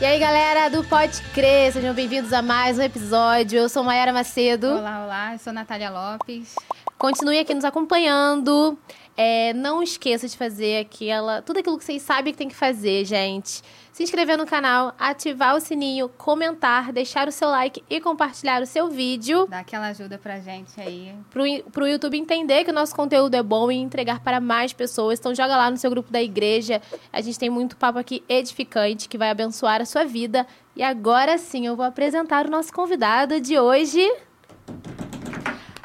E 0.00 0.04
aí, 0.06 0.18
galera 0.18 0.70
do 0.70 0.82
Pode 0.82 1.20
Crer, 1.34 1.70
sejam 1.74 1.92
bem-vindos 1.92 2.32
a 2.32 2.40
mais 2.40 2.78
um 2.78 2.82
episódio. 2.82 3.58
Eu 3.58 3.68
sou 3.68 3.84
Mayara 3.84 4.14
Macedo. 4.14 4.68
Olá, 4.68 5.04
olá, 5.04 5.32
eu 5.34 5.38
sou 5.38 5.52
Natália 5.52 5.90
Lopes. 5.90 6.54
Continue 7.00 7.38
aqui 7.38 7.54
nos 7.54 7.64
acompanhando. 7.64 8.78
É, 9.16 9.54
não 9.54 9.82
esqueça 9.82 10.28
de 10.28 10.36
fazer 10.36 10.80
aquela, 10.80 11.40
tudo 11.40 11.58
aquilo 11.58 11.78
que 11.78 11.84
vocês 11.84 12.02
sabem 12.02 12.30
que 12.30 12.38
tem 12.38 12.48
que 12.48 12.54
fazer, 12.54 13.06
gente. 13.06 13.62
Se 13.90 14.02
inscrever 14.02 14.36
no 14.36 14.44
canal, 14.44 14.94
ativar 14.98 15.56
o 15.56 15.60
sininho, 15.60 16.10
comentar, 16.10 16.92
deixar 16.92 17.26
o 17.26 17.32
seu 17.32 17.48
like 17.48 17.82
e 17.88 18.02
compartilhar 18.02 18.62
o 18.62 18.66
seu 18.66 18.88
vídeo 18.88 19.46
Dá 19.46 19.60
aquela 19.60 19.86
ajuda 19.86 20.18
pra 20.18 20.40
gente 20.40 20.78
aí. 20.78 21.14
pro, 21.30 21.42
pro 21.72 21.88
YouTube 21.88 22.18
entender 22.18 22.64
que 22.64 22.70
o 22.70 22.74
nosso 22.74 22.94
conteúdo 22.94 23.34
é 23.34 23.42
bom 23.42 23.70
e 23.72 23.76
entregar 23.76 24.20
para 24.20 24.38
mais 24.38 24.74
pessoas. 24.74 25.18
Então 25.18 25.34
joga 25.34 25.56
lá 25.56 25.70
no 25.70 25.78
seu 25.78 25.90
grupo 25.90 26.12
da 26.12 26.22
igreja. 26.22 26.82
A 27.10 27.22
gente 27.22 27.38
tem 27.38 27.48
muito 27.48 27.78
papo 27.78 27.98
aqui 27.98 28.22
edificante 28.28 29.08
que 29.08 29.16
vai 29.16 29.30
abençoar 29.30 29.80
a 29.80 29.86
sua 29.86 30.04
vida. 30.04 30.46
E 30.76 30.82
agora 30.82 31.38
sim, 31.38 31.66
eu 31.66 31.74
vou 31.74 31.86
apresentar 31.86 32.46
o 32.46 32.50
nosso 32.50 32.70
convidado 32.70 33.40
de 33.40 33.58
hoje. 33.58 34.06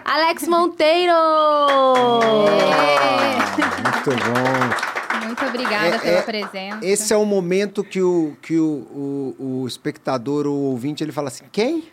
Alex 0.05 0.47
Monteiro! 0.47 1.13
Muito 3.81 4.23
bom. 4.23 5.25
Muito 5.25 5.45
obrigada 5.45 5.95
É, 5.95 5.97
pela 5.97 6.17
é, 6.17 6.21
presença. 6.21 6.79
Esse 6.83 7.11
é 7.11 7.17
o 7.17 7.25
momento 7.25 7.83
que 7.83 7.99
o, 7.99 8.37
que 8.39 8.59
o, 8.59 9.33
o, 9.39 9.61
o 9.63 9.67
espectador, 9.67 10.45
o 10.45 10.53
ouvinte, 10.53 11.03
ele 11.03 11.11
fala 11.11 11.29
assim: 11.29 11.45
quem? 11.51 11.85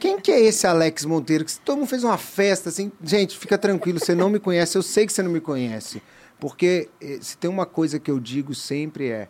Quem 0.00 0.20
que 0.20 0.32
é 0.32 0.40
esse 0.40 0.66
Alex 0.66 1.04
Monteiro? 1.04 1.44
Que 1.44 1.58
todo 1.60 1.78
mundo 1.78 1.88
fez 1.88 2.02
uma 2.02 2.18
festa 2.18 2.70
assim. 2.70 2.90
Gente, 3.02 3.38
fica 3.38 3.56
tranquilo, 3.56 4.00
você 4.00 4.14
não 4.14 4.28
me 4.28 4.40
conhece, 4.40 4.76
eu 4.76 4.82
sei 4.82 5.06
que 5.06 5.12
você 5.12 5.22
não 5.22 5.30
me 5.30 5.40
conhece. 5.40 6.02
Porque 6.40 6.88
eh, 7.00 7.18
se 7.22 7.38
tem 7.38 7.48
uma 7.48 7.64
coisa 7.64 8.00
que 8.00 8.10
eu 8.10 8.18
digo 8.18 8.52
sempre 8.52 9.10
é: 9.10 9.28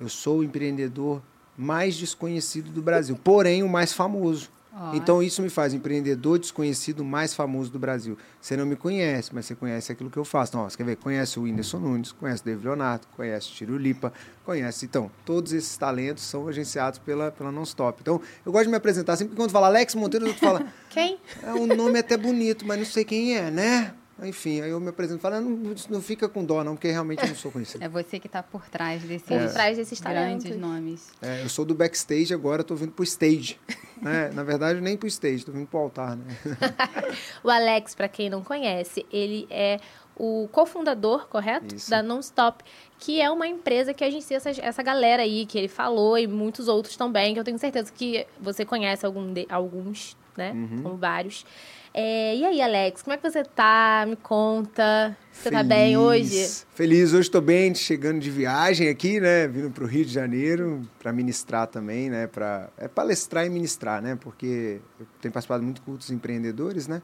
eu 0.00 0.08
sou 0.08 0.38
o 0.38 0.44
empreendedor 0.44 1.22
mais 1.58 1.94
desconhecido 1.94 2.70
do 2.70 2.80
Brasil, 2.80 3.18
porém 3.22 3.62
o 3.62 3.68
mais 3.68 3.92
famoso. 3.92 4.50
Então 4.94 5.22
isso 5.22 5.42
me 5.42 5.48
faz 5.48 5.74
empreendedor 5.74 6.38
desconhecido 6.38 7.04
mais 7.04 7.34
famoso 7.34 7.70
do 7.70 7.78
Brasil. 7.78 8.16
Você 8.40 8.56
não 8.56 8.64
me 8.66 8.76
conhece, 8.76 9.34
mas 9.34 9.46
você 9.46 9.54
conhece 9.54 9.90
aquilo 9.90 10.10
que 10.10 10.16
eu 10.16 10.24
faço. 10.24 10.50
Então, 10.50 10.60
ó, 10.62 10.68
você 10.68 10.76
quer 10.76 10.84
ver? 10.84 10.96
Conhece 10.96 11.38
o 11.38 11.42
Whindersson 11.42 11.78
Nunes, 11.78 12.12
conhece 12.12 12.42
o 12.42 12.44
David 12.44 12.66
Leonardo, 12.66 13.06
conhece 13.16 13.50
o 13.50 13.54
Tiro 13.54 13.76
Lipa, 13.76 14.12
conhece. 14.44 14.84
Então, 14.86 15.10
todos 15.24 15.52
esses 15.52 15.76
talentos 15.76 16.22
são 16.24 16.46
agenciados 16.46 16.98
pela, 16.98 17.30
pela 17.32 17.50
Non-Stop. 17.50 17.98
Então, 18.00 18.20
eu 18.44 18.52
gosto 18.52 18.64
de 18.64 18.70
me 18.70 18.76
apresentar. 18.76 19.16
Sempre 19.16 19.32
que 19.32 19.36
quando 19.36 19.50
fala 19.50 19.66
Alex 19.66 19.94
Monteiro, 19.94 20.26
eu 20.26 20.34
falo, 20.34 20.64
Quem? 20.90 21.18
é 21.42 21.52
um 21.52 21.66
nome 21.66 21.98
até 21.98 22.16
bonito, 22.16 22.66
mas 22.66 22.78
não 22.78 22.86
sei 22.86 23.04
quem 23.04 23.36
é, 23.36 23.50
né? 23.50 23.94
Enfim, 24.22 24.60
aí 24.60 24.70
eu 24.70 24.80
me 24.80 24.88
apresento 24.88 25.18
e 25.20 25.22
falo, 25.22 25.36
"Ah, 25.36 25.40
não, 25.40 25.74
não 25.90 26.02
fica 26.02 26.28
com 26.28 26.44
dó 26.44 26.64
não, 26.64 26.74
porque 26.74 26.90
realmente 26.90 27.22
eu 27.22 27.28
não 27.28 27.36
sou 27.36 27.52
conhecido. 27.52 27.82
É 27.84 27.88
você 27.88 28.18
que 28.18 28.28
tá 28.28 28.42
por 28.42 28.68
trás 28.68 29.02
desses 29.02 29.26
Por 29.28 29.52
trás 29.52 29.76
desses 29.76 30.00
grandes 30.00 30.56
nomes. 30.56 31.10
É, 31.22 31.42
eu 31.42 31.48
sou 31.48 31.64
do 31.64 31.74
backstage 31.74 32.34
agora, 32.34 32.64
tô 32.64 32.74
vindo 32.74 32.92
pro 32.92 33.04
stage. 33.04 33.58
né? 34.02 34.30
Na 34.34 34.42
verdade, 34.42 34.80
nem 34.80 34.96
pro 34.96 35.06
stage, 35.08 35.44
tô 35.44 35.52
vindo 35.52 35.66
pro 35.66 35.78
altar, 35.78 36.16
né? 36.16 36.24
O 37.42 37.50
Alex, 37.50 37.94
para 37.94 38.08
quem 38.08 38.28
não 38.30 38.42
conhece, 38.42 39.06
ele 39.12 39.46
é 39.50 39.78
o 40.16 40.48
cofundador, 40.50 41.28
correto? 41.28 41.74
Isso. 41.76 41.88
Da 41.90 42.02
Nonstop, 42.02 42.64
que 42.98 43.20
é 43.20 43.30
uma 43.30 43.46
empresa 43.46 43.94
que 43.94 44.02
agencia 44.02 44.36
essa, 44.36 44.50
essa 44.50 44.82
galera 44.82 45.22
aí 45.22 45.46
que 45.46 45.56
ele 45.56 45.68
falou 45.68 46.18
e 46.18 46.26
muitos 46.26 46.66
outros 46.66 46.96
também, 46.96 47.34
que 47.34 47.40
eu 47.40 47.44
tenho 47.44 47.58
certeza 47.58 47.92
que 47.92 48.26
você 48.40 48.64
conhece 48.64 49.06
algum 49.06 49.32
de- 49.32 49.46
alguns, 49.48 50.16
né? 50.36 50.50
Uhum. 50.52 50.82
Como 50.82 50.96
vários. 50.96 51.46
É, 51.92 52.36
e 52.36 52.44
aí, 52.44 52.60
Alex, 52.60 53.02
como 53.02 53.14
é 53.14 53.16
que 53.16 53.28
você 53.28 53.42
tá? 53.42 54.04
Me 54.08 54.16
conta. 54.16 55.16
Você 55.32 55.50
tá 55.50 55.62
bem 55.62 55.96
hoje? 55.96 56.64
Feliz, 56.74 57.12
hoje 57.12 57.22
estou 57.28 57.40
bem, 57.40 57.74
chegando 57.74 58.20
de 58.20 58.30
viagem 58.30 58.88
aqui, 58.88 59.20
né? 59.20 59.46
Vindo 59.48 59.70
para 59.70 59.84
o 59.84 59.86
Rio 59.86 60.04
de 60.04 60.12
Janeiro 60.12 60.82
para 60.98 61.12
ministrar 61.12 61.66
também, 61.68 62.10
né? 62.10 62.26
Pra, 62.26 62.68
é 62.76 62.88
palestrar 62.88 63.46
e 63.46 63.48
ministrar, 63.48 64.02
né? 64.02 64.16
Porque 64.20 64.80
eu 64.98 65.06
tenho 65.20 65.32
participado 65.32 65.62
muito 65.62 65.76
de 65.76 65.82
cultos 65.82 66.10
empreendedores, 66.10 66.86
né? 66.88 67.00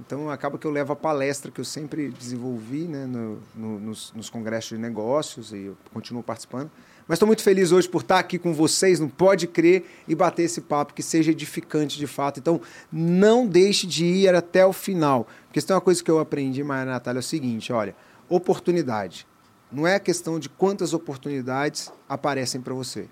Então 0.00 0.30
acaba 0.30 0.58
que 0.58 0.66
eu 0.66 0.70
levo 0.70 0.92
a 0.92 0.96
palestra 0.96 1.50
que 1.50 1.60
eu 1.60 1.64
sempre 1.64 2.08
desenvolvi, 2.10 2.82
né? 2.84 3.06
No, 3.06 3.38
no- 3.54 3.80
nos, 3.80 4.12
nos 4.14 4.28
congressos 4.30 4.70
de 4.70 4.78
negócios 4.78 5.52
e 5.52 5.64
eu 5.64 5.76
continuo 5.92 6.22
participando. 6.22 6.70
Mas 7.08 7.16
estou 7.16 7.26
muito 7.26 7.42
feliz 7.42 7.72
hoje 7.72 7.88
por 7.88 8.02
estar 8.02 8.18
aqui 8.18 8.38
com 8.38 8.54
vocês, 8.54 9.00
não 9.00 9.08
pode 9.08 9.46
crer, 9.46 9.84
e 10.06 10.14
bater 10.14 10.44
esse 10.44 10.60
papo 10.60 10.94
que 10.94 11.02
seja 11.02 11.30
edificante 11.32 11.98
de 11.98 12.06
fato. 12.06 12.38
Então, 12.38 12.60
não 12.92 13.46
deixe 13.46 13.86
de 13.86 14.04
ir 14.04 14.34
até 14.34 14.64
o 14.64 14.72
final. 14.72 15.26
Porque 15.46 15.60
se 15.60 15.66
tem 15.66 15.74
uma 15.74 15.80
coisa 15.82 16.02
que 16.02 16.10
eu 16.10 16.18
aprendi, 16.20 16.62
Maria 16.62 16.92
Natália, 16.92 17.18
é 17.18 17.20
o 17.20 17.22
seguinte: 17.22 17.72
olha, 17.72 17.94
oportunidade. 18.28 19.26
Não 19.70 19.86
é 19.86 19.94
a 19.94 20.00
questão 20.00 20.38
de 20.38 20.48
quantas 20.48 20.92
oportunidades 20.92 21.90
aparecem 22.08 22.60
para 22.60 22.74
você. 22.74 23.08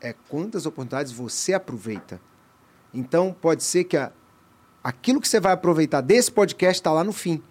É 0.00 0.14
quantas 0.28 0.66
oportunidades 0.66 1.10
você 1.12 1.52
aproveita. 1.54 2.20
Então, 2.92 3.34
pode 3.38 3.62
ser 3.64 3.84
que 3.84 3.96
a- 3.96 4.12
aquilo 4.84 5.20
que 5.20 5.28
você 5.28 5.40
vai 5.40 5.52
aproveitar 5.52 6.00
desse 6.00 6.30
podcast 6.30 6.80
está 6.80 6.92
lá 6.92 7.02
no 7.02 7.12
fim. 7.12 7.42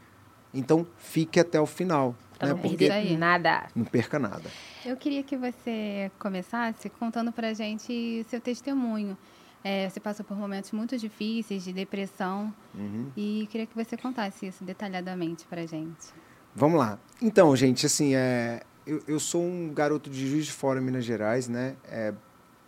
Então, 0.53 0.85
fique 0.97 1.39
até 1.39 1.59
o 1.59 1.65
final. 1.65 2.15
Pra 2.39 2.47
né? 2.47 2.53
não 2.53 2.61
Porque 2.61 2.87
perder 2.87 3.17
nada. 3.17 3.67
não 3.75 3.85
perca 3.85 4.17
nada. 4.17 4.49
Eu 4.85 4.95
queria 4.97 5.21
que 5.21 5.37
você 5.37 6.09
começasse 6.17 6.89
contando 6.89 7.31
pra 7.31 7.53
gente 7.53 8.25
seu 8.29 8.39
testemunho. 8.41 9.15
É, 9.63 9.89
você 9.89 9.99
passou 9.99 10.25
por 10.25 10.37
momentos 10.37 10.71
muito 10.71 10.97
difíceis 10.97 11.63
de 11.65 11.73
depressão 11.73 12.53
Uhum. 12.73 13.11
e 13.17 13.45
queria 13.51 13.67
que 13.67 13.75
você 13.75 13.97
contasse 13.97 14.47
isso 14.47 14.63
detalhadamente 14.63 15.45
pra 15.45 15.65
gente. 15.65 16.07
Vamos 16.55 16.79
lá. 16.79 16.97
Então, 17.21 17.53
gente, 17.57 17.85
assim, 17.85 18.15
é, 18.15 18.61
eu, 18.87 19.03
eu 19.05 19.19
sou 19.19 19.43
um 19.43 19.73
garoto 19.73 20.09
de 20.09 20.25
Juiz 20.29 20.45
de 20.45 20.53
Fora, 20.53 20.79
Minas 20.79 21.03
Gerais, 21.03 21.49
né? 21.49 21.75
É, 21.83 22.13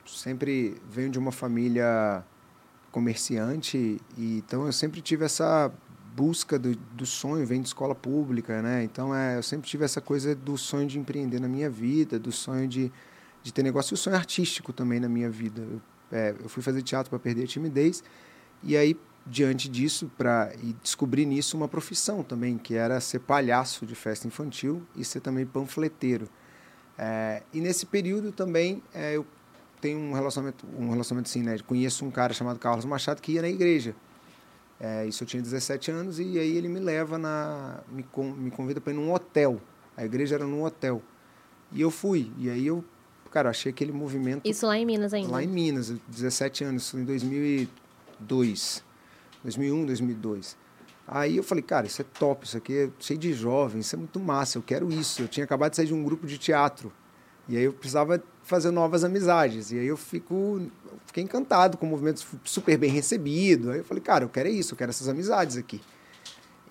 sempre 0.05 0.75
venho 0.89 1.09
de 1.09 1.17
uma 1.17 1.31
família 1.31 2.23
comerciante, 2.91 3.99
e, 4.17 4.37
então 4.45 4.65
eu 4.65 4.73
sempre 4.73 5.01
tive 5.01 5.23
essa 5.25 5.71
busca 6.15 6.59
do, 6.59 6.75
do 6.75 7.05
sonho, 7.05 7.45
venho 7.45 7.61
de 7.61 7.67
escola 7.69 7.95
pública, 7.95 8.61
né? 8.61 8.83
Então, 8.83 9.15
é, 9.15 9.37
eu 9.37 9.43
sempre 9.43 9.67
tive 9.67 9.85
essa 9.85 10.01
coisa 10.01 10.35
do 10.35 10.57
sonho 10.57 10.87
de 10.87 10.99
empreender 10.99 11.39
na 11.39 11.47
minha 11.47 11.69
vida, 11.69 12.19
do 12.19 12.31
sonho 12.31 12.67
de, 12.67 12.91
de 13.41 13.53
ter 13.53 13.63
negócio, 13.63 13.93
e 13.93 13.95
o 13.95 13.97
sonho 13.97 14.15
artístico 14.15 14.73
também 14.73 14.99
na 14.99 15.09
minha 15.09 15.29
vida. 15.29 15.61
Eu, 15.61 15.81
é, 16.11 16.35
eu 16.39 16.49
fui 16.49 16.61
fazer 16.61 16.81
teatro 16.81 17.09
para 17.09 17.19
perder 17.19 17.43
a 17.43 17.47
timidez, 17.47 18.03
e 18.63 18.75
aí 18.75 18.97
diante 19.25 19.69
disso 19.69 20.11
para 20.17 20.51
e 20.61 20.73
descobri 20.81 21.25
nisso 21.25 21.55
uma 21.55 21.67
profissão 21.67 22.23
também 22.23 22.57
que 22.57 22.73
era 22.73 22.99
ser 22.99 23.19
palhaço 23.19 23.85
de 23.85 23.93
festa 23.93 24.27
infantil 24.27 24.81
e 24.95 25.05
ser 25.05 25.21
também 25.21 25.45
panfleteiro 25.45 26.27
É, 26.97 27.43
e 27.53 27.61
nesse 27.61 27.85
período 27.85 28.31
também 28.31 28.81
é, 28.93 29.15
eu 29.15 29.25
tenho 29.79 29.99
um 29.99 30.13
relacionamento 30.13 30.65
um 30.77 30.89
relacionamento 30.89 31.29
assim 31.29 31.43
né 31.43 31.57
conheço 31.67 32.03
um 32.03 32.11
cara 32.11 32.33
chamado 32.33 32.59
Carlos 32.59 32.83
Machado 32.85 33.21
que 33.21 33.33
ia 33.33 33.41
na 33.41 33.49
igreja 33.49 33.95
É, 34.83 35.05
isso 35.05 35.23
eu 35.23 35.27
tinha 35.27 35.43
17 35.43 35.91
anos 35.91 36.19
e 36.19 36.39
aí 36.39 36.57
ele 36.57 36.67
me 36.67 36.79
leva 36.79 37.17
na 37.17 37.81
me, 37.87 38.03
me 38.35 38.49
convida 38.49 38.81
para 38.81 38.91
ir 38.91 38.95
num 38.95 39.13
hotel 39.13 39.61
a 39.95 40.03
igreja 40.03 40.33
era 40.33 40.45
num 40.47 40.63
hotel 40.63 41.03
e 41.71 41.79
eu 41.79 41.91
fui 41.91 42.31
e 42.35 42.49
aí 42.49 42.65
eu 42.65 42.83
cara 43.31 43.49
achei 43.49 43.71
aquele 43.71 43.91
movimento 43.91 44.47
Isso 44.47 44.67
lá 44.67 44.77
em 44.77 44.85
Minas 44.85 45.13
ainda. 45.13 45.31
Lá 45.31 45.41
em 45.41 45.47
Minas, 45.47 45.93
17 46.07 46.65
anos, 46.65 46.83
isso 46.83 46.99
em 46.99 47.05
2002. 47.05 48.83
2001, 49.43 49.85
2002. 49.85 50.57
Aí 51.07 51.37
eu 51.37 51.43
falei, 51.43 51.63
cara, 51.63 51.87
isso 51.87 52.01
é 52.01 52.05
top, 52.19 52.45
isso 52.45 52.57
aqui 52.57 52.77
é 52.77 52.89
cheio 52.99 53.19
de 53.19 53.33
jovens, 53.33 53.87
isso 53.87 53.95
é 53.95 53.99
muito 53.99 54.19
massa, 54.19 54.57
eu 54.57 54.61
quero 54.61 54.91
isso. 54.91 55.23
Eu 55.23 55.27
tinha 55.27 55.43
acabado 55.43 55.71
de 55.71 55.77
sair 55.77 55.87
de 55.87 55.93
um 55.93 56.03
grupo 56.03 56.27
de 56.27 56.37
teatro. 56.37 56.91
E 57.47 57.57
aí 57.57 57.63
eu 57.63 57.73
precisava 57.73 58.21
fazer 58.43 58.71
novas 58.71 59.03
amizades. 59.03 59.71
E 59.71 59.79
aí 59.79 59.87
eu 59.87 59.97
fico, 59.97 60.61
fiquei 61.05 61.23
encantado 61.23 61.77
com 61.77 61.85
o 61.85 61.89
movimento 61.89 62.25
super 62.43 62.77
bem 62.77 62.89
recebido. 62.91 63.71
Aí 63.71 63.79
eu 63.79 63.83
falei, 63.83 64.01
cara, 64.01 64.23
eu 64.23 64.29
quero 64.29 64.49
isso, 64.49 64.73
eu 64.73 64.77
quero 64.77 64.89
essas 64.89 65.07
amizades 65.07 65.57
aqui. 65.57 65.81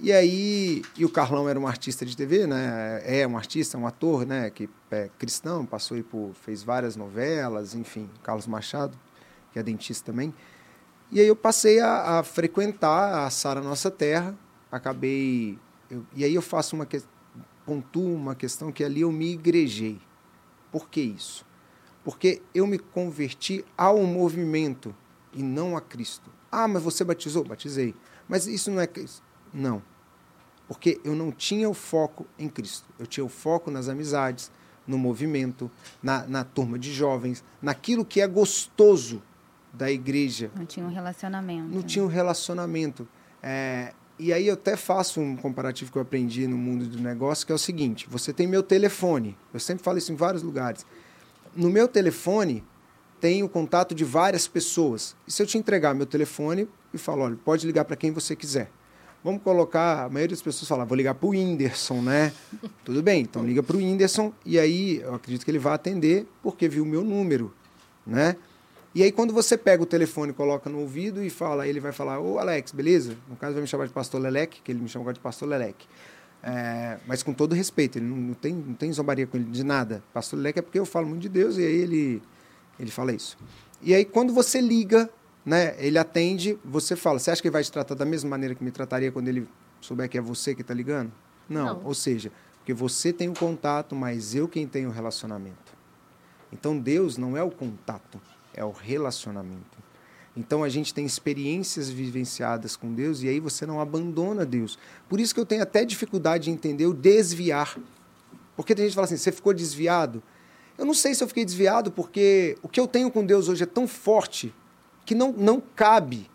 E 0.02 0.10
aí, 0.12 0.82
e 0.96 1.04
o 1.04 1.10
Carlão 1.10 1.46
era 1.46 1.60
um 1.60 1.66
artista 1.66 2.06
de 2.06 2.16
TV, 2.16 2.46
né? 2.46 3.02
É 3.04 3.26
um 3.26 3.36
artista, 3.36 3.76
um 3.76 3.86
ator, 3.86 4.24
né? 4.24 4.48
Que 4.48 4.66
é 4.90 5.10
cristão, 5.18 5.66
passou 5.66 5.94
aí 5.94 6.02
por, 6.02 6.30
fez 6.42 6.62
várias 6.62 6.96
novelas, 6.96 7.74
enfim, 7.74 8.08
Carlos 8.22 8.46
Machado, 8.46 8.96
que 9.52 9.58
é 9.58 9.62
dentista 9.62 10.10
também. 10.10 10.32
E 11.12 11.20
aí 11.20 11.26
eu 11.26 11.36
passei 11.36 11.80
a, 11.80 12.20
a 12.20 12.22
frequentar 12.22 13.26
a 13.26 13.30
Sara 13.30 13.60
Nossa 13.60 13.90
Terra, 13.90 14.34
acabei, 14.72 15.58
eu- 15.90 16.06
e 16.14 16.24
aí 16.24 16.34
eu 16.34 16.40
faço 16.40 16.74
uma 16.76 16.86
que, 16.86 17.02
pontuo 17.66 18.14
uma 18.14 18.34
questão 18.34 18.72
que 18.72 18.82
ali 18.82 19.02
eu 19.02 19.12
me 19.12 19.32
igrejei. 19.32 20.00
Por 20.70 20.88
que 20.88 21.00
isso? 21.00 21.44
Porque 22.04 22.40
eu 22.54 22.66
me 22.66 22.78
converti 22.78 23.64
ao 23.76 24.02
movimento 24.02 24.94
e 25.32 25.42
não 25.42 25.76
a 25.76 25.80
Cristo. 25.80 26.30
Ah, 26.50 26.66
mas 26.66 26.82
você 26.82 27.04
batizou? 27.04 27.44
Batizei. 27.44 27.94
Mas 28.28 28.46
isso 28.46 28.70
não 28.70 28.80
é 28.80 28.86
Cristo. 28.86 29.22
Não. 29.52 29.82
Porque 30.66 31.00
eu 31.04 31.14
não 31.14 31.32
tinha 31.32 31.68
o 31.68 31.74
foco 31.74 32.26
em 32.38 32.48
Cristo. 32.48 32.88
Eu 32.98 33.06
tinha 33.06 33.24
o 33.24 33.28
foco 33.28 33.70
nas 33.70 33.88
amizades, 33.88 34.50
no 34.86 34.98
movimento, 34.98 35.70
na, 36.02 36.26
na 36.26 36.44
turma 36.44 36.78
de 36.78 36.92
jovens, 36.92 37.44
naquilo 37.60 38.04
que 38.04 38.20
é 38.20 38.26
gostoso 38.26 39.22
da 39.72 39.90
igreja. 39.90 40.50
Não 40.56 40.66
tinha 40.66 40.86
um 40.86 40.90
relacionamento. 40.90 41.68
Não 41.68 41.82
tinha 41.82 42.04
um 42.04 42.08
relacionamento. 42.08 43.06
É, 43.42 43.94
e 44.20 44.32
aí 44.32 44.48
eu 44.48 44.54
até 44.54 44.76
faço 44.76 45.20
um 45.20 45.36
comparativo 45.36 45.90
que 45.90 45.96
eu 45.96 46.02
aprendi 46.02 46.46
no 46.46 46.56
mundo 46.56 46.84
do 46.84 47.00
negócio, 47.00 47.46
que 47.46 47.52
é 47.52 47.54
o 47.54 47.58
seguinte: 47.58 48.06
você 48.08 48.32
tem 48.32 48.46
meu 48.46 48.62
telefone. 48.62 49.36
Eu 49.52 49.60
sempre 49.60 49.82
falo 49.82 49.98
isso 49.98 50.12
em 50.12 50.16
vários 50.16 50.42
lugares. 50.42 50.84
No 51.56 51.70
meu 51.70 51.88
telefone 51.88 52.62
tem 53.20 53.42
o 53.42 53.48
contato 53.48 53.94
de 53.94 54.04
várias 54.04 54.46
pessoas. 54.46 55.16
E 55.26 55.32
se 55.32 55.42
eu 55.42 55.46
te 55.46 55.58
entregar 55.58 55.94
meu 55.94 56.06
telefone 56.06 56.68
e 56.92 56.98
falar, 56.98 57.24
olha, 57.24 57.38
pode 57.44 57.66
ligar 57.66 57.84
para 57.84 57.96
quem 57.96 58.10
você 58.10 58.36
quiser. 58.36 58.70
Vamos 59.22 59.42
colocar, 59.42 60.04
a 60.04 60.08
maioria 60.08 60.34
das 60.34 60.42
pessoas 60.42 60.66
fala, 60.66 60.84
vou 60.84 60.96
ligar 60.96 61.14
para 61.14 61.26
o 61.26 61.30
Whindersson, 61.30 62.00
né? 62.00 62.32
Tudo 62.84 63.02
bem, 63.02 63.22
então 63.22 63.44
liga 63.44 63.62
para 63.62 63.76
o 63.76 63.78
Whindersson 63.78 64.32
e 64.46 64.58
aí 64.58 65.00
eu 65.02 65.14
acredito 65.14 65.44
que 65.44 65.50
ele 65.50 65.58
vai 65.58 65.74
atender 65.74 66.26
porque 66.42 66.66
viu 66.68 66.84
o 66.84 66.86
meu 66.86 67.04
número, 67.04 67.52
né? 68.06 68.36
E 68.94 69.02
aí 69.02 69.12
quando 69.12 69.32
você 69.32 69.56
pega 69.56 69.82
o 69.82 69.86
telefone, 69.86 70.32
coloca 70.32 70.68
no 70.68 70.80
ouvido 70.80 71.22
e 71.22 71.30
fala, 71.30 71.66
ele 71.66 71.78
vai 71.78 71.92
falar, 71.92 72.20
ô 72.20 72.38
Alex, 72.38 72.72
beleza? 72.72 73.16
No 73.28 73.36
caso 73.36 73.54
vai 73.54 73.62
me 73.62 73.68
chamar 73.68 73.86
de 73.86 73.92
Pastor 73.92 74.20
Lelec, 74.20 74.60
que 74.62 74.72
ele 74.72 74.80
me 74.80 74.88
chama 74.88 75.04
agora 75.04 75.14
de 75.14 75.20
Pastor 75.20 75.48
Lelec. 75.48 75.86
É, 76.42 76.98
mas 77.06 77.22
com 77.22 77.32
todo 77.32 77.54
respeito, 77.54 77.98
ele 77.98 78.06
não, 78.06 78.16
não, 78.16 78.34
tem, 78.34 78.54
não 78.54 78.74
tem 78.74 78.92
zombaria 78.92 79.26
com 79.26 79.36
ele 79.36 79.46
de 79.46 79.62
nada. 79.62 80.02
Pastor 80.12 80.38
Lelec 80.38 80.58
é 80.58 80.62
porque 80.62 80.78
eu 80.78 80.86
falo 80.86 81.06
muito 81.06 81.22
de 81.22 81.28
Deus 81.28 81.56
e 81.56 81.60
aí 81.60 81.74
ele, 81.74 82.22
ele 82.78 82.90
fala 82.90 83.12
isso. 83.12 83.38
E 83.82 83.94
aí 83.94 84.04
quando 84.04 84.32
você 84.32 84.60
liga 84.60 85.08
né, 85.44 85.74
ele 85.78 85.98
atende, 85.98 86.58
você 86.64 86.94
fala, 86.94 87.18
você 87.18 87.30
acha 87.30 87.40
que 87.40 87.48
ele 87.48 87.52
vai 87.52 87.62
te 87.62 87.72
tratar 87.72 87.94
da 87.94 88.04
mesma 88.04 88.30
maneira 88.30 88.54
que 88.54 88.62
me 88.62 88.70
trataria 88.70 89.10
quando 89.10 89.28
ele 89.28 89.48
souber 89.80 90.08
que 90.08 90.18
é 90.18 90.20
você 90.20 90.54
que 90.54 90.60
está 90.62 90.74
ligando? 90.74 91.12
Não. 91.48 91.66
Não. 91.66 91.82
Ou 91.84 91.94
seja, 91.94 92.30
porque 92.58 92.74
você 92.74 93.12
tem 93.12 93.28
o 93.28 93.34
contato, 93.34 93.94
mas 93.96 94.34
eu 94.34 94.46
quem 94.46 94.66
tenho 94.66 94.90
o 94.90 94.92
relacionamento. 94.92 95.72
Então 96.52 96.78
Deus 96.78 97.16
não 97.16 97.36
é 97.36 97.42
o 97.42 97.50
contato, 97.50 98.20
é 98.54 98.64
o 98.64 98.70
relacionamento. 98.70 99.78
Então 100.36 100.62
a 100.62 100.68
gente 100.68 100.94
tem 100.94 101.04
experiências 101.04 101.90
vivenciadas 101.90 102.76
com 102.76 102.92
Deus 102.92 103.22
e 103.22 103.28
aí 103.28 103.40
você 103.40 103.66
não 103.66 103.80
abandona 103.80 104.46
Deus. 104.46 104.78
Por 105.08 105.20
isso 105.20 105.34
que 105.34 105.40
eu 105.40 105.46
tenho 105.46 105.62
até 105.62 105.84
dificuldade 105.84 106.44
de 106.44 106.50
entender 106.50 106.86
o 106.86 106.94
desviar. 106.94 107.76
Porque 108.56 108.74
tem 108.74 108.84
gente 108.84 108.92
que 108.92 108.94
fala 108.94 109.06
assim, 109.06 109.16
você 109.16 109.32
ficou 109.32 109.52
desviado? 109.52 110.22
Eu 110.78 110.84
não 110.84 110.94
sei 110.94 111.14
se 111.14 111.22
eu 111.22 111.28
fiquei 111.28 111.44
desviado 111.44 111.90
porque 111.90 112.56
o 112.62 112.68
que 112.68 112.80
eu 112.80 112.86
tenho 112.86 113.10
com 113.10 113.24
Deus 113.24 113.48
hoje 113.48 113.64
é 113.64 113.66
tão 113.66 113.86
forte 113.88 114.54
que 115.04 115.14
não, 115.14 115.32
não 115.32 115.60
cabe 115.60 116.30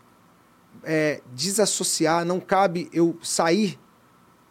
é, 0.84 1.20
desassociar, 1.34 2.24
não 2.24 2.38
cabe 2.38 2.88
eu 2.92 3.18
sair 3.22 3.78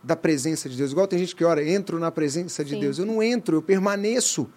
da 0.03 0.15
presença 0.15 0.67
de 0.67 0.77
Deus. 0.77 0.91
Igual 0.91 1.07
tem 1.07 1.19
gente 1.19 1.35
que 1.35 1.43
ora, 1.43 1.67
entro 1.67 1.99
na 1.99 2.11
presença 2.11 2.63
de 2.63 2.75
Sim. 2.75 2.79
Deus. 2.79 2.99
Eu 2.99 3.05
não 3.05 3.23
entro, 3.23 3.57
eu 3.57 3.61
permaneço. 3.61 4.49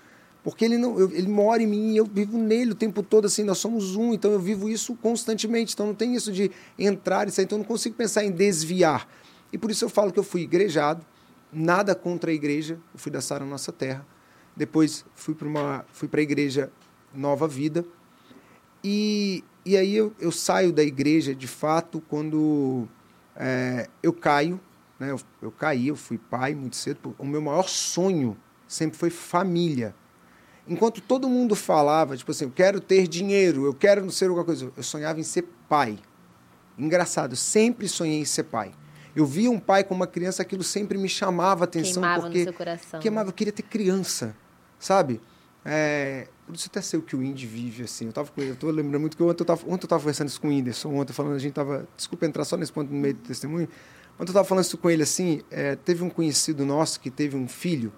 Porque 0.42 0.64
ele, 0.64 0.78
não, 0.78 0.98
eu- 0.98 1.10
ele 1.10 1.28
mora 1.28 1.62
em 1.62 1.66
mim, 1.66 1.96
eu 1.96 2.04
vivo 2.04 2.38
nele 2.38 2.72
o 2.72 2.74
tempo 2.74 3.02
todo, 3.02 3.26
assim, 3.26 3.42
nós 3.42 3.58
somos 3.58 3.96
um, 3.96 4.14
então 4.14 4.30
eu 4.32 4.40
vivo 4.40 4.68
isso 4.68 4.94
constantemente. 4.96 5.74
Então 5.74 5.86
não 5.86 5.94
tem 5.94 6.14
isso 6.14 6.32
de 6.32 6.50
entrar 6.78 7.28
e 7.28 7.30
sair, 7.30 7.44
então 7.44 7.58
eu 7.58 7.60
não 7.62 7.66
consigo 7.68 7.94
pensar 7.96 8.24
em 8.24 8.30
desviar. 8.30 9.08
E 9.52 9.58
por 9.58 9.70
isso 9.70 9.84
eu 9.84 9.88
falo 9.88 10.12
que 10.12 10.18
eu 10.18 10.24
fui 10.24 10.42
igrejado, 10.42 11.04
nada 11.52 11.94
contra 11.94 12.30
a 12.30 12.34
igreja, 12.34 12.78
eu 12.94 12.98
fui 12.98 13.10
da 13.10 13.20
Sara 13.20 13.44
Nossa 13.44 13.72
Terra. 13.72 14.06
Depois 14.56 15.04
fui 15.14 15.34
para 15.34 15.46
uma 15.48 15.84
fui 15.92 16.08
para 16.08 16.20
a 16.20 16.22
igreja 16.22 16.70
Nova 17.14 17.46
Vida. 17.48 17.84
E, 18.82 19.44
e 19.64 19.76
aí 19.76 19.94
eu, 19.94 20.12
eu 20.20 20.30
saio 20.30 20.72
da 20.72 20.82
igreja 20.82 21.34
de 21.34 21.46
fato 21.46 22.02
quando 22.08 22.86
é, 23.36 23.88
eu 24.02 24.12
caio, 24.12 24.60
né? 24.98 25.10
Eu, 25.10 25.20
eu 25.42 25.50
caí, 25.50 25.88
eu 25.88 25.96
fui 25.96 26.18
pai 26.18 26.54
muito 26.54 26.76
cedo. 26.76 27.14
O 27.18 27.26
meu 27.26 27.40
maior 27.40 27.68
sonho 27.68 28.36
sempre 28.66 28.98
foi 28.98 29.10
família. 29.10 29.94
Enquanto 30.68 31.00
todo 31.00 31.28
mundo 31.28 31.54
falava, 31.54 32.16
tipo 32.16 32.30
assim, 32.30 32.44
eu 32.44 32.50
quero 32.50 32.80
ter 32.80 33.08
dinheiro, 33.08 33.64
eu 33.64 33.72
quero 33.72 34.02
não 34.02 34.10
ser 34.10 34.26
alguma 34.26 34.44
coisa, 34.44 34.70
eu 34.76 34.82
sonhava 34.82 35.18
em 35.18 35.22
ser 35.22 35.46
pai. 35.68 35.98
Engraçado, 36.78 37.32
eu 37.32 37.36
sempre 37.36 37.88
sonhei 37.88 38.20
em 38.20 38.24
ser 38.24 38.44
pai. 38.44 38.72
Eu 39.16 39.24
via 39.26 39.50
um 39.50 39.58
pai 39.58 39.82
com 39.82 39.94
uma 39.94 40.06
criança, 40.06 40.42
aquilo 40.42 40.62
sempre 40.62 40.98
me 40.98 41.08
chamava 41.08 41.64
a 41.64 41.66
atenção 41.66 42.02
Queimava 42.02 42.22
porque 42.22 42.38
no 42.38 42.44
seu 42.44 42.52
coração. 42.52 43.00
queimava, 43.00 43.28
eu 43.30 43.32
queria 43.32 43.52
ter 43.52 43.62
criança, 43.62 44.36
sabe? 44.78 45.20
É, 45.64 46.28
por 46.46 46.54
isso 46.54 46.68
até 46.70 46.80
sei 46.80 46.98
o 46.98 47.02
que 47.02 47.16
o 47.16 47.22
Indy 47.22 47.46
vive, 47.46 47.82
assim. 47.82 48.06
Eu 48.06 48.12
tava 48.12 48.30
com 48.30 48.40
ele, 48.40 48.50
eu 48.50 48.56
tô 48.56 48.70
lembrando 48.70 49.00
muito 49.00 49.16
que 49.16 49.22
ontem 49.22 49.42
eu 49.42 49.46
tava, 49.46 49.62
ontem 49.66 49.84
eu 49.84 49.88
tava 49.88 50.00
conversando 50.00 50.28
isso 50.28 50.40
com 50.40 50.48
o 50.48 50.50
Whindersson, 50.50 50.94
ontem 50.94 51.12
falando, 51.12 51.34
a 51.34 51.38
gente 51.38 51.52
tava, 51.52 51.88
desculpa 51.96 52.26
entrar 52.26 52.44
só 52.44 52.56
nesse 52.56 52.72
ponto 52.72 52.92
no 52.92 52.98
meio 52.98 53.14
do 53.14 53.22
testemunho, 53.22 53.68
ontem 54.18 54.30
eu 54.30 54.34
tava 54.34 54.44
falando 54.44 54.64
isso 54.64 54.78
com 54.78 54.88
ele, 54.88 55.02
assim, 55.02 55.42
é, 55.50 55.74
teve 55.76 56.04
um 56.04 56.10
conhecido 56.10 56.64
nosso 56.64 57.00
que 57.00 57.10
teve 57.10 57.36
um 57.36 57.48
filho, 57.48 57.92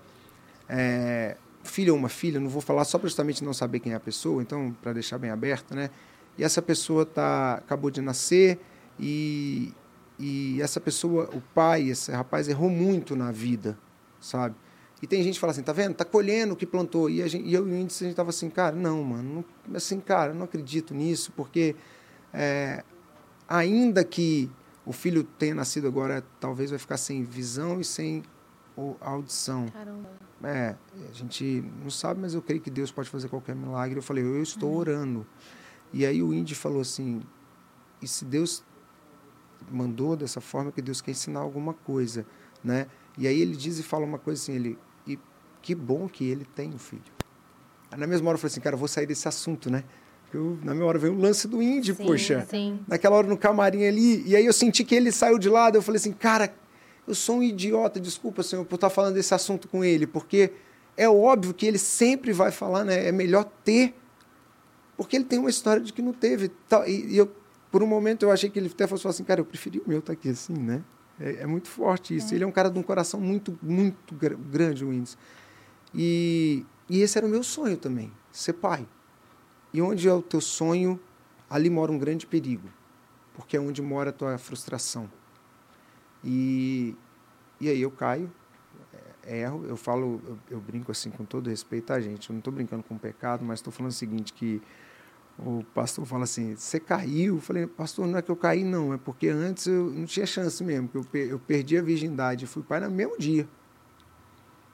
é, 0.69 1.37
filho 1.63 1.93
ou 1.93 1.99
uma 1.99 2.09
filha, 2.09 2.41
não 2.41 2.49
vou 2.49 2.63
falar 2.63 2.85
só 2.85 2.99
para 2.99 3.09
justamente 3.09 3.45
não 3.45 3.53
saber 3.53 3.81
quem 3.81 3.93
é 3.93 3.97
a 3.97 4.01
pessoa, 4.01 4.43
então, 4.43 4.75
para 4.83 4.93
deixar 4.93 5.19
bem 5.19 5.31
aberto, 5.31 5.75
né? 5.75 5.91
E 6.39 6.45
essa 6.45 6.63
pessoa 6.63 7.05
tá, 7.05 7.55
acabou 7.55 7.91
de 7.91 8.01
nascer 8.01 8.59
e, 8.99 9.73
e 10.19 10.61
essa 10.63 10.81
pessoa, 10.81 11.29
o 11.35 11.41
pai, 11.55 11.91
esse 11.91 12.11
rapaz, 12.13 12.49
errou 12.49 12.71
muito 12.71 13.15
na 13.15 13.31
vida, 13.31 13.79
sabe? 14.21 14.55
E 15.03 15.07
tem 15.07 15.23
gente 15.23 15.35
que 15.35 15.41
fala 15.41 15.53
assim, 15.53 15.63
tá 15.63 15.73
vendo? 15.73 15.95
Tá 15.95 16.05
colhendo 16.05 16.53
o 16.53 16.57
que 16.57 16.67
plantou. 16.67 17.09
E, 17.09 17.27
gente, 17.27 17.49
e 17.49 17.55
eu 17.55 17.67
e 17.67 17.73
o 17.73 17.75
índice, 17.75 18.05
a 18.05 18.07
gente 18.07 18.17
tava 18.17 18.31
assim, 18.31 18.51
cara, 18.51 18.77
não, 18.77 19.03
mano. 19.03 19.45
Não, 19.67 19.77
assim, 19.77 19.99
cara, 19.99 20.35
não 20.35 20.45
acredito 20.45 20.95
nisso, 20.95 21.33
porque 21.35 21.75
é, 22.35 22.85
ainda 23.49 24.05
que 24.05 24.51
o 24.85 24.93
filho 24.93 25.25
tenha 25.25 25.55
nascido 25.55 25.89
agora, 25.89 26.23
talvez 26.39 26.71
vai 26.71 26.79
ficar 26.79 26.99
sem 26.99 27.23
visão 27.23 27.81
e 27.81 27.85
sem 27.85 28.23
audição. 29.01 29.67
Caramba. 29.69 30.30
É, 30.43 30.75
a 31.09 31.13
gente 31.13 31.63
não 31.83 31.91
sabe, 31.91 32.21
mas 32.21 32.35
eu 32.35 32.41
creio 32.41 32.61
que 32.61 32.71
Deus 32.71 32.91
pode 32.91 33.11
fazer 33.11 33.29
qualquer 33.29 33.55
milagre. 33.55 33.99
Eu 33.99 34.03
falei, 34.03 34.25
eu 34.25 34.43
estou 34.43 34.75
orando. 34.75 35.27
E 35.93 36.07
aí 36.07 36.23
o 36.23 36.33
Indy 36.33 36.55
falou 36.55 36.81
assim, 36.81 37.21
e 38.01 38.09
se 38.09 38.25
Deus 38.25 38.65
mandou 39.71 40.17
dessa 40.17 40.41
forma, 40.41 40.73
que 40.73 40.81
Deus 40.81 41.01
quer 41.01 41.11
ensinar 41.11 41.41
alguma 41.41 41.75
coisa, 41.75 42.25
né? 42.65 42.87
E 43.19 43.27
aí 43.27 43.41
ele 43.41 43.55
diz 43.55 43.79
e 43.79 43.83
fala 43.83 44.05
uma 44.05 44.19
coisa 44.19 44.41
assim, 44.41 44.55
ele, 44.55 44.79
e 45.07 45.19
que 45.61 45.75
bom 45.75 46.09
que 46.09 46.25
ele 46.25 46.45
tem 46.45 46.71
um 46.71 46.79
filho. 46.79 47.03
Aí 47.91 47.99
na 47.99 48.07
mesma 48.07 48.29
hora 48.29 48.37
eu 48.37 48.41
falei 48.41 48.53
assim, 48.53 48.61
cara, 48.61 48.75
eu 48.75 48.79
vou 48.79 48.89
sair 48.89 49.07
desse 49.07 49.29
assunto, 49.29 49.71
né? 49.71 49.85
Eu, 50.33 50.59
na 50.63 50.73
mesma 50.73 50.87
hora 50.87 50.99
veio 50.99 51.13
o 51.13 51.19
lance 51.19 51.49
do 51.49 51.61
Indy, 51.61 51.93
Sim, 51.93 52.05
poxa 52.05 52.47
Sim. 52.49 52.81
naquela 52.87 53.17
hora 53.17 53.27
no 53.27 53.37
camarim 53.37 53.85
ali, 53.85 54.23
e 54.27 54.37
aí 54.37 54.47
eu 54.47 54.53
senti 54.53 54.85
que 54.85 54.95
ele 54.95 55.11
saiu 55.11 55.39
de 55.39 55.49
lado, 55.49 55.77
eu 55.77 55.83
falei 55.83 55.99
assim, 55.99 56.13
cara, 56.13 56.55
eu 57.07 57.15
sou 57.15 57.37
um 57.39 57.43
idiota, 57.43 57.99
desculpa, 57.99 58.43
senhor, 58.43 58.65
por 58.65 58.77
estar 58.77 58.91
falando 58.91 59.15
desse 59.15 59.35
assunto 59.35 59.67
com 59.69 59.85
ele, 59.85 60.07
porque 60.07 60.53
é 60.97 61.09
óbvio 61.09 61.55
que 61.55 61.67
ele 61.67 61.79
sempre 61.79 62.33
vai 62.33 62.51
falar, 62.53 62.85
né, 62.85 63.07
é 63.09 63.13
melhor 63.13 63.45
ter, 63.65 63.95
porque 64.97 65.17
ele 65.17 65.25
tem 65.25 65.39
uma 65.39 65.51
história 65.51 65.83
de 65.83 65.93
que 65.93 66.03
não 66.03 66.13
teve, 66.13 66.51
e, 66.87 67.17
eu, 67.17 67.31
por 67.71 67.83
um 67.83 67.87
momento 67.87 68.25
eu 68.25 68.31
achei 68.31 68.51
que 68.51 68.59
ele 68.59 68.69
até 68.69 68.87
fosse 68.87 69.03
falar 69.03 69.11
assim, 69.13 69.25
cara, 69.25 69.41
eu 69.41 69.45
preferi 69.45 69.79
o 69.79 69.85
meu 69.87 70.01
estar 70.01 70.13
aqui 70.13 70.29
assim, 70.29 70.53
né, 70.53 70.83
é, 71.19 71.43
é 71.43 71.47
muito 71.47 71.69
forte 71.69 72.15
isso, 72.15 72.35
ele 72.35 72.45
é 72.45 72.47
um 72.47 72.53
cara 72.53 72.71
de 72.71 72.79
um 72.79 72.83
coração 72.83 73.19
muito, 73.21 73.59
muito 73.63 74.15
gra- 74.15 74.37
grande, 74.37 74.85
o 74.85 74.89
Whindersson, 74.91 75.17
e, 75.95 76.65
e 76.89 77.01
esse 77.01 77.17
era 77.19 77.27
o 77.27 77.31
meu 77.31 77.43
sonho 77.43 77.77
também, 77.77 78.13
ser 78.31 78.53
pai, 78.53 78.87
e 79.73 79.81
onde 79.81 80.07
é 80.09 80.13
o 80.13 80.21
teu 80.23 80.41
sonho, 80.41 81.01
ali 81.49 81.71
mora 81.71 81.91
um 81.91 81.99
grande 81.99 82.27
perigo, 82.27 82.69
porque 83.35 83.57
é 83.57 83.61
onde 83.61 83.81
mora 83.81 84.11
a 84.11 84.13
tua 84.13 84.37
frustração. 84.39 85.11
E, 86.25 86.95
e 87.61 87.69
aí 87.69 87.81
eu 87.81 87.91
caio, 87.91 88.31
é, 89.25 89.41
erro, 89.41 89.65
eu 89.67 89.77
falo, 89.77 90.21
eu, 90.27 90.39
eu 90.51 90.61
brinco 90.61 90.91
assim 90.91 91.11
com 91.11 91.25
todo 91.25 91.49
respeito, 91.51 91.87
tá, 91.87 92.01
gente? 92.01 92.29
Eu 92.29 92.35
não 92.35 92.39
estou 92.41 92.53
brincando 92.53 92.83
com 92.83 92.97
pecado, 92.99 93.45
mas 93.45 93.59
estou 93.59 93.73
falando 93.73 93.93
o 93.93 93.95
seguinte, 93.95 94.33
que 94.33 94.63
o 95.39 95.65
pastor 95.75 96.05
fala 96.05 96.25
assim, 96.25 96.55
você 96.55 96.79
caiu? 96.79 97.37
Eu 97.37 97.41
falei, 97.41 97.67
pastor, 97.67 98.07
não 98.07 98.19
é 98.19 98.23
que 98.23 98.31
eu 98.31 98.37
caí, 98.37 98.65
não, 98.65 98.93
é 98.93 98.99
porque 98.99 99.29
antes 99.29 99.67
eu 99.67 99.91
não 99.91 100.05
tinha 100.05 100.27
chance 100.27 100.63
mesmo, 100.63 100.91
eu, 100.95 101.07
eu 101.15 101.39
perdi 101.39 101.79
a 101.79 101.83
virgindade, 101.83 102.47
fui 102.47 102.63
pai 102.63 102.81
no 102.81 102.91
mesmo 102.91 103.19
dia. 103.19 103.49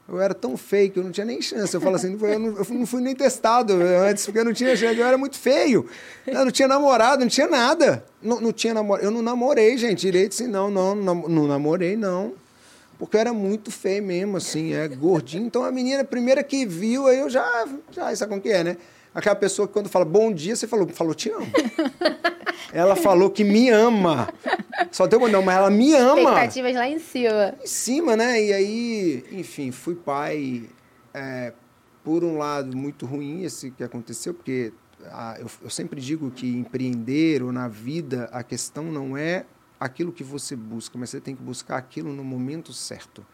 Eu 0.08 0.20
era 0.20 0.32
tão 0.32 0.56
que 0.56 0.92
eu 0.94 1.02
não 1.02 1.10
tinha 1.10 1.24
nem 1.24 1.42
chance. 1.42 1.74
Eu 1.74 1.80
falo 1.80 1.96
assim, 1.96 2.14
não 2.14 2.28
eu 2.28 2.38
não, 2.38 2.48
eu 2.56 2.66
não 2.70 2.86
fui 2.86 3.00
nem 3.00 3.14
testado 3.14 3.74
antes, 3.74 4.24
porque 4.24 4.38
eu 4.38 4.44
não 4.44 4.52
tinha 4.52 4.76
chance. 4.76 4.96
Eu 4.98 5.06
era 5.06 5.18
muito 5.18 5.36
feio. 5.36 5.88
Eu 6.24 6.44
não 6.44 6.52
tinha 6.52 6.68
namorado, 6.68 7.22
não 7.22 7.28
tinha 7.28 7.48
nada. 7.48 8.04
Não, 8.22 8.40
não 8.40 8.52
tinha 8.52 8.72
namorado. 8.72 9.04
Eu 9.04 9.10
não 9.10 9.20
namorei, 9.20 9.76
gente, 9.76 10.00
direito 10.00 10.32
assim, 10.32 10.46
não, 10.46 10.70
não, 10.70 10.94
não, 10.94 11.14
não 11.28 11.46
namorei, 11.48 11.96
não. 11.96 12.34
Porque 12.98 13.16
eu 13.16 13.20
era 13.20 13.32
muito 13.32 13.70
feio 13.70 14.02
mesmo, 14.02 14.36
assim, 14.36 14.74
é 14.74 14.86
gordinho. 14.88 15.44
Então 15.44 15.64
a 15.64 15.72
menina, 15.72 16.02
a 16.02 16.04
primeira 16.04 16.42
que 16.42 16.64
viu, 16.64 17.08
aí 17.08 17.18
eu 17.18 17.28
já, 17.28 17.66
já 17.90 18.14
sabe 18.14 18.30
como 18.30 18.40
que 18.40 18.48
é, 18.48 18.62
né? 18.62 18.76
Aquela 19.16 19.34
pessoa 19.34 19.66
que 19.66 19.72
quando 19.72 19.88
fala 19.88 20.04
bom 20.04 20.30
dia, 20.30 20.54
você 20.54 20.68
falou, 20.68 20.86
falou 20.88 21.14
te 21.14 21.30
amo. 21.30 21.46
ela 22.70 22.94
falou 22.94 23.30
que 23.30 23.42
me 23.42 23.70
ama. 23.70 24.28
Só 24.92 25.06
deu 25.06 25.26
não, 25.26 25.40
mas 25.40 25.56
ela 25.56 25.70
me 25.70 25.94
ama 25.94 26.20
Expectativas 26.20 26.74
lá 26.74 26.86
em 26.86 26.98
cima. 26.98 27.54
em 27.64 27.66
cima, 27.66 28.14
né? 28.14 28.44
E 28.44 28.52
aí, 28.52 29.24
enfim, 29.32 29.70
fui 29.70 29.94
pai. 29.94 30.68
é, 31.14 31.54
por 32.04 32.24
um 32.24 32.36
lado, 32.36 32.76
muito 32.76 33.06
ruim 33.06 33.42
esse 33.42 33.70
que 33.70 33.82
aconteceu, 33.82 34.34
porque 34.34 34.70
ah, 35.06 35.36
eu, 35.38 35.46
eu 35.62 35.70
sempre 35.70 35.98
digo 35.98 36.30
que 36.30 36.46
empreender 36.46 37.42
ou 37.42 37.50
na 37.50 37.68
vida, 37.68 38.28
a 38.30 38.42
questão 38.42 38.84
não 38.84 39.16
é 39.16 39.46
aquilo 39.80 40.12
que 40.12 40.22
você 40.22 40.54
busca, 40.54 40.98
mas 40.98 41.08
você 41.08 41.22
tem 41.22 41.34
que 41.34 41.42
buscar 41.42 41.78
aquilo 41.78 42.12
no 42.12 42.22
momento 42.22 42.70
certo. 42.74 43.24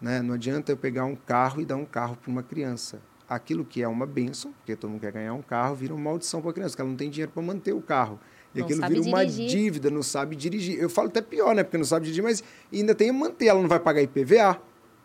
Né? 0.00 0.22
Não 0.22 0.34
adianta 0.34 0.70
eu 0.70 0.76
pegar 0.76 1.04
um 1.04 1.16
carro 1.16 1.60
e 1.60 1.64
dar 1.64 1.74
um 1.74 1.84
carro 1.84 2.16
para 2.16 2.30
uma 2.30 2.44
criança. 2.44 3.00
Aquilo 3.28 3.64
que 3.64 3.82
é 3.82 3.88
uma 3.88 4.06
benção, 4.06 4.52
porque 4.52 4.76
todo 4.76 4.90
mundo 4.90 5.00
quer 5.00 5.10
ganhar 5.12 5.34
um 5.34 5.42
carro, 5.42 5.74
vira 5.74 5.92
uma 5.92 6.02
maldição 6.10 6.40
para 6.40 6.50
a 6.50 6.54
criança, 6.54 6.70
porque 6.70 6.82
ela 6.82 6.90
não 6.90 6.96
tem 6.96 7.10
dinheiro 7.10 7.32
para 7.32 7.42
manter 7.42 7.72
o 7.72 7.80
carro. 7.80 8.20
E 8.54 8.58
Não 8.58 8.64
aquilo 8.66 8.86
vira 8.86 9.02
uma 9.02 9.26
dirigir. 9.26 9.48
dívida, 9.48 9.90
não 9.90 10.02
sabe 10.02 10.36
dirigir. 10.36 10.78
Eu 10.78 10.88
falo 10.88 11.08
até 11.08 11.20
pior, 11.20 11.54
né? 11.54 11.62
Porque 11.64 11.76
não 11.76 11.84
sabe 11.84 12.04
dirigir, 12.04 12.22
mas 12.22 12.42
ainda 12.72 12.94
tem 12.94 13.10
a 13.10 13.12
manter. 13.12 13.46
Ela 13.46 13.60
não 13.60 13.68
vai 13.68 13.80
pagar 13.80 14.00
IPVA, 14.00 14.60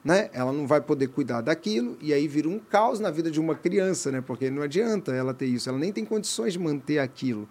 né? 0.05 0.29
Ela 0.33 0.51
não 0.53 0.67
vai 0.67 0.79
poder 0.81 1.07
cuidar 1.07 1.41
daquilo, 1.41 1.97
e 1.99 2.13
aí 2.13 2.27
vira 2.27 2.47
um 2.47 2.59
caos 2.59 2.99
na 2.99 3.09
vida 3.09 3.31
de 3.31 3.39
uma 3.39 3.55
criança, 3.55 4.11
né? 4.11 4.21
Porque 4.21 4.49
não 4.51 4.61
adianta 4.61 5.11
ela 5.11 5.33
ter 5.33 5.47
isso, 5.47 5.67
ela 5.67 5.79
nem 5.79 5.91
tem 5.91 6.05
condições 6.05 6.53
de 6.53 6.59
manter 6.59 6.99
aquilo. 6.99 7.49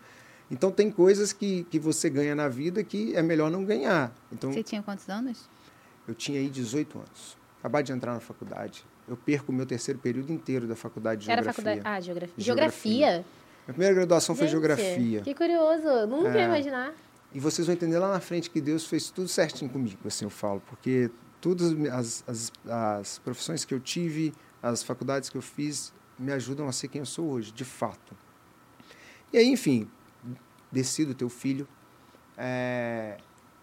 Então 0.51 0.71
tem 0.71 0.91
coisas 0.91 1.33
que, 1.33 1.65
que 1.71 1.79
você 1.79 2.09
ganha 2.11 2.35
na 2.35 2.49
vida 2.49 2.83
que 2.83 3.15
é 3.15 3.23
melhor 3.23 3.51
não 3.51 3.65
ganhar. 3.65 4.13
Então 4.33 4.53
Você 4.53 4.63
tinha 4.63 4.83
quantos 4.83 5.09
anos? 5.09 5.49
eu 6.09 6.15
tinha 6.15 6.41
aí 6.41 6.49
18 6.49 6.99
anos. 6.99 7.37
Acabei 7.61 7.83
de 7.85 7.93
entrar 7.93 8.15
na 8.15 8.21
faculdade. 8.21 8.85
Eu 9.11 9.17
perco 9.17 9.51
o 9.51 9.55
meu 9.55 9.67
terceiro 9.67 9.99
período 9.99 10.33
inteiro 10.33 10.69
da 10.69 10.77
faculdade 10.77 11.25
de 11.25 11.31
Era 11.31 11.43
geografia. 11.43 11.65
faculdade. 11.65 11.97
Ah, 11.97 12.01
geografia. 12.01 12.35
Geografia. 12.39 12.93
Geografia. 12.93 13.25
Minha 13.67 13.75
primeira 13.75 13.95
graduação 13.97 14.37
foi 14.37 14.47
Gente, 14.47 14.53
geografia. 14.53 15.21
Que 15.23 15.35
curioso. 15.35 16.07
Nunca 16.07 16.29
ia 16.31 16.43
É. 16.43 16.45
imaginar. 16.45 16.95
E 17.35 17.41
vocês 17.41 17.67
vão 17.67 17.75
entender 17.75 17.99
lá 17.99 18.09
na 18.13 18.21
frente 18.21 18.49
que 18.49 18.61
Deus 18.61 18.87
fez 18.87 19.11
tudo 19.11 19.27
certinho 19.29 19.69
comigo, 19.71 19.99
assim 20.07 20.25
eu 20.25 20.31
falo, 20.31 20.61
porque 20.69 21.11
todas 21.41 21.73
as, 21.93 22.25
as, 22.27 22.53
as 22.69 23.19
profissões 23.19 23.65
que 23.65 23.75
eu 23.75 23.81
tive, 23.81 24.33
as 24.63 24.83
faculdades 24.83 25.29
que 25.29 25.37
eu 25.37 25.43
fiz, 25.43 25.93
me 26.19 26.33
ajudam 26.33 26.69
a 26.69 26.73
ser 26.73 26.87
quem 26.89 27.01
eu 27.01 27.07
sou 27.07 27.29
hoje, 27.31 27.51
de 27.53 27.65
fato. 27.65 28.17
E 29.33 29.39
aí, 29.39 29.47
enfim, 29.49 29.89
decido 30.73 31.15
ter 31.15 31.25
o 31.25 31.29
filho, 31.29 31.67
é, 32.37 33.17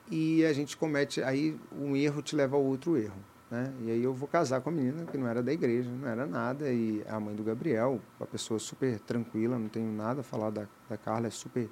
e 0.10 0.46
a 0.46 0.54
gente 0.54 0.78
comete, 0.78 1.22
aí 1.22 1.58
um 1.78 1.96
erro 1.96 2.22
te 2.22 2.36
leva 2.36 2.56
ao 2.56 2.64
outro 2.64 2.98
erro. 2.98 3.20
Né? 3.50 3.74
E 3.82 3.92
aí 3.92 4.04
eu 4.04 4.14
vou 4.14 4.28
casar 4.28 4.60
com 4.62 4.70
a 4.70 4.74
menina 4.74 5.06
que 5.06 5.18
não 5.18 5.28
era 5.28 5.42
da 5.42 5.54
igreja, 5.54 5.90
não 5.90 6.08
era 6.08 6.26
nada, 6.26 6.70
e 6.70 7.04
a 7.08 7.20
mãe 7.20 7.34
do 7.34 7.44
Gabriel, 7.44 8.02
uma 8.20 8.28
pessoa 8.28 8.60
super 8.60 9.00
tranquila, 9.00 9.58
não 9.58 9.70
tenho 9.70 9.92
nada 9.92 10.22
a 10.22 10.24
falar 10.24 10.50
da, 10.50 10.68
da 10.90 10.98
Carla, 10.98 11.28
é 11.28 11.30
super 11.30 11.70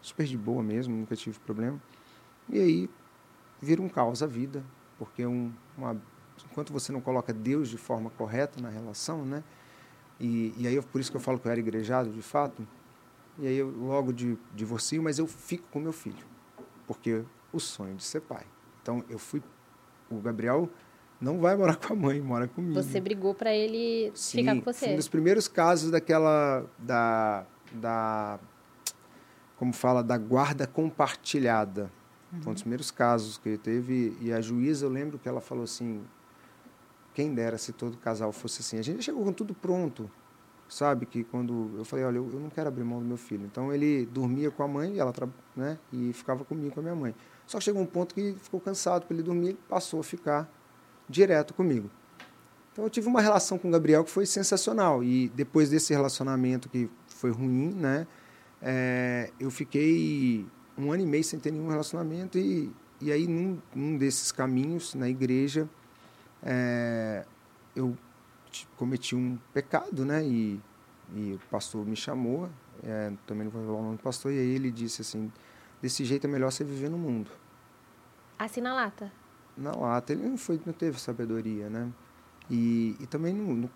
super 0.00 0.26
de 0.26 0.36
boa 0.36 0.62
mesmo, 0.62 0.96
nunca 0.96 1.14
tive 1.14 1.38
problema. 1.40 1.80
E 2.48 2.58
aí 2.58 2.90
vira 3.60 3.80
um 3.80 3.88
caos 3.88 4.22
a 4.22 4.26
vida, 4.26 4.64
porque 4.98 5.24
um, 5.24 5.52
uma, 5.76 5.96
enquanto 6.50 6.72
você 6.72 6.92
não 6.92 7.00
coloca 7.00 7.32
Deus 7.32 7.68
de 7.68 7.78
forma 7.78 8.10
correta 8.10 8.60
na 8.60 8.68
relação, 8.68 9.24
né? 9.24 9.44
E, 10.18 10.54
e 10.56 10.66
aí 10.66 10.74
eu, 10.74 10.82
por 10.82 11.00
isso 11.00 11.10
que 11.10 11.16
eu 11.16 11.20
falo 11.20 11.38
que 11.38 11.46
eu 11.46 11.52
era 11.52 11.60
igrejado, 11.60 12.10
de 12.10 12.22
fato. 12.22 12.66
E 13.38 13.46
aí 13.46 13.56
eu 13.56 13.70
logo 13.70 14.12
de, 14.12 14.36
divorcio, 14.54 15.02
mas 15.02 15.18
eu 15.18 15.26
fico 15.26 15.66
com 15.70 15.80
meu 15.80 15.92
filho, 15.92 16.24
porque 16.86 17.24
o 17.52 17.60
sonho 17.60 17.94
de 17.96 18.02
ser 18.02 18.20
pai. 18.20 18.44
Então 18.82 19.04
eu 19.08 19.18
fui, 19.18 19.42
o 20.10 20.20
Gabriel 20.20 20.68
não 21.22 21.38
vai 21.38 21.56
morar 21.56 21.76
com 21.80 21.92
a 21.92 21.96
mãe, 21.96 22.20
mora 22.20 22.46
comigo. 22.48 22.74
Você 22.74 23.00
brigou 23.00 23.34
pra 23.34 23.54
ele 23.54 24.12
ficar 24.14 24.56
com 24.56 24.72
você. 24.72 24.92
um 24.92 24.96
dos 24.96 25.08
primeiros 25.08 25.46
casos 25.48 25.90
daquela 25.90 26.66
da, 26.78 27.46
da 27.72 28.38
como 29.56 29.72
fala 29.72 30.02
da 30.02 30.18
guarda 30.18 30.66
compartilhada. 30.66 31.90
Foi 32.40 32.50
um 32.50 32.54
dos 32.54 32.62
primeiros 32.62 32.90
casos 32.90 33.36
que 33.38 33.58
teve 33.58 34.16
e 34.20 34.32
a 34.32 34.40
juíza 34.40 34.86
eu 34.86 34.90
lembro 34.90 35.18
que 35.18 35.28
ela 35.28 35.40
falou 35.40 35.64
assim, 35.64 36.02
quem 37.14 37.34
dera 37.34 37.58
se 37.58 37.72
todo 37.72 37.96
casal 37.98 38.32
fosse 38.32 38.60
assim. 38.62 38.78
A 38.78 38.82
gente 38.82 39.02
chegou 39.02 39.22
com 39.22 39.32
tudo 39.34 39.52
pronto, 39.52 40.10
sabe 40.66 41.04
que 41.04 41.24
quando 41.24 41.72
eu 41.76 41.84
falei, 41.84 42.06
olha, 42.06 42.16
eu, 42.16 42.30
eu 42.32 42.40
não 42.40 42.48
quero 42.48 42.68
abrir 42.68 42.84
mão 42.84 43.00
do 43.00 43.04
meu 43.04 43.18
filho. 43.18 43.44
Então 43.44 43.70
ele 43.70 44.06
dormia 44.06 44.50
com 44.50 44.62
a 44.62 44.68
mãe, 44.68 44.98
ela 44.98 45.12
tra- 45.12 45.28
né, 45.54 45.78
e 45.92 46.10
ficava 46.14 46.42
comigo 46.42 46.72
com 46.72 46.80
a 46.80 46.82
minha 46.82 46.94
mãe. 46.94 47.14
Só 47.46 47.58
que 47.58 47.64
chegou 47.64 47.82
um 47.82 47.86
ponto 47.86 48.14
que 48.14 48.34
ficou 48.40 48.58
cansado 48.58 49.04
para 49.04 49.14
ele 49.14 49.22
dormir, 49.22 49.48
ele 49.48 49.58
passou 49.68 50.00
a 50.00 50.02
ficar 50.02 50.50
direto 51.08 51.54
comigo. 51.54 51.90
Então 52.72 52.84
eu 52.84 52.90
tive 52.90 53.06
uma 53.06 53.20
relação 53.20 53.58
com 53.58 53.68
o 53.68 53.70
Gabriel 53.70 54.04
que 54.04 54.10
foi 54.10 54.26
sensacional. 54.26 55.04
E 55.04 55.28
depois 55.30 55.68
desse 55.68 55.92
relacionamento 55.92 56.68
que 56.68 56.88
foi 57.06 57.30
ruim, 57.30 57.72
né? 57.74 58.06
é, 58.62 59.30
eu 59.40 59.50
fiquei 59.50 60.46
um 60.78 60.92
ano 60.92 61.02
e 61.02 61.06
meio 61.06 61.24
sem 61.24 61.38
ter 61.40 61.50
nenhum 61.50 61.68
relacionamento. 61.68 62.38
E, 62.38 62.72
e 63.00 63.10
aí, 63.10 63.26
num, 63.26 63.60
num 63.74 63.98
desses 63.98 64.30
caminhos, 64.30 64.94
na 64.94 65.08
igreja, 65.08 65.68
é, 66.42 67.26
eu 67.74 67.96
cometi 68.76 69.16
um 69.16 69.36
pecado, 69.52 70.04
né? 70.04 70.24
E, 70.24 70.60
e 71.14 71.34
o 71.34 71.40
pastor 71.50 71.84
me 71.84 71.96
chamou, 71.96 72.48
é, 72.84 73.12
também 73.26 73.44
não 73.44 73.50
vou 73.50 73.66
falar 73.66 73.78
o 73.78 73.82
nome 73.82 73.96
do 73.96 74.02
pastor, 74.02 74.32
e 74.32 74.38
aí 74.38 74.54
ele 74.54 74.70
disse 74.70 75.02
assim: 75.02 75.30
desse 75.82 76.04
jeito 76.04 76.26
é 76.26 76.30
melhor 76.30 76.52
você 76.52 76.62
viver 76.64 76.88
no 76.88 76.96
mundo 76.96 77.30
Assim 78.38 78.60
na 78.60 78.74
lata. 78.74 79.12
Na 79.56 79.72
lata. 79.72 80.12
Ele 80.12 80.26
não 80.26 80.36
foi 80.36 80.60
não 80.64 80.72
teve 80.72 81.00
sabedoria 81.00 81.68
né? 81.68 81.90
E, 82.50 82.96
e 83.00 83.06
também 83.06 83.34
no, 83.34 83.54
no 83.54 83.70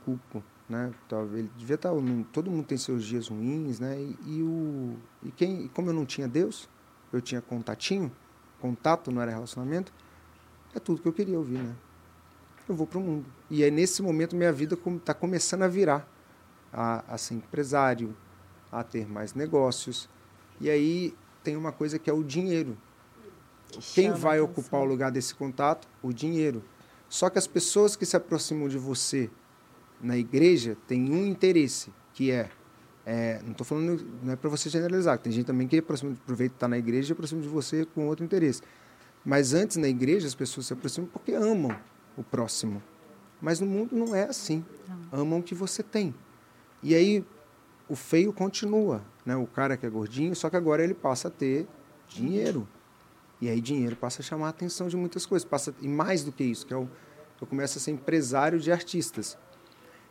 né? 0.68 0.92
Talvez 1.09 1.40
ele 1.40 1.50
devia 1.56 1.76
estar 1.76 1.92
num- 1.92 2.25
todo 2.25 2.50
mundo 2.50 2.66
tem 2.66 2.78
seus 2.78 3.04
dias 3.04 3.28
ruins 3.28 3.78
né? 3.80 3.99
E, 4.00 4.38
e 4.38 4.42
o 4.42 4.97
e 5.23 5.30
quem 5.30 5.68
como 5.68 5.90
eu 5.90 5.95
não 5.95 6.04
tinha 6.04 6.26
Deus 6.28 6.68
eu 7.12 7.21
tinha 7.21 7.40
contatinho 7.40 8.11
contato 8.61 9.11
não 9.11 9.23
era 9.23 9.30
relacionamento 9.30 9.92
é 10.75 10.78
tudo 10.80 11.00
que 11.00 11.09
eu 11.09 11.12
queria 11.12 11.38
ouvir 11.38 11.59
né? 11.59 11.75
Eu 12.68 12.75
vou 12.75 12.87
para 12.87 12.99
o 12.99 13.00
mundo. 13.00 13.26
E 13.49 13.62
é 13.62 13.71
nesse 13.71 14.02
momento 14.02 14.35
minha 14.35 14.52
vida 14.52 14.76
está 14.97 15.14
começando 15.14 15.62
a 15.62 15.68
virar 15.68 16.09
a, 16.73 17.04
a 17.14 17.16
ser 17.16 17.35
empresário 17.35 18.16
a 18.71 18.83
ter 18.83 19.09
mais 19.09 19.35
negócios. 19.35 20.09
E 20.61 20.68
aí 20.68 21.14
tem 21.45 21.56
uma 21.56 21.71
coisa 21.71 21.99
que 21.99 22.11
é 22.11 22.12
o 22.12 22.25
dinheiro 22.25 22.76
quem 23.95 24.06
Chama 24.06 24.16
vai 24.16 24.40
ocupar 24.40 24.80
o 24.80 24.85
lugar 24.85 25.11
desse 25.11 25.35
contato? 25.35 25.88
O 26.02 26.12
dinheiro. 26.12 26.62
Só 27.09 27.30
que 27.30 27.38
as 27.38 27.47
pessoas 27.47 27.97
que 27.97 28.04
se 28.04 28.16
aproximam 28.16 28.68
de 28.68 28.78
você 28.78 29.30
na 30.00 30.16
igreja 30.16 30.76
têm 30.87 31.11
um 31.11 31.25
interesse, 31.26 31.92
que 32.12 32.30
é, 32.30 32.50
é, 33.04 33.40
não 33.42 33.52
estou 33.52 33.64
falando, 33.64 34.06
não 34.23 34.33
é 34.33 34.37
para 34.37 34.50
você 34.50 34.68
generalizar, 34.68 35.18
tem 35.18 35.33
gente 35.33 35.47
também 35.47 35.66
que 35.68 35.78
aproxima, 35.78 36.12
aproveita 36.12 36.54
estar 36.54 36.68
na 36.68 36.76
igreja 36.76 37.11
e 37.11 37.14
aproxima 37.14 37.40
de 37.40 37.49
você 37.49 37.85
com 37.87 38.06
outro 38.06 38.25
interesse. 38.25 38.62
Mas 39.25 39.54
antes 39.54 39.76
na 39.76 39.88
igreja 39.88 40.26
as 40.26 40.35
pessoas 40.35 40.66
se 40.66 40.73
aproximam 40.73 41.09
porque 41.12 41.33
amam 41.33 41.76
o 42.16 42.23
próximo. 42.23 42.83
Mas 43.40 43.61
no 43.61 43.66
mundo 43.66 43.95
não 43.95 44.14
é 44.14 44.25
assim. 44.25 44.64
Amam 45.12 45.40
o 45.40 45.42
que 45.42 45.54
você 45.54 45.83
tem. 45.83 46.14
E 46.83 46.95
aí 46.95 47.25
o 47.88 47.95
feio 47.95 48.33
continua, 48.33 49.02
né? 49.25 49.37
O 49.37 49.47
cara 49.47 49.76
que 49.76 49.85
é 49.87 49.90
gordinho, 49.90 50.35
só 50.35 50.49
que 50.49 50.56
agora 50.56 50.83
ele 50.83 50.95
passa 50.95 51.28
a 51.28 51.30
ter 51.30 51.66
dinheiro. 52.09 52.66
E 53.40 53.49
aí 53.49 53.61
dinheiro 53.61 53.97
passa 53.97 54.23
a 54.23 54.25
chamar 54.25 54.47
a 54.47 54.50
atenção 54.50 54.88
de 54.88 54.97
muitas 54.97 55.26
coisas. 55.26 55.47
Passa, 55.47 55.75
e 55.81 55.88
mais 55.88 56.25
do 56.25 56.33
que 56.33 56.45
isso, 56.45 56.66
que 56.66 56.73
é 56.73 56.76
o, 56.76 56.88
eu 57.40 57.47
começo 57.47 57.78
a 57.78 57.81
ser 57.81 57.90
empresário 57.90 58.59
de 58.59 58.73
artistas. 58.73 59.37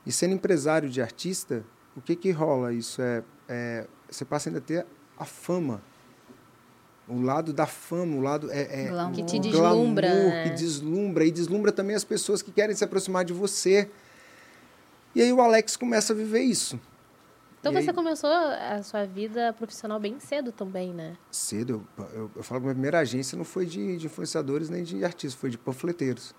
E 0.06 0.12
sendo 0.12 0.36
empresário 0.36 0.90
de 0.90 1.02
artista, 1.02 1.66
o 1.96 2.02
que 2.02 2.16
que 2.16 2.32
rola? 2.32 2.72
Isso 2.72 3.02
é, 3.02 3.24
é 3.50 3.88
você 4.10 4.24
passa 4.24 4.50
ainda 4.50 4.60
a 4.60 4.62
ter 4.62 4.86
a 5.18 5.26
fama. 5.26 5.82
O 7.08 7.22
lado 7.22 7.54
da 7.54 7.66
fama, 7.66 8.16
o 8.16 8.22
lado 8.22 8.52
é, 8.52 8.86
é 8.86 8.88
Glamour. 8.90 9.16
Que 9.16 9.24
te 9.24 9.38
o 9.38 9.40
deslumbra, 9.40 10.08
glamour, 10.08 10.30
né? 10.30 10.44
que 10.44 10.50
deslumbra 10.52 11.26
e 11.26 11.32
deslumbra 11.32 11.72
também 11.72 11.96
as 11.96 12.04
pessoas 12.04 12.42
que 12.42 12.52
querem 12.52 12.76
se 12.76 12.84
aproximar 12.84 13.24
de 13.24 13.34
você. 13.34 13.90
E 15.14 15.22
aí 15.22 15.32
o 15.32 15.42
Alex 15.42 15.76
começa 15.76 16.14
a 16.14 16.16
viver 16.16 16.42
isso. 16.42 16.80
Então 17.68 17.80
E 17.80 17.84
você 17.84 17.90
aí- 17.90 17.96
começou 17.96 18.30
a 18.30 18.84
sua 18.84 19.06
vida 19.06 19.52
profissional 19.54 20.00
bem 20.00 20.20
cedo 20.20 20.52
também, 20.52 20.94
né? 20.94 21.18
cedo, 21.32 21.84
eu, 21.98 22.06
eu, 22.14 22.32
eu 22.36 22.44
falo 22.44 22.62
que 22.62 22.66
a 22.66 22.68
minha 22.68 22.74
primeira 22.76 23.00
agência 23.00 23.36
não 23.38 23.44
foi 23.46 23.66
de, 23.66 23.98
de 23.98 24.06
influenciadores 24.06 24.70
nem 24.70 24.84
de 24.84 25.04
artistas, 25.04 25.34
foi 25.34 25.50
de 25.50 25.58
panfleteiros. 25.58 26.36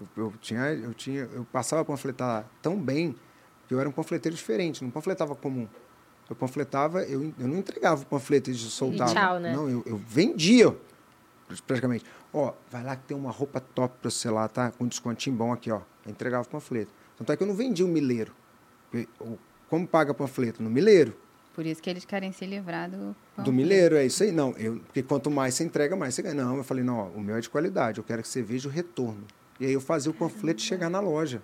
Eu, 0.00 0.24
eu 0.26 0.32
tinha, 0.40 0.60
eu 0.72 0.94
tinha, 0.94 1.22
eu 1.32 1.44
passava 1.52 1.82
a 1.82 1.84
panfletar 1.84 2.46
tão 2.62 2.76
bem 2.80 3.16
que 3.66 3.74
eu 3.74 3.80
era 3.80 3.88
um 3.88 3.92
panfleteiro 3.92 4.36
diferente, 4.36 4.84
não 4.84 4.90
panfletava 4.90 5.34
comum. 5.34 5.66
Eu 6.30 6.36
panfletava, 6.36 7.02
eu, 7.02 7.34
eu 7.38 7.48
não 7.48 7.56
entregava 7.56 8.02
o 8.02 8.06
panfleto 8.06 8.50
e 8.50 8.54
soltava. 8.54 9.12
tchau, 9.12 9.40
né? 9.40 9.52
Não, 9.52 9.68
eu, 9.68 9.82
eu 9.84 9.96
vendia 9.96 10.76
praticamente. 11.66 12.04
Ó, 12.32 12.52
vai 12.70 12.84
lá 12.84 12.94
que 12.96 13.02
tem 13.04 13.16
uma 13.16 13.30
roupa 13.30 13.60
top 13.60 13.94
para 14.00 14.10
você 14.10 14.30
lá, 14.30 14.46
tá? 14.48 14.70
Com 14.70 14.86
descontinho 14.86 15.34
bom 15.34 15.52
aqui, 15.52 15.70
ó. 15.70 15.80
Eu 16.04 16.10
entregava 16.12 16.44
o 16.46 16.48
panfleto. 16.48 16.92
Tanto 17.16 17.32
é 17.32 17.36
que 17.36 17.42
eu 17.42 17.46
não 17.46 17.54
vendia 17.54 17.84
o 17.84 17.88
mileiro. 17.88 18.32
Porque, 18.90 19.08
o- 19.20 19.38
Como 19.68 19.86
paga 19.86 20.12
panfleto? 20.14 20.62
No 20.62 20.70
mileiro. 20.70 21.14
Por 21.54 21.66
isso 21.66 21.82
que 21.82 21.90
eles 21.90 22.04
querem 22.04 22.30
se 22.30 22.46
livrar 22.46 22.88
do 22.88 23.14
pão. 23.34 23.44
Do 23.44 23.52
milheiro, 23.52 23.96
é 23.96 24.06
isso 24.06 24.22
aí. 24.22 24.30
Não, 24.30 24.52
eu, 24.56 24.76
porque 24.78 25.02
quanto 25.02 25.28
mais 25.30 25.54
você 25.54 25.64
entrega, 25.64 25.96
mais 25.96 26.14
você 26.14 26.22
ganha. 26.22 26.34
Não, 26.34 26.56
eu 26.58 26.64
falei, 26.64 26.84
não, 26.84 26.98
ó, 26.98 27.04
o 27.08 27.20
meu 27.20 27.36
é 27.36 27.40
de 27.40 27.50
qualidade, 27.50 27.98
eu 27.98 28.04
quero 28.04 28.22
que 28.22 28.28
você 28.28 28.40
veja 28.42 28.68
o 28.68 28.70
retorno. 28.72 29.24
E 29.58 29.66
aí 29.66 29.72
eu 29.72 29.80
fazia 29.80 30.10
o 30.10 30.14
panfleto 30.14 30.62
chegar 30.62 30.88
na 30.88 31.00
loja. 31.00 31.42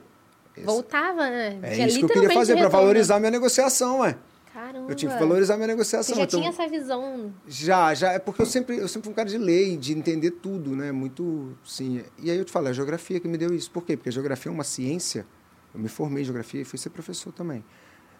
Esse- 0.56 0.64
Voltava, 0.66 1.28
né? 1.28 1.58
é 1.62 1.74
Tinha 1.74 1.86
isso 1.88 1.98
que 1.98 2.04
eu 2.04 2.08
queria 2.08 2.30
fazer 2.30 2.56
para 2.56 2.68
valorizar 2.68 3.18
minha 3.18 3.30
negociação, 3.32 4.00
ué. 4.00 4.16
Caramba. 4.52 4.88
Eu 4.88 4.94
tinha 4.94 5.10
que 5.12 5.18
valorizar 5.18 5.56
minha 5.56 5.66
negociação. 5.66 6.14
Você 6.14 6.20
já 6.20 6.24
então- 6.26 6.38
tinha 6.38 6.50
essa 6.52 6.68
visão. 6.68 7.34
Já, 7.48 7.92
já, 7.92 8.12
é 8.12 8.20
porque 8.20 8.40
eu 8.40 8.46
sempre, 8.46 8.76
eu 8.76 8.86
sempre 8.86 9.06
fui 9.06 9.12
um 9.12 9.16
cara 9.16 9.28
de 9.28 9.36
lei, 9.36 9.76
de 9.76 9.92
entender 9.98 10.30
tudo, 10.30 10.76
né? 10.76 10.92
Muito, 10.92 11.58
sim. 11.64 12.04
E 12.22 12.30
aí 12.30 12.38
eu 12.38 12.44
te 12.44 12.52
falo, 12.52 12.68
é 12.68 12.70
a 12.70 12.72
geografia 12.72 13.18
que 13.18 13.26
me 13.26 13.36
deu 13.36 13.52
isso. 13.52 13.68
Por 13.68 13.84
quê? 13.84 13.96
Porque 13.96 14.10
a 14.10 14.12
geografia 14.12 14.48
é 14.48 14.54
uma 14.54 14.62
ciência. 14.62 15.26
Eu 15.74 15.80
me 15.80 15.88
formei 15.88 16.22
em 16.22 16.24
geografia 16.24 16.60
e 16.60 16.64
fui 16.64 16.78
ser 16.78 16.90
professor 16.90 17.32
também. 17.32 17.64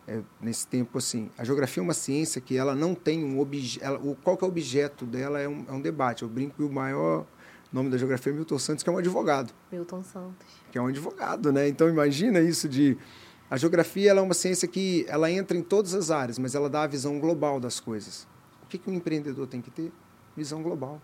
É, 0.06 0.20
nesse 0.40 0.66
tempo 0.66 0.99
assim. 0.99 1.30
A 1.37 1.44
geografia 1.44 1.80
é 1.80 1.84
uma 1.84 1.94
ciência 1.94 2.40
que 2.40 2.56
ela 2.56 2.75
não 2.75 2.94
tem 2.94 3.25
um 3.25 3.40
objeto. 3.40 4.16
Qual 4.23 4.37
que 4.37 4.44
é 4.44 4.46
o 4.46 4.50
objeto 4.50 5.04
dela 5.04 5.40
é 5.40 5.49
um, 5.49 5.64
é 5.68 5.73
um 5.73 5.80
debate. 5.80 6.23
Eu 6.23 6.28
brinco 6.28 6.56
que 6.56 6.62
o 6.62 6.70
maior 6.70 7.26
nome 7.73 7.90
da 7.90 7.99
geografia 7.99 8.32
é 8.32 8.34
Milton 8.34 8.58
Santos, 8.58 8.84
que 8.84 8.90
é 8.90 8.92
um 8.92 8.99
advogado. 8.99 9.52
Milton 9.73 10.02
Santos. 10.02 10.46
Que 10.70 10.78
é 10.78 10.82
um 10.82 10.87
advogado, 10.87 11.52
né? 11.52 11.68
Então 11.68 11.88
imagina 11.88 12.40
isso 12.40 12.68
de 12.68 12.96
a 13.50 13.56
geografia 13.56 14.11
ela 14.11 14.20
é 14.20 14.23
uma 14.23 14.34
ciência 14.34 14.66
que 14.66 15.04
ela 15.08 15.30
entra 15.30 15.56
em 15.56 15.62
todas 15.62 15.94
as 15.94 16.11
áreas, 16.11 16.38
mas 16.38 16.54
ela 16.54 16.68
dá 16.68 16.82
a 16.82 16.87
visão 16.87 17.18
global 17.18 17.61
das 17.61 17.78
coisas. 17.78 18.26
O 18.62 18.66
que, 18.66 18.78
que 18.78 18.90
um 18.90 18.94
empreendedor 18.94 19.46
tem 19.46 19.61
que 19.61 19.70
ter? 19.70 19.92
Visão 20.37 20.62
global. 20.62 21.00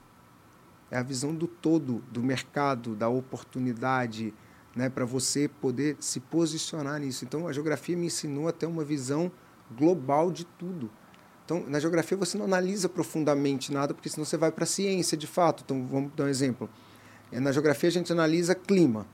É 0.91 0.99
a 0.99 1.03
visão 1.03 1.35
do 1.35 1.47
todo, 1.47 2.03
do 2.11 2.23
mercado, 2.23 2.97
da 2.97 3.09
oportunidade, 3.09 4.35
né, 4.75 4.89
para 4.89 5.05
você 5.05 5.49
poder 5.49 5.97
se 6.01 6.21
posicionar 6.21 7.01
nisso. 7.01 7.25
Então, 7.25 7.49
a 7.49 7.53
geografia 7.53 7.97
me 7.97 8.07
ensinou 8.07 8.49
a 8.49 8.53
ter 8.53 8.67
uma 8.67 8.85
visão 8.85 9.31
global 9.77 10.31
de 10.31 10.45
tudo. 10.45 10.91
Então, 11.45 11.65
na 11.67 11.81
geografia 11.81 12.17
você 12.17 12.39
não 12.39 12.45
analisa 12.45 12.89
profundamente 12.89 13.73
nada, 13.73 13.93
porque 13.93 14.09
senão 14.09 14.25
você 14.25 14.37
vai 14.37 14.53
para 14.53 14.65
a 14.65 14.67
ciência 14.67 15.17
de 15.17 15.27
fato. 15.27 15.63
Então, 15.65 15.87
vamos 15.87 16.13
dar 16.15 16.25
um 16.25 16.29
exemplo. 16.29 16.69
Na 17.33 17.53
geografia 17.53 17.89
a 17.89 17.93
gente 17.93 18.13
analisa 18.13 18.55
clima, 18.55 19.07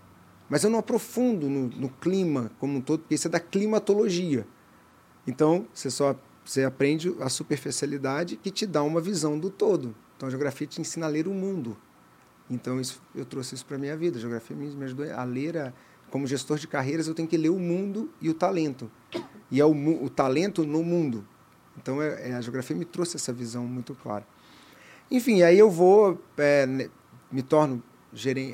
mas 0.48 0.64
eu 0.64 0.70
não 0.70 0.78
aprofundo 0.78 1.48
no, 1.48 1.68
no 1.68 1.88
clima 1.88 2.50
como 2.58 2.78
um 2.78 2.80
todo, 2.80 3.00
porque 3.00 3.14
isso 3.14 3.28
é 3.28 3.30
da 3.30 3.40
climatologia. 3.40 4.46
Então, 5.26 5.66
você 5.72 5.90
só 5.90 6.14
você 6.44 6.62
aprende 6.62 7.14
a 7.20 7.28
superficialidade 7.28 8.36
que 8.36 8.52
te 8.52 8.66
dá 8.66 8.82
uma 8.82 9.00
visão 9.00 9.36
do 9.38 9.50
todo. 9.50 9.94
Então, 10.16 10.28
a 10.28 10.30
geografia 10.30 10.66
te 10.66 10.80
ensina 10.80 11.06
a 11.06 11.08
ler 11.08 11.26
o 11.26 11.32
mundo. 11.32 11.76
Então, 12.48 12.80
isso, 12.80 13.02
eu 13.14 13.24
trouxe 13.24 13.54
isso 13.54 13.66
para 13.66 13.76
a 13.76 13.78
minha 13.78 13.96
vida. 13.96 14.18
A 14.18 14.20
geografia 14.20 14.56
me, 14.56 14.66
me 14.68 14.84
ajudou 14.84 15.10
a 15.12 15.24
ler, 15.24 15.56
a, 15.56 15.72
como 16.10 16.26
gestor 16.26 16.58
de 16.58 16.68
carreiras, 16.68 17.08
eu 17.08 17.14
tenho 17.14 17.28
que 17.28 17.36
ler 17.36 17.50
o 17.50 17.58
mundo 17.58 18.10
e 18.20 18.28
o 18.28 18.34
talento. 18.34 18.90
E 19.50 19.60
é 19.60 19.64
o, 19.64 20.04
o 20.04 20.08
talento 20.08 20.64
no 20.64 20.82
mundo. 20.82 21.26
Então, 21.76 22.00
é, 22.00 22.30
é, 22.30 22.34
a 22.34 22.40
geografia 22.40 22.74
me 22.74 22.84
trouxe 22.84 23.16
essa 23.16 23.32
visão 23.32 23.66
muito 23.66 23.94
clara. 23.94 24.26
Enfim, 25.10 25.42
aí 25.42 25.58
eu 25.58 25.70
vou, 25.70 26.20
é, 26.38 26.66
me 27.30 27.42
torno 27.42 27.82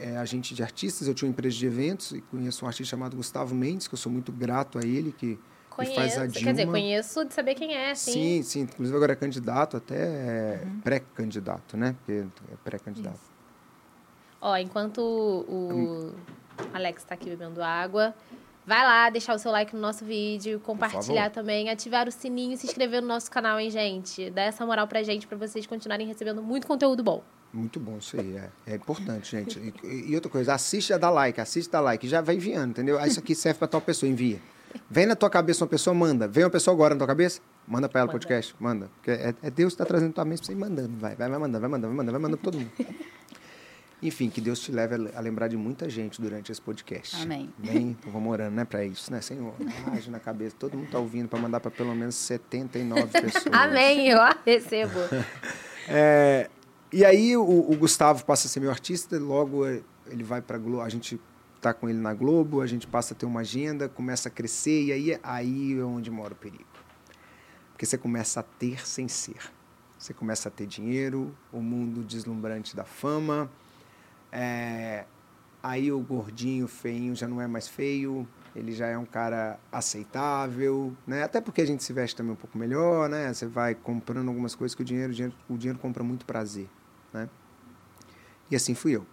é, 0.00 0.16
agente 0.16 0.54
de 0.54 0.62
artistas. 0.62 1.06
Eu 1.06 1.14
tinha 1.14 1.28
uma 1.28 1.32
empresa 1.32 1.56
de 1.56 1.66
eventos 1.66 2.12
e 2.12 2.20
conheço 2.22 2.64
um 2.64 2.68
artista 2.68 2.90
chamado 2.90 3.16
Gustavo 3.16 3.54
Mendes, 3.54 3.86
que 3.86 3.94
eu 3.94 3.98
sou 3.98 4.10
muito 4.10 4.32
grato 4.32 4.78
a 4.78 4.82
ele, 4.82 5.12
que 5.12 5.38
Conheço, 5.70 5.94
faz 5.94 6.18
a 6.18 6.26
Dilma. 6.26 6.46
quer 6.46 6.50
dizer, 6.52 6.66
conheço 6.66 7.24
de 7.24 7.32
saber 7.32 7.54
quem 7.54 7.74
é, 7.74 7.94
sim. 7.94 8.12
Sim, 8.12 8.42
sim. 8.42 8.60
Inclusive 8.62 8.94
agora 8.94 9.12
é 9.12 9.16
candidato, 9.16 9.76
até 9.76 9.96
é 9.96 10.62
uhum. 10.64 10.80
pré-candidato, 10.80 11.76
né? 11.76 11.96
Porque 11.98 12.12
é 12.12 12.56
pré-candidato. 12.62 13.31
Ó, 14.42 14.56
enquanto 14.56 14.98
o 15.00 16.12
Alex 16.74 17.02
está 17.02 17.14
aqui 17.14 17.30
bebendo 17.30 17.62
água, 17.62 18.12
vai 18.66 18.82
lá 18.82 19.08
deixar 19.08 19.36
o 19.36 19.38
seu 19.38 19.52
like 19.52 19.72
no 19.72 19.80
nosso 19.80 20.04
vídeo, 20.04 20.58
compartilhar 20.58 21.30
também, 21.30 21.70
ativar 21.70 22.08
o 22.08 22.10
sininho 22.10 22.54
e 22.54 22.56
se 22.56 22.66
inscrever 22.66 23.00
no 23.00 23.06
nosso 23.06 23.30
canal, 23.30 23.60
hein, 23.60 23.70
gente? 23.70 24.30
Dá 24.30 24.42
essa 24.42 24.66
moral 24.66 24.88
pra 24.88 25.00
gente, 25.04 25.28
pra 25.28 25.38
vocês 25.38 25.64
continuarem 25.64 26.08
recebendo 26.08 26.42
muito 26.42 26.66
conteúdo 26.66 27.04
bom. 27.04 27.22
Muito 27.52 27.78
bom 27.78 27.98
isso 27.98 28.18
aí, 28.18 28.36
é, 28.36 28.72
é 28.72 28.74
importante, 28.74 29.30
gente. 29.30 29.60
E, 29.84 30.10
e, 30.10 30.14
outra 30.16 30.28
coisa, 30.28 30.54
assiste 30.54 30.92
a 30.92 30.98
dar 30.98 31.10
like, 31.10 31.40
assiste 31.40 31.70
dar 31.70 31.80
like, 31.80 32.08
já 32.08 32.20
vai 32.20 32.34
enviando, 32.34 32.70
entendeu? 32.70 32.98
Ah, 32.98 33.06
isso 33.06 33.20
aqui 33.20 33.36
serve 33.36 33.60
para 33.60 33.68
tal 33.68 33.80
pessoa, 33.80 34.10
envia. 34.10 34.40
Vem 34.90 35.06
na 35.06 35.14
tua 35.14 35.30
cabeça 35.30 35.62
uma 35.62 35.68
pessoa, 35.68 35.94
manda. 35.94 36.26
Vem 36.26 36.42
uma 36.44 36.50
pessoa 36.50 36.74
agora 36.74 36.94
na 36.94 36.98
tua 36.98 37.06
cabeça, 37.06 37.40
manda 37.68 37.88
para 37.88 38.00
ela 38.00 38.08
o 38.08 38.12
podcast, 38.12 38.56
manda. 38.58 38.90
Porque 38.96 39.10
é, 39.10 39.34
é 39.42 39.50
Deus 39.50 39.74
que 39.74 39.82
está 39.82 39.84
trazendo 39.84 40.14
tua 40.14 40.24
mente 40.24 40.38
para 40.38 40.46
você 40.46 40.52
ir 40.52 40.56
mandando, 40.56 40.96
vai, 40.98 41.14
vai, 41.14 41.28
vai 41.28 41.38
mandando, 41.38 41.60
vai 41.60 41.70
mandando, 41.70 41.94
vai 41.94 41.96
mandando, 41.96 42.12
vai 42.12 42.20
mandando 42.20 42.38
para 42.38 42.50
todo 42.50 42.58
mundo. 42.58 42.72
Enfim, 44.02 44.28
que 44.28 44.40
Deus 44.40 44.58
te 44.58 44.72
leve 44.72 44.96
a 45.14 45.20
lembrar 45.20 45.46
de 45.46 45.56
muita 45.56 45.88
gente 45.88 46.20
durante 46.20 46.50
esse 46.50 46.60
podcast. 46.60 47.22
Amém. 47.22 47.54
Bem, 47.56 47.90
então 47.90 48.10
vamos 48.10 48.32
orando, 48.32 48.56
né, 48.56 48.64
para 48.64 48.84
isso, 48.84 49.12
né, 49.12 49.20
Senhor? 49.20 49.54
Age 49.92 50.10
na 50.10 50.18
cabeça, 50.18 50.56
todo 50.58 50.76
mundo 50.76 50.90
tá 50.90 50.98
ouvindo 50.98 51.28
para 51.28 51.38
mandar 51.38 51.60
para 51.60 51.70
pelo 51.70 51.94
menos 51.94 52.16
79 52.16 53.06
pessoas. 53.22 53.46
Amém, 53.52 54.08
eu 54.08 54.18
recebo. 54.44 54.98
é, 55.88 56.50
e 56.92 57.04
aí 57.04 57.36
o, 57.36 57.42
o, 57.42 57.76
Gustavo 57.76 58.24
passa 58.24 58.48
a 58.48 58.50
ser 58.50 58.58
meu 58.58 58.70
artista, 58.70 59.16
logo 59.20 59.64
ele 59.64 60.24
vai 60.24 60.42
para 60.42 60.58
Globo, 60.58 60.82
a 60.82 60.88
gente 60.88 61.20
tá 61.60 61.72
com 61.72 61.88
ele 61.88 61.98
na 61.98 62.12
Globo, 62.12 62.60
a 62.60 62.66
gente 62.66 62.88
passa 62.88 63.14
a 63.14 63.16
ter 63.16 63.24
uma 63.24 63.40
agenda, 63.40 63.88
começa 63.88 64.28
a 64.28 64.32
crescer 64.32 64.82
e 64.82 64.92
aí 64.92 65.20
aí 65.22 65.78
é 65.78 65.84
onde 65.84 66.10
mora 66.10 66.32
o 66.32 66.36
perigo. 66.36 66.64
Porque 67.72 67.86
você 67.86 67.96
começa 67.96 68.40
a 68.40 68.42
ter 68.42 68.84
sem 68.84 69.06
ser. 69.06 69.38
Você 69.96 70.12
começa 70.12 70.48
a 70.48 70.52
ter 70.52 70.66
dinheiro, 70.66 71.32
o 71.52 71.60
mundo 71.60 72.02
deslumbrante 72.02 72.74
da 72.74 72.82
fama, 72.82 73.48
é, 74.32 75.04
aí 75.62 75.92
o 75.92 76.00
gordinho, 76.00 76.66
feinho 76.66 77.14
já 77.14 77.28
não 77.28 77.40
é 77.40 77.46
mais 77.46 77.68
feio, 77.68 78.26
ele 78.56 78.72
já 78.72 78.86
é 78.86 78.98
um 78.98 79.04
cara 79.04 79.60
aceitável, 79.70 80.92
né? 81.06 81.22
Até 81.22 81.40
porque 81.40 81.60
a 81.60 81.66
gente 81.66 81.84
se 81.84 81.92
veste 81.92 82.16
também 82.16 82.32
um 82.32 82.36
pouco 82.36 82.58
melhor, 82.58 83.08
né? 83.08 83.32
Você 83.32 83.46
vai 83.46 83.74
comprando 83.74 84.28
algumas 84.28 84.54
coisas 84.54 84.74
que 84.74 84.82
o 84.82 84.84
dinheiro, 84.84 85.12
o 85.12 85.14
dinheiro, 85.14 85.34
o 85.48 85.56
dinheiro 85.56 85.78
compra 85.78 86.02
muito 86.02 86.26
prazer 86.26 86.68
né? 87.12 87.28
E 88.50 88.56
assim 88.56 88.74
fui 88.74 88.96
eu. 88.96 89.06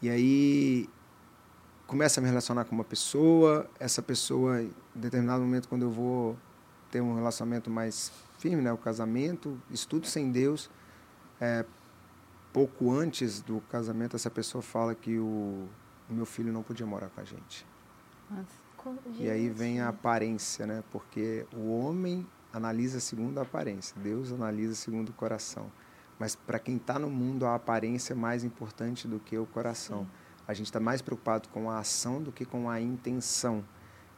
E 0.00 0.10
aí 0.10 0.88
começa 1.86 2.20
a 2.20 2.22
me 2.22 2.28
relacionar 2.28 2.64
com 2.64 2.74
uma 2.74 2.84
pessoa, 2.84 3.68
essa 3.78 4.02
pessoa, 4.02 4.62
em 4.62 4.72
determinado 4.94 5.42
momento, 5.42 5.68
quando 5.68 5.82
eu 5.82 5.90
vou 5.90 6.36
ter 6.90 7.00
um 7.00 7.14
relacionamento 7.14 7.70
mais 7.70 8.12
firme, 8.38 8.62
né, 8.62 8.72
o 8.72 8.78
casamento, 8.78 9.60
estudo 9.70 10.06
sem 10.06 10.30
Deus, 10.30 10.70
é, 11.40 11.64
pouco 12.52 12.90
antes 12.90 13.40
do 13.40 13.60
casamento, 13.62 14.16
essa 14.16 14.30
pessoa 14.30 14.62
fala 14.62 14.94
que 14.94 15.18
o, 15.18 15.68
o 16.08 16.12
meu 16.12 16.26
filho 16.26 16.52
não 16.52 16.62
podia 16.62 16.86
morar 16.86 17.08
com 17.10 17.20
a 17.20 17.24
gente. 17.24 17.66
Nossa. 18.30 18.62
E 19.18 19.30
aí 19.30 19.48
vem 19.48 19.80
a 19.80 19.88
aparência, 19.88 20.66
né? 20.66 20.82
Porque 20.90 21.46
o 21.54 21.70
homem 21.78 22.26
analisa 22.52 22.98
segundo 22.98 23.38
a 23.38 23.42
aparência, 23.42 23.96
Deus 24.00 24.32
analisa 24.32 24.74
segundo 24.74 25.10
o 25.10 25.12
coração. 25.12 25.70
Mas 26.18 26.34
para 26.34 26.58
quem 26.58 26.76
está 26.76 26.98
no 26.98 27.08
mundo, 27.08 27.46
a 27.46 27.54
aparência 27.54 28.12
é 28.12 28.16
mais 28.16 28.44
importante 28.44 29.06
do 29.06 29.18
que 29.18 29.38
o 29.38 29.46
coração. 29.46 30.00
Sim. 30.00 30.10
A 30.46 30.54
gente 30.54 30.66
está 30.66 30.80
mais 30.80 31.00
preocupado 31.00 31.48
com 31.48 31.70
a 31.70 31.78
ação 31.78 32.20
do 32.20 32.32
que 32.32 32.44
com 32.44 32.68
a 32.68 32.80
intenção. 32.80 33.64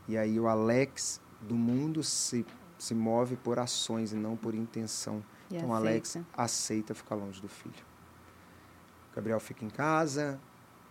E 0.08 0.16
aí 0.16 0.40
o 0.40 0.48
Alex 0.48 1.20
do 1.40 1.54
mundo 1.54 2.02
se, 2.02 2.44
se 2.78 2.94
move 2.94 3.36
por 3.36 3.58
ações 3.58 4.12
e 4.12 4.16
não 4.16 4.36
por 4.36 4.54
intenção. 4.54 5.22
E 5.50 5.56
então 5.56 5.68
o 5.68 5.74
Alex 5.74 6.18
aceita 6.36 6.94
ficar 6.94 7.14
longe 7.14 7.40
do 7.40 7.48
filho. 7.48 7.93
Gabriel 9.14 9.38
fica 9.40 9.64
em 9.64 9.70
casa, 9.70 10.40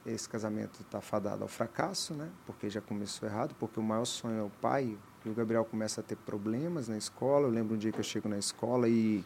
esse 0.05 0.27
casamento 0.27 0.81
está 0.81 1.01
fadado 1.01 1.43
ao 1.43 1.47
fracasso, 1.47 2.13
né? 2.13 2.29
Porque 2.45 2.69
já 2.69 2.81
começou 2.81 3.27
errado, 3.27 3.55
porque 3.59 3.79
o 3.79 3.83
maior 3.83 4.05
sonho 4.05 4.39
é 4.39 4.43
o 4.43 4.49
pai. 4.49 4.97
E 5.25 5.29
o 5.29 5.33
Gabriel 5.33 5.63
começa 5.63 6.01
a 6.01 6.03
ter 6.03 6.17
problemas 6.17 6.87
na 6.87 6.97
escola. 6.97 7.47
Eu 7.47 7.51
lembro 7.51 7.75
um 7.75 7.77
dia 7.77 7.91
que 7.91 7.99
eu 7.99 8.03
chego 8.03 8.27
na 8.27 8.37
escola 8.37 8.89
e 8.89 9.23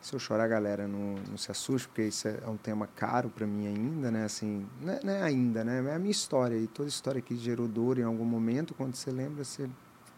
se 0.00 0.14
eu 0.14 0.20
chorar, 0.20 0.46
galera, 0.46 0.86
não, 0.86 1.16
não 1.28 1.36
se 1.36 1.50
assuste, 1.50 1.88
porque 1.88 2.02
isso 2.02 2.28
é, 2.28 2.38
um 2.46 2.56
tema 2.56 2.86
caro 2.86 3.28
para 3.28 3.44
mim 3.44 3.66
ainda, 3.66 4.10
né? 4.10 4.24
Assim, 4.24 4.64
não 4.80 4.92
é, 4.92 5.00
não 5.02 5.12
é, 5.12 5.22
ainda, 5.22 5.64
né? 5.64 5.84
É 5.84 5.94
a 5.94 5.98
minha 5.98 6.12
história. 6.12 6.56
E 6.56 6.68
toda 6.68 6.88
história 6.88 7.20
que 7.20 7.36
gerou 7.36 7.66
dor 7.66 7.98
em 7.98 8.04
algum 8.04 8.24
momento, 8.24 8.74
quando 8.74 8.94
você 8.94 9.10
lembra, 9.10 9.42
você 9.42 9.68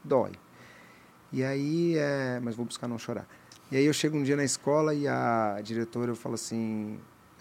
dói. 0.05 0.33
E 1.33 1.43
aí, 1.43 1.97
é... 1.97 2.41
mas 2.43 2.55
vou 2.55 2.67
buscar 2.67 2.89
não 2.89 2.99
chorar. 2.99 3.27
E 3.71 3.77
aí 3.77 3.85
eu 3.85 3.93
chego 3.93 4.17
um 4.17 4.23
dia 4.23 4.37
na 4.37 4.45
escola 4.45 4.95
e 4.95 5.09
a 5.09 5.59
diretora 5.63 6.15
fala 6.15 6.35
assim, 6.35 6.99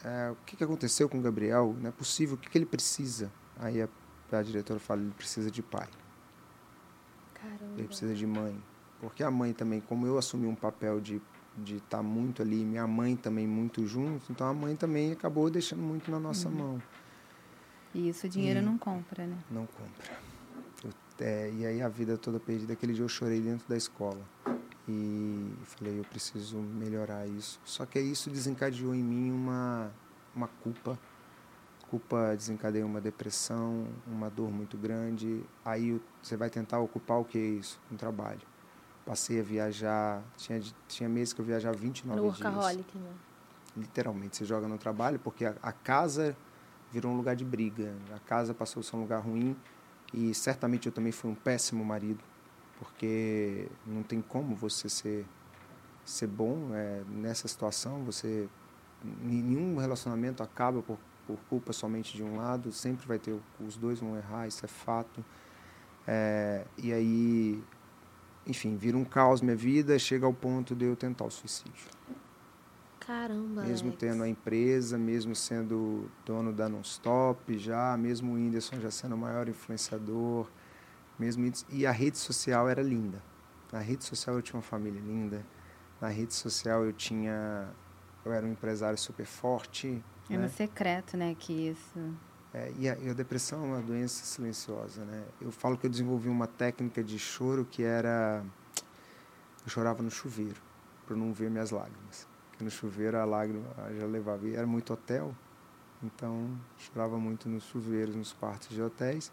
é, 0.08 0.32
o 0.32 0.36
que, 0.46 0.56
que 0.56 0.64
aconteceu 0.64 1.10
com 1.10 1.20
o 1.20 1.22
Gabriel? 1.22 1.76
Não 1.80 1.90
é 1.90 1.92
possível, 1.92 2.36
o 2.36 2.38
que, 2.38 2.50
que 2.50 2.58
ele 2.58 2.66
precisa? 2.66 3.32
Aí 3.60 3.82
a, 3.82 3.90
a 4.32 4.42
diretora 4.42 4.80
fala, 4.80 5.02
ele 5.02 5.12
precisa 5.12 5.52
de 5.52 5.62
pai. 5.62 5.88
Caramba. 7.34 7.74
Ele 7.78 7.88
precisa 7.88 8.14
de 8.14 8.26
mãe. 8.26 8.62
Porque 9.00 9.24
a 9.24 9.30
mãe 9.30 9.54
também, 9.54 9.82
como 9.82 10.08
eu 10.08 10.18
assumi 10.18 10.48
um 10.48 10.56
papel 10.56 11.00
de 11.00 11.22
de 11.58 11.78
estar 11.78 11.98
tá 11.98 12.04
muito 12.04 12.42
ali, 12.42 12.64
minha 12.64 12.86
mãe 12.86 13.16
também 13.16 13.48
muito 13.48 13.86
junto, 13.86 14.32
então 14.32 14.48
a 14.48 14.54
mãe 14.54 14.76
também 14.76 15.12
acabou 15.12 15.50
deixando 15.50 15.82
muito 15.82 16.12
na 16.12 16.20
nossa 16.20 16.48
uhum. 16.50 16.56
mão. 16.56 16.84
E 17.94 18.10
isso 18.10 18.28
o 18.28 18.30
dinheiro 18.30 18.60
e 18.60 18.62
não 18.62 18.78
compra, 18.78 19.26
né? 19.26 19.38
Não 19.50 19.66
compra. 19.66 20.20
Eu, 20.84 20.92
é, 21.20 21.52
e 21.52 21.66
aí 21.66 21.82
a 21.82 21.90
vida 21.90 22.18
toda 22.18 22.40
perdida, 22.40 22.74
aquele 22.74 22.94
dia 22.94 23.04
eu 23.04 23.10
chorei 23.10 23.42
dentro 23.42 23.68
da 23.68 23.76
escola. 23.76 24.22
E 24.88 25.54
falei, 25.64 26.00
eu 26.00 26.04
preciso 26.06 26.58
melhorar 26.58 27.28
isso. 27.28 27.60
Só 27.66 27.86
que 27.86 28.00
isso 28.00 28.30
desencadeou 28.30 28.96
em 28.96 29.04
mim 29.04 29.32
uma, 29.32 29.92
uma 30.36 30.48
culpa. 30.48 30.98
Culpa 31.90 32.36
desencadeia 32.36 32.86
uma 32.86 33.02
depressão, 33.02 33.88
uma 34.06 34.30
dor 34.30 34.52
muito 34.52 34.78
grande. 34.78 35.44
Aí 35.64 36.02
você 36.22 36.38
vai 36.38 36.50
tentar 36.50 36.80
ocupar 36.80 37.20
o 37.20 37.26
que 37.26 37.38
é 37.38 37.42
isso? 37.42 37.80
Um 37.92 37.96
trabalho 37.96 38.42
Passei 39.08 39.40
a 39.40 39.44
viajar, 39.44 40.22
tinha, 40.36 40.62
tinha 40.86 41.08
meses 41.08 41.32
que 41.32 41.40
eu 41.40 41.46
viajava 41.46 41.78
29 41.78 42.20
no 42.20 42.30
dias. 42.30 42.42
Workaholic, 42.42 42.98
né? 42.98 43.10
Literalmente, 43.78 44.36
você 44.36 44.44
joga 44.44 44.68
no 44.68 44.78
trabalho, 44.78 45.18
porque 45.18 45.46
a, 45.46 45.56
a, 45.64 45.72
casa 45.72 46.36
virou 46.92 47.14
um 47.14 47.16
lugar 47.16 47.34
de 47.34 47.46
briga. 47.46 47.96
A 48.14 48.20
casa 48.20 48.54
passou 48.54 48.82
a 48.82 48.84
ser 48.84 48.98
um 48.98 49.00
lugar 49.00 49.22
ruim 49.22 49.56
e 50.14 50.34
certamente 50.34 50.88
eu 50.88 50.92
também 50.92 51.14
fui 51.14 51.32
um 51.32 51.36
péssimo 51.36 51.86
marido, 51.86 52.22
porque 52.80 53.68
não 53.86 54.04
tem 54.04 54.22
como 54.22 54.56
você 54.56 54.90
ser, 54.90 55.26
ser 56.06 56.28
bom 56.28 56.70
é, 56.74 57.04
nessa 57.10 57.48
situação. 57.48 58.04
Você 58.06 58.48
Nenhum 59.04 59.78
relacionamento 59.78 60.42
acaba 60.42 60.82
por, 60.82 60.98
por 61.28 61.38
culpa 61.50 61.72
somente 61.72 62.18
de 62.18 62.24
um 62.24 62.38
lado, 62.38 62.72
sempre 62.72 63.08
vai 63.08 63.20
ter, 63.20 63.40
os 63.60 63.78
dois 63.78 64.00
vão 64.00 64.18
errar, 64.18 64.48
isso 64.48 64.66
é 64.66 64.68
fato. 64.68 65.24
É, 66.08 66.66
e 66.78 66.92
aí 66.92 67.64
enfim, 68.48 68.78
vira 68.78 68.98
um 68.98 69.04
caos 69.04 69.42
minha 69.42 69.56
vida, 69.56 70.00
chega 70.00 70.26
ao 70.26 70.34
ponto 70.34 70.74
de 70.74 70.86
eu 70.86 70.96
tentar 70.96 71.26
o 71.26 71.30
suicídio. 71.30 71.88
Caramba. 73.00 73.64
Mesmo 73.64 73.90
Alex. 73.90 74.00
tendo 74.00 74.24
a 74.24 74.28
empresa, 74.28 74.98
mesmo 74.98 75.36
sendo 75.36 76.10
dono 76.26 76.54
da 76.54 76.70
Nonstop 76.70 77.58
já, 77.58 77.96
mesmo 77.98 78.32
o 78.32 78.36
Whindersson 78.36 78.80
já 78.80 78.90
sendo 78.90 79.16
o 79.16 79.18
maior 79.18 79.48
influenciador, 79.50 80.48
mesmo 81.20 81.52
e 81.70 81.86
a 81.86 81.92
rede 81.92 82.18
social 82.18 82.68
era 82.70 82.82
linda. 82.82 83.22
Na 83.72 83.80
rede 83.80 84.04
social 84.04 84.36
eu 84.36 84.42
tinha 84.42 84.58
uma 84.58 84.64
família 84.64 85.02
linda. 85.02 85.46
Na 86.00 86.08
rede 86.08 86.34
social 86.34 86.86
eu 86.86 86.94
tinha 86.94 87.68
eu 88.26 88.34
era 88.34 88.46
um 88.46 88.52
empresário 88.52 88.98
super 88.98 89.26
forte, 89.26 90.04
É 90.30 90.36
né? 90.36 90.44
no 90.44 90.50
secreto, 90.50 91.16
né, 91.16 91.36
que 91.38 91.54
isso... 91.70 92.14
É, 92.54 92.72
e, 92.78 92.90
a, 92.90 92.98
e 92.98 93.10
a 93.10 93.14
depressão 93.14 93.64
é 93.64 93.68
uma 93.68 93.82
doença 93.82 94.26
silenciosa, 94.26 95.04
né? 95.06 95.26
Eu 95.40 95.52
falo 95.52 95.78
que 95.78 95.86
eu 95.86 95.90
desenvolvi 95.90 96.30
uma 96.30 96.48
técnica 96.48 97.04
de 97.04 97.20
choro 97.20 97.66
que 97.66 97.84
era 97.84 98.44
eu 99.66 99.70
chorava 99.70 100.02
no 100.02 100.10
chuveiro 100.10 100.60
para 101.06 101.16
não 101.16 101.34
ver 101.34 101.50
minhas 101.50 101.72
lágrimas. 101.72 102.28
Porque 102.50 102.64
no 102.64 102.72
chuveiro 102.72 103.18
a 103.18 103.26
lágrima 103.26 103.66
já 104.00 104.06
levava 104.06 104.48
e 104.48 104.56
era 104.56 104.66
muito 104.66 104.94
hotel, 104.94 105.36
então 106.02 106.58
chorava 106.78 107.18
muito 107.18 107.48
nos 107.50 107.66
chuveiros, 107.66 108.16
nos 108.16 108.32
quartos 108.34 108.70
de 108.70 108.82
hotéis. 108.82 109.32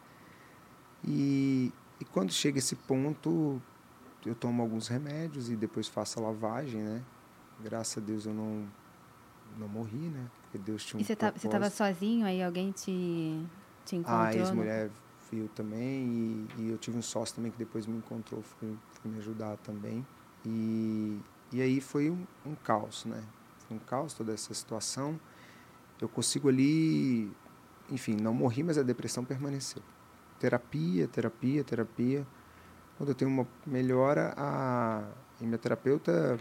E, 1.07 1.73
e 2.01 2.05
quando 2.07 2.33
chega 2.33 2.59
esse 2.59 2.75
ponto, 2.77 3.61
eu 4.25 4.35
tomo 4.35 4.63
alguns 4.63 4.89
remédios 4.89 5.51
e 5.51 5.57
depois 5.57 5.87
faço 5.89 6.19
a 6.19 6.23
lavagem, 6.23 6.83
né? 6.83 7.03
Graças 7.63 8.03
a 8.03 8.07
Deus 8.07 8.27
eu 8.27 8.35
não 8.35 8.67
não 9.59 9.69
morri, 9.69 10.09
né? 10.09 10.27
Porque 10.43 10.59
Deus 10.59 10.85
tinha 10.85 10.99
um 10.99 11.03
E 11.03 11.05
você 11.05 11.15
tá- 11.15 11.31
você 11.31 11.47
estava 11.47 11.71
propósito. 11.71 11.77
sozinho, 11.79 12.27
aí 12.27 12.43
alguém 12.43 12.73
te, 12.73 13.39
te 13.85 13.95
encontrou? 13.97 14.21
A 14.21 14.33
no- 14.33 14.39
ex-mulher 14.41 14.91
viu 15.31 15.49
também 15.55 16.47
e, 16.59 16.63
e 16.63 16.69
eu 16.71 16.79
tive 16.79 16.99
um 16.99 17.03
sócio 17.03 17.37
também 17.37 17.53
que 17.53 17.59
depois 17.59 17.87
me 17.87 17.97
encontrou, 17.97 18.43
foi, 18.43 18.77
foi 18.91 19.11
me 19.11 19.19
ajudar 19.19 19.57
também. 19.59 20.05
E, 20.45 21.19
e 21.53 21.63
aí 21.63 21.81
foi 21.81 22.11
um, 22.11 22.27
um 22.45 22.55
caos, 22.57 23.05
né? 23.05 23.23
Foi 23.69 23.77
um 23.77 23.81
caos 23.81 24.13
toda 24.15 24.33
essa 24.33 24.53
situação. 24.53 25.19
Eu 26.01 26.09
consigo 26.09 26.49
ali, 26.49 27.31
enfim, 27.91 28.17
não 28.21 28.35
morri, 28.35 28.63
mas 28.65 28.77
a 28.77 28.83
depressão 28.83 29.25
permaneceu. 29.25 29.83
Terapia, 30.45 31.09
terapia, 31.09 31.65
terapia. 31.65 32.27
Quando 32.99 33.09
eu 33.09 33.15
tenho 33.15 33.31
uma 33.31 33.49
melhora, 33.67 34.35
a, 34.37 35.03
e 35.41 35.45
minha 35.47 35.57
terapeuta 35.57 36.39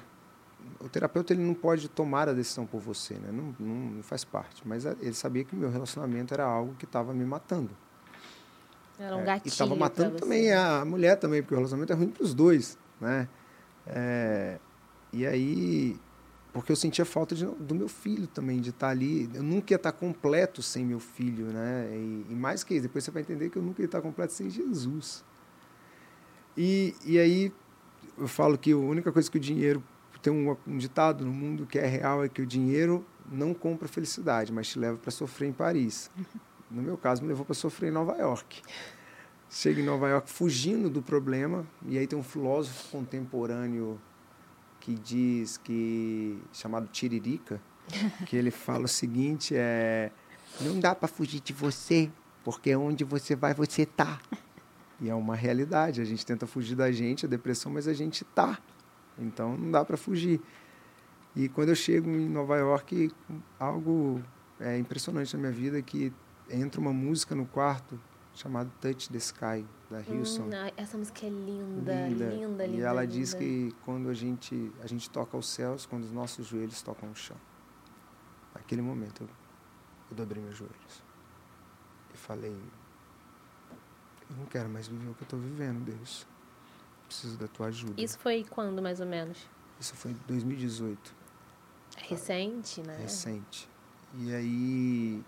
o 0.82 0.90
terapeuta 0.90 1.32
ele 1.32 1.42
não 1.42 1.54
pode 1.54 1.88
tomar 1.88 2.28
a 2.28 2.34
decisão 2.34 2.66
por 2.66 2.82
você, 2.82 3.14
né? 3.14 3.30
não, 3.32 3.56
não, 3.58 3.76
não 3.96 4.04
faz 4.04 4.26
parte. 4.26 4.62
Mas 4.68 4.84
ele 4.86 5.14
sabia 5.14 5.46
que 5.46 5.56
meu 5.56 5.70
relacionamento 5.70 6.34
era 6.34 6.44
algo 6.44 6.76
que 6.76 6.84
estava 6.84 7.14
me 7.14 7.24
matando. 7.24 7.70
Era 9.00 9.16
um 9.16 9.22
É, 9.22 9.24
gatilho. 9.24 9.46
E 9.46 9.50
estava 9.50 9.74
matando 9.76 10.18
também 10.18 10.52
a 10.52 10.84
mulher 10.84 11.18
também, 11.18 11.42
porque 11.42 11.54
o 11.54 11.58
relacionamento 11.58 11.94
é 11.94 11.96
ruim 11.96 12.10
para 12.10 12.24
os 12.24 12.34
dois, 12.34 12.78
né? 13.00 13.30
É, 13.88 14.60
e 15.14 15.26
aí, 15.26 15.98
porque 16.54 16.72
eu 16.72 16.76
sentia 16.76 17.04
falta 17.04 17.34
de- 17.34 17.46
do 17.46 17.74
meu 17.74 17.88
filho 17.90 18.28
também, 18.28 18.62
de 18.62 18.70
estar 18.70 18.90
ali. 18.90 19.28
Eu 19.34 19.42
nunca 19.42 19.74
ia 19.74 19.76
estar 19.76 19.92
completo 19.92 20.62
sem 20.62 20.86
meu 20.86 21.00
filho, 21.00 21.48
né? 21.48 21.90
E, 21.92 22.28
e 22.30 22.36
mais 22.36 22.64
que 22.64 22.76
isso, 22.76 22.84
depois 22.84 23.04
você 23.04 23.10
vai 23.12 23.24
entender 23.24 23.50
que 23.50 23.58
eu 23.58 23.64
nunca 23.64 23.82
ia 23.82 23.88
estar 23.88 24.02
completo 24.02 24.34
sem 24.34 24.50
Jesus. 24.50 25.26
E, 26.56 26.94
e 27.04 27.20
aí, 27.20 27.52
eu 28.18 28.28
falo 28.28 28.58
que 28.58 28.72
a 28.72 28.78
única 28.78 29.12
coisa 29.12 29.30
que 29.30 29.38
o 29.38 29.42
dinheiro. 29.42 29.84
Tem 30.22 30.32
um, 30.32 30.56
um 30.66 30.78
ditado 30.78 31.26
no 31.26 31.32
mundo 31.34 31.66
que 31.66 31.78
é 31.78 31.86
real: 31.86 32.24
é 32.24 32.30
que 32.30 32.42
o 32.42 32.46
dinheiro 32.46 33.06
não 33.30 33.54
compra 33.54 33.90
felicidade, 33.90 34.54
mas 34.54 34.70
te 34.70 34.80
leva 34.80 34.98
para 34.98 35.12
sofrer 35.12 35.50
em 35.50 35.52
Paris. 35.52 36.10
No 36.72 36.82
meu 36.82 36.98
caso, 36.98 37.22
me 37.22 37.28
levou 37.28 37.44
para 37.44 37.54
sofrer 37.54 37.90
em 37.90 37.92
Nova 37.92 38.16
York. 38.16 38.62
Chego 39.50 39.82
em 39.82 39.84
Nova 39.84 40.08
York 40.08 40.30
fugindo 40.32 40.90
do 40.90 41.02
problema, 41.02 41.66
e 41.86 41.98
aí 41.98 42.08
tem 42.08 42.18
um 42.18 42.24
filósofo 42.24 42.90
contemporâneo 42.90 44.00
que 44.84 44.96
diz 44.96 45.56
que 45.56 46.38
chamado 46.52 46.88
Tiririca, 46.88 47.62
que 48.28 48.36
ele 48.36 48.52
fala 48.52 48.84
o 48.84 48.88
seguinte, 48.88 49.56
é 49.56 50.12
não 50.60 50.78
dá 50.78 50.94
para 50.94 51.08
fugir 51.08 51.40
de 51.40 51.54
você, 51.54 52.12
porque 52.44 52.76
onde 52.76 53.06
você 53.06 53.34
vai, 53.34 53.54
você 53.54 53.86
tá. 53.86 54.20
E 55.00 55.10
é 55.10 55.16
uma 55.16 55.36
realidade, 55.36 56.02
a 56.02 56.06
gente 56.06 56.26
tenta 56.26 56.46
fugir 56.46 56.76
da 56.76 56.92
gente, 56.92 57.26
a 57.26 57.30
depressão, 57.30 57.72
mas 57.72 57.88
a 57.88 57.94
gente 57.94 58.26
tá. 58.26 58.60
Então 59.18 59.58
não 59.58 59.72
dá 59.72 59.86
para 59.86 59.96
fugir. 59.96 60.42
E 61.34 61.48
quando 61.48 61.70
eu 61.70 61.76
chego 61.76 62.10
em 62.10 62.28
Nova 62.28 62.58
York, 62.58 63.10
algo 63.58 64.22
é, 64.60 64.78
impressionante 64.78 65.34
na 65.34 65.40
minha 65.40 65.52
vida 65.52 65.80
é 65.80 65.82
que 65.82 66.14
entra 66.50 66.80
uma 66.80 66.94
música 66.94 67.34
no 67.34 67.46
quarto 67.46 67.98
chamada 68.34 68.70
Touch 68.82 69.10
the 69.10 69.18
Sky, 69.18 69.66
da. 69.94 70.66
Hum, 70.68 70.72
essa 70.78 70.98
música 70.98 71.26
é 71.26 71.30
linda, 71.30 72.08
linda, 72.08 72.30
linda. 72.30 72.66
E 72.68 72.82
ela 72.82 73.02
linda. 73.02 73.14
diz 73.14 73.34
que 73.34 73.74
quando 73.84 74.10
a 74.10 74.14
gente, 74.14 74.72
a 74.82 74.88
gente 74.88 75.10
toca 75.10 75.38
os 75.38 75.48
céus, 75.48 75.86
quando 75.86 76.04
os 76.04 76.12
nossos 76.12 76.48
joelhos 76.48 76.82
tocam 76.82 77.12
o 77.12 77.16
chão. 77.16 77.38
Naquele 78.54 78.82
momento 78.82 79.24
eu, 79.24 79.30
eu 80.12 80.16
dobrei 80.16 80.42
meus 80.42 80.56
joelhos. 80.56 81.04
E 82.14 82.18
falei, 82.18 82.56
eu 84.30 84.38
não 84.38 84.46
quero 84.46 84.70
mais 84.70 84.88
viver 84.88 85.10
o 85.10 85.14
que 85.14 85.22
eu 85.22 85.26
estou 85.26 85.40
vivendo, 85.40 85.84
Deus. 85.84 86.26
Preciso 87.08 87.38
da 87.38 87.48
tua 87.48 87.68
ajuda. 87.68 88.02
Isso 88.02 88.18
foi 88.20 88.46
quando, 88.50 88.82
mais 88.82 89.00
ou 89.00 89.06
menos? 89.06 89.38
Isso 89.80 89.96
foi 89.96 90.12
em 90.12 90.20
2018. 90.28 91.16
É 91.98 92.08
Recente, 92.08 92.82
né? 92.82 92.98
recente. 92.98 93.70
E 94.16 94.34
aí 94.34 95.24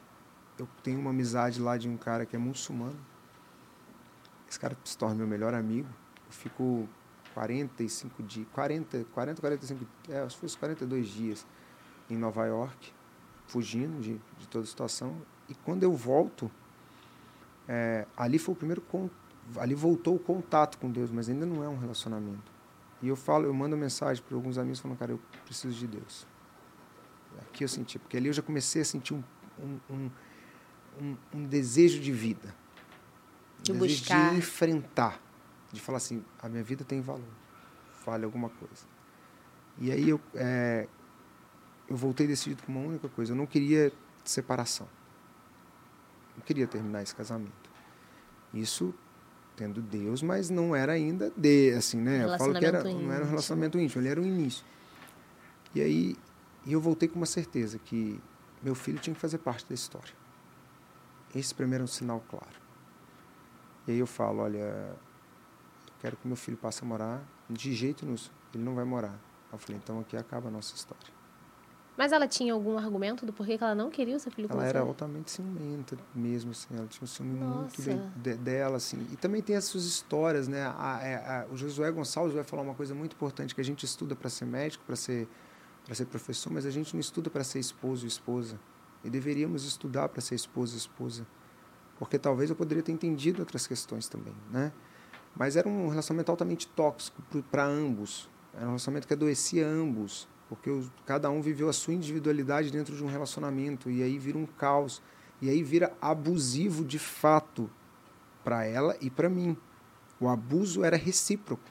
eu 0.57 0.67
tenho 0.83 0.99
uma 0.99 1.09
amizade 1.09 1.61
lá 1.61 1.77
de 1.77 1.89
um 1.89 1.97
cara 1.97 2.25
que 2.25 2.35
é 2.35 2.39
muçulmano. 2.39 2.97
Esse 4.55 4.59
cara 4.61 4.77
se 4.85 4.97
torna 4.97 5.15
meu 5.15 5.27
melhor 5.27 5.53
amigo. 5.53 5.89
Eu 6.25 6.31
fico 6.31 6.87
45 7.33 8.23
dias, 8.23 8.47
40, 8.53 9.03
40, 9.13 9.41
45, 9.41 9.85
é, 10.07 10.19
acho 10.21 10.35
que 10.35 10.39
foi 10.39 10.47
uns 10.47 10.55
42 10.55 11.07
dias 11.07 11.45
em 12.09 12.15
Nova 12.15 12.45
York, 12.45 12.93
fugindo 13.47 13.99
de, 13.99 14.17
de 14.39 14.47
toda 14.47 14.63
a 14.63 14.65
situação. 14.65 15.13
E 15.49 15.55
quando 15.55 15.83
eu 15.83 15.91
volto, 15.91 16.49
é, 17.67 18.07
ali 18.15 18.39
foi 18.39 18.53
o 18.53 18.55
primeiro 18.55 18.81
ali 19.57 19.75
voltou 19.75 20.15
o 20.15 20.19
contato 20.19 20.77
com 20.77 20.89
Deus, 20.89 21.11
mas 21.11 21.27
ainda 21.27 21.45
não 21.45 21.61
é 21.61 21.67
um 21.67 21.77
relacionamento. 21.77 22.49
E 23.01 23.09
eu 23.09 23.17
falo, 23.17 23.43
eu 23.47 23.53
mando 23.53 23.75
mensagem 23.75 24.23
para 24.23 24.37
alguns 24.37 24.57
amigos 24.57 24.79
falando, 24.79 24.97
cara, 24.97 25.11
eu 25.11 25.19
preciso 25.43 25.77
de 25.77 25.85
Deus. 25.85 26.25
Aqui 27.41 27.65
eu 27.65 27.67
senti, 27.67 27.99
porque 27.99 28.15
ali 28.15 28.27
eu 28.27 28.33
já 28.33 28.41
comecei 28.41 28.81
a 28.81 28.85
sentir 28.85 29.13
um, 29.13 29.21
um, 29.89 30.09
um, 31.01 31.17
um 31.33 31.45
desejo 31.45 31.99
de 31.99 32.13
vida. 32.13 32.55
De 33.65 33.73
desejo 33.73 33.99
buscar. 34.01 34.31
de 34.31 34.37
enfrentar. 34.37 35.21
De 35.71 35.81
falar 35.81 35.97
assim, 35.97 36.23
a 36.41 36.47
minha 36.47 36.63
vida 36.63 36.83
tem 36.83 37.01
valor. 37.01 37.23
Fale 38.03 38.23
alguma 38.23 38.49
coisa. 38.49 38.85
E 39.77 39.91
aí 39.91 40.09
eu, 40.09 40.21
é, 40.35 40.87
eu 41.89 41.97
voltei 41.97 42.27
decidido 42.27 42.63
com 42.63 42.71
uma 42.71 42.81
única 42.81 43.09
coisa. 43.09 43.33
Eu 43.33 43.35
não 43.35 43.45
queria 43.45 43.91
separação. 44.23 44.87
Não 46.35 46.43
queria 46.43 46.67
terminar 46.67 47.01
esse 47.01 47.15
casamento. 47.15 47.69
Isso 48.53 48.93
tendo 49.55 49.81
Deus, 49.81 50.21
mas 50.21 50.49
não 50.49 50.75
era 50.75 50.93
ainda 50.93 51.31
de, 51.35 51.71
assim, 51.71 51.99
né? 51.99 52.25
Eu 52.25 52.37
falo 52.37 52.53
que 52.59 52.65
era, 52.65 52.83
não 52.83 53.11
era 53.11 53.23
um 53.23 53.29
relacionamento 53.29 53.79
íntimo, 53.79 54.01
ele 54.01 54.09
era 54.09 54.21
o 54.21 54.25
início. 54.25 54.65
E 55.73 55.81
aí 55.81 56.15
eu 56.67 56.79
voltei 56.81 57.07
com 57.07 57.15
uma 57.15 57.25
certeza 57.25 57.79
que 57.79 58.19
meu 58.61 58.75
filho 58.75 58.99
tinha 58.99 59.13
que 59.13 59.19
fazer 59.19 59.37
parte 59.37 59.65
da 59.67 59.73
história. 59.73 60.13
Esse 61.33 61.53
primeiro 61.53 61.83
é 61.83 61.85
um 61.85 61.87
sinal 61.87 62.23
claro. 62.29 62.64
E 63.87 63.91
aí 63.91 63.99
eu 63.99 64.07
falo, 64.07 64.41
olha, 64.41 64.57
eu 64.57 64.95
quero 65.99 66.17
que 66.17 66.27
meu 66.27 66.35
filho 66.37 66.57
passe 66.57 66.83
a 66.83 66.87
morar, 66.87 67.21
de 67.49 67.73
jeito 67.73 68.05
nenhum, 68.05 68.17
ele 68.53 68.63
não 68.63 68.73
vai 68.75 68.85
morar. 68.85 69.19
Eu 69.51 69.57
falei, 69.59 69.79
então 69.81 69.99
aqui 69.99 70.17
acaba 70.17 70.47
a 70.47 70.51
nossa 70.51 70.75
história. 70.75 71.13
Mas 71.97 72.11
ela 72.11 72.27
tinha 72.27 72.51
algum 72.51 72.77
argumento 72.77 73.25
do 73.25 73.31
porquê 73.31 73.57
que 73.57 73.63
ela 73.63 73.73
não 73.73 73.89
queria 73.89 74.17
o 74.17 74.19
seu 74.19 74.29
filho 74.29 74.49
com 74.49 74.55
Ela 74.55 74.65
era 74.67 74.79
altamente 74.81 75.31
ciumenta 75.31 75.97
mesmo, 76.13 76.51
assim, 76.51 76.67
ela 76.75 76.87
tinha 76.87 77.03
um 77.05 77.07
ciúme 77.07 77.31
muito 77.39 77.81
de- 78.17 78.35
dela, 78.35 78.75
assim. 78.75 79.07
E 79.13 79.15
também 79.15 79.41
tem 79.41 79.55
as 79.55 79.63
suas 79.63 79.85
histórias, 79.85 80.45
né? 80.49 80.63
A, 80.63 80.71
a- 80.71 81.41
a- 81.43 81.45
o 81.49 81.55
Josué 81.55 81.89
Gonçalves 81.91 82.35
vai 82.35 82.43
falar 82.43 82.63
uma 82.63 82.73
coisa 82.75 82.93
muito 82.93 83.13
importante, 83.13 83.55
que 83.55 83.61
a 83.61 83.63
gente 83.63 83.85
estuda 83.85 84.13
para 84.13 84.29
ser 84.29 84.43
médico, 84.43 84.83
para 84.85 84.97
ser, 84.97 85.25
para 85.85 85.95
ser 85.95 86.05
professor, 86.07 86.51
mas 86.51 86.65
a 86.65 86.69
gente 86.71 86.93
não 86.93 86.99
estuda 86.99 87.29
para 87.29 87.45
ser 87.45 87.59
esposo 87.59 88.03
e 88.03 88.09
esposa. 88.09 88.59
E 89.01 89.09
deveríamos 89.09 89.63
estudar 89.63 90.09
para 90.09 90.19
ser 90.19 90.35
esposo 90.35 90.73
e 90.75 90.77
esposa. 90.77 91.25
Porque 91.97 92.19
talvez 92.19 92.49
eu 92.49 92.55
poderia 92.55 92.83
ter 92.83 92.91
entendido 92.91 93.41
outras 93.41 93.65
questões 93.67 94.07
também, 94.07 94.33
né? 94.51 94.71
Mas 95.35 95.55
era 95.55 95.67
um 95.67 95.87
relacionamento 95.89 96.31
altamente 96.31 96.67
tóxico 96.67 97.21
para 97.51 97.65
ambos. 97.65 98.29
Era 98.53 98.63
um 98.65 98.69
relacionamento 98.69 99.07
que 99.07 99.13
adoecia 99.13 99.67
ambos, 99.67 100.27
porque 100.49 100.69
os- 100.69 100.89
cada 101.05 101.29
um 101.29 101.41
viveu 101.41 101.67
a 101.69 101.73
sua 101.73 101.93
individualidade 101.93 102.71
dentro 102.71 102.95
de 102.95 103.03
um 103.03 103.07
relacionamento 103.07 103.89
e 103.89 104.01
aí 104.03 104.17
vira 104.17 104.37
um 104.37 104.45
caos 104.45 105.01
e 105.41 105.49
aí 105.49 105.61
vira 105.63 105.93
abusivo 106.01 106.83
de 106.85 106.97
fato 106.99 107.69
para 108.43 108.65
ela 108.65 108.95
e 109.01 109.09
para 109.09 109.27
mim. 109.29 109.57
O 110.19 110.29
abuso 110.29 110.83
era 110.85 110.95
recíproco, 110.95 111.69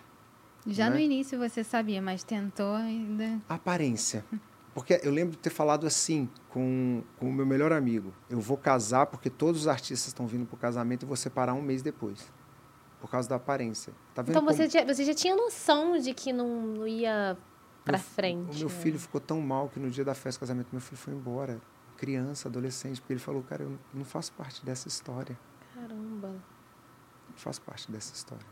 Já 0.67 0.89
né? 0.91 0.97
no 0.97 1.01
início 1.01 1.39
você 1.39 1.65
sabia, 1.65 2.03
mas 2.03 2.23
tentou 2.23 2.75
ainda. 2.75 3.41
aparência. 3.49 4.25
Porque 4.75 5.01
eu 5.05 5.13
lembro 5.13 5.33
de 5.33 5.39
ter 5.39 5.51
falado 5.51 5.87
assim 5.87 6.29
com, 6.49 7.03
com 7.19 7.29
o 7.29 7.33
meu 7.33 7.47
melhor 7.47 7.73
amigo: 7.73 8.13
eu 8.29 8.41
vou 8.41 8.57
casar 8.57 9.07
porque 9.07 9.31
todos 9.31 9.63
os 9.63 9.69
artistas 9.69 10.09
estão 10.09 10.27
vindo 10.27 10.45
para 10.47 10.57
o 10.57 10.59
casamento 10.59 11.05
e 11.05 11.07
vou 11.07 11.17
separar 11.17 11.55
um 11.55 11.63
mês 11.63 11.81
depois. 11.83 12.27
por 13.01 13.09
causa 13.11 13.29
da 13.29 13.37
aparência. 13.37 13.93
Tá 14.15 14.23
vendo 14.23 14.31
Então 14.33 14.43
como 14.45 14.57
você, 14.57 14.69
já, 14.69 14.85
você 14.85 15.05
já 15.05 15.15
tinha 15.15 15.37
noção 15.37 15.99
de 15.99 16.13
que 16.15 16.33
não, 16.33 16.49
não 16.67 16.87
ia 16.89 17.37
fi- 17.85 17.99
frente. 17.99 18.57
O 18.57 18.59
meu 18.61 18.69
né? 18.69 18.75
filho 18.83 18.99
ficou 18.99 19.21
tão 19.21 19.41
mal 19.41 19.69
que 19.69 19.79
no 19.79 19.91
dia 19.91 20.05
da 20.05 20.15
festa 20.15 20.39
do 20.39 20.41
casamento 20.41 20.69
meu 20.73 20.81
filho 20.81 20.97
foi 20.97 21.13
embora. 21.15 21.61
Criança, 21.97 22.49
adolescente, 22.49 23.01
porque 23.01 23.13
ele 23.13 23.21
falou, 23.21 23.43
cara, 23.43 23.63
eu 23.63 23.79
não 23.93 24.05
faço 24.05 24.33
parte 24.33 24.65
dessa 24.65 24.89
história. 24.89 25.39
Caramba. 25.75 26.29
Não 26.29 27.37
faço 27.37 27.61
parte 27.63 27.91
dessa 27.93 28.13
história. 28.15 28.45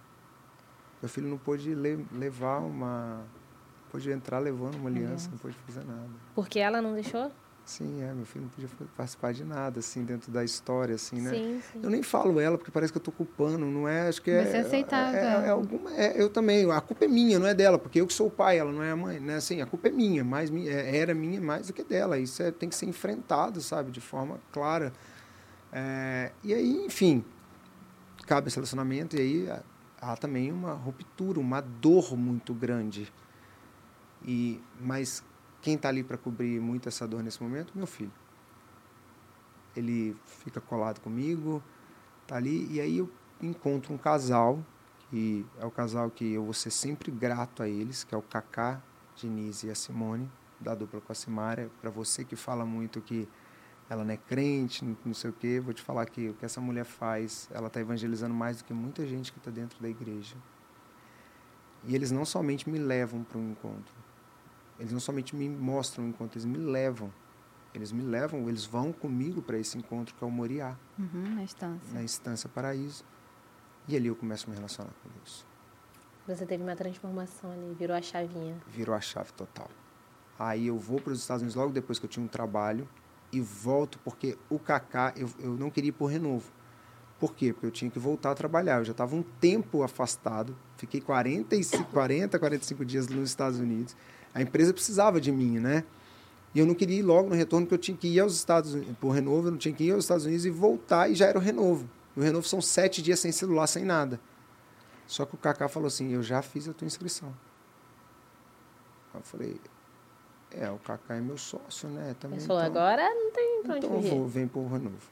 Meu 1.02 1.08
filho 1.08 1.28
não 1.28 1.38
pôde 1.38 1.74
le- 1.74 2.06
levar 2.12 2.58
uma. 2.60 3.24
Pôde 3.92 4.10
entrar 4.10 4.38
levando 4.38 4.76
uma 4.76 4.88
aliança, 4.88 5.28
não 5.30 5.36
pôde 5.36 5.54
fazer 5.66 5.84
nada. 5.84 6.08
Porque 6.34 6.58
ela 6.58 6.80
não 6.80 6.94
deixou? 6.94 7.30
Sim, 7.64 8.02
é, 8.02 8.12
meu 8.12 8.24
filho 8.24 8.44
não 8.44 8.48
podia 8.50 8.68
participar 8.96 9.32
de 9.32 9.44
nada, 9.44 9.78
assim, 9.80 10.02
dentro 10.02 10.32
da 10.32 10.42
história, 10.42 10.94
assim, 10.94 11.20
né? 11.20 11.30
Sim, 11.34 11.60
sim. 11.72 11.80
Eu 11.82 11.90
nem 11.90 12.02
falo 12.02 12.40
ela 12.40 12.56
porque 12.56 12.70
parece 12.72 12.90
que 12.90 12.96
eu 12.98 13.02
tô 13.02 13.12
culpando, 13.12 13.66
não 13.66 13.86
é? 13.86 14.08
Acho 14.08 14.20
que 14.22 14.30
é. 14.30 14.44
Você 14.46 14.56
aceitava 14.56 15.16
É, 15.16 15.20
é, 15.20 15.46
é 15.46 15.48
alguma, 15.50 15.94
é, 15.94 16.20
eu 16.20 16.28
também. 16.30 16.68
A 16.72 16.80
culpa 16.80 17.04
é 17.04 17.08
minha, 17.08 17.38
não 17.38 17.46
é 17.46 17.54
dela, 17.54 17.78
porque 17.78 18.00
eu 18.00 18.06
que 18.06 18.12
sou 18.14 18.28
o 18.28 18.30
pai, 18.30 18.58
ela 18.58 18.72
não 18.72 18.82
é 18.82 18.90
a 18.90 18.96
mãe, 18.96 19.20
né? 19.20 19.36
Assim, 19.36 19.60
a 19.60 19.66
culpa 19.66 19.88
é 19.88 19.90
minha, 19.92 20.24
mais 20.24 20.48
minha, 20.50 20.72
é- 20.72 20.96
era 20.96 21.14
minha 21.14 21.40
mais 21.40 21.66
do 21.66 21.72
que 21.74 21.84
dela. 21.84 22.18
Isso 22.18 22.42
é- 22.42 22.50
tem 22.50 22.68
que 22.68 22.74
ser 22.74 22.86
enfrentado, 22.86 23.60
sabe, 23.60 23.90
de 23.92 24.00
forma 24.00 24.40
clara. 24.50 24.92
É, 25.70 26.32
e 26.42 26.52
aí, 26.52 26.84
enfim, 26.86 27.22
cabe 28.26 28.48
esse 28.48 28.56
relacionamento 28.56 29.16
e 29.16 29.20
aí 29.20 29.60
há 30.00 30.16
também 30.16 30.50
uma 30.50 30.72
ruptura, 30.72 31.38
uma 31.38 31.60
dor 31.60 32.16
muito 32.16 32.52
grande. 32.52 33.12
E 34.24 34.60
mas 34.80 35.22
quem 35.60 35.74
está 35.74 35.88
ali 35.88 36.02
para 36.02 36.16
cobrir 36.16 36.60
muito 36.60 36.88
essa 36.88 37.06
dor 37.06 37.22
nesse 37.22 37.42
momento? 37.42 37.72
Meu 37.76 37.86
filho. 37.86 38.12
Ele 39.76 40.16
fica 40.24 40.60
colado 40.60 41.00
comigo, 41.00 41.62
tá 42.26 42.36
ali 42.36 42.68
e 42.70 42.80
aí 42.80 42.98
eu 42.98 43.10
encontro 43.40 43.92
um 43.94 43.98
casal 43.98 44.62
que 45.10 45.44
é 45.58 45.66
o 45.66 45.70
casal 45.70 46.10
que 46.10 46.32
eu 46.32 46.44
vou 46.44 46.54
ser 46.54 46.70
sempre 46.70 47.10
grato 47.10 47.62
a 47.62 47.68
eles, 47.68 48.02
que 48.02 48.14
é 48.14 48.18
o 48.18 48.22
Kaká, 48.22 48.80
Diniz 49.14 49.62
e 49.62 49.70
a 49.70 49.74
Simone, 49.74 50.30
da 50.58 50.74
dupla 50.74 51.00
com 51.02 51.12
a 51.12 51.14
Simária. 51.14 51.70
Para 51.82 51.90
você 51.90 52.24
que 52.24 52.34
fala 52.34 52.64
muito 52.64 53.00
que 53.00 53.28
ela 53.90 54.04
não 54.04 54.14
é 54.14 54.16
crente, 54.16 54.82
não- 55.04 55.12
sei 55.12 55.28
o 55.28 55.32
quê, 55.34 55.60
vou 55.60 55.74
te 55.74 55.82
falar 55.82 56.06
que 56.06 56.30
o 56.30 56.34
que 56.34 56.46
essa 56.46 56.62
mulher 56.62 56.84
faz, 56.86 57.46
ela 57.52 57.66
está 57.66 57.78
evangelizando 57.78 58.34
mais 58.34 58.58
do 58.58 58.64
que 58.64 58.72
muita 58.72 59.06
gente 59.06 59.30
que 59.30 59.38
está 59.38 59.50
dentro 59.50 59.80
da 59.82 59.88
igreja. 59.88 60.34
E 61.84 61.94
eles 61.94 62.10
não 62.10 62.24
somente 62.24 62.70
me 62.70 62.78
levam 62.78 63.22
para 63.22 63.38
um 63.38 63.50
encontro, 63.50 63.92
eles 64.82 64.92
não 64.92 65.00
somente 65.00 65.34
me 65.36 65.48
mostram 65.48 66.04
o 66.04 66.08
encontro, 66.08 66.36
eles 66.38 66.44
me 66.44 66.58
levam. 66.58 67.12
Eles 67.72 67.90
me 67.92 68.02
levam, 68.02 68.48
eles 68.48 68.64
vão 68.66 68.92
comigo 68.92 69.40
para 69.40 69.56
esse 69.58 69.78
encontro 69.78 70.14
que 70.14 70.22
é 70.22 70.26
o 70.26 70.30
Moriá, 70.30 70.76
Uhum, 70.98 71.36
na 71.36 71.44
estância. 71.44 71.94
na 71.94 72.02
Estância 72.02 72.48
Paraíso. 72.48 73.04
E 73.88 73.96
ali 73.96 74.08
eu 74.08 74.16
começo 74.16 74.46
a 74.46 74.50
me 74.50 74.56
relacionar 74.56 74.90
com 75.02 75.08
Deus. 75.16 75.46
Você 76.26 76.44
teve 76.44 76.62
uma 76.62 76.76
transformação 76.76 77.50
ali, 77.52 77.74
virou 77.78 77.96
a 77.96 78.02
chavinha. 78.02 78.56
Virou 78.68 78.94
a 78.94 79.00
chave 79.00 79.32
total. 79.32 79.68
Aí 80.38 80.66
eu 80.66 80.78
vou 80.78 81.00
para 81.00 81.12
os 81.12 81.20
Estados 81.20 81.42
Unidos 81.42 81.54
logo 81.54 81.72
depois 81.72 81.98
que 81.98 82.04
eu 82.06 82.10
tinha 82.10 82.24
um 82.24 82.28
trabalho 82.28 82.86
e 83.32 83.40
volto 83.40 83.98
porque 84.00 84.36
o 84.50 84.58
Kaká, 84.58 85.12
eu, 85.16 85.28
eu 85.38 85.50
não 85.56 85.70
queria 85.70 85.88
ir 85.88 85.92
por 85.92 86.06
renovo. 86.06 86.50
Por 87.18 87.34
quê? 87.34 87.52
Porque 87.52 87.66
eu 87.66 87.70
tinha 87.70 87.90
que 87.90 87.98
voltar 87.98 88.32
a 88.32 88.34
trabalhar. 88.34 88.78
Eu 88.78 88.84
já 88.84 88.92
estava 88.92 89.14
um 89.16 89.22
tempo 89.22 89.82
afastado, 89.82 90.56
fiquei 90.76 91.00
45, 91.00 91.90
40, 91.90 92.38
45 92.38 92.84
dias 92.84 93.06
nos 93.08 93.28
Estados 93.30 93.58
Unidos. 93.60 93.96
A 94.34 94.40
empresa 94.40 94.72
precisava 94.72 95.20
de 95.20 95.30
mim, 95.30 95.58
né? 95.58 95.84
E 96.54 96.58
eu 96.58 96.66
não 96.66 96.74
queria 96.74 96.98
ir 96.98 97.02
logo 97.02 97.28
no 97.28 97.34
retorno, 97.34 97.66
porque 97.66 97.74
eu 97.74 97.78
tinha 97.78 97.96
que 97.96 98.08
ir 98.08 98.20
aos 98.20 98.34
Estados 98.34 98.74
Unidos, 98.74 98.94
por 99.00 99.10
renovo, 99.10 99.48
eu 99.48 99.52
não 99.52 99.58
tinha 99.58 99.74
que 99.74 99.84
ir 99.84 99.92
aos 99.92 100.04
Estados 100.04 100.26
Unidos 100.26 100.44
e 100.44 100.50
voltar, 100.50 101.10
e 101.10 101.14
já 101.14 101.26
era 101.26 101.38
o 101.38 101.40
renovo. 101.40 101.88
E 102.16 102.20
o 102.20 102.22
renovo 102.22 102.46
são 102.46 102.60
sete 102.60 103.00
dias 103.00 103.20
sem 103.20 103.32
celular, 103.32 103.66
sem 103.66 103.84
nada. 103.84 104.20
Só 105.06 105.24
que 105.24 105.34
o 105.34 105.38
Kaká 105.38 105.68
falou 105.68 105.86
assim, 105.86 106.12
eu 106.12 106.22
já 106.22 106.42
fiz 106.42 106.68
a 106.68 106.72
tua 106.72 106.86
inscrição. 106.86 107.34
Eu 109.14 109.20
falei, 109.22 109.60
é, 110.50 110.70
o 110.70 110.78
Kaká 110.78 111.16
é 111.16 111.20
meu 111.20 111.38
sócio, 111.38 111.88
né? 111.88 112.14
Também, 112.20 112.38
Ele 112.38 112.46
falou, 112.46 112.62
então, 112.62 112.82
agora 112.82 113.02
não 113.14 113.30
tem 113.30 113.62
pra 113.62 113.76
onde 113.76 113.86
então 113.86 114.00
vou, 114.00 114.28
vem 114.28 114.46
por 114.46 114.66
renovo. 114.66 115.10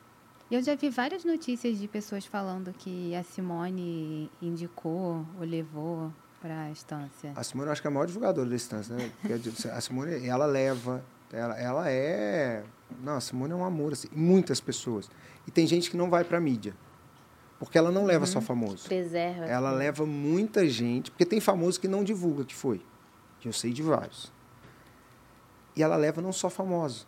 Eu 0.50 0.62
já 0.62 0.74
vi 0.74 0.90
várias 0.90 1.24
notícias 1.24 1.78
de 1.78 1.86
pessoas 1.86 2.26
falando 2.26 2.72
que 2.72 3.14
a 3.14 3.22
Simone 3.22 4.30
indicou 4.42 5.24
ou 5.38 5.44
levou 5.46 6.12
para 6.40 6.62
a 6.62 6.70
estância. 6.70 7.32
A 7.36 7.42
Simone 7.42 7.68
eu 7.68 7.72
acho 7.72 7.80
que 7.80 7.86
é 7.86 7.90
a 7.90 7.92
maior 7.92 8.06
divulgadora 8.06 8.48
da 8.48 8.54
instância, 8.54 8.96
né? 8.96 9.10
Porque 9.20 9.68
a 9.68 9.80
Simone, 9.80 10.26
ela 10.26 10.46
leva, 10.46 11.04
ela, 11.32 11.60
ela 11.60 11.90
é... 11.90 12.64
Não, 13.02 13.16
a 13.16 13.20
Simone 13.20 13.52
é 13.52 13.56
um 13.56 13.64
amor, 13.64 13.92
assim, 13.92 14.08
muitas 14.12 14.60
pessoas. 14.60 15.10
E 15.46 15.50
tem 15.50 15.66
gente 15.66 15.90
que 15.90 15.96
não 15.96 16.08
vai 16.08 16.24
pra 16.24 16.40
mídia, 16.40 16.74
porque 17.58 17.76
ela 17.76 17.90
não 17.90 18.04
leva 18.04 18.26
só 18.26 18.40
famoso. 18.40 18.88
Preserva. 18.88 19.44
Ela 19.44 19.70
assim. 19.70 19.78
leva 19.78 20.06
muita 20.06 20.66
gente, 20.68 21.10
porque 21.10 21.26
tem 21.26 21.40
famoso 21.40 21.78
que 21.78 21.86
não 21.86 22.02
divulga 22.02 22.44
que 22.44 22.54
foi, 22.54 22.82
que 23.38 23.46
eu 23.46 23.52
sei 23.52 23.72
de 23.72 23.82
vários. 23.82 24.32
E 25.76 25.82
ela 25.82 25.96
leva 25.96 26.20
não 26.20 26.32
só 26.32 26.50
famosos, 26.50 27.06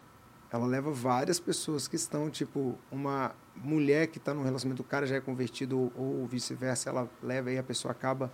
ela 0.53 0.66
leva 0.66 0.90
várias 0.92 1.40
pessoas 1.40 1.88
que 1.88 1.97
estão, 1.97 2.29
tipo, 2.29 2.79
uma 2.90 3.35
mulher 3.57 4.07
que 4.09 4.18
está 4.18 4.35
num 4.35 4.42
relacionamento, 4.42 4.83
o 4.83 4.85
cara 4.85 5.07
já 5.07 5.16
é 5.16 5.21
convertido 5.21 5.79
ou, 5.97 6.21
ou 6.21 6.27
vice-versa, 6.27 6.90
ela 6.90 7.09
leva 7.23 7.51
e 7.51 7.59
a 7.59 7.62
pessoa 7.62 7.92
acaba 7.92 8.31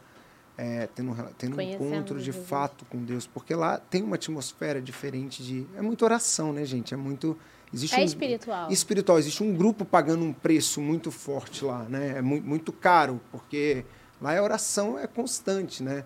é, 0.61 0.88
tendo, 0.88 1.12
um 1.12 1.14
tendo 1.38 1.57
um 1.57 1.61
encontro 1.61 2.18
de 2.18 2.25
Jesus. 2.27 2.49
fato 2.49 2.85
com 2.87 2.99
Deus, 3.05 3.27
porque 3.29 3.55
lá 3.55 3.79
tem 3.79 4.03
uma 4.03 4.16
atmosfera 4.16 4.83
diferente 4.83 5.40
de... 5.42 5.64
É 5.77 5.81
muito 5.81 6.05
oração, 6.05 6.53
né, 6.53 6.64
gente? 6.64 6.92
É 6.92 6.97
muito... 6.97 7.38
Existe 7.73 7.94
É 7.97 8.01
um- 8.01 8.05
espiritual. 8.05 8.71
espiritual. 8.73 9.18
Existe 9.21 9.42
um 9.44 9.55
grupo 9.55 9.85
pagando 9.85 10.25
um 10.25 10.33
preço 10.33 10.81
muito 10.81 11.11
forte 11.12 11.64
lá, 11.64 11.85
né? 11.85 12.14
É 12.18 12.23
muito, 12.23 12.44
muito 12.47 12.73
caro, 12.73 13.21
porque 13.31 13.85
lá 14.21 14.37
a 14.37 14.42
oração 14.42 14.99
é 14.99 15.07
constante, 15.07 15.81
né? 15.83 16.05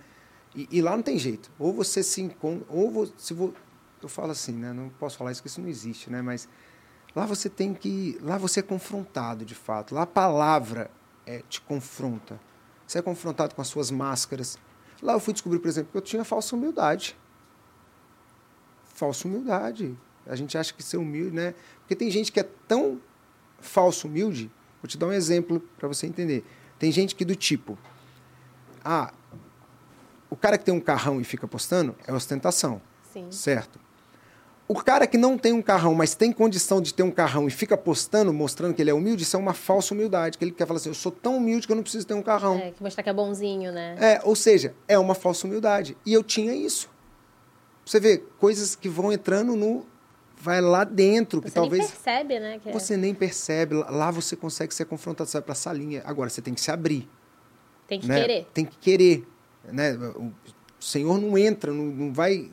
E, 0.54 0.68
e 0.70 0.82
lá 0.82 0.94
não 0.94 1.02
tem 1.02 1.18
jeito. 1.18 1.50
Ou 1.58 1.72
você 1.72 2.02
se 2.02 2.20
encontra, 2.20 2.66
ou 2.68 2.90
vo- 2.90 3.12
se 3.16 3.32
vo, 3.32 3.54
eu 4.02 4.08
falo 4.08 4.32
assim, 4.32 4.52
né? 4.52 4.72
Não 4.72 4.90
posso 4.90 5.16
falar 5.16 5.32
isso 5.32 5.40
porque 5.40 5.48
isso 5.48 5.60
não 5.62 5.68
existe, 5.68 6.10
né? 6.10 6.20
Mas 6.20 6.46
lá 7.16 7.24
você 7.24 7.48
tem 7.48 7.72
que, 7.72 8.18
lá 8.20 8.36
você 8.36 8.60
é 8.60 8.62
confrontado 8.62 9.44
de 9.46 9.54
fato. 9.54 9.94
Lá 9.94 10.02
a 10.02 10.06
palavra 10.06 10.90
é, 11.24 11.42
te 11.48 11.60
confronta. 11.60 12.38
Você 12.92 12.98
é 12.98 13.02
confrontado 13.02 13.55
com 13.55 13.62
as 13.62 13.68
suas 13.68 13.90
máscaras. 13.90 14.59
Lá 15.00 15.14
eu 15.14 15.20
fui 15.20 15.33
descobrir, 15.33 15.59
por 15.59 15.68
exemplo, 15.68 15.90
que 15.90 15.96
eu 15.96 16.02
tinha 16.02 16.24
falsa 16.26 16.55
humildade. 16.55 17.16
Falsa 18.85 19.26
humildade. 19.26 19.96
A 20.26 20.37
gente 20.37 20.59
acha 20.59 20.74
que 20.74 20.83
ser 20.83 20.98
humilde, 20.98 21.35
né? 21.35 21.55
Porque 21.78 21.96
tem 21.96 22.11
gente 22.11 22.31
que 22.31 22.38
é 22.38 22.42
tão 22.68 23.00
falso 23.61 24.07
humilde. 24.07 24.50
Vou 24.83 24.88
te 24.88 24.98
dar 24.98 25.07
um 25.07 25.12
exemplo 25.12 25.59
para 25.78 25.88
você 25.88 26.07
entender. 26.07 26.44
Tem 26.78 26.92
gente 26.92 27.14
que 27.14 27.24
do 27.24 27.35
tipo, 27.35 27.78
ah, 28.85 29.11
o 30.28 30.37
cara 30.37 30.59
que 30.59 30.64
tem 30.66 30.74
um 30.74 30.81
carrão 30.81 31.18
e 31.18 31.24
fica 31.24 31.48
postando 31.48 31.96
é 32.07 32.12
ostentação, 32.12 32.83
Sim. 33.11 33.33
certo? 33.33 33.81
O 34.72 34.82
cara 34.85 35.06
que 35.06 35.18
não 35.18 35.37
tem 35.37 35.52
um 35.52 35.61
carrão, 35.61 35.94
mas 35.94 36.14
tem 36.14 36.32
condição 36.32 36.80
de 36.80 36.94
ter 36.94 37.02
um 37.02 37.11
carrão 37.11 37.46
e 37.46 37.50
fica 37.50 37.76
postando, 37.76 38.32
mostrando 38.32 38.72
que 38.72 38.80
ele 38.80 38.90
é 38.90 38.94
humilde, 38.94 39.22
isso 39.22 39.37
é 39.37 39.38
uma 39.38 39.52
falsa 39.52 39.92
humildade. 39.92 40.38
Que 40.38 40.44
ele 40.44 40.52
quer 40.52 40.66
falar 40.66 40.78
assim, 40.78 40.88
eu 40.88 40.94
sou 40.94 41.12
tão 41.12 41.37
humilde 41.37 41.66
que 41.66 41.72
eu 41.72 41.76
não 41.76 41.82
preciso 41.82 42.06
ter 42.06 42.14
um 42.14 42.22
carrão. 42.22 42.56
É, 42.58 42.70
que 42.70 42.82
mostrar 42.82 43.02
que 43.02 43.11
é 43.11 43.12
bonzinho, 43.12 43.70
né? 43.70 43.96
É, 44.00 44.20
ou 44.24 44.35
seja, 44.35 44.74
é 44.88 44.98
uma 44.98 45.14
falsa 45.14 45.46
humildade. 45.46 45.94
E 46.06 46.12
eu 46.14 46.22
tinha 46.22 46.54
isso. 46.54 46.88
Você 47.85 48.00
vê, 48.00 48.18
coisas 48.38 48.74
que 48.74 48.88
vão 48.88 49.12
entrando 49.12 49.54
no. 49.56 49.85
Vai 50.40 50.61
lá 50.61 50.82
dentro, 50.85 51.40
que 51.42 51.48
Você 51.50 51.54
talvez. 51.54 51.82
nem 51.82 51.88
percebe, 51.90 52.40
né? 52.40 52.58
Que 52.58 52.68
é- 52.70 52.72
Você 52.72 52.96
nem 52.96 53.14
percebe. 53.14 53.74
Lá- 53.76 53.90
Lá 53.90 54.11
você 54.11 54.35
consegue 54.35 54.74
ser 54.74 54.87
confrontado, 54.87 55.28
você 55.30 55.37
vai 55.37 55.42
pra 55.42 55.54
salinha. 55.54 56.02
Agora, 56.04 56.28
você 56.30 56.40
tem 56.42 56.54
que 56.54 56.61
se 56.61 56.70
abrir. 56.70 57.08
Tem 57.87 58.00
que 58.00 58.08
né? 58.08 58.20
querer. 58.20 58.46
Tem 58.54 58.64
que 58.64 58.76
querer. 58.78 59.28
Né? 59.70 59.92
O 59.94 60.32
Senhor 60.80 61.20
não 61.20 61.37
entra, 61.38 61.72
não, 61.72 61.85
não 61.85 62.12
vai 62.12 62.50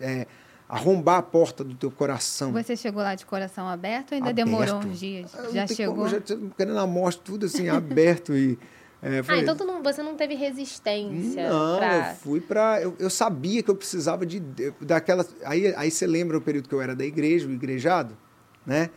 é, 0.00 0.26
arrombar 0.68 1.18
a 1.18 1.22
porta 1.22 1.62
do 1.62 1.74
teu 1.74 1.90
coração. 1.90 2.52
Você 2.52 2.76
chegou 2.76 3.02
lá 3.02 3.14
de 3.14 3.24
coração 3.24 3.68
aberto 3.68 4.12
ou 4.12 4.16
ainda 4.16 4.30
Aberto. 4.30 4.46
demorou 4.46 4.76
uns 4.78 4.98
dias? 4.98 5.32
Ah, 5.34 5.42
não 5.42 5.52
Já 5.52 5.66
chegou? 5.66 5.94
Como, 5.94 6.08
já 6.08 6.20
querendo 6.56 6.78
a 6.78 6.86
morte, 6.86 7.20
tudo 7.20 7.46
assim, 7.46 7.68
aberto 7.68 8.34
e. 8.36 8.58
é, 9.02 9.20
Ah, 9.20 9.24
falei, 9.24 9.42
então 9.42 9.56
tu 9.56 9.64
não- 9.64 9.82
você 9.82 10.02
não 10.02 10.16
teve 10.16 10.34
resistência 10.34 11.48
Não, 11.48 11.76
pra... 11.78 12.10
eu 12.10 12.16
fui 12.16 12.40
pra. 12.40 12.80
Eu, 12.82 12.96
eu 12.98 13.08
sabia 13.10 13.62
que 13.62 13.70
eu 13.70 13.76
precisava 13.76 14.26
de 14.26 14.40
de- 14.40 14.72
daquela. 14.80 15.24
Aí, 15.44 15.72
aí 15.76 15.90
você 15.90 16.06
lembra 16.06 16.36
o 16.36 16.40
período 16.40 16.68
que 16.68 16.74
eu 16.74 16.80
era 16.82 16.96
da 16.96 17.04
igreja, 17.04 17.46
o 17.46 17.52
igrejado, 17.52 18.16
né? 18.64 18.90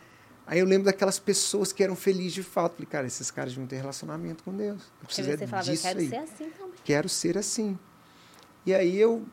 Aí 0.46 0.58
eu 0.58 0.66
lembro 0.66 0.86
daquelas 0.86 1.16
pessoas 1.20 1.72
que 1.72 1.80
eram 1.84 1.94
felizes 1.94 2.32
de 2.32 2.42
fato. 2.42 2.72
Falei, 2.72 2.86
cara, 2.90 3.06
esses 3.06 3.30
caras 3.30 3.54
vão 3.54 3.66
ter 3.68 3.76
relacionamento 3.76 4.42
com 4.42 4.52
Deus. 4.52 4.82
Eu 5.00 5.06
preciso 5.06 5.30
é 5.30 5.36
você 5.36 5.46
falava, 5.46 5.68
eu 5.68 5.72
disso 5.72 5.86
quero 5.86 6.00
aí. 6.00 6.08
ser 6.08 6.16
assim 6.16 6.50
também. 6.50 6.74
Quero 6.82 7.08
ser 7.08 7.38
assim. 7.38 7.78
E 8.66 8.74
aí 8.74 9.00
eu. 9.00 9.24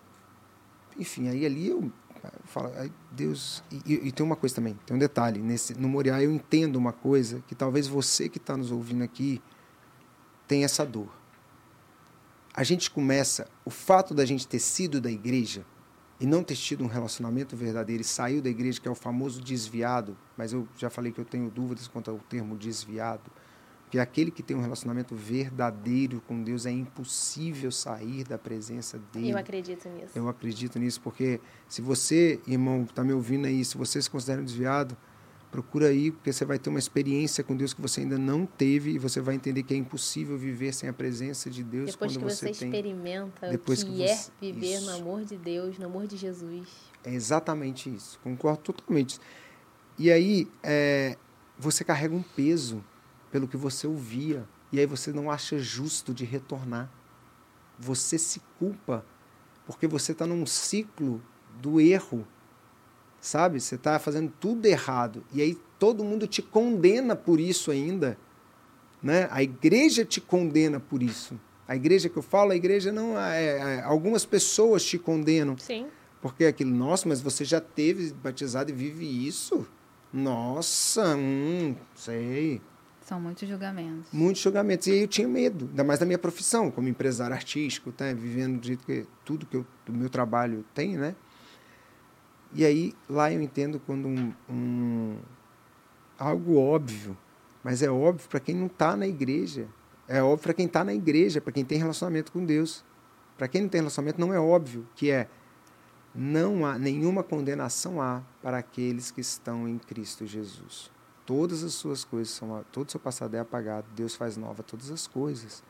Enfim, 0.99 1.27
aí 1.29 1.43
ali 1.43 1.69
eu. 1.69 1.91
Eu 2.33 2.41
falo, 2.45 2.71
aí 2.77 2.91
Deus. 3.11 3.63
E, 3.71 3.93
e- 3.93 4.07
e 4.07 4.11
tem 4.11 4.25
uma 4.25 4.35
coisa 4.35 4.55
também, 4.55 4.77
tem 4.85 4.95
um 4.95 4.99
detalhe. 4.99 5.39
Nesse, 5.41 5.73
no 5.79 5.87
Moriá 5.87 6.21
eu 6.21 6.31
entendo 6.31 6.75
uma 6.75 6.93
coisa 6.93 7.43
que 7.47 7.55
talvez 7.55 7.87
você 7.87 8.27
que 8.29 8.37
está 8.37 8.55
nos 8.57 8.71
ouvindo 8.71 9.03
aqui 9.03 9.41
tenha 10.47 10.65
essa 10.65 10.85
dor 10.85 11.09
a 12.57 12.63
gente 12.63 12.89
começa, 12.89 13.47
o 13.63 13.69
fato 13.69 14.15
da 14.15 14.25
gente 14.25 14.47
ter 14.47 14.57
sido 14.57 14.99
da 14.99 15.11
igreja 15.11 15.63
e 16.19 16.25
não 16.25 16.43
ter 16.43 16.55
tido 16.55 16.83
um 16.83 16.87
relacionamento 16.87 17.55
verdadeiro 17.55 18.01
e 18.01 18.03
saiu 18.03 18.41
da 18.41 18.49
igreja, 18.49 18.81
que 18.81 18.87
é 18.87 18.91
o 18.91 18.95
famoso 18.95 19.39
desviado, 19.39 20.17
mas 20.35 20.53
eu 20.53 20.67
já 20.75 20.89
falei 20.89 21.11
que 21.11 21.19
eu 21.21 21.25
tenho 21.25 21.51
dúvidas 21.51 21.87
quanto 21.87 22.09
ao 22.09 22.17
termo 22.17 22.57
desviado, 22.57 23.29
que 23.89 23.97
aquele 23.99 24.31
que 24.31 24.43
tem 24.43 24.55
um 24.55 24.61
relacionamento 24.61 25.15
verdadeiro 25.15 26.21
com 26.27 26.43
Deus 26.43 26.65
é 26.65 26.71
impossível 26.71 27.71
sair 27.71 28.23
da 28.25 28.37
presença 28.37 28.99
dele. 29.13 29.31
Eu 29.31 29.37
acredito 29.37 29.87
nisso. 29.89 30.11
Eu 30.13 30.27
acredito 30.27 30.77
nisso, 30.77 30.99
porque 31.01 31.39
se 31.69 31.81
você, 31.81 32.39
irmão, 32.45 32.83
está 32.83 33.03
me 33.03 33.13
ouvindo 33.13 33.45
aí, 33.47 33.63
se 33.63 33.77
você 33.77 34.01
se 34.01 34.09
considera 34.09 34.41
um 34.41 34.43
desviado, 34.43 34.97
procura 35.49 35.87
aí, 35.87 36.11
porque 36.11 36.33
você 36.33 36.43
vai 36.43 36.59
ter 36.59 36.69
uma 36.69 36.77
experiência 36.79 37.41
com 37.45 37.55
Deus 37.55 37.73
que 37.73 37.81
você 37.81 38.01
ainda 38.01 38.17
não 38.17 38.45
teve 38.45 38.91
e 38.91 38.99
você 38.99 39.21
vai 39.21 39.35
entender 39.35 39.63
que 39.63 39.73
é 39.73 39.77
impossível 39.77 40.37
viver 40.37 40.73
sem 40.73 40.89
a 40.89 40.93
presença 40.93 41.49
de 41.49 41.63
Deus 41.63 41.91
Depois 41.91 42.11
quando 42.17 42.27
que 42.27 42.35
você, 42.35 42.45
tem. 42.51 42.51
experimenta 42.51 43.49
Depois 43.49 43.81
o 43.81 43.85
que, 43.85 43.93
que 43.93 44.03
é 44.03 44.15
você- 44.15 44.31
viver 44.41 44.81
no 44.81 44.87
Isso. 44.91 45.01
amor 45.01 45.23
de 45.23 45.37
Deus, 45.37 45.77
no 45.79 45.85
amor 45.85 46.05
de 46.05 46.17
Jesus. 46.17 46.67
É 47.05 47.13
exatamente 47.13 47.89
isso. 47.89 48.19
Concordo 48.21 48.59
totalmente. 48.61 49.17
E 49.97 50.11
aí, 50.11 50.45
é, 50.61 51.15
você 51.57 51.85
carrega 51.85 52.13
um 52.13 52.21
peso 52.21 52.83
pelo 53.37 53.47
que 53.47 53.55
você 53.55 53.85
ouvia. 53.85 54.43
E 54.71 54.79
aí 54.79 54.87
você 54.87 55.13
não 55.13 55.29
acha 55.29 55.59
justo 55.59 56.11
de 56.11 56.25
retornar. 56.25 56.89
Você 57.77 58.17
se 58.17 58.41
culpa 58.57 59.05
porque 59.67 59.85
você 59.85 60.11
está 60.11 60.25
num 60.25 60.43
ciclo 60.47 61.21
do 61.61 61.79
erro. 61.79 62.27
Sabe? 63.21 63.59
Você 63.59 63.75
está 63.75 63.99
fazendo 63.99 64.33
tudo 64.39 64.65
errado. 64.65 65.23
E 65.31 65.39
aí 65.39 65.55
todo 65.77 66.03
mundo 66.03 66.25
te 66.25 66.41
condena 66.41 67.15
por 67.15 67.39
isso 67.39 67.69
ainda. 67.69 68.17
Né? 69.03 69.27
A 69.29 69.43
igreja 69.43 70.03
te 70.03 70.19
condena 70.19 70.79
por 70.79 71.03
isso. 71.03 71.39
A 71.67 71.75
igreja 71.75 72.09
que 72.09 72.17
eu 72.17 72.23
falo, 72.23 72.53
a 72.53 72.55
igreja 72.55 72.91
não 72.91 73.19
é, 73.19 73.75
é 73.75 73.81
algumas 73.83 74.25
pessoas 74.25 74.83
te 74.83 74.97
condenam 74.97 75.55
Sim. 75.59 75.85
porque 76.21 76.45
é 76.45 76.47
aquilo, 76.47 76.71
nossa, 76.71 77.07
mas 77.07 77.21
você 77.21 77.45
já 77.45 77.59
teve 77.59 78.13
batizado 78.13 78.71
e 78.71 78.73
vive 78.73 79.27
isso? 79.27 79.67
Nossa, 80.13 81.15
hum, 81.15 81.75
sei. 81.93 82.61
São 83.07 83.21
muitos 83.21 83.47
julgamentos. 83.47 84.11
Muitos 84.11 84.41
julgamentos. 84.41 84.85
E 84.87 84.91
aí 84.91 84.99
eu 84.99 85.07
tinha 85.07 85.29
medo, 85.29 85.67
ainda 85.69 85.81
mais 85.81 85.97
da 85.97 86.05
minha 86.05 86.17
profissão, 86.17 86.69
como 86.69 86.89
empresário 86.89 87.33
artístico, 87.33 87.89
tá? 87.89 88.11
vivendo 88.11 88.59
do 88.59 88.67
jeito 88.67 88.85
que 88.85 89.05
tudo 89.23 89.45
que 89.45 89.55
eu, 89.55 89.65
do 89.85 89.93
meu 89.93 90.09
trabalho 90.09 90.65
tem, 90.73 90.97
né? 90.97 91.15
E 92.53 92.65
aí 92.65 92.93
lá 93.09 93.31
eu 93.31 93.41
entendo 93.41 93.79
quando 93.79 94.09
um, 94.09 94.33
um 94.49 95.17
algo 96.19 96.57
óbvio, 96.57 97.17
mas 97.63 97.81
é 97.81 97.89
óbvio 97.89 98.27
para 98.27 98.41
quem 98.41 98.53
não 98.53 98.67
está 98.67 98.97
na 98.97 99.07
igreja. 99.07 99.69
É 100.05 100.21
óbvio 100.21 100.43
para 100.43 100.53
quem 100.53 100.65
está 100.65 100.83
na 100.83 100.93
igreja, 100.93 101.39
para 101.39 101.53
quem 101.53 101.63
tem 101.63 101.77
relacionamento 101.77 102.29
com 102.29 102.43
Deus. 102.43 102.83
Para 103.37 103.47
quem 103.47 103.61
não 103.61 103.69
tem 103.69 103.79
relacionamento, 103.79 104.19
não 104.19 104.33
é 104.33 104.39
óbvio 104.39 104.85
que 104.97 105.09
é 105.09 105.29
não 106.13 106.65
há 106.65 106.77
nenhuma 106.77 107.23
condenação 107.23 108.01
há 108.01 108.21
para 108.41 108.57
aqueles 108.57 109.11
que 109.11 109.21
estão 109.21 109.65
em 109.65 109.77
Cristo 109.77 110.25
Jesus. 110.25 110.91
Todas 111.27 111.61
as 111.61 111.73
suas 111.73 112.03
coisas 112.05 112.33
são, 112.33 112.63
todo 112.71 112.87
o 112.87 112.91
seu 112.91 112.99
passado 112.99 113.35
é 113.35 113.39
apagado, 113.39 113.85
Deus 113.95 114.15
faz 114.15 114.35
nova 114.37 114.63
todas 114.63 114.89
as 114.89 115.05
coisas. 115.05 115.61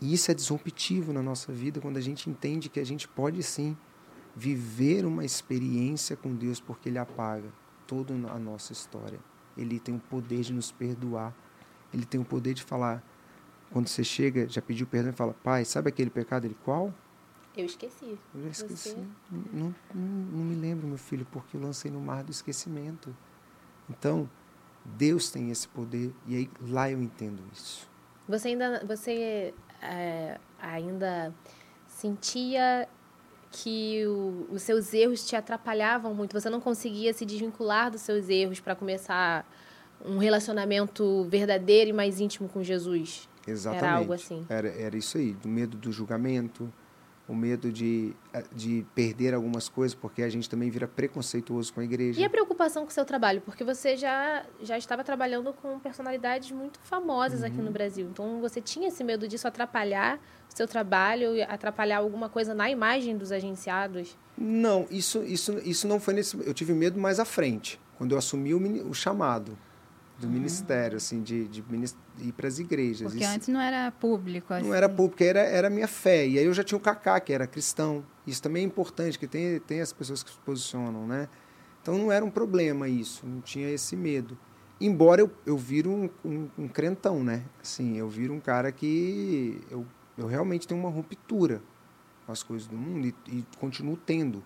E 0.00 0.12
isso 0.12 0.30
é 0.30 0.34
disruptivo 0.34 1.12
na 1.12 1.22
nossa 1.22 1.52
vida 1.52 1.80
quando 1.80 1.96
a 1.96 2.00
gente 2.00 2.28
entende 2.28 2.68
que 2.68 2.78
a 2.80 2.84
gente 2.84 3.06
pode 3.08 3.40
sim 3.42 3.76
viver 4.34 5.06
uma 5.06 5.24
experiência 5.24 6.16
com 6.16 6.34
Deus 6.34 6.60
porque 6.60 6.88
ele 6.88 6.98
apaga 6.98 7.48
toda 7.86 8.12
a 8.14 8.38
nossa 8.38 8.72
história. 8.72 9.18
Ele 9.56 9.78
tem 9.80 9.94
o 9.94 9.98
poder 10.00 10.40
de 10.40 10.52
nos 10.52 10.70
perdoar. 10.72 11.32
Ele 11.94 12.04
tem 12.04 12.20
o 12.20 12.24
poder 12.24 12.52
de 12.54 12.62
falar 12.62 13.02
quando 13.72 13.86
você 13.88 14.02
chega, 14.04 14.48
já 14.48 14.60
pediu 14.60 14.86
perdão 14.86 15.10
e 15.12 15.14
fala: 15.14 15.34
"Pai, 15.42 15.64
sabe 15.64 15.88
aquele 15.88 16.10
pecado 16.10 16.44
ele 16.46 16.56
qual?" 16.64 16.92
Eu 17.56 17.64
esqueci. 17.64 18.18
Eu 18.34 18.42
já 18.42 18.48
esqueci. 18.50 18.90
Você- 18.90 19.06
Não, 19.52 19.74
não, 19.94 20.02
não 20.02 20.44
me 20.44 20.54
lembro, 20.54 20.86
meu 20.86 20.98
filho, 20.98 21.26
porque 21.32 21.56
eu 21.56 21.60
lancei 21.60 21.90
no 21.90 22.00
mar 22.00 22.22
do 22.22 22.30
esquecimento. 22.30 23.14
Então, 23.90 24.28
Deus 24.84 25.30
tem 25.30 25.50
esse 25.50 25.68
poder 25.68 26.12
e 26.26 26.36
aí 26.36 26.50
lá 26.62 26.90
eu 26.90 27.00
entendo 27.02 27.42
isso. 27.52 27.88
Você 28.28 28.48
ainda, 28.48 28.84
você 28.86 29.54
é, 29.82 30.38
ainda 30.60 31.32
sentia 31.86 32.88
que 33.50 34.04
o- 34.06 34.46
os 34.50 34.62
seus 34.62 34.92
erros 34.92 35.26
te 35.26 35.34
atrapalhavam 35.34 36.14
muito. 36.14 36.38
Você 36.38 36.50
não 36.50 36.60
conseguia 36.60 37.12
se 37.14 37.24
desvincular 37.24 37.90
dos 37.90 38.02
seus 38.02 38.28
erros 38.28 38.60
para 38.60 38.74
começar 38.74 39.46
um 40.04 40.18
relacionamento 40.18 41.24
verdadeiro 41.24 41.90
e 41.90 41.92
mais 41.92 42.20
íntimo 42.20 42.48
com 42.48 42.62
Jesus. 42.62 43.28
Exatamente. 43.46 43.84
Era 43.84 43.96
algo 43.96 44.12
assim. 44.12 44.46
Era, 44.48 44.68
era 44.68 44.96
isso 44.96 45.16
aí, 45.16 45.32
do 45.32 45.48
medo 45.48 45.76
do 45.76 45.90
julgamento, 45.90 46.70
o 47.28 47.34
medo 47.34 47.70
de, 47.70 48.14
eh, 48.32 48.42
de 48.52 48.86
perder 48.94 49.34
algumas 49.34 49.68
coisas, 49.68 49.94
porque 49.94 50.22
a 50.22 50.28
gente 50.30 50.48
também 50.48 50.70
vira 50.70 50.88
preconceituoso 50.88 51.72
com 51.74 51.80
a 51.80 51.84
igreja. 51.84 52.18
E 52.18 52.24
a 52.24 52.30
preocupação 52.30 52.84
com 52.84 52.90
o 52.90 52.92
seu 52.92 53.04
trabalho? 53.04 53.42
Porque 53.42 53.62
você 53.62 53.96
já, 53.96 54.46
já 54.62 54.78
estava 54.78 55.04
trabalhando 55.04 55.52
com 55.52 55.78
personalidades 55.78 56.50
muito 56.50 56.80
famosas 56.82 57.42
aqui 57.42 57.58
Uhum. 57.58 57.64
no 57.64 57.70
Brasil. 57.70 58.08
Então, 58.10 58.40
você 58.40 58.60
tinha 58.62 58.88
esse 58.88 59.04
medo 59.04 59.28
disso 59.28 59.46
atrapalhar 59.46 60.16
o 60.52 60.56
seu 60.56 60.66
trabalho, 60.66 61.30
atrapalhar 61.48 61.98
alguma 61.98 62.30
coisa 62.30 62.54
na 62.54 62.70
imagem 62.70 63.16
dos 63.16 63.30
agenciados? 63.30 64.16
Não, 64.36 64.86
isso, 64.90 65.22
isso, 65.24 65.58
isso 65.64 65.86
não 65.86 66.00
foi 66.00 66.14
nesse. 66.14 66.34
Eu 66.46 66.54
tive 66.54 66.72
medo 66.72 66.98
mais 66.98 67.20
à 67.20 67.24
frente, 67.26 67.78
quando 67.98 68.12
eu 68.12 68.18
assumi 68.18 68.54
o, 68.54 68.88
o 68.88 68.94
chamado 68.94 69.58
do 70.18 70.28
ministério, 70.28 70.96
assim, 70.96 71.22
de, 71.22 71.46
de 71.46 71.64
ir 72.18 72.32
para 72.32 72.48
as 72.48 72.58
igrejas. 72.58 73.10
Porque 73.10 73.22
Isso- 73.22 73.32
antes 73.32 73.48
não 73.48 73.60
era 73.60 73.90
público. 73.92 74.52
Assim. 74.52 74.66
Não 74.66 74.74
era 74.74 74.88
público, 74.88 75.22
era, 75.22 75.40
era 75.40 75.68
a 75.68 75.70
minha 75.70 75.86
fé. 75.86 76.26
E 76.26 76.38
aí 76.38 76.44
eu 76.44 76.52
já 76.52 76.64
tinha 76.64 76.76
o 76.76 76.80
Kaká, 76.80 77.20
que 77.20 77.32
era 77.32 77.46
cristão. 77.46 78.04
Isso 78.26 78.42
também 78.42 78.64
é 78.64 78.66
importante, 78.66 79.18
que 79.18 79.28
tem, 79.28 79.60
tem 79.60 79.80
as 79.80 79.92
pessoas 79.92 80.22
que 80.22 80.30
se 80.30 80.38
posicionam, 80.38 81.06
né? 81.06 81.28
Então 81.80 81.96
não 81.96 82.10
era 82.10 82.24
um 82.24 82.30
problema 82.30 82.88
isso, 82.88 83.24
não 83.24 83.40
tinha 83.40 83.70
esse 83.70 83.94
medo. 83.94 84.36
Embora 84.80 85.20
eu, 85.20 85.30
eu 85.46 85.56
viro 85.56 85.90
um, 85.90 86.10
um, 86.24 86.48
um 86.58 86.68
crentão, 86.68 87.22
né? 87.22 87.44
Assim, 87.62 87.96
eu 87.96 88.08
viro 88.08 88.34
um 88.34 88.40
cara 88.40 88.70
que 88.72 89.60
eu, 89.70 89.86
eu 90.16 90.26
realmente 90.26 90.66
tenho 90.66 90.80
uma 90.80 90.90
ruptura 90.90 91.62
com 92.26 92.32
as 92.32 92.42
coisas 92.42 92.66
do 92.68 92.76
mundo 92.76 93.06
e, 93.06 93.14
e 93.28 93.46
continuo 93.58 93.96
tendo. 93.96 94.44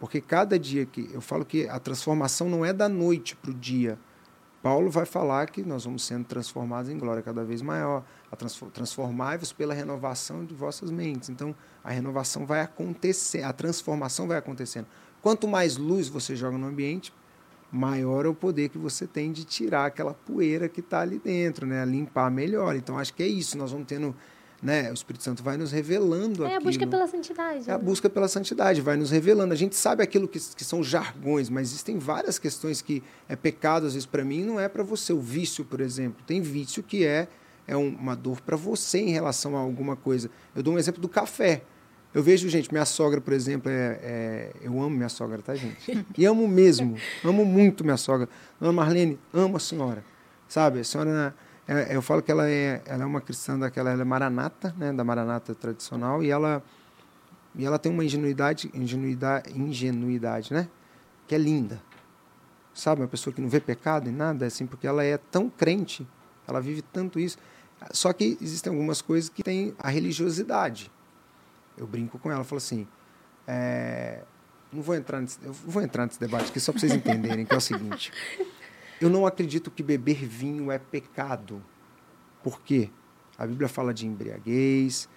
Porque 0.00 0.20
cada 0.20 0.58
dia 0.58 0.84
que... 0.84 1.08
Eu 1.12 1.20
falo 1.20 1.44
que 1.44 1.68
a 1.68 1.78
transformação 1.78 2.48
não 2.48 2.64
é 2.64 2.72
da 2.72 2.88
noite 2.88 3.36
para 3.36 3.50
o 3.50 3.54
dia. 3.54 3.98
Paulo 4.62 4.90
vai 4.90 5.04
falar 5.04 5.50
que 5.50 5.62
nós 5.62 5.84
vamos 5.84 6.04
sendo 6.04 6.24
transformados 6.24 6.88
em 6.88 6.96
glória 6.96 7.20
cada 7.20 7.44
vez 7.44 7.60
maior. 7.60 8.04
Transformai-vos 8.72 9.52
pela 9.52 9.74
renovação 9.74 10.44
de 10.44 10.54
vossas 10.54 10.90
mentes. 10.90 11.28
Então, 11.28 11.54
a 11.82 11.90
renovação 11.90 12.46
vai 12.46 12.60
acontecer, 12.60 13.42
a 13.42 13.52
transformação 13.52 14.28
vai 14.28 14.38
acontecendo. 14.38 14.86
Quanto 15.20 15.48
mais 15.48 15.76
luz 15.76 16.08
você 16.08 16.36
joga 16.36 16.56
no 16.56 16.66
ambiente, 16.68 17.12
maior 17.72 18.24
é 18.24 18.28
o 18.28 18.34
poder 18.34 18.68
que 18.68 18.78
você 18.78 19.06
tem 19.06 19.32
de 19.32 19.44
tirar 19.44 19.86
aquela 19.86 20.14
poeira 20.14 20.68
que 20.68 20.80
está 20.80 21.00
ali 21.00 21.18
dentro, 21.18 21.66
né? 21.66 21.84
Limpar 21.84 22.30
melhor. 22.30 22.76
Então, 22.76 22.98
acho 22.98 23.12
que 23.14 23.22
é 23.22 23.28
isso. 23.28 23.58
Nós 23.58 23.72
vamos 23.72 23.88
tendo, 23.88 24.14
né? 24.62 24.90
O 24.90 24.94
Espírito 24.94 25.24
Santo 25.24 25.42
vai 25.42 25.56
nos 25.56 25.72
revelando 25.72 26.44
É 26.44 26.54
a 26.56 26.60
busca 26.60 26.76
aquilo. 26.84 26.90
pela 26.90 27.06
santidade. 27.08 27.68
É 27.68 27.72
a 27.74 27.78
né? 27.78 27.84
busca 27.84 28.08
pela 28.08 28.28
santidade, 28.28 28.80
vai 28.80 28.96
nos 28.96 29.10
revelando. 29.10 29.52
A 29.52 29.56
gente 29.56 29.74
sabe 29.74 30.02
aquilo 30.02 30.28
que, 30.28 30.38
que 30.38 30.64
são 30.64 30.82
jargões, 30.84 31.48
mas 31.50 31.68
existem 31.68 31.98
várias 31.98 32.38
questões 32.38 32.80
que 32.80 33.02
é 33.28 33.34
pecado, 33.34 33.86
às 33.86 33.94
vezes, 33.94 34.06
para 34.06 34.24
mim, 34.24 34.44
não 34.44 34.60
é 34.60 34.68
para 34.68 34.82
você. 34.84 35.12
O 35.12 35.20
vício, 35.20 35.64
por 35.64 35.80
exemplo. 35.80 36.22
Tem 36.26 36.40
vício 36.40 36.82
que 36.82 37.04
é, 37.04 37.26
é 37.66 37.76
um- 37.76 37.88
uma 37.94 38.14
dor 38.14 38.40
para 38.40 38.56
você 38.56 38.98
em 39.00 39.10
relação 39.10 39.56
a 39.56 39.60
alguma 39.60 39.96
coisa. 39.96 40.30
Eu 40.54 40.62
dou 40.62 40.74
um 40.74 40.78
exemplo 40.78 41.00
do 41.02 41.08
café. 41.08 41.62
Eu 42.14 42.22
vejo, 42.22 42.46
gente, 42.48 42.70
minha 42.70 42.84
sogra, 42.84 43.20
por 43.22 43.32
exemplo, 43.32 43.70
é, 43.70 43.98
é- 44.02 44.52
eu 44.60 44.72
amo 44.80 44.90
minha 44.90 45.08
sogra, 45.08 45.40
tá, 45.42 45.54
gente? 45.54 45.78
E 46.16 46.24
amo 46.26 46.46
mesmo, 46.46 46.96
amo 47.24 47.44
muito 47.44 47.82
minha 47.82 47.96
sogra. 47.96 48.28
Dona 48.60 48.72
Marlene, 48.72 49.18
amo 49.32 49.56
a 49.56 49.60
senhora. 49.60 50.04
Sabe, 50.46 50.80
a 50.80 50.84
senhora, 50.84 51.34
é, 51.38 51.51
eu 51.90 52.02
falo 52.02 52.22
que 52.22 52.30
ela 52.30 52.48
é, 52.48 52.82
ela 52.86 53.04
é 53.04 53.06
uma 53.06 53.20
cristã 53.20 53.58
daquela, 53.58 53.90
ela 53.90 54.02
é 54.02 54.04
maranata, 54.04 54.74
né, 54.76 54.92
da 54.92 55.04
maranata 55.04 55.54
tradicional, 55.54 56.22
e 56.22 56.30
ela 56.30 56.62
e 57.54 57.64
ela 57.64 57.78
tem 57.78 57.92
uma 57.92 58.04
ingenuidade, 58.04 58.70
ingenuidade, 58.72 59.52
ingenuidade, 59.58 60.52
né? 60.54 60.68
Que 61.26 61.34
é 61.34 61.38
linda. 61.38 61.82
Sabe, 62.72 63.02
uma 63.02 63.08
pessoa 63.08 63.34
que 63.34 63.40
não 63.40 63.48
vê 63.48 63.60
pecado 63.60 64.08
em 64.08 64.12
nada, 64.12 64.46
assim, 64.46 64.66
porque 64.66 64.86
ela 64.86 65.04
é 65.04 65.18
tão 65.18 65.50
crente, 65.50 66.06
ela 66.48 66.60
vive 66.60 66.80
tanto 66.80 67.20
isso. 67.20 67.36
Só 67.90 68.12
que 68.12 68.38
existem 68.40 68.72
algumas 68.72 69.02
coisas 69.02 69.28
que 69.28 69.42
têm 69.42 69.74
a 69.78 69.90
religiosidade. 69.90 70.90
Eu 71.76 71.86
brinco 71.86 72.18
com 72.18 72.30
ela, 72.30 72.42
falo 72.44 72.56
assim, 72.56 72.86
é, 73.46 74.22
não 74.72 74.82
vou 74.82 74.94
entrar 74.94 75.20
nesse, 75.20 75.38
eu 75.42 75.52
vou 75.52 75.82
entrar 75.82 76.06
nesse 76.06 76.18
debate 76.18 76.48
aqui 76.48 76.60
só 76.60 76.72
para 76.72 76.80
vocês 76.80 76.94
entenderem, 76.94 77.44
que 77.44 77.52
é 77.52 77.56
o 77.56 77.60
seguinte. 77.60 78.12
Eu 79.02 79.10
não 79.10 79.26
acredito 79.26 79.70
que 79.70 79.82
beber 79.82 80.24
vinho 80.24 80.70
é 80.70 80.78
pecado. 80.78 81.62
Por 82.42 82.60
quê? 82.62 82.88
A 83.36 83.46
Bíblia 83.46 83.68
fala 83.68 83.92
de 83.92 84.06
embriaguez. 84.06 85.08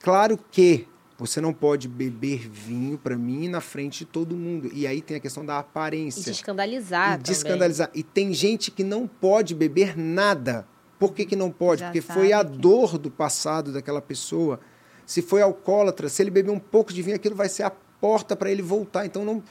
Claro 0.00 0.38
que 0.50 0.86
você 1.18 1.40
não 1.40 1.52
pode 1.52 1.88
beber 1.88 2.48
vinho 2.48 2.96
para 2.96 3.16
mim 3.16 3.48
na 3.48 3.60
frente 3.60 4.00
de 4.00 4.04
todo 4.06 4.36
mundo. 4.36 4.70
E 4.72 4.86
aí 4.86 5.02
tem 5.02 5.16
a 5.16 5.20
questão 5.20 5.44
da 5.44 5.56
E 5.56 5.58
aparência. 5.60 6.22
de 6.22 6.30
escandalizar 6.30 7.18
E 7.18 7.22
de 7.22 7.32
escandalizar. 7.32 7.90
E 7.94 8.02
tem 8.02 8.32
gente 8.32 8.70
que 8.70 8.84
não 8.84 9.06
pode 9.06 9.54
beber 9.54 9.96
nada. 9.98 10.66
Por 10.98 11.12
que, 11.12 11.26
que 11.26 11.36
não 11.36 11.50
pode? 11.50 11.80
Já 11.80 11.86
Porque 11.88 12.00
foi 12.00 12.32
a 12.32 12.44
que- 12.44 12.56
dor 12.56 12.96
do 12.98 13.10
passado 13.10 13.72
daquela 13.72 14.00
pessoa. 14.00 14.58
Se 15.04 15.20
foi 15.22 15.42
alcoólatra, 15.42 16.08
se 16.08 16.22
ele 16.22 16.30
beber 16.30 16.50
um 16.50 16.58
pouco 16.58 16.92
de 16.92 17.02
vinho, 17.02 17.16
aquilo 17.16 17.34
vai 17.34 17.48
ser 17.48 17.62
a 17.64 17.70
porta 17.70 18.36
para 18.36 18.50
ele 18.50 18.62
voltar. 18.62 19.04
Então 19.06 19.24
não 19.24 19.42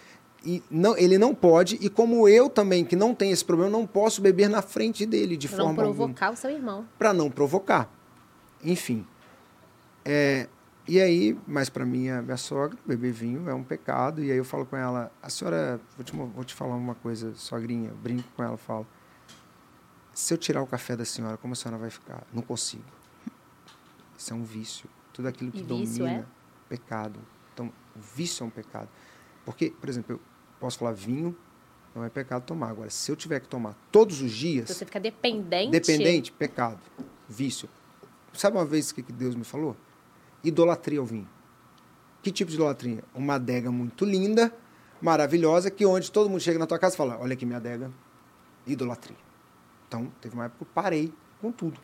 e 0.46 0.64
não, 0.70 0.96
ele 0.98 1.18
não 1.18 1.34
pode, 1.36 1.78
e 1.82 1.90
como 1.90 2.28
eu 2.28 2.50
também, 2.50 2.86
que 2.86 2.96
não 2.96 3.14
tenho 3.14 3.34
esse 3.34 3.44
problema, 3.44 3.70
não 3.72 3.86
posso 3.88 4.22
beber 4.22 4.50
na 4.50 4.62
frente 4.62 5.06
dele 5.06 5.36
de 5.36 5.48
Pra 5.48 5.58
não 5.58 5.66
forma 5.66 5.84
alguma 5.84 5.96
provocar 6.08 6.32
o 6.32 6.36
seu 6.36 6.50
irmão. 6.52 6.86
para 6.98 7.14
não 7.14 7.30
provocar. 7.30 7.90
Enfim. 8.64 9.06
É, 10.06 10.48
e 10.88 11.02
aí, 11.02 11.38
mas 11.46 11.70
para 11.70 11.86
minha, 11.86 12.22
minha 12.22 12.38
sogra, 12.38 12.78
beber 12.86 13.12
vinho 13.12 13.50
é 13.50 13.54
um 13.54 13.64
pecado. 13.64 14.24
E 14.24 14.32
aí 14.32 14.38
eu 14.38 14.46
falo 14.46 14.66
com 14.66 14.78
ela, 14.78 15.12
a 15.22 15.30
senhora, 15.30 15.80
vou 15.98 16.04
te, 16.06 16.14
vou 16.16 16.44
te 16.46 16.54
falar 16.54 16.76
uma 16.76 16.96
coisa, 16.96 17.34
sogrinha, 17.36 17.92
brinco 18.02 18.28
com 18.36 18.44
ela, 18.44 18.56
falo, 18.58 18.88
se 20.14 20.34
eu 20.34 20.38
tirar 20.38 20.62
o 20.62 20.68
café 20.68 20.96
da 20.96 21.04
senhora, 21.06 21.36
como 21.38 21.54
a 21.54 21.56
senhora 21.56 21.78
vai 21.78 21.90
ficar? 21.90 22.24
Não 22.34 22.42
consigo. 22.42 22.84
Isso 24.18 24.34
é 24.34 24.36
um 24.36 24.44
vício. 24.44 24.90
Tudo 25.14 25.28
aquilo 25.28 25.52
que 25.52 25.60
E 25.60 25.64
vício 25.64 26.00
domina, 26.06 26.20
é? 26.22 26.26
pecado. 26.70 27.20
Então, 27.54 27.68
o 27.96 28.00
vício 28.16 28.44
é 28.44 28.48
um 28.48 28.50
pecado. 28.50 28.88
Porque, 29.48 29.70
por 29.70 29.88
exemplo, 29.88 30.16
eu 30.16 30.20
posso 30.60 30.78
falar 30.78 30.92
vinho, 30.92 31.34
não 31.96 32.04
é 32.04 32.10
pecado 32.10 32.44
tomar. 32.44 32.70
Agora, 32.70 32.90
se 32.90 33.10
eu 33.10 33.16
tiver 33.16 33.40
que 33.40 33.48
tomar 33.48 33.78
todos 33.90 34.22
os 34.22 34.30
dias, 34.30 34.68
você 34.70 34.84
fica 34.84 35.00
dependente. 35.00 35.72
Dependente, 35.72 36.34
pecado, 36.34 36.82
vício. 37.30 37.70
Sabe 38.34 38.58
uma 38.58 38.66
vez 38.66 38.90
o 38.90 38.96
que 38.96 39.04
que 39.04 39.14
Deus 39.14 39.36
me 39.36 39.46
falou? 39.46 39.78
Idolatria 40.44 41.00
ao 41.00 41.06
vinho. 41.06 41.30
Que 42.22 42.30
tipo 42.30 42.50
de 42.52 42.58
idolatria? 42.58 43.02
Uma 43.16 43.36
adega 43.36 43.72
muito 43.72 44.04
linda, 44.04 44.54
maravilhosa, 45.02 45.72
que 45.72 45.86
onde 45.86 46.12
todo 46.12 46.30
mundo 46.30 46.42
chega 46.42 46.60
na 46.60 46.68
tua 46.68 46.78
casa 46.78 46.96
e 46.96 46.98
fala, 46.98 47.18
olha 47.18 47.32
aqui 47.32 47.46
minha 47.46 47.58
adega, 47.58 47.90
idolatria. 48.66 49.16
Então, 49.88 50.12
teve 50.20 50.36
uma 50.36 50.44
época 50.44 50.58
que 50.58 50.70
eu 50.70 50.74
parei 50.74 51.14
com 51.40 51.54
tudo. 51.54 51.80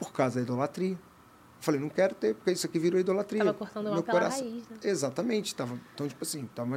Por 0.00 0.12
causa 0.12 0.40
da 0.40 0.42
idolatria. 0.42 0.98
Eu 1.62 1.64
falei, 1.64 1.80
não 1.80 1.88
quero 1.88 2.12
ter, 2.16 2.34
porque 2.34 2.50
isso 2.50 2.66
aqui 2.66 2.76
virou 2.76 2.98
idolatria. 2.98 3.44
Tava 3.44 3.56
cortando 3.56 3.84
mal 3.84 3.94
Meu 3.94 4.02
pela 4.02 4.18
coração- 4.18 4.42
raiz, 4.50 4.68
né? 4.68 4.76
Exatamente. 4.82 5.54
Tava, 5.54 5.78
então, 5.94 6.08
tipo 6.08 6.24
assim, 6.24 6.48
tava, 6.54 6.74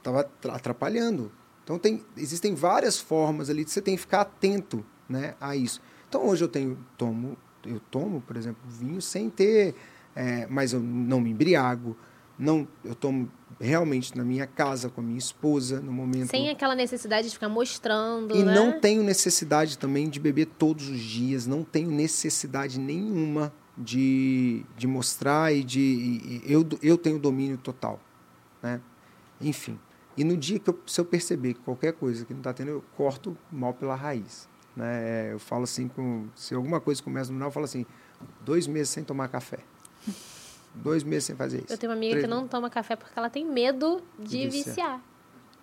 tava 0.00 0.20
atra- 0.20 0.54
atrapalhando. 0.54 1.32
Então, 1.64 1.78
tem, 1.80 2.04
existem 2.16 2.54
várias 2.54 2.96
formas 2.96 3.50
ali 3.50 3.64
de 3.64 3.72
você 3.72 3.82
tem 3.82 3.96
que 3.96 4.00
ficar 4.00 4.20
atento 4.20 4.86
né, 5.08 5.34
a 5.40 5.56
isso. 5.56 5.80
Então, 6.08 6.24
hoje 6.26 6.44
eu 6.44 6.48
tenho, 6.48 6.78
tomo, 6.96 7.36
eu 7.66 7.80
tomo, 7.90 8.20
por 8.20 8.36
exemplo, 8.36 8.60
vinho 8.68 9.02
sem 9.02 9.28
ter, 9.28 9.74
é, 10.14 10.46
mas 10.48 10.72
eu 10.72 10.78
não 10.80 11.20
me 11.20 11.30
embriago. 11.30 11.96
Não, 12.38 12.66
eu 12.84 12.94
tomo 12.94 13.30
realmente 13.60 14.16
na 14.16 14.24
minha 14.24 14.46
casa 14.46 14.88
com 14.88 15.00
a 15.00 15.04
minha 15.04 15.18
esposa 15.18 15.80
no 15.80 15.92
momento. 15.92 16.30
Sem 16.30 16.48
aquela 16.48 16.74
necessidade 16.76 17.26
de 17.28 17.34
ficar 17.34 17.48
mostrando, 17.48 18.34
E 18.34 18.42
né? 18.44 18.54
não 18.54 18.80
tenho 18.80 19.02
necessidade 19.02 19.76
também 19.76 20.08
de 20.08 20.18
beber 20.20 20.46
todos 20.46 20.88
os 20.88 21.00
dias, 21.00 21.46
não 21.48 21.62
tenho 21.64 21.90
necessidade 21.90 22.78
nenhuma 22.80 23.52
de, 23.76 24.64
de 24.76 24.86
mostrar 24.86 25.52
e 25.52 25.62
de. 25.64 25.80
e- 25.80 26.42
eu, 26.46 26.66
eu 26.82 26.96
tenho 26.98 27.18
domínio 27.18 27.56
total. 27.58 28.00
Né? 28.62 28.80
Enfim. 29.40 29.78
E 30.16 30.24
no 30.24 30.36
dia 30.36 30.58
que 30.58 30.68
eu, 30.68 30.78
se 30.86 31.00
eu 31.00 31.04
perceber 31.04 31.54
que 31.54 31.60
qualquer 31.60 31.92
coisa 31.92 32.24
que 32.24 32.32
não 32.34 32.40
está 32.40 32.52
tendo, 32.52 32.68
eu 32.70 32.84
corto 32.96 33.36
mal 33.50 33.72
pela 33.72 33.94
raiz. 33.94 34.48
Né? 34.76 35.28
É, 35.28 35.32
Eu 35.32 35.38
falo 35.38 35.64
assim, 35.64 35.88
com, 35.88 36.26
se 36.34 36.54
alguma 36.54 36.80
coisa 36.80 37.02
começa 37.02 37.30
no 37.30 37.36
final, 37.36 37.48
eu 37.48 37.52
falo 37.52 37.64
assim: 37.64 37.86
dois 38.44 38.66
meses 38.66 38.90
sem 38.90 39.02
tomar 39.04 39.28
café. 39.28 39.58
Dois 40.74 41.02
meses 41.02 41.24
sem 41.24 41.34
fazer 41.36 41.58
isso. 41.64 41.72
Eu 41.72 41.78
tenho 41.78 41.90
uma 41.90 41.96
amiga 41.96 42.12
Três 42.12 42.24
que 42.24 42.30
não 42.30 42.46
toma 42.46 42.70
café 42.70 42.94
porque 42.96 43.18
ela 43.18 43.28
tem 43.30 43.44
medo 43.44 44.00
de 44.18 44.46
viciar. 44.48 45.00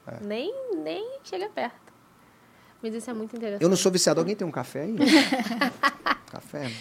viciar. 0.06 0.24
Nem, 0.24 0.54
nem 0.78 1.20
chega 1.24 1.48
perto. 1.50 1.94
Mas 2.82 2.94
isso 2.94 3.10
é 3.10 3.14
muito 3.14 3.36
interessante. 3.36 3.62
Eu 3.64 3.70
não 3.70 3.78
sou 3.78 3.92
viciado. 3.92 4.20
Alguém 4.20 4.36
tem 4.36 4.46
um 4.48 4.52
café 4.52 4.82
aí? 4.84 4.96
café? 6.32 6.72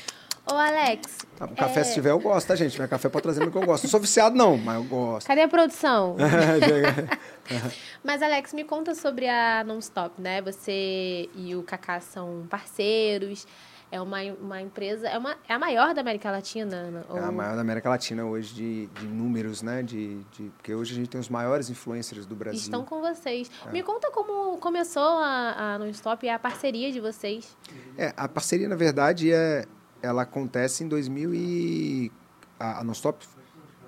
Ô, 0.49 0.55
Alex, 0.55 1.19
Tá, 1.37 1.47
café, 1.49 1.81
É. 1.81 1.85
se 1.85 1.95
tiver, 1.95 2.11
eu 2.11 2.19
gosto, 2.21 2.47
tá, 2.49 2.55
gente? 2.57 2.79
Meu 2.79 2.89
café 2.89 3.09
pode 3.09 3.25
trazer 3.25 3.43
o 3.43 3.51
que 3.51 3.59
eu 3.59 3.67
gosto. 3.67 3.85
Não 3.85 3.91
sou 3.91 4.01
viciado, 4.01 4.37
não, 4.37 4.57
mas 4.57 4.77
eu 4.77 4.85
gosto. 4.85 5.27
cadê 5.27 5.43
a 5.43 5.49
produção? 5.49 6.17
Mas, 8.03 8.23
Alex, 8.23 8.53
me 8.55 8.65
conta 8.65 8.95
sobre 8.95 9.29
a 9.29 9.63
Nonstop, 9.65 10.21
né? 10.21 10.41
Você 10.43 11.29
e 11.35 11.55
o 11.55 11.63
Kaká 11.63 12.01
são 12.01 12.47
parceiros. 12.49 13.47
É 13.91 14.01
uma, 14.01 14.19
uma 14.41 14.61
empresa... 14.61 15.09
É, 15.09 15.17
uma, 15.17 15.37
é 15.49 15.53
a 15.55 15.59
maior 15.59 15.95
da 15.95 16.01
América 16.01 16.29
Latina? 16.31 17.05
É 17.15 17.19
a 17.21 17.31
maior 17.31 17.55
da 17.55 17.61
América 17.61 17.89
Latina 17.89 18.25
hoje 18.25 18.53
de, 18.53 18.87
de 18.87 19.07
números, 19.07 19.63
né? 19.63 19.81
De, 19.83 20.17
de, 20.33 20.51
porque 20.57 20.75
hoje 20.75 20.93
a 20.93 20.97
gente 20.97 21.09
tem 21.09 21.21
os 21.21 21.29
maiores 21.29 21.71
influencers 21.71 22.27
do 22.27 22.35
Brasil. 22.35 22.59
Estão 22.61 22.85
com 22.85 23.01
vocês. 23.01 23.49
É. 23.65 23.71
Me 23.71 23.83
conta 23.85 24.11
como 24.11 24.59
começou 24.59 25.03
a, 25.03 25.75
a 25.75 25.79
Nonstop 25.79 26.27
e 26.27 26.29
a 26.29 26.39
parceria 26.39 26.91
de 26.91 27.01
vocês. 27.01 27.57
É, 27.97 28.13
a 28.17 28.27
parceria, 28.27 28.69
na 28.69 28.75
verdade, 28.77 29.33
é, 29.33 29.65
ela 30.03 30.23
acontece 30.23 30.85
em 30.85 30.89
2000 30.89 31.35
e... 31.35 32.13
A, 32.59 32.81
a 32.81 32.85
Nonstop, 32.85 33.27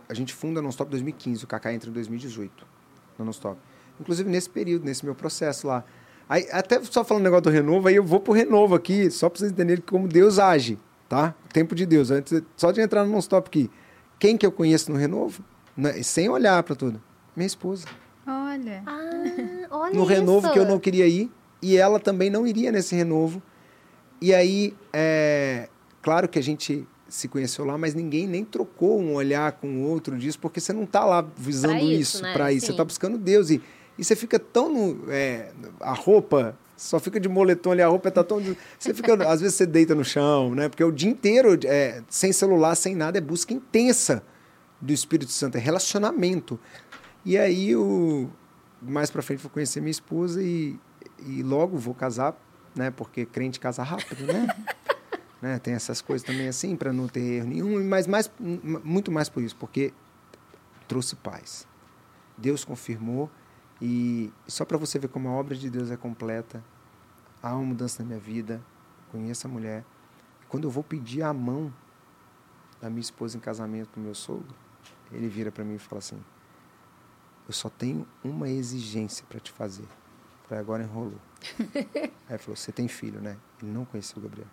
a 0.09 0.15
gente 0.15 0.35
funda 0.35 0.61
a 0.61 0.63
Nonstop 0.63 0.89
em 0.89 0.93
2015, 0.93 1.45
o 1.45 1.47
Kaká 1.47 1.73
entra 1.73 1.89
em 1.89 1.93
2018 1.93 2.67
na 3.19 3.25
Nonstop. 3.25 3.59
Inclusive 4.01 4.29
nesse 4.31 4.49
período, 4.49 4.85
nesse 4.85 5.05
meu 5.05 5.15
processo 5.15 5.67
lá. 5.67 5.85
Aí, 6.29 6.47
até 6.53 6.83
só 6.85 7.03
falando 7.03 7.23
o 7.23 7.25
negócio 7.25 7.45
do 7.45 7.51
Renovo, 7.51 7.89
aí 7.89 7.97
eu 7.97 8.05
vou 8.05 8.21
pro 8.21 8.33
Renovo 8.33 8.75
aqui, 8.75 9.11
só 9.11 9.29
para 9.29 9.39
vocês 9.39 9.51
entenderem 9.51 9.83
como 9.83 10.07
Deus 10.07 10.39
age, 10.39 10.79
tá? 11.09 11.35
O 11.47 11.49
tempo 11.49 11.75
de 11.75 11.87
Deus. 11.87 12.11
Antes, 12.11 12.43
só 12.57 12.71
de 12.71 12.81
entrar 12.81 13.05
no 13.05 13.13
Nonstop 13.13 13.49
aqui. 13.49 13.71
Quem 14.19 14.37
que 14.37 14.45
eu 14.45 14.53
conheço 14.53 14.93
no 14.93 14.99
Renovo? 14.99 15.43
Né, 15.77 16.03
Sem 16.03 16.29
olhar 16.29 16.63
para 16.63 16.75
tudo. 16.75 17.01
Minha 17.35 17.47
esposa. 17.47 17.87
Olha. 18.27 18.83
Ah, 18.87 19.67
olha 19.71 19.95
no 19.95 20.03
isso. 20.03 20.13
renovo 20.13 20.53
que 20.53 20.59
eu 20.59 20.67
não 20.67 20.79
queria 20.79 21.07
ir 21.07 21.31
e 21.63 21.77
ela 21.77 21.99
também 21.99 22.29
não 22.29 22.47
iria 22.47 22.71
nesse 22.71 22.95
renovo. 22.95 23.43
E 24.21 24.35
aí, 24.35 24.77
é, 24.93 25.69
claro 26.09 26.27
que 26.27 26.39
a 26.39 26.43
gente 26.43 26.89
se 27.07 27.29
conheceu 27.29 27.67
lá, 27.67 27.77
mas 27.77 27.95
ninguém 27.95 28.27
nem 28.27 28.43
trocou 28.43 28.99
um 28.99 29.13
olhar 29.13 29.53
com 29.53 29.69
o 29.69 29.83
outro 29.83 30.17
disso, 30.17 30.39
porque 30.39 30.59
você 30.59 30.73
não 30.73 30.85
está 30.85 31.05
lá 31.05 31.23
visando 31.37 31.75
Pra 31.75 31.83
isso, 31.83 32.01
isso, 32.01 32.23
né? 32.23 32.33
para 32.33 32.51
isso, 32.51 32.65
você 32.65 32.73
está 32.73 32.83
buscando 32.83 33.19
Deus 33.19 33.51
e, 33.51 33.61
e 33.99 34.03
você 34.03 34.17
fica 34.17 34.39
tão 34.39 34.73
no, 34.73 35.13
é, 35.13 35.53
a 35.79 35.93
roupa 35.93 36.57
só 36.79 36.99
fica 36.99 37.21
de 37.21 37.29
moletom 37.29 37.73
ali, 37.73 37.83
a 37.83 37.89
roupa 37.89 38.11
tá 38.11 38.25
tão 38.25 38.41
você 38.79 38.95
fica 38.95 39.13
às 39.29 39.43
vezes 39.43 39.57
você 39.57 39.67
deita 39.67 39.95
no 39.95 40.03
chão, 40.03 40.55
né? 40.55 40.71
Porque 40.71 40.83
o 40.83 40.91
dia 40.91 41.11
inteiro 41.11 41.59
é, 41.67 42.03
sem 42.09 42.33
celular, 42.33 42.75
sem 42.75 42.97
nada 42.97 43.19
é 43.19 43.21
busca 43.21 43.53
intensa 43.53 44.23
do 44.81 44.95
Espírito 44.95 45.31
Santo, 45.31 45.59
é 45.59 45.61
relacionamento. 45.61 46.59
E 47.23 47.37
aí 47.37 47.77
o 47.77 48.31
mais 48.81 49.11
para 49.11 49.21
frente 49.21 49.43
vou 49.43 49.51
conhecer 49.51 49.81
minha 49.81 49.91
esposa 49.91 50.43
e, 50.43 50.75
e 51.27 51.43
logo 51.43 51.77
vou 51.77 51.93
casar, 51.93 52.35
né? 52.75 52.91
Porque 52.91 53.27
crente 53.27 53.61
casa 53.61 53.83
rápido, 53.83 54.25
né? 54.25 54.47
né? 55.41 55.59
Tem 55.59 55.75
essas 55.75 56.01
coisas 56.01 56.27
também 56.27 56.49
assim 56.49 56.77
para 56.77 56.93
não 56.93 57.09
ter 57.09 57.21
erro 57.21 57.49
nenhum, 57.49 57.85
mas 57.89 58.07
mais 58.07 58.31
muito 58.85 59.11
mais 59.11 59.29
por 59.29 59.43
isso, 59.43 59.57
porque 59.57 59.93
trouxe 60.87 61.17
paz. 61.17 61.67
Deus 62.37 62.65
confirmou 62.65 63.31
e 63.81 64.33
só 64.47 64.65
para 64.65 64.77
você 64.77 64.99
ver 64.99 65.09
como 65.09 65.29
a 65.29 65.33
obra 65.33 65.55
de 65.55 65.71
Deus 65.71 65.91
é 65.91 65.97
completa, 65.97 66.63
há 67.43 67.55
uma 67.55 67.65
mudança 67.65 68.03
na 68.03 68.09
minha 68.09 68.21
vida, 68.21 68.61
conheço 69.11 69.47
a 69.47 69.51
mulher. 69.51 69.85
Quando 70.49 70.65
eu 70.65 70.71
vou 70.71 70.83
pedir 70.83 71.23
a 71.23 71.33
mão 71.33 71.73
da 72.81 72.89
minha 72.89 73.01
esposa 73.01 73.37
em 73.37 73.41
casamento 73.41 73.89
para 73.91 74.01
o 74.01 74.03
meu 74.03 74.15
sogro, 74.15 74.55
ele 75.13 75.29
vira 75.29 75.51
para 75.53 75.65
mim 75.65 75.75
e 75.75 75.79
fala 75.79 75.99
assim: 75.99 76.21
Eu 77.47 77.53
só 77.53 77.69
tenho 77.69 78.07
uma 78.25 78.49
exigência 78.49 79.25
para 79.29 79.39
te 79.39 79.53
fazer. 79.53 79.87
Falei, 80.45 80.61
agora 80.61 80.83
enrolou. 80.83 81.21
Aí 81.85 82.11
ele 82.31 82.39
falou: 82.39 82.57
Você 82.57 82.73
tem 82.73 82.89
filho, 82.89 83.21
né? 83.21 83.37
Ele 83.63 83.71
não 83.71 83.85
conheceu 83.85 84.19
o 84.19 84.23
Gabriel. 84.23 84.49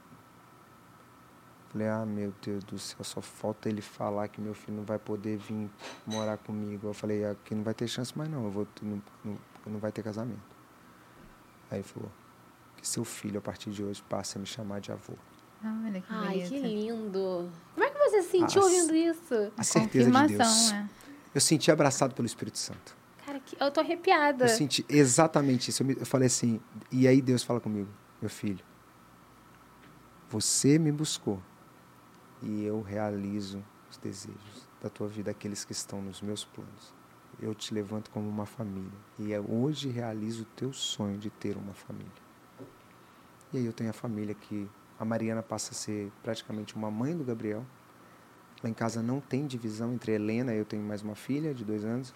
Falei, 1.75 1.89
ah, 1.89 2.05
meu 2.05 2.33
Deus 2.41 2.63
do 2.63 2.79
céu, 2.79 3.03
só 3.03 3.19
falta 3.19 3.67
ele 3.67 3.81
falar 3.81 4.29
que 4.29 4.39
meu 4.39 4.53
filho 4.53 4.77
não 4.77 4.85
vai 4.85 4.97
poder 4.97 5.35
vir 5.35 5.69
morar 6.07 6.37
comigo. 6.37 6.87
Eu 6.87 6.93
falei, 6.93 7.25
aqui 7.25 7.53
não 7.53 7.63
vai 7.63 7.73
ter 7.73 7.85
chance 7.85 8.17
mais 8.17 8.29
não, 8.29 8.45
eu 8.45 8.49
vou, 8.49 8.65
não, 8.81 9.03
não, 9.25 9.37
não 9.65 9.77
vai 9.77 9.91
ter 9.91 10.01
casamento. 10.01 10.39
Aí 11.69 11.79
ele 11.79 11.83
falou, 11.83 12.09
que 12.77 12.87
seu 12.87 13.03
filho, 13.03 13.39
a 13.39 13.41
partir 13.41 13.71
de 13.71 13.83
hoje, 13.83 14.01
passe 14.03 14.37
a 14.37 14.39
me 14.39 14.45
chamar 14.47 14.79
de 14.79 14.89
avô. 14.93 15.15
Olha 15.61 15.99
que 15.99 16.07
Ai, 16.09 16.43
que 16.47 16.57
lindo. 16.57 17.51
Como 17.73 17.85
é 17.85 17.89
que 17.89 17.97
você 17.99 18.21
se 18.21 18.29
sentiu 18.29 18.61
Ah, 18.61 18.65
ouvindo 18.65 18.95
isso? 18.95 19.51
A 19.57 19.63
certeza 19.63 20.09
de 20.09 20.27
Deus. 20.27 20.71
né? 20.71 20.89
Eu 21.33 21.41
senti 21.41 21.69
abraçado 21.69 22.15
pelo 22.15 22.25
Espírito 22.25 22.57
Santo. 22.57 22.95
Cara, 23.25 23.41
que... 23.41 23.57
eu 23.59 23.69
tô 23.69 23.81
arrepiada. 23.81 24.45
Eu 24.45 24.49
senti 24.49 24.85
exatamente 24.87 25.71
isso. 25.71 25.83
Eu, 25.83 25.87
me- 25.87 25.97
eu 25.99 26.05
falei 26.05 26.27
assim, 26.27 26.61
e 26.89 27.05
aí 27.05 27.21
Deus 27.21 27.43
fala 27.43 27.59
comigo, 27.59 27.89
meu 28.21 28.29
filho, 28.29 28.63
você 30.29 30.79
me 30.79 30.89
buscou 30.89 31.41
e 32.45 32.63
eu 32.63 32.79
realizo 32.81 33.63
os 33.89 33.97
desejos 33.97 34.69
da 34.81 34.89
tua 34.89 35.07
vida, 35.07 35.31
aqueles 35.31 35.65
que 35.65 35.71
estão 35.71 36.01
nos 36.01 36.21
meus 36.21 36.45
planos. 36.45 36.93
Eu 37.41 37.53
te 37.53 37.73
levanto 37.73 38.11
como 38.11 38.29
uma 38.29 38.45
família 38.45 38.97
e 39.19 39.31
eu 39.31 39.43
hoje 39.49 39.89
realizo 39.89 40.43
o 40.43 40.45
teu 40.55 40.71
sonho 40.71 41.17
de 41.17 41.29
ter 41.29 41.57
uma 41.57 41.73
família. 41.73 42.11
E 43.51 43.57
aí 43.57 43.65
eu 43.65 43.73
tenho 43.73 43.89
a 43.89 43.93
família 43.93 44.33
que 44.33 44.69
a 44.99 45.03
Mariana 45.03 45.41
passa 45.41 45.71
a 45.71 45.75
ser 45.75 46.11
praticamente 46.23 46.75
uma 46.75 46.89
mãe 46.89 47.17
do 47.17 47.23
Gabriel. 47.23 47.65
Lá 48.63 48.69
em 48.69 48.73
casa 48.73 49.01
não 49.01 49.19
tem 49.19 49.45
divisão 49.45 49.93
entre 49.93 50.13
Helena, 50.13 50.53
eu 50.53 50.63
tenho 50.63 50.83
mais 50.83 51.01
uma 51.01 51.15
filha 51.15 51.53
de 51.53 51.65
dois 51.65 51.83
anos. 51.83 52.13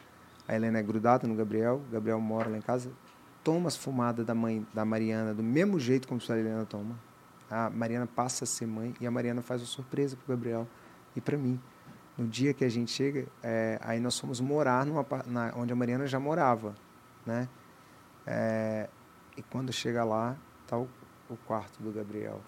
A 0.47 0.55
Helena 0.55 0.79
é 0.79 0.83
grudada 0.83 1.27
no 1.27 1.35
Gabriel, 1.35 1.81
o 1.87 1.91
Gabriel 1.91 2.19
mora 2.21 2.49
lá 2.49 2.57
em 2.57 2.61
casa, 2.61 2.91
toma 3.43 3.67
as 3.67 3.75
fumadas 3.75 4.25
da 4.25 4.33
mãe 4.33 4.65
da 4.73 4.85
Mariana 4.85 5.33
do 5.33 5.43
mesmo 5.43 5.79
jeito 5.79 6.07
como 6.07 6.21
a 6.27 6.37
Helena 6.37 6.65
toma. 6.65 7.08
A 7.49 7.69
Mariana 7.69 8.07
passa 8.07 8.43
a 8.43 8.47
ser 8.47 8.67
mãe 8.67 8.93
e 8.99 9.07
a 9.07 9.11
Mariana 9.11 9.41
faz 9.41 9.61
uma 9.61 9.67
surpresa 9.67 10.15
pro 10.15 10.35
Gabriel 10.35 10.67
e 11.15 11.21
para 11.21 11.37
mim. 11.37 11.59
No 12.17 12.27
dia 12.27 12.53
que 12.53 12.65
a 12.65 12.69
gente 12.69 12.91
chega, 12.91 13.27
é, 13.41 13.79
aí 13.81 13.99
nós 13.99 14.19
fomos 14.19 14.41
morar 14.41 14.85
numa, 14.85 15.05
na, 15.25 15.53
onde 15.55 15.71
a 15.71 15.75
Mariana 15.75 16.05
já 16.05 16.19
morava, 16.19 16.75
né? 17.25 17.47
É, 18.27 18.89
e 19.37 19.41
quando 19.41 19.71
chega 19.71 20.03
lá, 20.03 20.35
tá 20.67 20.77
o, 20.77 20.87
o 21.29 21.37
quarto 21.47 21.81
do 21.81 21.91
Gabriel. 21.91 22.41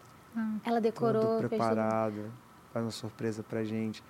Ela 0.64 0.80
decorou, 0.80 1.22
tudo 1.22 1.50
fez 1.50 1.50
preparado, 1.50 2.32
faz 2.74 2.86
uma 2.86 2.92
surpresa 2.92 3.44
pra 3.44 3.64
gente. 3.64 4.04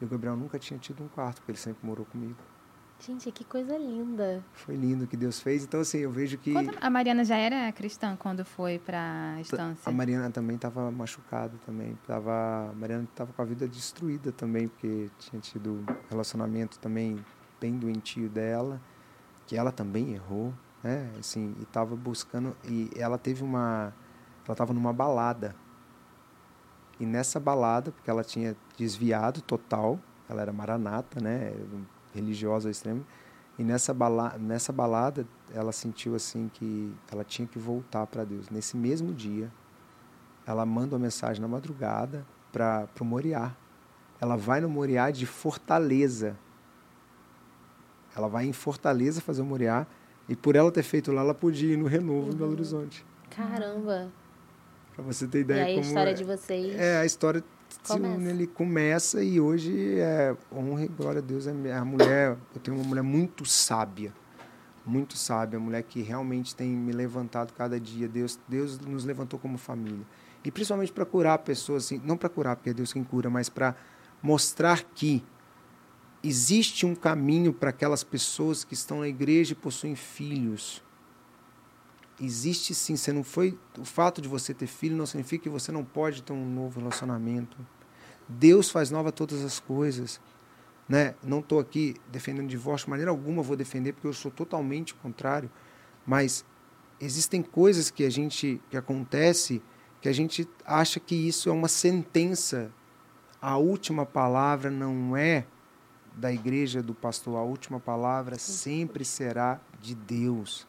E 0.00 0.04
o 0.04 0.08
Gabriel 0.08 0.36
nunca 0.36 0.58
tinha 0.58 0.78
tido 0.78 1.02
um 1.02 1.08
quarto, 1.08 1.36
porque 1.36 1.52
ele 1.52 1.58
sempre 1.58 1.86
morou 1.86 2.06
comigo. 2.06 2.36
Gente, 3.00 3.30
que 3.30 3.44
coisa 3.44 3.76
linda. 3.78 4.42
Foi 4.52 4.74
lindo 4.74 5.04
o 5.04 5.06
que 5.06 5.16
Deus 5.16 5.40
fez. 5.40 5.62
Então, 5.62 5.80
assim, 5.80 5.98
eu 5.98 6.10
vejo 6.10 6.36
que 6.36 6.52
Conta- 6.52 6.78
a 6.80 6.90
Mariana 6.90 7.24
já 7.24 7.36
era 7.36 7.70
cristã 7.72 8.16
quando 8.16 8.44
foi 8.44 8.78
para 8.78 9.34
a 9.36 9.40
estância? 9.40 9.88
a 9.88 9.92
Mariana 9.92 10.30
também 10.30 10.56
estava 10.56 10.90
machucada 10.90 11.54
também. 11.64 11.96
Tava, 12.06 12.70
a 12.70 12.74
Mariana 12.74 13.04
estava 13.04 13.32
com 13.32 13.40
a 13.40 13.44
vida 13.44 13.68
destruída 13.68 14.32
também, 14.32 14.66
porque 14.66 15.08
tinha 15.18 15.40
tido 15.40 15.74
um 15.74 15.84
relacionamento 16.10 16.78
também 16.80 17.24
bem 17.60 17.78
doentio 17.78 18.28
dela, 18.28 18.80
que 19.46 19.56
ela 19.56 19.70
também 19.70 20.12
errou, 20.14 20.52
né? 20.82 21.08
Assim, 21.18 21.54
e 21.58 21.62
estava 21.62 21.94
buscando 21.94 22.56
e 22.64 22.90
ela 22.96 23.16
teve 23.16 23.44
uma 23.44 23.92
ela 24.44 24.54
estava 24.54 24.72
numa 24.72 24.92
balada. 24.92 25.54
E 26.98 27.06
nessa 27.06 27.38
balada, 27.38 27.92
porque 27.92 28.10
ela 28.10 28.24
tinha 28.24 28.56
desviado 28.76 29.40
total, 29.40 30.00
ela 30.28 30.42
era 30.42 30.52
maranata, 30.52 31.20
né? 31.20 31.52
Religiosa 32.14 32.68
ao 32.68 32.72
extremo. 32.72 33.04
E 33.58 33.64
nessa, 33.64 33.92
bala 33.92 34.36
nessa 34.38 34.72
balada, 34.72 35.26
ela 35.52 35.72
sentiu 35.72 36.14
assim 36.14 36.48
que 36.52 36.94
ela 37.10 37.24
tinha 37.24 37.46
que 37.46 37.58
voltar 37.58 38.06
para 38.06 38.24
Deus. 38.24 38.48
Nesse 38.50 38.76
mesmo 38.76 39.12
dia, 39.12 39.50
ela 40.46 40.64
manda 40.64 40.94
uma 40.94 41.02
mensagem 41.02 41.42
na 41.42 41.48
madrugada 41.48 42.24
para 42.52 42.88
o 43.00 43.04
Moriá. 43.04 43.52
Ela 44.20 44.36
vai 44.36 44.60
no 44.60 44.68
Moriá 44.68 45.10
de 45.10 45.26
Fortaleza. 45.26 46.36
Ela 48.16 48.28
vai 48.28 48.46
em 48.46 48.52
Fortaleza 48.52 49.20
fazer 49.20 49.42
o 49.42 49.44
Moriá. 49.44 49.86
E 50.28 50.36
por 50.36 50.54
ela 50.54 50.70
ter 50.70 50.82
feito 50.82 51.10
lá, 51.10 51.22
ela 51.22 51.34
podia 51.34 51.72
ir 51.72 51.76
no 51.76 51.86
Renovo, 51.86 52.30
em 52.32 52.36
Belo 52.36 52.52
Horizonte. 52.52 53.04
Caramba. 53.30 54.10
Para 54.94 55.04
você 55.04 55.26
ter 55.26 55.38
E 55.38 55.40
ideia 55.42 55.64
aí 55.64 55.72
a 55.72 55.74
como 55.76 55.86
história 55.86 56.10
é. 56.10 56.14
de 56.14 56.24
vocês. 56.24 56.76
É, 56.76 56.98
a 57.00 57.04
história 57.04 57.42
Começa. 57.86 58.30
ele 58.30 58.46
começa 58.46 59.22
e 59.22 59.40
hoje 59.40 59.98
é 59.98 60.36
honra 60.52 60.84
e 60.84 60.88
glória 60.88 61.18
a 61.20 61.22
Deus. 61.22 61.46
É 61.46 61.72
a 61.72 61.84
mulher, 61.84 62.36
eu 62.54 62.60
tenho 62.60 62.76
uma 62.76 62.86
mulher 62.86 63.02
muito 63.02 63.44
sábia, 63.44 64.12
muito 64.84 65.16
sábia, 65.16 65.58
mulher 65.58 65.82
que 65.82 66.02
realmente 66.02 66.54
tem 66.54 66.68
me 66.68 66.92
levantado 66.92 67.52
cada 67.52 67.78
dia. 67.78 68.08
Deus, 68.08 68.38
Deus 68.48 68.78
nos 68.78 69.04
levantou 69.04 69.38
como 69.38 69.58
família. 69.58 70.04
E 70.44 70.50
principalmente 70.50 70.92
para 70.92 71.04
curar 71.04 71.38
pessoas, 71.38 71.84
assim, 71.84 72.00
não 72.04 72.16
para 72.16 72.28
curar, 72.28 72.56
porque 72.56 72.70
é 72.70 72.74
Deus 72.74 72.92
quem 72.92 73.04
cura, 73.04 73.28
mas 73.28 73.48
para 73.48 73.74
mostrar 74.22 74.82
que 74.94 75.24
existe 76.22 76.86
um 76.86 76.94
caminho 76.94 77.52
para 77.52 77.70
aquelas 77.70 78.02
pessoas 78.02 78.64
que 78.64 78.74
estão 78.74 79.00
na 79.00 79.08
igreja 79.08 79.52
e 79.52 79.56
possuem 79.56 79.94
filhos. 79.94 80.82
Existe 82.20 82.74
sim, 82.74 82.96
você 82.96 83.12
não 83.12 83.22
foi 83.22 83.56
o 83.78 83.84
fato 83.84 84.20
de 84.20 84.28
você 84.28 84.52
ter 84.52 84.66
filho 84.66 84.96
não 84.96 85.06
significa 85.06 85.44
que 85.44 85.48
você 85.48 85.70
não 85.70 85.84
pode 85.84 86.22
ter 86.22 86.32
um 86.32 86.44
novo 86.44 86.80
relacionamento. 86.80 87.56
Deus 88.28 88.70
faz 88.70 88.90
nova 88.90 89.12
todas 89.12 89.44
as 89.44 89.60
coisas, 89.60 90.20
né? 90.88 91.14
Não 91.22 91.38
estou 91.38 91.60
aqui 91.60 91.94
defendendo 92.10 92.48
divórcio 92.48 92.86
de 92.86 92.90
maneira 92.90 93.10
alguma 93.10 93.42
vou 93.42 93.56
defender 93.56 93.92
porque 93.92 94.08
eu 94.08 94.12
sou 94.12 94.30
totalmente 94.30 94.94
contrário, 94.94 95.50
mas 96.04 96.44
existem 97.00 97.40
coisas 97.40 97.90
que 97.90 98.04
a 98.04 98.10
gente 98.10 98.60
que 98.68 98.76
acontece 98.76 99.62
que 100.00 100.08
a 100.08 100.12
gente 100.12 100.48
acha 100.64 101.00
que 101.00 101.14
isso 101.14 101.48
é 101.48 101.52
uma 101.52 101.68
sentença. 101.68 102.70
A 103.40 103.56
última 103.56 104.04
palavra 104.04 104.70
não 104.70 105.16
é 105.16 105.44
da 106.14 106.32
igreja 106.32 106.82
do 106.82 106.94
pastor, 106.94 107.36
a 107.36 107.42
última 107.42 107.78
palavra 107.78 108.38
sempre 108.38 109.04
será 109.04 109.60
de 109.80 109.94
Deus. 109.94 110.66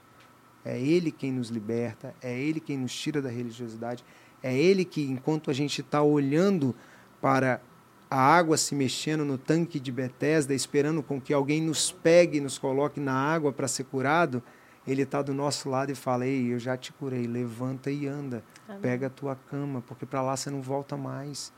É 0.64 0.80
Ele 0.80 1.12
quem 1.12 1.32
nos 1.32 1.50
liberta, 1.50 2.14
é 2.22 2.38
Ele 2.38 2.60
quem 2.60 2.78
nos 2.78 2.94
tira 2.94 3.22
da 3.22 3.30
religiosidade, 3.30 4.04
é 4.44 4.56
Ele 4.56 4.86
que, 4.86 5.04
enquanto 5.04 5.50
a 5.50 5.54
gente 5.54 5.82
está 5.82 6.02
olhando 6.02 6.76
para 7.22 7.62
a 8.10 8.20
água 8.20 8.58
se 8.58 8.74
mexendo 8.74 9.24
no 9.24 9.38
tanque 9.38 9.80
de 9.80 9.92
Betesda, 9.92 10.54
esperando 10.54 11.04
com 11.04 11.22
que 11.22 11.34
alguém 11.34 11.62
nos 11.62 11.92
pegue 11.92 12.38
e 12.38 12.42
nos 12.42 12.58
coloque 12.58 13.00
na 13.00 13.14
água 13.14 13.54
para 13.54 13.68
ser 13.68 13.86
curado, 13.86 14.42
Ele 14.88 15.04
está 15.04 15.22
do 15.22 15.34
nosso 15.34 15.70
lado 15.70 15.92
e 15.92 15.96
fala: 15.96 16.26
Ei, 16.26 16.54
eu 16.54 16.60
já 16.60 16.76
te 16.76 16.92
curei, 16.92 17.28
levanta 17.28 17.92
e 17.92 18.08
anda, 18.08 18.44
Amém. 18.68 18.82
pega 18.82 19.08
a 19.08 19.10
tua 19.10 19.36
cama, 19.36 19.82
porque 19.82 20.06
para 20.06 20.22
lá 20.22 20.36
você 20.36 20.50
não 20.50 20.62
volta 20.62 20.98
mais. 20.98 21.54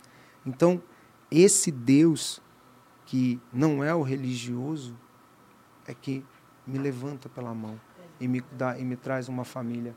Então, 0.45 0.81
esse 1.29 1.71
Deus 1.71 2.41
que 3.05 3.39
não 3.51 3.83
é 3.83 3.93
o 3.93 4.01
religioso 4.01 4.95
é 5.87 5.93
que 5.93 6.23
me 6.65 6.77
levanta 6.77 7.27
pela 7.29 7.53
mão 7.53 7.79
e 8.21 8.27
me 8.27 8.41
dá 8.53 8.77
e 8.77 8.83
me 8.85 8.95
traz 8.95 9.27
uma 9.27 9.43
família 9.43 9.93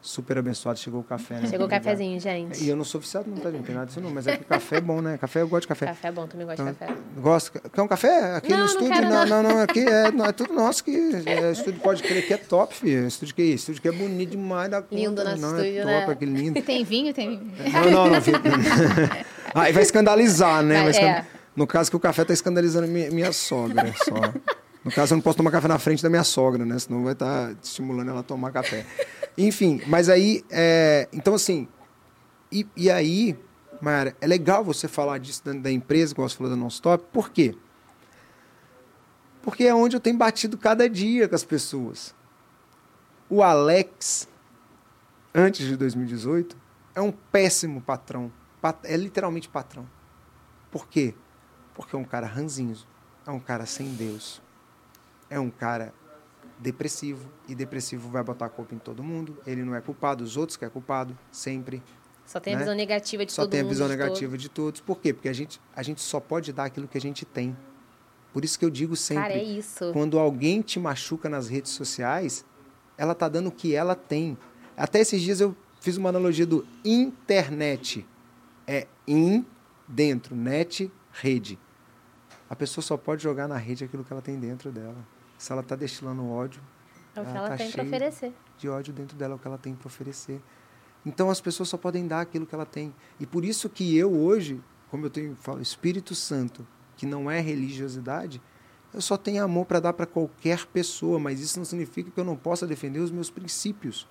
super 0.00 0.36
abençoada. 0.36 0.76
Chegou 0.78 1.00
o 1.00 1.04
café, 1.04 1.40
né? 1.40 1.46
Chegou 1.48 1.66
o 1.66 1.70
cafezinho, 1.70 2.20
gente. 2.20 2.62
E 2.62 2.68
eu 2.68 2.76
não 2.76 2.84
sou 2.84 2.98
oficiado, 2.98 3.28
não 3.28 3.38
tá, 3.38 3.50
gente? 3.50 3.64
Tem 3.64 3.74
nada 3.74 3.86
disso 3.86 4.00
não, 4.02 4.10
mas 4.10 4.26
é 4.26 4.36
que 4.36 4.44
café 4.44 4.76
é 4.76 4.80
bom, 4.80 5.00
né? 5.00 5.16
Café, 5.18 5.40
eu 5.40 5.48
gosto 5.48 5.62
de 5.62 5.68
café. 5.68 5.86
Café 5.86 6.08
é 6.08 6.12
bom, 6.12 6.26
também 6.26 6.46
gosto 6.46 6.62
de 6.62 6.70
Então, 6.70 6.86
café. 6.88 7.00
Gosto. 7.18 7.52
Quer 7.70 7.80
um 7.82 7.88
café? 7.88 8.36
Aqui 8.36 8.50
Não, 8.50 8.58
no 8.58 8.64
não 8.64 8.70
estúdio? 8.70 8.92
quero, 8.92 9.08
não, 9.08 9.26
não. 9.26 9.42
não, 9.42 9.50
não, 9.54 9.60
aqui 9.62 9.80
é, 9.80 10.12
não, 10.12 10.26
é 10.26 10.32
tudo 10.32 10.52
nosso 10.52 10.84
que 10.84 10.90
é, 11.26 11.52
estúdio 11.52 11.80
pode 11.80 12.02
crer 12.02 12.26
que 12.26 12.34
é 12.34 12.36
top, 12.36 12.74
filho. 12.74 13.06
Estúdio 13.06 13.34
que 13.34 13.40
é 13.42 13.44
isso? 13.46 13.70
Estúdio 13.70 13.82
que 13.82 13.88
é 13.88 13.92
bonito 13.92 14.30
demais 14.30 14.70
da 14.70 14.82
conta. 14.82 14.94
Lindo 14.94 15.24
nosso 15.24 15.36
não, 15.38 15.56
é 15.58 15.62
estúdio, 15.68 15.82
top, 15.82 16.06
né? 16.06 16.12
aquele 16.12 16.32
lindo. 16.32 16.62
Tem 16.62 16.84
vinho? 16.84 17.14
Tem 17.14 17.28
vinho. 17.38 17.52
Não, 17.72 17.90
não, 17.90 18.10
não. 18.10 18.20
filho. 18.20 18.38
Aí 19.54 19.72
vai 19.72 19.82
escandalizar, 19.82 20.62
né? 20.62 20.74
Vai, 20.74 20.82
Vai 20.82 20.90
escan- 20.92 21.06
é. 21.06 21.26
No 21.56 21.66
caso 21.66 21.88
que 21.88 21.96
o 21.96 22.00
café 22.00 22.24
tá 22.24 22.34
escandalizando 22.34 22.86
minha, 22.88 23.10
minha 23.10 23.32
sogra 23.32 23.90
só. 24.04 24.14
No 24.84 24.90
caso, 24.92 25.14
eu 25.14 25.16
não 25.16 25.22
posso 25.22 25.38
tomar 25.38 25.50
café 25.50 25.66
na 25.66 25.78
frente 25.78 26.02
da 26.02 26.10
minha 26.10 26.24
sogra, 26.24 26.64
né? 26.64 26.78
Senão 26.78 27.02
vai 27.04 27.14
estar 27.14 27.52
estimulando 27.62 28.10
ela 28.10 28.20
a 28.20 28.22
tomar 28.22 28.52
café. 28.52 28.84
Enfim, 29.38 29.80
mas 29.86 30.08
aí, 30.10 30.44
é, 30.50 31.08
então 31.12 31.34
assim, 31.34 31.66
e, 32.52 32.66
e 32.76 32.90
aí, 32.90 33.38
Mayara, 33.80 34.14
é 34.20 34.26
legal 34.26 34.62
você 34.62 34.86
falar 34.86 35.18
disso 35.18 35.42
dentro 35.44 35.62
da 35.62 35.70
empresa, 35.72 36.12
igual 36.12 36.28
você 36.28 36.36
falou 36.36 36.50
da 36.50 36.56
Non-Stop, 36.56 37.04
por 37.12 37.30
quê? 37.30 37.56
Porque 39.42 39.64
é 39.64 39.74
onde 39.74 39.96
eu 39.96 40.00
tenho 40.00 40.16
batido 40.16 40.56
cada 40.56 40.88
dia 40.88 41.28
com 41.28 41.34
as 41.34 41.44
pessoas. 41.44 42.14
O 43.28 43.42
Alex, 43.42 44.28
antes 45.34 45.66
de 45.66 45.76
2018, 45.76 46.56
é 46.94 47.00
um 47.00 47.10
péssimo 47.10 47.80
patrão. 47.80 48.30
Pat- 48.60 48.84
É 48.84 48.96
literalmente 48.96 49.48
patrão. 49.48 49.86
Por 50.70 50.86
quê? 50.88 51.14
Porque 51.74 51.94
é 51.96 51.98
um 51.98 52.04
cara 52.04 52.26
ranzinzo, 52.26 52.86
é 53.26 53.30
um 53.30 53.40
cara 53.40 53.66
sem 53.66 53.88
Deus, 53.94 54.40
é 55.34 55.40
um 55.40 55.50
cara 55.50 55.92
depressivo, 56.60 57.28
e 57.48 57.54
depressivo 57.54 58.08
vai 58.08 58.22
botar 58.22 58.46
a 58.46 58.48
culpa 58.48 58.72
em 58.72 58.78
todo 58.78 59.02
mundo, 59.02 59.36
ele 59.44 59.64
não 59.64 59.74
é 59.74 59.80
culpado, 59.80 60.22
os 60.22 60.36
outros 60.36 60.56
que 60.56 60.64
é 60.64 60.68
culpado, 60.68 61.18
sempre. 61.32 61.82
Só 62.24 62.38
tem 62.38 62.54
a 62.54 62.56
né? 62.56 62.62
visão 62.62 62.76
negativa 62.76 63.26
de 63.26 63.32
Só 63.32 63.42
todo 63.42 63.50
tem 63.50 63.60
a 63.60 63.62
mundo. 63.64 63.72
visão 63.72 63.88
de 63.88 63.96
negativa 63.96 64.38
de 64.38 64.48
todos. 64.48 64.80
Por 64.80 65.00
quê? 65.00 65.12
Porque 65.12 65.28
a 65.28 65.32
gente, 65.32 65.60
a 65.74 65.82
gente 65.82 66.00
só 66.00 66.20
pode 66.20 66.52
dar 66.52 66.66
aquilo 66.66 66.86
que 66.86 66.96
a 66.96 67.00
gente 67.00 67.24
tem. 67.24 67.56
Por 68.32 68.44
isso 68.44 68.56
que 68.56 68.64
eu 68.64 68.70
digo 68.70 68.94
sempre, 68.94 69.22
Cara, 69.24 69.34
é 69.34 69.42
isso. 69.42 69.92
quando 69.92 70.18
alguém 70.18 70.62
te 70.62 70.78
machuca 70.78 71.28
nas 71.28 71.48
redes 71.48 71.72
sociais, 71.72 72.44
ela 72.96 73.14
tá 73.14 73.28
dando 73.28 73.48
o 73.48 73.52
que 73.52 73.74
ela 73.74 73.96
tem. 73.96 74.38
Até 74.76 75.00
esses 75.00 75.20
dias 75.20 75.40
eu 75.40 75.54
fiz 75.80 75.96
uma 75.96 76.08
analogia 76.08 76.46
do 76.46 76.64
internet. 76.84 78.06
É 78.66 78.86
in, 79.06 79.44
dentro, 79.86 80.34
net, 80.34 80.90
rede. 81.12 81.58
A 82.48 82.56
pessoa 82.56 82.82
só 82.82 82.96
pode 82.96 83.22
jogar 83.22 83.48
na 83.48 83.56
rede 83.56 83.84
aquilo 83.84 84.04
que 84.04 84.12
ela 84.12 84.22
tem 84.22 84.38
dentro 84.38 84.70
dela. 84.70 85.13
Se 85.38 85.52
ela 85.52 85.60
está 85.62 85.76
destilando 85.76 86.28
ódio, 86.28 86.62
É 87.14 87.20
o 87.20 87.24
que 87.24 87.30
ela 87.30 87.38
ela 87.38 87.48
tá 87.50 87.56
tem 87.56 87.70
cheia. 87.70 87.86
oferecer. 87.86 88.32
de 88.58 88.68
ódio 88.68 88.92
dentro 88.92 89.16
dela, 89.16 89.34
é 89.34 89.36
o 89.36 89.38
que 89.38 89.46
ela 89.46 89.58
tem 89.58 89.74
para 89.74 89.86
oferecer. 89.86 90.40
Então 91.04 91.28
as 91.30 91.40
pessoas 91.40 91.68
só 91.68 91.76
podem 91.76 92.06
dar 92.06 92.20
aquilo 92.22 92.46
que 92.46 92.54
ela 92.54 92.64
tem. 92.66 92.94
E 93.20 93.26
por 93.26 93.44
isso 93.44 93.68
que 93.68 93.96
eu 93.96 94.12
hoje, 94.12 94.60
como 94.90 95.06
eu 95.06 95.10
tenho 95.10 95.36
falo, 95.36 95.60
Espírito 95.60 96.14
Santo, 96.14 96.66
que 96.96 97.04
não 97.06 97.30
é 97.30 97.40
religiosidade, 97.40 98.40
eu 98.92 99.00
só 99.02 99.16
tenho 99.16 99.42
amor 99.44 99.66
para 99.66 99.80
dar 99.80 99.92
para 99.92 100.06
qualquer 100.06 100.64
pessoa, 100.66 101.18
mas 101.18 101.40
isso 101.40 101.58
não 101.58 101.64
significa 101.64 102.10
que 102.10 102.18
eu 102.18 102.24
não 102.24 102.36
possa 102.36 102.66
defender 102.66 103.00
os 103.00 103.10
meus 103.10 103.28
princípios. 103.28 104.08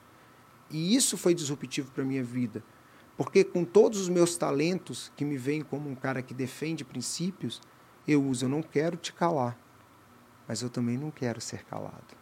E 0.70 0.96
isso 0.96 1.18
foi 1.18 1.34
disruptivo 1.34 1.90
para 1.92 2.04
minha 2.04 2.24
vida. 2.24 2.62
Porque 3.16 3.44
com 3.44 3.64
todos 3.64 4.00
os 4.02 4.10
meus 4.10 4.36
talentos 4.36 5.12
que 5.16 5.24
me 5.24 5.38
veem 5.38 5.62
como 5.62 5.90
um 5.90 5.96
cara 5.96 6.22
que 6.22 6.34
defende 6.34 6.84
princípios, 6.84 7.62
eu 8.08 8.24
uso, 8.24 8.46
eu 8.46 8.50
não 8.50 8.62
quero 8.62 8.98
te 8.98 9.14
calar, 9.14 9.58
mas 10.48 10.62
eu 10.62 10.70
também 10.70 10.98
não 10.98 11.12
quero 11.12 11.40
ser 11.40 11.64
calado. 11.66 12.16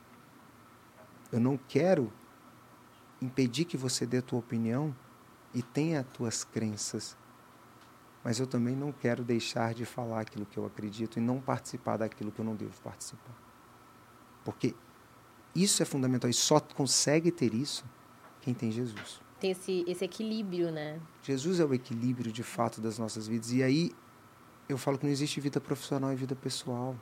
Eu 1.31 1.39
não 1.39 1.57
quero 1.57 2.11
impedir 3.21 3.65
que 3.65 3.77
você 3.77 4.05
dê 4.05 4.17
a 4.17 4.21
tua 4.21 4.39
opinião 4.39 4.95
e 5.53 5.61
tenha 5.61 6.01
as 6.01 6.07
tuas 6.07 6.43
crenças. 6.43 7.15
Mas 8.23 8.39
eu 8.39 8.45
também 8.45 8.75
não 8.75 8.91
quero 8.91 9.23
deixar 9.23 9.73
de 9.73 9.85
falar 9.85 10.21
aquilo 10.21 10.45
que 10.45 10.57
eu 10.57 10.65
acredito 10.65 11.17
e 11.17 11.21
não 11.21 11.39
participar 11.39 11.97
daquilo 11.97 12.31
que 12.31 12.39
eu 12.39 12.45
não 12.45 12.55
devo 12.55 12.79
participar. 12.81 13.35
Porque 14.43 14.75
isso 15.55 15.81
é 15.81 15.85
fundamental 15.85 16.29
e 16.29 16.33
só 16.33 16.59
consegue 16.59 17.31
ter 17.31 17.53
isso 17.53 17.83
quem 18.41 18.53
tem 18.53 18.71
Jesus. 18.71 19.21
Tem 19.39 19.51
esse, 19.51 19.83
esse 19.87 20.05
equilíbrio, 20.05 20.71
né? 20.71 20.99
Jesus 21.23 21.59
é 21.59 21.65
o 21.65 21.73
equilíbrio 21.73 22.31
de 22.31 22.43
fato 22.43 22.79
das 22.79 22.99
nossas 22.99 23.27
vidas. 23.27 23.51
E 23.51 23.63
aí 23.63 23.91
eu 24.69 24.77
falo 24.77 24.97
que 24.97 25.05
não 25.05 25.11
existe 25.11 25.39
vida 25.39 25.59
profissional 25.59 26.13
e 26.13 26.15
vida 26.15 26.35
pessoal. 26.35 26.95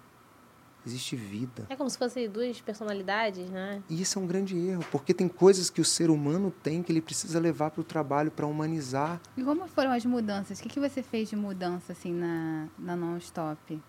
Existe 0.85 1.15
vida. 1.15 1.65
É 1.69 1.75
como 1.75 1.89
se 1.89 1.97
fossem 1.97 2.29
duas 2.29 2.59
personalidades, 2.61 3.49
né? 3.49 3.81
E 3.89 4.01
isso 4.01 4.17
é 4.17 4.21
um 4.21 4.27
grande 4.27 4.57
erro, 4.57 4.83
porque 4.91 5.13
tem 5.13 5.27
coisas 5.27 5.69
que 5.69 5.81
o 5.81 5.85
ser 5.85 6.09
humano 6.09 6.53
tem 6.63 6.81
que 6.81 6.91
ele 6.91 7.01
precisa 7.01 7.39
levar 7.39 7.71
para 7.71 7.81
o 7.81 7.83
trabalho 7.83 8.31
para 8.31 8.45
humanizar. 8.45 9.19
E 9.37 9.43
como 9.43 9.67
foram 9.67 9.91
as 9.91 10.05
mudanças? 10.05 10.59
O 10.59 10.63
que, 10.63 10.69
que 10.69 10.79
você 10.79 11.01
fez 11.01 11.29
de 11.29 11.35
mudança, 11.35 11.91
assim, 11.91 12.13
na, 12.13 12.67
na 12.77 12.95
non-stop? 12.95 13.81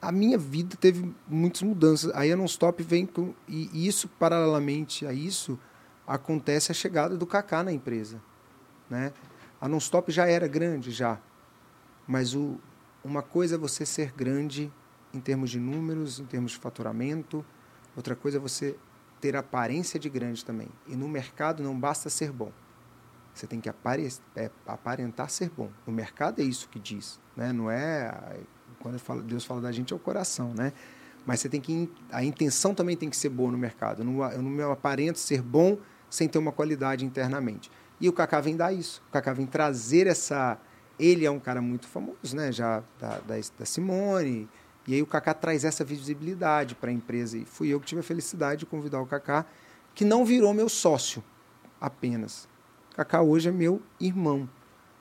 A 0.00 0.12
minha 0.12 0.38
vida 0.38 0.76
teve 0.76 1.14
muitas 1.26 1.62
mudanças. 1.62 2.14
Aí 2.14 2.30
a 2.30 2.36
Non-Stop 2.36 2.82
vem 2.82 3.06
com. 3.06 3.34
E 3.48 3.88
isso, 3.88 4.08
paralelamente 4.08 5.06
a 5.06 5.12
isso, 5.12 5.58
acontece 6.06 6.70
a 6.70 6.74
chegada 6.74 7.16
do 7.16 7.26
Kaká 7.26 7.64
na 7.64 7.72
empresa. 7.72 8.20
Né? 8.90 9.12
A 9.60 9.66
Non-Stop 9.66 10.12
já 10.12 10.26
era 10.26 10.46
grande, 10.46 10.90
já. 10.90 11.18
Mas 12.06 12.34
o, 12.34 12.60
uma 13.02 13.22
coisa 13.22 13.54
é 13.54 13.58
você 13.58 13.86
ser 13.86 14.12
grande 14.12 14.70
em 15.16 15.20
termos 15.20 15.50
de 15.50 15.58
números, 15.58 16.20
em 16.20 16.24
termos 16.24 16.52
de 16.52 16.58
faturamento. 16.58 17.44
Outra 17.96 18.14
coisa 18.14 18.36
é 18.36 18.40
você 18.40 18.76
ter 19.20 19.34
aparência 19.34 19.98
de 19.98 20.08
grande 20.08 20.44
também. 20.44 20.68
E 20.86 20.94
no 20.94 21.08
mercado 21.08 21.62
não 21.62 21.78
basta 21.78 22.10
ser 22.10 22.30
bom. 22.30 22.52
Você 23.34 23.46
tem 23.46 23.60
que 23.60 23.68
é, 23.68 24.50
aparentar 24.66 25.28
ser 25.28 25.50
bom. 25.50 25.70
No 25.86 25.92
mercado 25.92 26.40
é 26.40 26.44
isso 26.44 26.68
que 26.68 26.78
diz. 26.78 27.20
Né? 27.36 27.52
Não 27.52 27.70
é. 27.70 28.38
Quando 28.80 28.98
fala- 28.98 29.22
Deus 29.22 29.44
fala 29.44 29.60
da 29.60 29.72
gente 29.72 29.92
é 29.92 29.96
o 29.96 29.98
coração, 29.98 30.54
né? 30.54 30.72
Mas 31.26 31.40
você 31.40 31.48
tem 31.48 31.60
que. 31.60 31.90
A 32.10 32.24
intenção 32.24 32.74
também 32.74 32.96
tem 32.96 33.10
que 33.10 33.16
ser 33.16 33.28
boa 33.28 33.50
no 33.50 33.58
mercado. 33.58 34.00
Eu 34.02 34.04
não, 34.06 34.24
eu 34.30 34.42
não 34.42 34.70
aparento 34.72 35.18
ser 35.18 35.42
bom 35.42 35.76
sem 36.08 36.28
ter 36.28 36.38
uma 36.38 36.52
qualidade 36.52 37.04
internamente. 37.04 37.70
E 38.00 38.08
o 38.08 38.12
Kaká 38.12 38.40
vem 38.40 38.56
dar 38.56 38.72
isso. 38.72 39.02
O 39.08 39.12
Kaká 39.12 39.32
vem 39.32 39.46
trazer 39.46 40.06
essa. 40.06 40.58
Ele 40.98 41.26
é 41.26 41.30
um 41.30 41.40
cara 41.40 41.60
muito 41.60 41.86
famoso, 41.86 42.34
né? 42.34 42.52
Já 42.52 42.82
da, 42.98 43.18
da, 43.18 43.34
da 43.58 43.64
Simone. 43.66 44.48
E 44.86 44.94
aí 44.94 45.02
o 45.02 45.06
Kaká 45.06 45.34
traz 45.34 45.64
essa 45.64 45.84
visibilidade 45.84 46.74
para 46.74 46.90
a 46.90 46.92
empresa. 46.92 47.36
E 47.38 47.44
fui 47.44 47.68
eu 47.68 47.80
que 47.80 47.86
tive 47.86 48.00
a 48.00 48.04
felicidade 48.04 48.60
de 48.60 48.66
convidar 48.66 49.00
o 49.00 49.06
Kaká, 49.06 49.44
que 49.94 50.04
não 50.04 50.24
virou 50.24 50.54
meu 50.54 50.68
sócio 50.68 51.22
apenas. 51.80 52.48
Kaká 52.94 53.20
hoje 53.20 53.48
é 53.48 53.52
meu 53.52 53.82
irmão. 54.00 54.48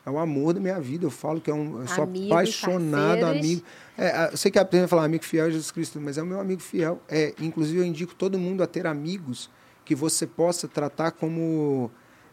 É 0.05 0.09
o 0.09 0.19
amor 0.19 0.53
da 0.53 0.59
minha 0.59 0.79
vida. 0.79 1.05
Eu 1.05 1.11
falo 1.11 1.41
que 1.41 1.49
é 1.49 1.53
um. 1.53 1.81
Eu 1.81 1.87
sou 1.87 2.03
Amigos, 2.03 2.31
apaixonado, 2.31 3.21
parceiros. 3.21 3.39
amigo. 3.39 3.63
É, 3.97 4.29
eu 4.31 4.37
sei 4.37 4.51
que 4.51 4.59
a 4.59 4.65
pessoa 4.65 4.87
fala 4.87 5.03
amigo 5.03 5.23
fiel 5.23 5.47
é 5.47 5.51
Jesus 5.51 5.71
Cristo, 5.71 5.99
mas 5.99 6.17
é 6.17 6.21
o 6.21 6.25
meu 6.25 6.39
amigo 6.39 6.61
fiel. 6.61 7.01
É, 7.09 7.33
inclusive, 7.39 7.79
eu 7.79 7.83
indico 7.83 8.13
todo 8.13 8.37
mundo 8.37 8.61
a 8.61 8.67
ter 8.67 8.85
amigos 8.85 9.49
que 9.83 9.95
você 9.95 10.27
possa 10.27 10.67
tratar 10.67 11.11
como 11.11 11.89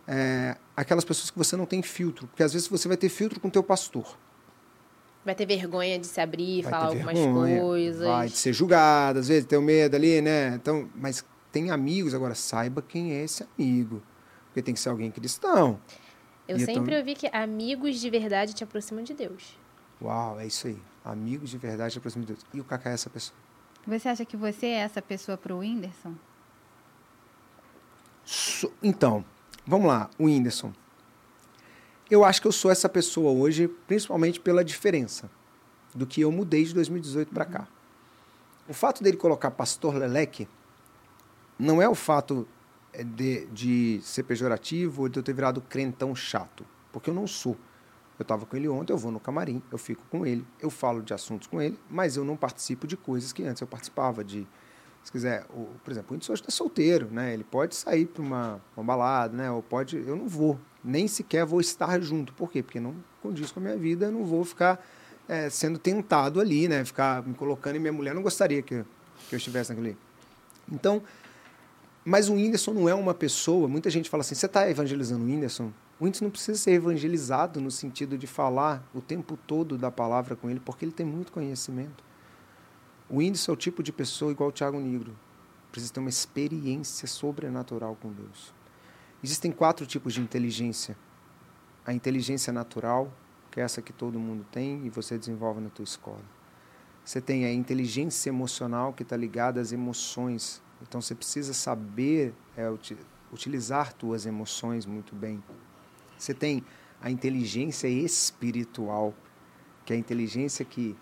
é, 0.06 0.56
aquelas 0.76 1.04
pessoas 1.04 1.30
que 1.30 1.38
você 1.38 1.56
não 1.56 1.64
tem 1.64 1.82
filtro. 1.82 2.26
Porque 2.26 2.42
às 2.42 2.52
vezes 2.52 2.68
você 2.68 2.88
vai 2.88 2.96
ter 2.96 3.08
filtro 3.08 3.40
com 3.40 3.48
o 3.48 3.50
teu 3.50 3.62
pastor. 3.62 4.18
Vai 5.24 5.34
ter 5.36 5.46
vergonha 5.46 5.98
de 5.98 6.06
se 6.06 6.20
abrir, 6.20 6.62
Vai 6.62 6.70
falar 6.72 6.86
algumas 6.86 7.16
vergonha, 7.18 7.60
coisas. 7.60 8.06
Vai 8.06 8.28
de 8.28 8.36
ser 8.36 8.52
julgado, 8.52 9.20
às 9.20 9.28
vezes, 9.28 9.44
ter 9.44 9.56
o 9.56 9.62
medo 9.62 9.94
ali, 9.94 10.20
né? 10.20 10.54
Então, 10.54 10.88
mas 10.96 11.24
tem 11.52 11.70
amigos, 11.70 12.12
agora 12.14 12.34
saiba 12.34 12.82
quem 12.82 13.12
é 13.12 13.22
esse 13.22 13.46
amigo. 13.56 14.02
Porque 14.46 14.62
tem 14.62 14.74
que 14.74 14.80
ser 14.80 14.88
alguém 14.88 15.10
cristão. 15.10 15.78
Eu 16.48 16.56
E 16.56 16.60
sempre 16.64 16.82
então- 16.82 16.98
ouvi 16.98 17.14
que 17.14 17.28
amigos 17.28 18.00
de 18.00 18.10
verdade 18.10 18.52
te 18.52 18.64
aproximam 18.64 19.04
de 19.04 19.14
Deus. 19.14 19.56
Uau, 20.02 20.40
é 20.40 20.46
isso 20.46 20.66
aí. 20.66 20.78
Amigos 21.04 21.50
de 21.50 21.58
verdade 21.58 21.96
aproximam 21.98 22.26
de 22.26 22.32
Deus. 22.32 22.44
E 22.52 22.60
o 22.60 22.64
Kaká 22.64 22.90
é 22.90 22.94
essa 22.94 23.08
pessoa. 23.08 23.36
Você 23.86 24.08
acha 24.08 24.24
que 24.24 24.36
você 24.36 24.66
é 24.66 24.78
essa 24.80 25.00
pessoa 25.00 25.38
pro 25.38 25.58
Whindersson? 25.58 26.14
So- 28.24 28.72
então, 28.82 29.24
vamos 29.66 29.86
lá, 29.86 30.10
o 30.18 30.24
Whindersson. 30.24 30.72
Eu 32.12 32.26
acho 32.26 32.42
que 32.42 32.46
eu 32.46 32.52
sou 32.52 32.70
essa 32.70 32.90
pessoa 32.90 33.32
hoje, 33.32 33.66
principalmente 33.86 34.38
pela 34.38 34.62
diferença 34.62 35.30
do 35.94 36.06
que 36.06 36.20
eu 36.20 36.30
mudei 36.30 36.62
de 36.62 36.74
2018 36.74 37.32
para 37.32 37.46
cá. 37.46 37.66
O 38.68 38.74
fato 38.74 39.02
dele 39.02 39.16
colocar 39.16 39.50
Pastor 39.50 39.94
Leleque 39.94 40.46
não 41.58 41.80
é 41.80 41.88
o 41.88 41.94
fato 41.94 42.46
eh, 42.92 43.02
de, 43.02 43.46
de 43.46 44.00
ser 44.02 44.24
pejorativo 44.24 45.00
ou 45.00 45.08
de 45.08 45.18
eu 45.18 45.22
ter 45.22 45.32
virado 45.32 45.62
crentão 45.62 46.14
chato, 46.14 46.66
porque 46.92 47.08
eu 47.08 47.14
não 47.14 47.26
sou. 47.26 47.56
Eu 48.18 48.24
estava 48.24 48.44
com 48.44 48.58
ele 48.58 48.68
ontem, 48.68 48.92
eu 48.92 48.98
vou 48.98 49.10
no 49.10 49.18
camarim, 49.18 49.62
eu 49.72 49.78
fico 49.78 50.02
com 50.10 50.26
ele, 50.26 50.44
eu 50.60 50.68
falo 50.68 51.02
de 51.02 51.14
assuntos 51.14 51.46
com 51.46 51.62
ele, 51.62 51.78
mas 51.88 52.18
eu 52.18 52.26
não 52.26 52.36
participo 52.36 52.86
de 52.86 52.94
coisas 52.94 53.32
que 53.32 53.42
antes 53.42 53.62
eu 53.62 53.66
participava 53.66 54.22
de 54.22 54.46
se 55.02 55.10
quiser, 55.10 55.46
o, 55.48 55.66
por 55.82 55.90
exemplo, 55.90 56.10
o 56.10 56.12
Whindersson 56.12 56.34
hoje 56.34 56.42
está 56.42 56.52
solteiro, 56.52 57.08
né? 57.10 57.32
Ele 57.32 57.42
pode 57.42 57.74
sair 57.74 58.04
para 58.04 58.22
uma, 58.22 58.60
uma 58.76 58.84
balada, 58.84 59.34
né? 59.34 59.50
Ou 59.50 59.62
pode, 59.62 59.96
eu 59.96 60.14
não 60.14 60.28
vou, 60.28 60.60
nem 60.84 61.06
sequer 61.08 61.44
vou 61.46 61.60
estar 61.60 62.00
junto. 62.00 62.32
Por 62.34 62.50
quê? 62.50 62.62
Porque 62.62 62.80
não 62.80 62.94
condiz 63.22 63.50
com 63.52 63.60
a 63.60 63.62
minha 63.62 63.76
vida, 63.76 64.10
não 64.10 64.24
vou 64.24 64.44
ficar 64.44 64.84
eh, 65.28 65.48
sendo 65.50 65.78
tentado 65.78 66.40
ali, 66.40 66.66
né? 66.68 66.84
Ficar 66.84 67.22
me 67.26 67.34
colocando 67.34 67.76
e 67.76 67.78
minha 67.78 67.92
mulher 67.92 68.14
não 68.14 68.22
gostaria 68.22 68.60
que, 68.62 68.74
eu- 68.74 68.86
que 69.28 69.34
eu 69.34 69.36
estivesse 69.36 69.70
naquele. 69.70 69.96
Então, 70.70 71.02
mas 72.04 72.28
o 72.28 72.34
Whindersson 72.34 72.72
não 72.72 72.88
é 72.88 72.94
uma 72.94 73.14
pessoa. 73.14 73.68
Muita 73.68 73.88
gente 73.90 74.10
fala 74.10 74.22
assim: 74.22 74.34
você 74.34 74.46
está 74.46 74.68
evangelizando 74.68 75.24
o 75.24 75.26
Whindersson? 75.28 75.70
O 76.00 76.04
Whindersson 76.04 76.24
não 76.24 76.30
precisa 76.32 76.58
ser 76.58 76.72
evangelizado 76.72 77.60
no 77.60 77.70
sentido 77.70 78.18
de 78.18 78.26
falar 78.26 78.82
o 78.92 79.00
tempo 79.00 79.38
todo 79.46 79.78
da 79.78 79.90
palavra 79.90 80.34
com 80.34 80.50
ele, 80.50 80.58
porque 80.60 80.84
ele 80.84 80.92
tem 80.92 81.06
muito 81.06 81.30
conhecimento. 81.30 82.02
O 83.08 83.18
Whindersson 83.18 83.52
é 83.52 83.54
o 83.54 83.56
tipo 83.56 83.82
de 83.82 83.92
pessoa 83.92 84.32
igual 84.32 84.48
o 84.48 84.52
Thiago 84.52 84.80
Negro. 84.80 85.14
Precisa 85.70 85.92
ter 85.92 86.00
uma 86.00 86.08
experiência 86.10 87.06
sobrenatural 87.06 87.96
com 88.00 88.10
Deus. 88.12 88.52
Existem 89.22 89.52
quatro 89.52 89.86
tipos 89.86 90.14
de 90.14 90.20
inteligência. 90.20 90.96
A 91.86 91.92
inteligência 91.92 92.52
natural, 92.52 93.12
que 93.50 93.60
é 93.60 93.62
essa 93.62 93.80
que 93.80 93.92
todo 93.92 94.18
mundo 94.18 94.44
tem 94.50 94.84
e 94.84 94.90
você 94.90 95.16
desenvolve 95.18 95.60
na 95.60 95.68
tua 95.68 95.84
escola. 95.84 96.22
Você 97.04 97.20
tem 97.20 97.44
a 97.44 97.52
inteligência 97.52 98.30
emocional, 98.30 98.92
que 98.92 99.02
está 99.02 99.16
ligada 99.16 99.60
às 99.60 99.72
emoções. 99.72 100.62
Então 100.80 101.00
você 101.00 101.14
precisa 101.14 101.52
saber 101.52 102.34
é, 102.56 102.68
uti- 102.68 102.96
utilizar 103.32 103.92
tuas 103.92 104.26
emoções 104.26 104.86
muito 104.86 105.14
bem. 105.14 105.42
Você 106.18 106.32
tem 106.32 106.64
a 107.00 107.10
inteligência 107.10 107.88
espiritual, 107.88 109.12
que 109.84 109.92
é 109.92 109.96
a 109.96 109.98
inteligência 109.98 110.64
que 110.64 110.96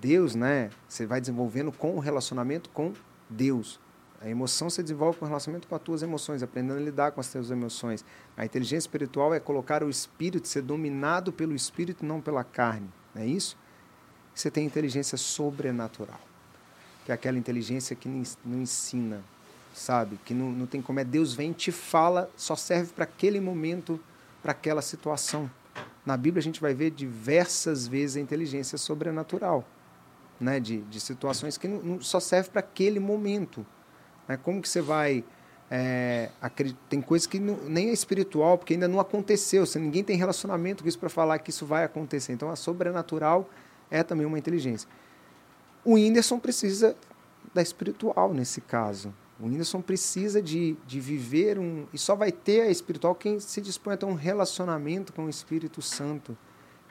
Deus, 0.00 0.34
né? 0.34 0.70
Você 0.88 1.06
vai 1.06 1.20
desenvolvendo 1.20 1.70
com 1.70 1.94
o 1.94 1.98
relacionamento 1.98 2.70
com 2.70 2.92
Deus. 3.28 3.78
A 4.22 4.28
emoção 4.28 4.70
você 4.70 4.82
desenvolve 4.82 5.18
com 5.18 5.26
relacionamento 5.26 5.66
com 5.66 5.74
as 5.74 5.82
tuas 5.82 6.00
emoções, 6.02 6.42
aprendendo 6.44 6.78
a 6.78 6.82
lidar 6.82 7.10
com 7.10 7.20
as 7.20 7.30
tuas 7.30 7.50
emoções. 7.50 8.04
A 8.36 8.44
inteligência 8.44 8.86
espiritual 8.86 9.34
é 9.34 9.40
colocar 9.40 9.82
o 9.82 9.90
espírito, 9.90 10.46
ser 10.46 10.62
dominado 10.62 11.32
pelo 11.32 11.52
espírito, 11.54 12.04
não 12.06 12.20
pela 12.20 12.44
carne. 12.44 12.88
Não 13.12 13.22
é 13.22 13.26
isso? 13.26 13.56
Você 14.32 14.48
tem 14.48 14.64
inteligência 14.64 15.18
sobrenatural, 15.18 16.20
que 17.04 17.10
é 17.10 17.14
aquela 17.14 17.36
inteligência 17.36 17.96
que 17.96 18.08
não 18.08 18.18
ens- 18.18 18.38
não 18.44 18.60
ensina, 18.62 19.22
sabe? 19.74 20.20
Que 20.24 20.32
não, 20.32 20.52
não 20.52 20.66
tem 20.66 20.80
como 20.80 21.00
é 21.00 21.04
Deus 21.04 21.34
vem 21.34 21.52
te 21.52 21.72
fala, 21.72 22.30
só 22.36 22.54
serve 22.54 22.92
para 22.92 23.02
aquele 23.04 23.40
momento, 23.40 23.98
para 24.40 24.52
aquela 24.52 24.82
situação. 24.82 25.50
Na 26.06 26.16
Bíblia 26.16 26.38
a 26.40 26.42
gente 26.44 26.60
vai 26.60 26.72
ver 26.74 26.90
diversas 26.92 27.88
vezes 27.88 28.16
a 28.16 28.20
inteligência 28.20 28.78
sobrenatural, 28.78 29.64
né? 30.40 30.60
De, 30.60 30.78
de 30.82 31.00
situações 31.00 31.58
que 31.58 31.66
não, 31.66 31.82
não- 31.82 32.00
só 32.00 32.20
serve 32.20 32.50
para 32.50 32.60
aquele 32.60 33.00
momento. 33.00 33.66
Né? 34.28 34.36
Como 34.36 34.60
que 34.60 34.68
você 34.68 34.80
vai 34.80 35.24
é, 35.74 36.28
tem 36.90 37.00
coisa 37.00 37.26
que 37.26 37.40
não- 37.40 37.56
nem 37.66 37.88
é 37.88 37.92
espiritual 37.94 38.58
porque 38.58 38.74
ainda 38.74 38.86
não 38.86 39.00
aconteceu. 39.00 39.64
Se 39.64 39.78
ninguém 39.78 40.04
tem 40.04 40.18
relacionamento 40.18 40.82
com 40.82 40.88
isso 40.88 40.98
para 40.98 41.08
falar 41.08 41.38
que 41.38 41.48
isso 41.48 41.64
vai 41.64 41.82
acontecer. 41.82 42.34
Então 42.34 42.50
a 42.50 42.56
sobrenatural 42.56 43.48
é 43.90 44.02
também 44.02 44.26
uma 44.26 44.38
inteligência. 44.38 44.86
O 45.82 45.94
Whindersson 45.94 46.38
precisa 46.38 46.94
da 47.54 47.62
espiritual 47.62 48.34
nesse 48.34 48.60
caso. 48.60 49.14
O 49.40 49.46
Whindersson 49.46 49.80
precisa 49.80 50.42
de, 50.42 50.76
de 50.86 51.00
viver 51.00 51.58
um. 51.58 51.86
E 51.90 51.96
só 51.96 52.14
vai 52.14 52.30
ter 52.30 52.60
a 52.60 52.68
espiritual 52.68 53.14
quem 53.14 53.40
se 53.40 53.62
dispõe 53.62 53.94
a 53.94 53.96
ter 53.96 54.04
um 54.04 54.14
relacionamento 54.14 55.10
com 55.12 55.24
o 55.24 55.30
Espírito 55.30 55.80
Santo. 55.80 56.36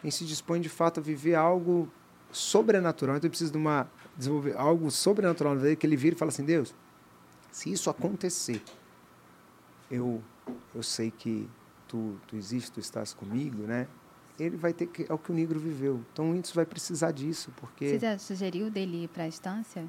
Quem 0.02 0.10
se 0.10 0.26
dispõe 0.26 0.60
de 0.60 0.70
fato 0.70 1.00
a 1.00 1.04
viver 1.04 1.36
algo 1.36 1.88
sobrenatural. 2.32 3.16
Então 3.16 3.28
ele 3.28 3.30
precisa 3.30 3.52
de 3.52 3.58
uma. 3.58 3.88
desenvolver 4.18 4.56
algo 4.58 4.90
sobrenatural 4.90 5.56
que 5.78 5.86
ele 5.86 5.96
vira 5.96 6.16
e 6.16 6.18
fala 6.18 6.30
assim: 6.30 6.44
Deus, 6.44 6.74
se 7.52 7.72
isso 7.72 7.90
acontecer, 7.90 8.62
eu, 9.90 10.22
eu 10.74 10.82
sei 10.82 11.12
que 11.12 11.50
tu, 11.88 12.18
tu 12.28 12.36
existes, 12.36 12.70
tu 12.70 12.80
estás 12.80 13.14
comigo, 13.14 13.64
né? 13.64 13.88
Ele 14.40 14.56
vai 14.56 14.74
ter 14.74 14.88
que. 14.88 15.06
É 15.10 15.14
o 15.14 15.18
que 15.18 15.32
o 15.32 15.36
negro 15.36 15.60
viveu. 15.60 16.02
Então 16.12 16.30
o 16.30 16.32
Whindersson 16.32 16.56
vai 16.56 16.66
precisar 16.66 17.12
disso, 17.12 17.52
porque. 17.58 17.90
Você 17.90 18.00
já 18.00 18.18
sugeriu 18.18 18.72
dele 18.72 19.04
ir 19.04 19.08
para 19.10 19.24
a 19.26 19.28
estância? 19.28 19.86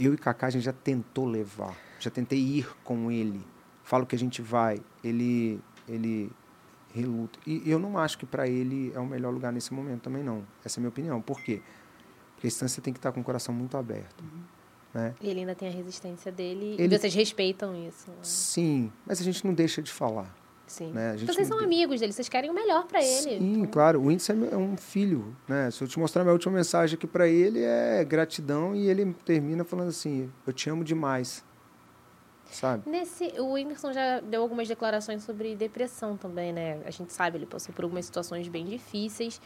Eu 0.00 0.14
e 0.14 0.16
Kaká 0.16 0.48
a 0.48 0.50
gente 0.50 0.64
já 0.64 0.72
tentou 0.72 1.26
levar, 1.26 1.76
já 2.00 2.10
tentei 2.10 2.38
ir 2.38 2.68
com 2.82 3.10
ele. 3.10 3.40
Falo 3.84 4.06
que 4.06 4.16
a 4.16 4.18
gente 4.18 4.42
vai, 4.42 4.80
ele 5.04 5.60
ele 5.86 6.32
reluta. 6.92 7.38
E 7.46 7.70
eu 7.70 7.78
não 7.78 7.98
acho 7.98 8.18
que 8.18 8.26
para 8.26 8.48
ele 8.48 8.92
é 8.94 8.98
o 8.98 9.06
melhor 9.06 9.32
lugar 9.32 9.52
nesse 9.52 9.72
momento 9.72 10.02
também 10.02 10.24
não. 10.24 10.44
Essa 10.64 10.78
é 10.78 10.80
a 10.80 10.82
minha 10.82 10.88
opinião. 10.88 11.20
Por 11.20 11.40
quê? 11.40 11.60
Porque 12.34 12.46
a 12.46 12.48
instância 12.48 12.82
tem 12.82 12.92
que 12.92 12.98
estar 12.98 13.12
com 13.12 13.20
o 13.20 13.24
coração 13.24 13.54
muito 13.54 13.76
aberto, 13.76 14.24
né? 14.94 15.14
E 15.20 15.28
ele 15.28 15.40
ainda 15.40 15.54
tem 15.54 15.68
a 15.68 15.72
resistência 15.72 16.30
dele 16.32 16.76
Ele- 16.78 16.94
e 16.94 16.98
vocês 16.98 17.12
respeitam 17.14 17.74
isso. 17.86 18.08
né? 18.10 18.16
Sim, 18.22 18.92
mas 19.04 19.20
a 19.20 19.24
gente 19.24 19.44
não 19.44 19.52
deixa 19.52 19.82
de 19.82 19.90
falar. 19.92 20.32
Sim. 20.66 20.92
Né? 20.92 21.16
Então 21.20 21.34
vocês 21.34 21.46
são 21.46 21.58
amigos 21.60 22.00
dele, 22.00 22.12
vocês 22.12 22.28
querem 22.28 22.48
o 22.50 22.54
melhor 22.54 22.86
pra 22.86 22.98
ele. 23.02 23.38
Sim, 23.38 23.52
Então, 23.52 23.66
claro. 23.70 24.00
O 24.00 24.06
Whindersson 24.06 24.32
é 24.32 24.36
meu- 24.36 24.50
é 24.52 24.56
um 24.56 24.76
filho, 24.78 25.36
né? 25.46 25.70
Se 25.70 25.82
eu 25.84 25.86
te 25.88 25.98
mostrar 25.98 26.22
minha 26.24 26.32
última 26.32 26.54
mensagem 26.54 26.96
aqui 26.96 27.06
para 27.06 27.28
ele 27.28 27.62
é 27.62 28.02
gratidão 28.04 28.74
e 28.74 28.88
ele 28.88 29.12
termina 29.26 29.62
falando 29.62 29.88
assim: 29.88 30.32
"Eu 30.46 30.52
te 30.54 30.70
amo 30.70 30.82
demais". 30.82 31.44
Sabe? 32.50 32.88
Nesse, 32.88 33.24
o 33.40 33.52
Whindersson 33.54 33.92
já 33.92 34.20
deu 34.20 34.40
algumas 34.42 34.68
declarações 34.68 35.24
sobre 35.24 35.56
depressão 35.56 36.16
também, 36.16 36.52
né? 36.52 36.80
A 36.86 36.90
gente 36.90 37.12
sabe, 37.12 37.36
ele 37.38 37.46
passou 37.46 37.74
por 37.74 37.82
algumas 37.84 38.06
situações 38.06 38.46
bem 38.48 38.64
difíceis. 38.64 39.40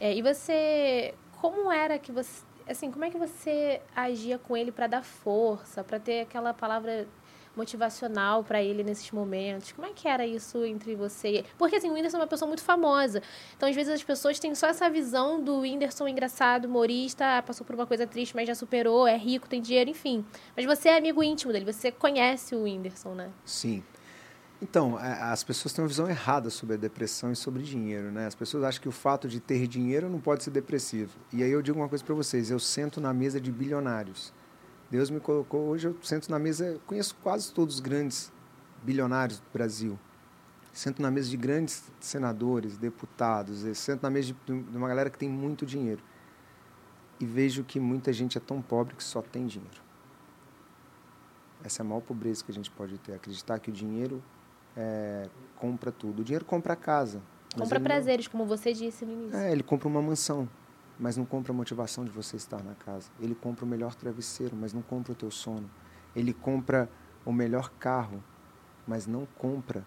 É, 0.00 0.14
e 0.16 0.22
você, 0.22 1.12
como 1.40 1.70
era 1.70 1.98
que 1.98 2.10
você, 2.10 2.42
assim, 2.68 2.90
como 2.90 3.04
é 3.04 3.10
que 3.10 3.18
você 3.18 3.80
agia 3.94 4.38
com 4.38 4.56
ele 4.56 4.72
para 4.72 4.86
dar 4.86 5.02
força, 5.02 5.84
para 5.84 5.98
ter 5.98 6.20
aquela 6.20 6.52
palavra 6.52 7.06
motivacional 7.56 8.44
para 8.44 8.62
ele 8.62 8.84
nesses 8.84 9.10
momentos? 9.10 9.72
Como 9.72 9.86
é 9.86 9.92
que 9.92 10.06
era 10.06 10.26
isso 10.26 10.62
entre 10.64 10.94
você 10.94 11.28
e 11.28 11.36
ele? 11.38 11.46
Porque 11.56 11.76
assim, 11.76 11.88
o 11.88 11.94
Whindersson 11.94 12.18
é 12.18 12.20
uma 12.20 12.26
pessoa 12.26 12.46
muito 12.46 12.62
famosa. 12.62 13.22
Então, 13.56 13.68
às 13.68 13.74
vezes 13.74 13.92
as 13.92 14.04
pessoas 14.04 14.38
têm 14.38 14.54
só 14.54 14.66
essa 14.66 14.90
visão 14.90 15.42
do 15.42 15.60
Whindersson 15.60 16.06
engraçado, 16.06 16.66
humorista, 16.66 17.38
ah, 17.38 17.42
passou 17.42 17.66
por 17.66 17.74
uma 17.74 17.86
coisa 17.86 18.06
triste, 18.06 18.36
mas 18.36 18.46
já 18.46 18.54
superou, 18.54 19.06
é 19.06 19.16
rico, 19.16 19.48
tem 19.48 19.62
dinheiro, 19.62 19.88
enfim. 19.90 20.24
Mas 20.54 20.66
você 20.66 20.90
é 20.90 20.98
amigo 20.98 21.22
íntimo 21.22 21.52
dele, 21.52 21.64
você 21.64 21.90
conhece 21.90 22.54
o 22.54 22.64
Whindersson, 22.64 23.14
né? 23.14 23.30
Sim. 23.44 23.82
Então, 24.68 24.96
a- 24.96 25.30
as 25.30 25.44
pessoas 25.44 25.72
têm 25.72 25.80
uma 25.84 25.88
visão 25.88 26.10
errada 26.10 26.50
sobre 26.50 26.74
a 26.74 26.76
depressão 26.76 27.30
e 27.30 27.36
sobre 27.36 27.62
dinheiro, 27.62 28.10
né? 28.10 28.26
As 28.26 28.34
pessoas 28.34 28.64
acham 28.64 28.82
que 28.82 28.88
o 28.88 28.92
fato 28.92 29.28
de 29.28 29.38
ter 29.38 29.68
dinheiro 29.68 30.10
não 30.10 30.20
pode 30.20 30.42
ser 30.42 30.50
depressivo. 30.50 31.16
E 31.32 31.40
aí 31.40 31.52
eu 31.52 31.62
digo 31.62 31.78
uma 31.78 31.88
coisa 31.88 32.04
para 32.04 32.16
vocês, 32.16 32.50
eu 32.50 32.58
sento 32.58 33.00
na 33.00 33.14
mesa 33.14 33.40
de 33.40 33.52
bilionários. 33.52 34.32
Deus 34.90 35.08
me 35.08 35.20
colocou, 35.20 35.68
hoje 35.68 35.86
eu 35.86 35.96
sento 36.02 36.28
na 36.28 36.38
mesa, 36.40 36.80
conheço 36.84 37.14
quase 37.22 37.52
todos 37.52 37.76
os 37.76 37.80
grandes 37.80 38.32
bilionários 38.82 39.38
do 39.38 39.46
Brasil. 39.52 39.96
Sento 40.72 41.00
na 41.00 41.12
mesa 41.12 41.30
de 41.30 41.36
grandes 41.36 41.84
senadores, 42.00 42.76
deputados, 42.76 43.64
eu 43.64 43.74
sento 43.74 44.02
na 44.02 44.10
mesa 44.10 44.34
de, 44.46 44.62
de 44.62 44.76
uma 44.76 44.88
galera 44.88 45.08
que 45.08 45.16
tem 45.18 45.28
muito 45.28 45.64
dinheiro. 45.64 46.02
E 47.20 47.24
vejo 47.24 47.62
que 47.62 47.78
muita 47.78 48.12
gente 48.12 48.36
é 48.36 48.40
tão 48.40 48.60
pobre 48.60 48.96
que 48.96 49.04
só 49.04 49.22
tem 49.22 49.46
dinheiro. 49.46 49.80
Essa 51.62 51.82
é 51.82 51.84
a 51.84 51.88
maior 51.88 52.00
pobreza 52.00 52.44
que 52.44 52.50
a 52.50 52.54
gente 52.54 52.70
pode 52.70 52.98
ter, 52.98 53.14
acreditar 53.14 53.60
que 53.60 53.70
o 53.70 53.72
dinheiro 53.72 54.20
é, 54.76 55.28
compra 55.56 55.90
tudo. 55.90 56.20
O 56.20 56.24
dinheiro 56.24 56.44
compra 56.44 56.72
a 56.74 56.76
casa. 56.76 57.20
Compra 57.54 57.78
ele 57.78 57.78
não- 57.78 57.84
prazeres, 57.84 58.28
como 58.28 58.44
você 58.44 58.72
disse 58.72 59.04
no 59.04 59.12
início. 59.12 59.36
é, 59.38 59.50
ele 59.52 59.62
compra 59.62 59.88
uma 59.88 60.02
mansão, 60.02 60.48
mas 60.98 61.16
não 61.16 61.24
compra 61.24 61.52
a 61.52 61.54
motivação 61.56 62.04
de 62.04 62.10
você 62.10 62.36
estar 62.36 62.62
na 62.62 62.74
casa. 62.74 63.08
Ele 63.20 63.34
compra 63.34 63.64
o 63.64 63.68
melhor 63.68 63.94
travesseiro, 63.94 64.54
mas 64.56 64.72
não 64.72 64.82
compra 64.82 65.12
o 65.12 65.14
teu 65.14 65.30
sono. 65.30 65.68
Ele 66.14 66.32
compra 66.32 66.88
o 67.24 67.32
melhor 67.32 67.70
carro, 67.78 68.22
mas 68.86 69.06
não 69.06 69.26
compra 69.36 69.84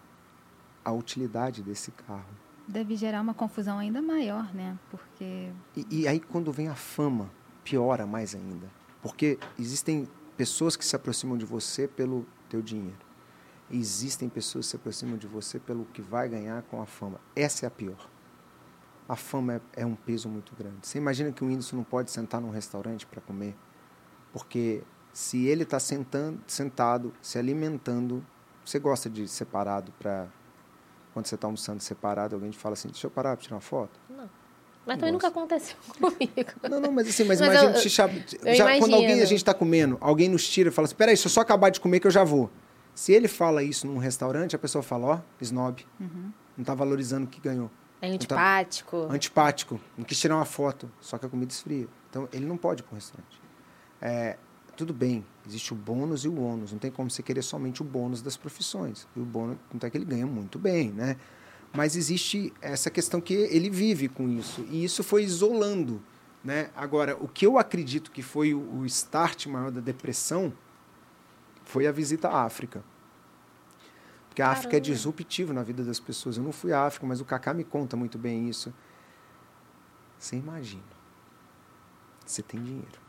a 0.83 0.91
utilidade 0.91 1.61
desse 1.61 1.91
carro. 1.91 2.29
Deve 2.67 2.95
gerar 2.95 3.21
uma 3.21 3.33
confusão 3.33 3.79
ainda 3.79 4.01
maior, 4.01 4.53
né? 4.53 4.77
Porque 4.91 5.51
E, 5.75 5.85
e 5.89 6.07
aí 6.07 6.19
quando 6.19 6.51
vem 6.51 6.67
a 6.67 6.75
fama, 6.75 7.29
piora 7.63 8.05
mais 8.05 8.35
ainda. 8.35 8.67
Porque 9.01 9.39
existem 9.57 10.07
pessoas 10.37 10.75
que 10.75 10.85
se 10.85 10.95
aproximam 10.95 11.37
de 11.37 11.45
você 11.45 11.87
pelo 11.87 12.25
teu 12.47 12.61
dinheiro. 12.61 13.09
Existem 13.72 14.28
pessoas 14.30 14.65
que 14.65 14.72
se 14.72 14.76
aproximam 14.76 15.17
de 15.17 15.28
você 15.28 15.59
pelo 15.59 15.86
que 15.86 16.01
vai 16.01 16.28
ganhar 16.28 16.61
com 16.63 16.82
a 16.82 16.86
fama. 16.86 17.20
Essa 17.36 17.65
é 17.65 17.67
a 17.67 17.72
pior. 17.72 18.09
A 19.07 19.15
fama 19.15 19.55
é, 19.76 19.82
é 19.82 19.86
um 19.86 19.95
peso 19.95 20.28
muito 20.30 20.53
grande. 20.55 20.78
Você 20.84 20.97
imagina 20.97 21.32
que 21.32 21.43
o 21.43 21.47
Whindersson 21.47 21.76
não 21.78 21.84
pode 21.84 22.11
sentar 22.11 22.39
num 22.41 22.49
restaurante 22.49 23.05
para 23.05 23.22
comer? 23.22 23.55
Porque 24.32 24.84
se 25.13 25.45
ele 25.45 25.63
está 25.63 25.80
sentado, 25.80 27.13
se 27.22 27.38
alimentando, 27.38 28.26
você 28.63 28.80
gosta 28.80 29.09
de 29.09 29.28
separado 29.28 29.91
para 29.99 30.28
quando 31.13 31.26
você 31.26 31.36
está 31.36 31.47
almoçando 31.47 31.82
separado, 31.82 32.36
alguém 32.36 32.51
te 32.51 32.57
fala 32.57 32.74
assim, 32.74 32.88
deixa 32.89 33.07
eu 33.07 33.11
parar 33.11 33.36
para 33.36 33.43
tirar 33.43 33.55
uma 33.55 33.61
foto? 33.61 33.99
Não. 34.09 34.30
Mas 34.86 34.97
também 34.97 35.11
nunca 35.11 35.28
aconteceu 35.28 35.76
comigo. 35.99 36.51
Não, 36.70 36.80
não, 36.80 36.91
mas 36.91 37.07
assim, 37.09 37.24
mas, 37.24 37.39
Mas 37.41 37.49
imagina 37.49 37.72
eu- 37.72 37.74
eu 37.74 37.80
já, 38.55 38.63
quando 38.80 38.93
alguém 38.95 39.22
a 39.22 39.26
gente 39.26 39.38
está 39.39 39.53
comendo, 39.53 39.97
alguém 39.99 40.30
nos 40.30 40.47
tira 40.47 40.70
e 40.70 40.72
fala 40.72 40.86
assim, 40.86 40.95
peraí, 40.95 41.13
deixa 41.15 41.28
eu 41.28 41.32
só 41.32 41.41
acabar 41.41 41.70
de 41.70 41.80
comer 41.80 41.99
que 41.99 42.07
eu 42.07 42.11
já 42.11 42.24
vou. 42.24 42.49
Se 43.00 43.14
ele 43.14 43.30
fala 43.30 43.64
isso 43.64 43.88
num 43.88 43.97
restaurante, 43.97 44.58
a 44.58 44.60
pessoa 44.60 44.84
fala, 44.84 45.08
ó, 45.08 45.20
snob, 45.39 45.88
não 45.97 46.34
está 46.60 46.76
valorizando 46.76 47.28
o 47.28 47.30
que 47.30 47.39
ganhou. 47.39 47.72
É 48.02 48.10
antipático. 48.10 49.08
Antipático, 49.10 49.80
não 49.97 50.04
quis 50.04 50.20
tirar 50.20 50.36
uma 50.36 50.43
foto, 50.43 50.91
só 51.00 51.18
que 51.18 51.26
a 51.26 51.30
comida 51.30 51.50
esfria. 51.50 51.88
Então, 52.10 52.28
ele 52.34 52.45
não 52.45 52.58
pode 52.58 52.82
ir 52.82 52.84
para 52.84 52.91
um 52.91 52.95
restaurante. 52.95 53.41
É, 54.02 54.38
tudo 54.76 54.93
bem, 54.93 55.26
existe 55.47 55.72
o 55.72 55.78
bônus 55.78 56.26
e 56.26 56.28
o 56.28 56.41
ônus. 56.41 56.74
Não 56.74 56.80
tem 56.80 56.91
como 56.91 57.10
você 57.10 57.24
querer 57.24 57.41
somente 57.41 57.82
o 57.82 57.86
bônus 57.86 58.22
das 58.22 58.36
profissões. 58.36 59.08
E 59.16 59.22
o 59.22 59.26
bônus, 59.26 59.56
não 59.74 59.80
é 59.82 59.89
que 59.89 59.97
ele 59.97 60.04
ganha 60.04 60.28
muito 60.28 60.60
bem, 60.60 60.91
né? 60.91 61.16
Mas 61.72 61.95
existe 61.95 62.52
essa 62.62 62.91
questão 62.91 63.22
que 63.22 63.34
ele 63.34 63.70
vive 63.70 64.10
com 64.10 64.28
isso. 64.28 64.66
E 64.70 64.84
isso 64.84 65.06
foi 65.06 65.24
isolando, 65.24 66.02
né? 66.43 66.70
Agora, 66.76 67.16
o 67.18 67.30
que 67.30 67.45
eu 67.45 67.58
acredito 67.58 68.12
que 68.12 68.22
foi 68.22 68.54
o, 68.54 68.60
o 68.60 68.86
start 68.86 69.47
maior 69.47 69.72
da 69.72 69.80
depressão 69.80 70.52
foi 71.70 71.86
a 71.86 71.91
visita 71.91 72.28
à 72.30 72.43
África. 72.45 72.84
Porque 74.28 74.41
a 74.41 74.49
África 74.49 74.70
é 74.76 74.80
Caramba. 74.80 74.86
disruptivo 74.95 75.53
na 75.53 75.61
vida 75.61 75.84
das 75.84 75.99
pessoas. 75.99 76.36
Eu 76.38 76.43
não 76.43 76.51
fui 76.51 76.74
à 76.74 76.84
África, 76.86 77.05
mas 77.05 77.22
o 77.22 77.26
Kaká 77.26 77.53
me 77.53 77.63
conta 77.63 77.95
muito 77.95 78.17
bem 78.17 78.49
isso. 78.49 78.74
Você 80.17 80.36
imagina. 80.36 80.82
Você 82.26 82.41
tem 82.41 82.63
dinheiro. 82.63 82.99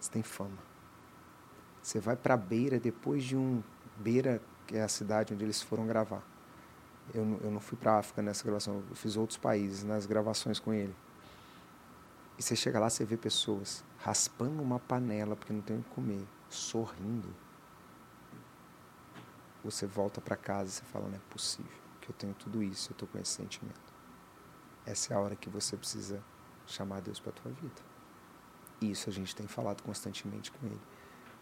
Você 0.00 0.10
tem 0.12 0.22
fama. 0.22 0.58
Você 1.82 1.98
vai 1.98 2.14
para 2.16 2.36
Beira 2.36 2.78
depois 2.78 3.24
de 3.24 3.36
um 3.36 3.62
Beira, 3.96 4.40
que 4.66 4.76
é 4.76 4.82
a 4.82 4.88
cidade 4.88 5.34
onde 5.34 5.44
eles 5.44 5.60
foram 5.60 5.86
gravar. 5.86 6.22
Eu, 7.12 7.24
não- 7.24 7.38
eu 7.42 7.50
não 7.50 7.60
fui 7.60 7.76
para 7.76 7.94
a 7.94 7.98
África 7.98 8.22
nessa 8.22 8.44
gravação, 8.44 8.82
eu 8.88 8.94
fiz 8.96 9.16
outros 9.16 9.36
países 9.38 9.82
nas 9.84 10.06
gravações 10.06 10.58
com 10.60 10.72
ele. 10.72 10.94
E 12.38 12.42
você 12.42 12.54
chega 12.56 12.78
lá, 12.78 12.88
você 12.88 13.04
vê 13.04 13.16
pessoas 13.16 13.84
raspando 13.98 14.62
uma 14.62 14.78
panela 14.78 15.34
porque 15.36 15.52
não 15.52 15.60
tem 15.60 15.78
o 15.78 15.82
que 15.82 15.90
comer, 15.90 16.24
sorrindo. 16.54 17.28
Você 19.64 19.86
volta 19.86 20.20
para 20.20 20.36
casa 20.36 20.68
e 20.68 20.72
você 20.72 20.84
fala, 20.84 21.08
não 21.08 21.16
é 21.16 21.20
possível 21.30 21.84
que 22.00 22.10
eu 22.10 22.14
tenho 22.14 22.34
tudo 22.34 22.62
isso, 22.62 22.90
eu 22.90 22.92
estou 22.92 23.08
com 23.08 23.18
esse 23.18 23.32
sentimento. 23.32 23.94
Essa 24.84 25.14
é 25.14 25.16
a 25.16 25.20
hora 25.20 25.34
que 25.34 25.48
você 25.48 25.76
precisa 25.76 26.22
chamar 26.66 27.00
Deus 27.00 27.18
para 27.18 27.30
a 27.30 27.32
tua 27.32 27.52
vida. 27.52 27.82
E 28.80 28.90
isso 28.90 29.08
a 29.08 29.12
gente 29.12 29.34
tem 29.34 29.46
falado 29.46 29.82
constantemente 29.82 30.52
com 30.52 30.66
ele. 30.66 30.80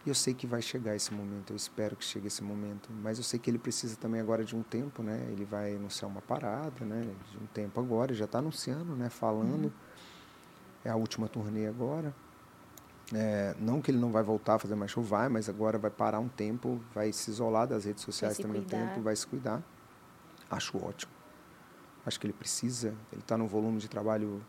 E 0.05 0.09
eu 0.09 0.15
sei 0.15 0.33
que 0.33 0.47
vai 0.47 0.61
chegar 0.61 0.95
esse 0.95 1.13
momento, 1.13 1.51
eu 1.51 1.55
espero 1.55 1.95
que 1.95 2.03
chegue 2.03 2.27
esse 2.27 2.43
momento, 2.43 2.89
mas 2.91 3.17
eu 3.17 3.23
sei 3.23 3.39
que 3.39 3.49
ele 3.49 3.57
precisa 3.57 3.95
também 3.95 4.19
agora 4.19 4.43
de 4.43 4.55
um 4.55 4.63
tempo, 4.63 5.01
né? 5.01 5.27
Ele 5.29 5.45
vai 5.45 5.75
anunciar 5.75 6.09
uma 6.09 6.21
parada, 6.21 6.85
né? 6.85 7.01
De 7.31 7.37
um 7.37 7.45
tempo 7.47 7.79
agora, 7.79 8.13
já 8.13 8.25
está 8.25 8.39
anunciando, 8.39 8.95
né? 8.95 9.09
Falando. 9.09 9.71
É 10.83 10.89
a 10.89 10.95
última 10.95 11.27
turnê 11.29 11.67
agora. 11.67 12.13
É, 13.13 13.55
não 13.59 13.81
que 13.81 13.91
ele 13.91 13.99
não 13.99 14.11
vai 14.11 14.23
voltar 14.23 14.55
a 14.55 14.59
fazer 14.59 14.75
mais 14.75 14.91
show, 14.91 15.03
vai, 15.03 15.29
mas 15.29 15.47
agora 15.47 15.77
vai 15.77 15.91
parar 15.91 16.19
um 16.19 16.27
tempo, 16.27 16.81
vai 16.93 17.11
se 17.11 17.29
isolar 17.29 17.67
das 17.67 17.85
redes 17.85 18.03
sociais 18.03 18.35
se 18.37 18.41
também 18.41 18.61
um 18.61 18.63
cuidar. 18.65 18.87
tempo, 18.87 19.01
vai 19.01 19.15
se 19.15 19.27
cuidar. 19.27 19.61
Acho 20.49 20.77
ótimo. 20.77 21.11
Acho 22.05 22.19
que 22.19 22.25
ele 22.25 22.33
precisa, 22.33 22.93
ele 23.11 23.21
está 23.21 23.37
num 23.37 23.47
volume 23.47 23.77
de 23.77 23.87
trabalho 23.87 24.43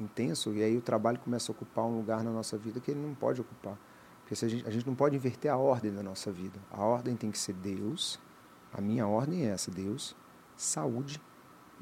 intenso 0.00 0.52
e 0.52 0.62
aí 0.62 0.76
o 0.76 0.80
trabalho 0.80 1.18
começa 1.18 1.50
a 1.50 1.54
ocupar 1.54 1.84
um 1.84 1.96
lugar 1.96 2.22
na 2.24 2.30
nossa 2.30 2.56
vida 2.58 2.80
que 2.80 2.90
ele 2.90 3.00
não 3.00 3.14
pode 3.14 3.40
ocupar. 3.40 3.78
Porque 4.20 4.34
se 4.34 4.44
a, 4.44 4.48
gente, 4.48 4.66
a 4.66 4.70
gente 4.70 4.86
não 4.86 4.94
pode 4.94 5.16
inverter 5.16 5.50
a 5.50 5.56
ordem 5.56 5.92
da 5.92 6.02
nossa 6.02 6.30
vida. 6.30 6.58
A 6.70 6.82
ordem 6.82 7.16
tem 7.16 7.30
que 7.30 7.38
ser 7.38 7.54
Deus, 7.54 8.18
a 8.72 8.80
minha 8.80 9.06
ordem 9.06 9.46
é 9.46 9.50
essa, 9.50 9.70
Deus, 9.70 10.16
saúde. 10.56 11.20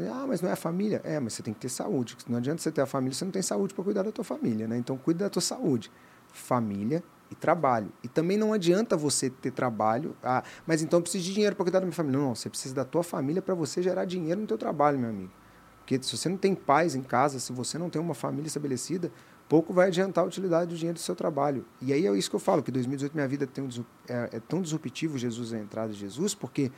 Ah, 0.01 0.25
mas 0.27 0.41
não 0.41 0.49
é 0.49 0.53
a 0.53 0.57
família? 0.57 1.01
É, 1.05 1.21
mas 1.21 1.35
você 1.35 1.43
tem 1.43 1.53
que 1.53 1.61
ter 1.61 1.69
saúde. 1.69 2.17
Não 2.27 2.39
adianta 2.39 2.63
você 2.63 2.73
ter 2.73 2.81
a 2.81 2.87
família, 2.87 3.15
você 3.15 3.25
não 3.25 3.33
tem 3.33 3.43
saúde 3.43 3.75
para 3.75 3.85
cuidar 3.85 4.03
da 4.03 4.13
tua 4.13 4.25
família, 4.25 4.67
né? 4.67 4.79
Então 4.79 4.97
cuida 4.97 5.25
da 5.25 5.31
tua 5.31 5.43
saúde. 5.43 5.91
Família 6.33 7.03
e 7.31 7.35
trabalho. 7.35 7.93
E 8.03 8.09
também 8.09 8.37
não 8.37 8.53
adianta 8.53 8.97
você 8.97 9.31
ter 9.31 9.53
trabalho, 9.53 10.17
ah, 10.23 10.43
mas 10.67 10.83
então 10.83 10.99
eu 10.99 11.03
preciso 11.03 11.25
de 11.25 11.33
dinheiro 11.33 11.55
para 11.55 11.65
cuidar 11.65 11.79
da 11.79 11.87
minha 11.87 11.95
família. 11.95 12.19
Não, 12.19 12.29
não, 12.29 12.35
você 12.35 12.49
precisa 12.49 12.75
da 12.75 12.85
tua 12.85 13.03
família 13.03 13.41
para 13.41 13.55
você 13.55 13.83
gerar 13.83 14.05
dinheiro 14.05 14.41
no 14.41 14.47
teu 14.47 14.59
trabalho, 14.59 14.99
meu 14.99 15.11
amigo. 15.11 15.31
Porque 15.79 16.03
se 16.03 16.17
você 16.17 16.29
não 16.29 16.37
tem 16.37 16.55
paz 16.55 16.95
em 16.95 17.03
casa, 17.03 17.39
se 17.39 17.53
você 17.53 17.79
não 17.79 17.89
tem 17.89 18.01
uma 18.01 18.15
família 18.15 18.47
estabelecida, 18.47 19.11
pouco 19.49 19.73
vai 19.73 19.89
adiantar 19.89 20.25
a 20.25 20.27
utilidade 20.27 20.71
do 20.71 20.77
dinheiro 20.77 20.95
do 20.95 21.01
seu 21.01 21.17
trabalho. 21.17 21.65
E 21.81 21.93
aí 21.93 22.07
é 22.07 22.17
isso 22.17 22.31
que 22.31 22.37
eu 22.37 22.41
falo, 22.41 22.63
que 22.63 22.71
2018 22.71 23.13
minha 23.15 23.27
vida 23.27 23.47
tem 23.47 23.65
um 23.65 23.69
é, 24.09 24.31
é 24.33 24.41
tão 24.41 24.63
disruptivo 24.63 25.19
Jesus 25.19 25.53
a 25.53 25.59
entrada 25.59 25.93
de 25.93 25.99
Jesus, 25.99 26.35
porque 26.35 26.71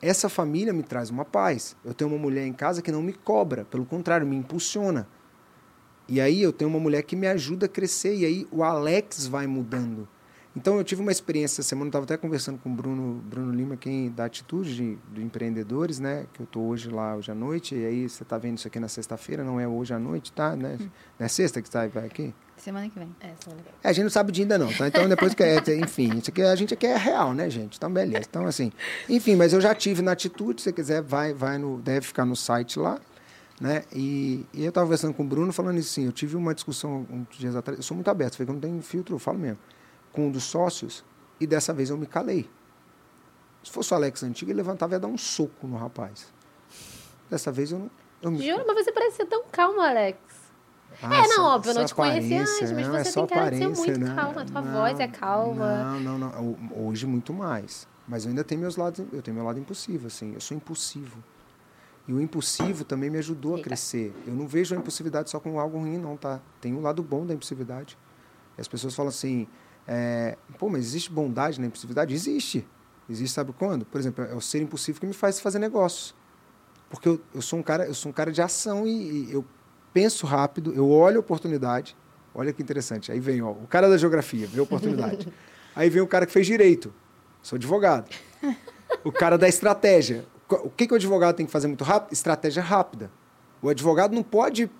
essa 0.00 0.30
família 0.30 0.72
me 0.72 0.82
traz 0.82 1.10
uma 1.10 1.24
paz. 1.24 1.76
Eu 1.84 1.92
tenho 1.92 2.08
uma 2.08 2.18
mulher 2.18 2.46
em 2.46 2.54
casa 2.54 2.80
que 2.80 2.90
não 2.90 3.02
me 3.02 3.12
cobra, 3.12 3.66
pelo 3.66 3.84
contrário, 3.84 4.26
me 4.26 4.36
impulsiona. 4.36 5.06
E 6.10 6.20
aí 6.20 6.42
eu 6.42 6.52
tenho 6.52 6.68
uma 6.68 6.80
mulher 6.80 7.04
que 7.04 7.14
me 7.14 7.28
ajuda 7.28 7.66
a 7.66 7.68
crescer, 7.68 8.16
e 8.16 8.24
aí 8.26 8.46
o 8.50 8.64
Alex 8.64 9.28
vai 9.28 9.46
mudando. 9.46 10.08
Então 10.56 10.76
eu 10.76 10.82
tive 10.82 11.00
uma 11.00 11.12
experiência 11.12 11.60
essa 11.60 11.68
semana, 11.68 11.86
eu 11.86 11.90
estava 11.90 12.04
até 12.04 12.16
conversando 12.16 12.58
com 12.58 12.68
o 12.68 12.74
Bruno, 12.74 13.22
Bruno 13.24 13.52
Lima, 13.52 13.76
quem 13.76 14.10
da 14.10 14.24
Atitude 14.24 14.74
de, 14.74 14.98
de 15.14 15.22
Empreendedores, 15.22 16.00
né? 16.00 16.26
Que 16.34 16.40
eu 16.40 16.44
estou 16.44 16.66
hoje 16.66 16.90
lá, 16.90 17.14
hoje 17.14 17.30
à 17.30 17.34
noite, 17.34 17.76
e 17.76 17.86
aí 17.86 18.08
você 18.08 18.24
está 18.24 18.36
vendo 18.36 18.58
isso 18.58 18.66
aqui 18.66 18.80
na 18.80 18.88
sexta-feira, 18.88 19.44
não 19.44 19.60
é 19.60 19.68
hoje 19.68 19.94
à 19.94 19.98
noite, 20.00 20.32
tá? 20.32 20.56
Né? 20.56 20.76
Não 21.16 21.24
é 21.24 21.28
sexta 21.28 21.62
que 21.62 21.68
está 21.68 21.86
vai 21.86 22.04
aqui? 22.04 22.34
Semana 22.56 22.90
que 22.90 22.98
vem. 22.98 23.14
É, 23.20 23.32
semana 23.42 23.62
que 23.62 23.70
vem. 23.70 23.74
É, 23.84 23.88
a 23.88 23.92
gente 23.92 24.02
não 24.02 24.10
sabe 24.10 24.30
o 24.30 24.32
dia 24.32 24.44
ainda 24.44 24.58
não, 24.58 24.72
tá? 24.72 24.88
Então 24.88 25.08
depois 25.08 25.32
que 25.32 25.44
é, 25.44 25.62
enfim, 25.76 26.18
isso 26.18 26.30
aqui 26.30 26.42
a 26.42 26.56
gente 26.56 26.74
aqui 26.74 26.88
é 26.88 26.96
real, 26.96 27.32
né, 27.32 27.48
gente? 27.48 27.76
Então 27.76 27.90
beleza. 27.90 28.26
Então 28.28 28.44
assim, 28.46 28.72
enfim, 29.08 29.36
mas 29.36 29.52
eu 29.52 29.60
já 29.60 29.72
tive 29.72 30.02
na 30.02 30.12
atitude, 30.12 30.60
se 30.60 30.64
você 30.64 30.72
quiser, 30.72 31.00
vai 31.00 31.32
vai 31.32 31.58
no 31.58 31.78
deve 31.78 32.04
ficar 32.06 32.24
no 32.24 32.34
site 32.34 32.76
lá, 32.76 33.00
né? 33.60 33.84
E, 33.92 34.46
e 34.54 34.62
eu 34.64 34.70
estava 34.70 34.86
conversando 34.86 35.12
com 35.14 35.22
o 35.22 35.26
Bruno 35.26 35.52
falando 35.52 35.78
isso 35.78 35.90
assim, 35.90 36.06
eu 36.06 36.12
tive 36.12 36.34
uma 36.36 36.54
discussão 36.54 37.06
uns 37.10 37.36
dias 37.36 37.54
atrás, 37.54 37.78
eu 37.78 37.82
sou 37.82 37.94
muito 37.94 38.08
aberto, 38.08 38.34
falei 38.36 38.46
que 38.46 38.50
eu 38.50 38.54
não 38.54 38.60
tenho 38.60 38.82
filtro, 38.82 39.14
eu 39.14 39.18
falo 39.18 39.38
mesmo, 39.38 39.58
com 40.12 40.26
um 40.28 40.30
dos 40.30 40.44
sócios 40.44 41.04
e 41.38 41.46
dessa 41.46 41.72
vez 41.72 41.90
eu 41.90 41.96
me 41.98 42.06
calei. 42.06 42.48
Se 43.62 43.70
fosse 43.70 43.92
o 43.92 43.96
Alex 43.96 44.22
antigo, 44.22 44.50
ele 44.50 44.56
levantava 44.56 44.94
e 44.94 44.96
ia 44.96 45.00
dar 45.00 45.08
um 45.08 45.18
soco 45.18 45.66
no 45.66 45.76
rapaz. 45.76 46.32
Dessa 47.28 47.52
vez 47.52 47.70
eu 47.70 47.78
não 47.78 47.90
eu 48.22 48.30
me 48.30 48.46
Juro, 48.46 48.64
mas 48.66 48.84
você 48.84 48.92
parece 48.92 49.16
ser 49.16 49.26
tão 49.26 49.44
calmo, 49.50 49.80
Alex. 49.80 50.18
Ah, 51.02 51.06
é, 51.06 51.08
não, 51.08 51.24
essa- 51.24 51.42
óbvio, 51.42 51.70
eu 51.70 51.74
não 51.74 51.84
te 51.84 51.94
conheci 51.94 52.34
antes, 52.34 52.72
mas 52.72 52.88
não, 52.88 52.96
é 52.96 53.04
você 53.04 53.12
só 53.12 53.26
tem 53.26 53.38
cara 53.38 53.50
de 53.50 53.58
ser 53.58 53.68
muito 53.68 54.00
né? 54.00 54.14
calma. 54.14 54.44
Tua 54.44 54.60
Não, 54.60 54.72
voz 54.72 55.00
é 55.00 55.08
calma. 55.08 55.84
Não, 55.84 56.00
não, 56.00 56.18
não. 56.18 56.58
Hoje 56.86 57.06
muito 57.06 57.32
mais. 57.32 57.86
Mas 58.06 58.24
eu 58.24 58.30
ainda 58.30 58.42
tenho 58.42 58.60
meus 58.60 58.76
lados, 58.76 58.98
eu 59.12 59.22
tenho 59.22 59.34
meu 59.36 59.44
lado 59.44 59.58
impulsivo, 59.58 60.08
assim. 60.08 60.34
Eu 60.34 60.40
sou 60.40 60.56
impulsivo. 60.56 61.22
E 62.10 62.12
o 62.12 62.20
impulsivo 62.20 62.82
também 62.82 63.08
me 63.08 63.18
ajudou 63.18 63.54
a 63.54 63.62
crescer. 63.62 64.12
Eu 64.26 64.34
não 64.34 64.48
vejo 64.48 64.74
a 64.74 64.78
impulsividade 64.78 65.30
só 65.30 65.38
como 65.38 65.60
algo 65.60 65.78
ruim, 65.78 65.96
não, 65.96 66.16
tá? 66.16 66.40
Tem 66.60 66.74
um 66.74 66.80
lado 66.80 67.04
bom 67.04 67.24
da 67.24 67.32
impulsividade. 67.32 67.96
E 68.58 68.60
as 68.60 68.66
pessoas 68.66 68.96
falam 68.96 69.10
assim, 69.10 69.46
é, 69.86 70.36
pô, 70.58 70.68
mas 70.68 70.86
existe 70.86 71.08
bondade 71.08 71.60
na 71.60 71.68
impulsividade? 71.68 72.12
Existe. 72.12 72.66
Existe, 73.08 73.32
sabe 73.32 73.52
quando? 73.52 73.86
Por 73.86 74.00
exemplo, 74.00 74.24
é 74.24 74.34
o 74.34 74.40
ser 74.40 74.60
impulsivo 74.60 74.98
que 74.98 75.06
me 75.06 75.12
faz 75.12 75.38
fazer 75.38 75.60
negócios. 75.60 76.12
Porque 76.88 77.08
eu, 77.08 77.20
eu 77.32 77.40
sou 77.40 77.60
um 77.60 77.62
cara, 77.62 77.86
eu 77.86 77.94
sou 77.94 78.10
um 78.10 78.12
cara 78.12 78.32
de 78.32 78.42
ação 78.42 78.88
e, 78.88 79.28
e 79.28 79.32
eu 79.32 79.44
penso 79.94 80.26
rápido, 80.26 80.74
eu 80.74 80.90
olho 80.90 81.18
a 81.18 81.20
oportunidade. 81.20 81.96
Olha 82.34 82.52
que 82.52 82.60
interessante. 82.60 83.12
Aí 83.12 83.20
vem, 83.20 83.40
ó, 83.40 83.52
o 83.52 83.68
cara 83.68 83.88
da 83.88 83.96
geografia, 83.96 84.48
vê 84.48 84.58
a 84.58 84.64
oportunidade. 84.64 85.28
Aí 85.76 85.88
vem 85.88 86.02
o 86.02 86.08
cara 86.08 86.26
que 86.26 86.32
fez 86.32 86.44
direito. 86.44 86.92
Sou 87.40 87.54
advogado. 87.54 88.10
O 89.04 89.12
cara 89.12 89.38
da 89.38 89.48
estratégia. 89.48 90.24
O 90.56 90.70
que, 90.70 90.86
que 90.86 90.92
o 90.92 90.96
advogado 90.96 91.36
tem 91.36 91.46
que 91.46 91.52
fazer 91.52 91.66
muito 91.68 91.84
rápido? 91.84 92.12
Estratégia 92.12 92.62
rápida. 92.62 93.10
O 93.62 93.68
advogado 93.68 94.14
não 94.14 94.22
pode. 94.22 94.70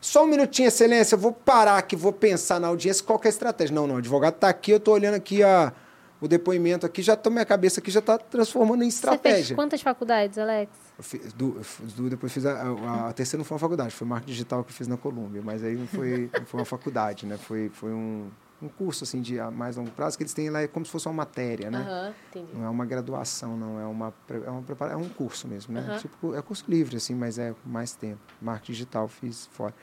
Só 0.00 0.24
um 0.24 0.26
minutinho, 0.26 0.68
excelência, 0.68 1.14
eu 1.14 1.18
vou 1.18 1.32
parar 1.32 1.78
aqui, 1.78 1.96
vou 1.96 2.12
pensar 2.12 2.60
na 2.60 2.68
audiência, 2.68 3.04
qual 3.04 3.18
que 3.18 3.26
é 3.26 3.30
a 3.30 3.32
estratégia. 3.32 3.74
Não, 3.74 3.86
não, 3.86 3.96
o 3.96 3.98
advogado 3.98 4.34
está 4.34 4.48
aqui, 4.48 4.70
eu 4.70 4.76
estou 4.76 4.94
olhando 4.94 5.14
aqui 5.14 5.42
a, 5.42 5.72
o 6.20 6.28
depoimento 6.28 6.84
aqui, 6.86 7.02
já 7.02 7.16
tô, 7.16 7.30
minha 7.30 7.44
cabeça 7.46 7.80
aqui 7.80 7.90
já 7.90 8.00
está 8.00 8.16
transformando 8.18 8.82
em 8.84 8.90
Você 8.90 9.00
fez 9.00 9.14
estratégia. 9.16 9.56
quantas 9.56 9.80
faculdades, 9.82 10.38
Alex? 10.38 10.70
Eu 10.98 11.02
fiz 11.04 11.20
fiz 11.22 11.92
du- 11.92 12.08
depois 12.10 12.32
fiz 12.32 12.44
a, 12.46 12.52
a, 12.62 13.08
a 13.08 13.12
terceira 13.14 13.38
não 13.38 13.44
foi 13.44 13.54
uma 13.54 13.58
faculdade, 13.60 13.90
foi 13.94 14.06
marketing 14.06 14.32
digital 14.32 14.62
que 14.64 14.70
eu 14.70 14.74
fiz 14.74 14.86
na 14.86 14.96
Colômbia, 14.96 15.42
mas 15.44 15.64
aí 15.64 15.74
não 15.74 15.86
foi, 15.86 16.30
não 16.38 16.46
foi 16.46 16.60
uma 16.60 16.66
faculdade, 16.66 17.26
né? 17.26 17.36
Foi, 17.36 17.70
foi 17.70 17.90
um, 17.92 18.28
um 18.60 18.68
curso 18.68 19.04
assim 19.04 19.20
de 19.20 19.38
a 19.38 19.50
mais 19.50 19.76
longo 19.76 19.90
prazo 19.90 20.16
que 20.16 20.22
eles 20.22 20.32
têm 20.32 20.48
lá 20.48 20.62
é 20.62 20.66
como 20.66 20.84
se 20.84 20.92
fosse 20.92 21.06
uma 21.06 21.14
matéria, 21.14 21.70
né? 21.70 22.14
Entendi. 22.30 22.54
Não 22.54 22.64
é 22.64 22.68
uma 22.68 22.86
graduação, 22.86 23.56
não 23.56 23.78
é 23.78 23.86
uma 23.86 24.14
é 24.30 24.50
uma 24.50 24.92
é 24.92 24.96
um 24.96 25.08
curso 25.08 25.46
mesmo, 25.46 25.74
né? 25.74 25.80
Aham. 25.80 25.98
Tipo, 25.98 26.34
é 26.34 26.42
curso 26.42 26.64
livre 26.68 26.96
assim, 26.96 27.14
mas 27.14 27.38
é 27.38 27.54
mais 27.64 27.92
tempo. 27.92 28.20
Marketing 28.40 28.72
digital 28.72 29.08
fiz 29.08 29.46
fora. 29.52 29.74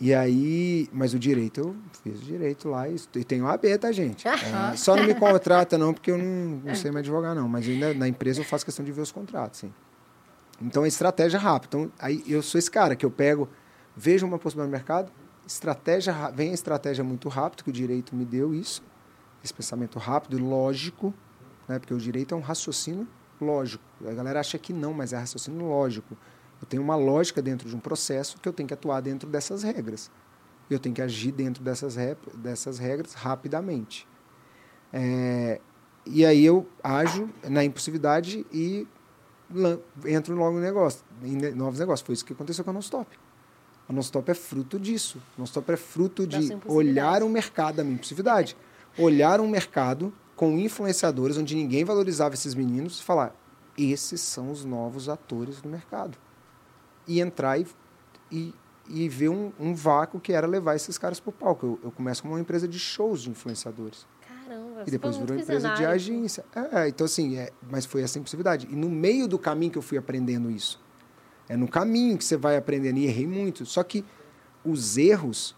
E 0.00 0.12
aí, 0.12 0.88
mas 0.92 1.14
o 1.14 1.18
direito 1.18 1.60
eu 1.60 1.76
fiz 2.02 2.20
o 2.20 2.24
direito 2.24 2.68
lá 2.68 2.88
e, 2.88 2.96
e 3.14 3.24
tenho 3.24 3.46
AB, 3.46 3.78
tá, 3.78 3.92
gente? 3.92 4.26
É, 4.26 4.76
só 4.76 4.96
não 4.96 5.04
me 5.04 5.14
contrata 5.14 5.78
não, 5.78 5.94
porque 5.94 6.10
eu 6.10 6.18
não, 6.18 6.60
não 6.64 6.74
sei 6.74 6.90
mais 6.90 7.04
advogar 7.04 7.36
não, 7.36 7.48
mas 7.48 7.68
ainda 7.68 7.94
na 7.94 8.08
empresa 8.08 8.40
eu 8.40 8.44
faço 8.44 8.64
questão 8.64 8.84
de 8.84 8.90
ver 8.90 9.00
os 9.00 9.12
contratos, 9.12 9.60
sim. 9.60 9.72
Então, 10.60 10.84
é 10.84 10.88
estratégia 10.88 11.38
rápida. 11.38 11.76
Então, 11.76 11.92
aí 11.98 12.22
eu 12.26 12.42
sou 12.42 12.58
esse 12.58 12.70
cara 12.70 12.96
que 12.96 13.06
eu 13.06 13.10
pego, 13.10 13.48
vejo 13.96 14.26
uma 14.26 14.38
possibilidade 14.38 14.72
no 14.72 14.76
mercado, 14.76 15.12
estratégia, 15.46 16.12
ra- 16.12 16.30
vem 16.30 16.50
a 16.50 16.54
estratégia 16.54 17.02
muito 17.04 17.28
rápido, 17.28 17.64
que 17.64 17.70
o 17.70 17.72
direito 17.72 18.14
me 18.14 18.24
deu 18.24 18.54
isso, 18.54 18.82
esse 19.42 19.52
pensamento 19.52 19.98
rápido 19.98 20.38
e 20.38 20.40
lógico, 20.42 21.12
né? 21.68 21.78
porque 21.78 21.92
o 21.94 21.98
direito 21.98 22.34
é 22.34 22.38
um 22.38 22.40
raciocínio 22.40 23.06
lógico. 23.40 23.82
A 24.06 24.12
galera 24.12 24.40
acha 24.40 24.56
que 24.58 24.72
não, 24.72 24.92
mas 24.92 25.12
é 25.12 25.18
raciocínio 25.18 25.66
lógico. 25.66 26.16
Eu 26.60 26.66
tenho 26.66 26.82
uma 26.82 26.94
lógica 26.94 27.42
dentro 27.42 27.68
de 27.68 27.74
um 27.74 27.80
processo 27.80 28.38
que 28.40 28.48
eu 28.48 28.52
tenho 28.52 28.68
que 28.68 28.74
atuar 28.74 29.00
dentro 29.00 29.28
dessas 29.28 29.62
regras. 29.64 30.10
Eu 30.70 30.78
tenho 30.78 30.94
que 30.94 31.02
agir 31.02 31.32
dentro 31.32 31.62
dessas, 31.62 31.96
rep- 31.96 32.36
dessas 32.36 32.78
regras 32.78 33.14
rapidamente. 33.14 34.06
É, 34.92 35.60
e 36.06 36.24
aí 36.24 36.44
eu 36.44 36.68
ajo 36.82 37.28
na 37.48 37.64
impulsividade 37.64 38.46
e 38.52 38.86
entro 40.06 40.34
logo 40.36 40.56
no 40.56 40.60
negócio, 40.62 41.04
em 41.22 41.36
novos 41.54 41.80
negócios. 41.80 42.06
Foi 42.06 42.12
isso 42.14 42.24
que 42.24 42.32
aconteceu 42.32 42.64
com 42.64 42.70
a 42.70 42.74
Nonstop. 42.74 43.06
A 43.92 43.94
Nonstop 43.94 44.30
é 44.30 44.34
fruto 44.34 44.80
disso. 44.80 45.18
A 45.36 45.40
Nonstop 45.40 45.70
é 45.70 45.76
fruto 45.76 46.26
Da 46.26 46.38
de 46.38 46.56
olhar 46.66 47.22
um 47.22 47.28
mercado, 47.28 47.76
da 47.76 47.84
minha 47.84 47.94
impulsividade. 47.94 48.56
Olhar 48.98 49.38
um 49.38 49.46
mercado 49.46 50.12
com 50.34 50.58
influenciadores 50.58 51.36
onde 51.36 51.54
ninguém 51.54 51.84
valorizava 51.84 52.34
esses 52.34 52.54
meninos 52.54 53.00
e 53.00 53.02
falar: 53.02 53.36
esses 53.76 54.22
são 54.22 54.50
os 54.50 54.64
novos 54.64 55.10
atores 55.10 55.60
do 55.60 55.68
mercado. 55.68 56.16
E 57.06 57.20
entrar 57.20 57.58
e, 57.58 57.66
e, 58.30 58.54
e 58.88 59.08
ver 59.10 59.28
um, 59.28 59.52
um 59.60 59.74
vácuo 59.74 60.18
que 60.18 60.32
era 60.32 60.46
levar 60.46 60.74
esses 60.74 60.96
caras 60.96 61.20
para 61.20 61.28
o 61.28 61.32
palco. 61.32 61.66
Eu, 61.66 61.80
eu 61.84 61.92
começo 61.92 62.22
como 62.22 62.34
uma 62.34 62.40
empresa 62.40 62.66
de 62.66 62.78
shows 62.78 63.20
de 63.20 63.30
influenciadores. 63.30 64.06
Caramba, 64.26 64.84
E 64.86 64.90
depois 64.90 65.18
virou 65.18 65.38
empresa 65.38 65.74
de 65.74 65.84
agência. 65.84 66.44
É, 66.54 66.88
então 66.88 67.04
assim, 67.04 67.36
é, 67.36 67.52
mas 67.70 67.84
foi 67.84 68.00
essa 68.00 68.18
impossibilidade. 68.18 68.66
E 68.70 68.74
no 68.74 68.88
meio 68.88 69.28
do 69.28 69.38
caminho 69.38 69.70
que 69.70 69.78
eu 69.78 69.82
fui 69.82 69.98
aprendendo 69.98 70.50
isso. 70.50 70.80
É 71.48 71.56
no 71.56 71.68
caminho 71.68 72.16
que 72.16 72.24
você 72.24 72.36
vai 72.36 72.56
aprendendo. 72.56 72.98
E 72.98 73.06
errei 73.06 73.26
muito. 73.26 73.66
Só 73.66 73.82
que 73.82 74.04
os 74.64 74.96
erros, 74.96 75.56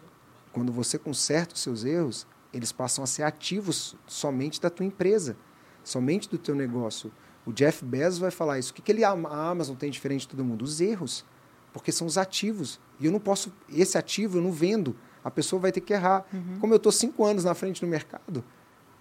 quando 0.53 0.73
você 0.73 0.99
conserta 0.99 1.55
os 1.55 1.61
seus 1.61 1.85
erros, 1.85 2.27
eles 2.53 2.73
passam 2.73 3.03
a 3.03 3.07
ser 3.07 3.23
ativos 3.23 3.97
somente 4.07 4.61
da 4.61 4.71
tua 4.71 4.87
empresa, 4.87 5.37
somente 5.83 6.29
do 6.29 6.39
teu 6.39 6.55
negócio. 6.55 7.13
O 7.45 7.53
Jeff 7.53 7.85
Bezos 7.85 8.19
vai 8.19 8.31
falar 8.31 8.59
isso. 8.59 8.71
O 8.71 8.75
que, 8.75 8.83
que 8.83 8.93
ele, 8.93 9.05
a 9.05 9.11
Amazon 9.11 9.77
tem 9.77 9.91
diferente 9.91 10.23
de 10.23 10.29
todo 10.29 10.45
mundo? 10.45 10.63
Os 10.63 10.81
erros. 10.81 11.25
Porque 11.73 11.91
são 11.91 12.07
os 12.07 12.17
ativos. 12.17 12.81
E 13.01 13.07
eu 13.07 13.13
não 13.13 13.21
posso. 13.21 13.53
Esse 13.69 13.99
ativo 13.99 14.39
eu 14.39 14.43
não 14.43 14.53
vendo. 14.53 14.97
A 15.23 15.31
pessoa 15.31 15.61
vai 15.61 15.73
ter 15.73 15.81
que 15.81 15.93
errar. 15.93 16.25
Como 16.61 16.73
eu 16.73 16.77
estou 16.77 16.93
cinco 16.93 17.25
anos 17.25 17.45
na 17.45 17.55
frente 17.55 17.81
do 17.81 17.87
mercado, 17.87 18.45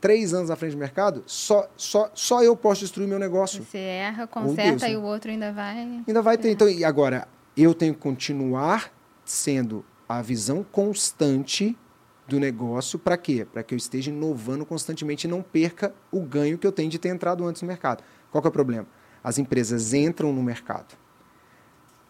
três 0.03 0.33
anos 0.33 0.49
na 0.49 0.57
frente 0.57 0.73
do 0.73 0.77
mercado, 0.77 1.23
só, 1.25 1.65
só, 1.77 2.11
só 2.13 2.43
eu 2.43 2.57
posso 2.57 2.81
destruir 2.81 3.07
meu 3.07 3.17
negócio. 3.17 3.63
Você 3.63 3.77
erra, 3.77 4.27
conserta 4.27 4.85
né? 4.85 4.91
e 4.91 4.97
o 4.97 5.01
outro 5.01 5.31
ainda 5.31 5.53
vai. 5.53 6.03
Ainda 6.05 6.21
vai 6.21 6.37
ter. 6.37 6.51
Então, 6.51 6.67
e 6.67 6.83
agora, 6.83 7.25
eu 7.55 7.73
tenho 7.73 7.93
que 7.93 8.01
continuar 8.01 8.91
sendo 9.23 9.85
a 10.07 10.21
visão 10.21 10.61
constante 10.61 11.77
do 12.27 12.37
negócio 12.37 12.99
para 12.99 13.15
quê? 13.15 13.47
Para 13.49 13.63
que 13.63 13.73
eu 13.73 13.77
esteja 13.77 14.11
inovando 14.11 14.65
constantemente 14.65 15.25
e 15.25 15.29
não 15.29 15.41
perca 15.41 15.95
o 16.11 16.19
ganho 16.19 16.57
que 16.57 16.67
eu 16.67 16.71
tenho 16.73 16.89
de 16.89 16.99
ter 16.99 17.07
entrado 17.07 17.45
antes 17.47 17.61
no 17.61 17.67
mercado. 17.69 18.03
Qual 18.29 18.41
que 18.41 18.47
é 18.47 18.49
o 18.49 18.51
problema? 18.51 18.85
As 19.23 19.37
empresas 19.37 19.93
entram 19.93 20.33
no 20.33 20.43
mercado, 20.43 20.97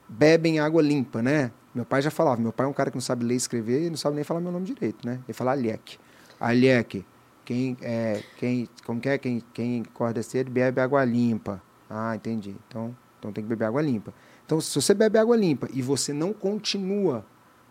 bebem 0.10 0.60
água 0.60 0.82
limpa, 0.82 1.22
né? 1.22 1.52
Meu 1.76 1.86
pai 1.86 2.02
já 2.02 2.10
falava, 2.10 2.42
meu 2.42 2.52
pai 2.52 2.66
é 2.66 2.70
um 2.70 2.74
cara 2.74 2.90
que 2.90 2.98
não 2.98 3.02
sabe 3.02 3.24
ler 3.24 3.36
e 3.36 3.38
escrever 3.38 3.86
e 3.86 3.90
não 3.92 3.98
sabe 3.98 4.16
nem 4.16 4.24
falar 4.24 4.40
meu 4.40 4.52
nome 4.52 4.66
direito, 4.66 5.06
né? 5.06 5.20
Ele 5.28 5.34
fala 5.34 5.52
Aliek. 5.52 6.00
Aliek, 6.40 7.06
quem, 7.46 7.78
é, 7.82 8.22
quem, 8.38 8.68
como 8.86 9.00
que 9.00 9.10
é? 9.10 9.18
Quem, 9.18 9.44
quem 9.54 9.82
acorda 9.82 10.22
cedo 10.24 10.50
bebe 10.50 10.80
água 10.82 11.04
limpa. 11.04 11.62
Ah, 11.90 12.16
entendi. 12.16 12.56
Então, 12.68 12.96
então 13.20 13.32
tem 13.32 13.44
que 13.44 13.50
beber 13.50 13.66
água 13.66 13.82
limpa. 13.82 14.14
Então, 14.46 14.60
se 14.60 14.74
você 14.80 14.94
bebe 14.94 15.18
água 15.18 15.36
limpa 15.36 15.68
e 15.74 15.82
você 15.82 16.14
não 16.14 16.34
continua 16.34 17.26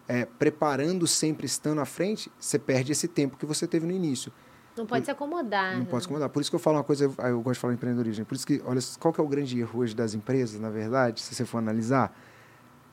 é, 0.09 0.25
preparando 0.25 1.07
sempre 1.07 1.47
estando 1.47 1.81
à 1.81 1.85
frente, 1.85 2.31
você 2.39 2.59
perde 2.59 2.93
esse 2.93 3.09
tempo 3.09 3.37
que 3.37 3.47
você 3.47 3.67
teve 3.67 3.87
no 3.87 3.93
início. 3.93 4.33
Não 4.77 4.87
pode 4.87 5.05
se 5.05 5.11
acomodar. 5.11 5.75
Não 5.75 5.81
né? 5.81 5.87
pode 5.91 6.05
se 6.05 6.09
incomodar. 6.09 6.29
Por 6.29 6.41
isso 6.41 6.51
que 6.51 6.57
eu 6.57 6.61
falo 6.61 6.79
uma 6.79 6.85
coisa, 6.85 7.05
eu, 7.05 7.43
gosto 7.43 7.55
de 7.55 7.61
falar 7.61 7.73
em 7.73 7.77
empreendedorismo. 7.77 8.25
Por 8.25 8.35
isso 8.35 8.47
que, 8.47 8.63
olha, 8.65 8.81
qual 8.99 9.13
que 9.13 9.21
é 9.21 9.25
o 9.25 9.29
grande 9.29 9.59
erro 9.61 9.81
hoje 9.81 9.95
das 9.95 10.15
empresas, 10.15 10.59
na 10.59 10.71
verdade, 10.71 11.21
se 11.21 11.35
você 11.35 11.45
for 11.45 11.59
analisar? 11.59 12.17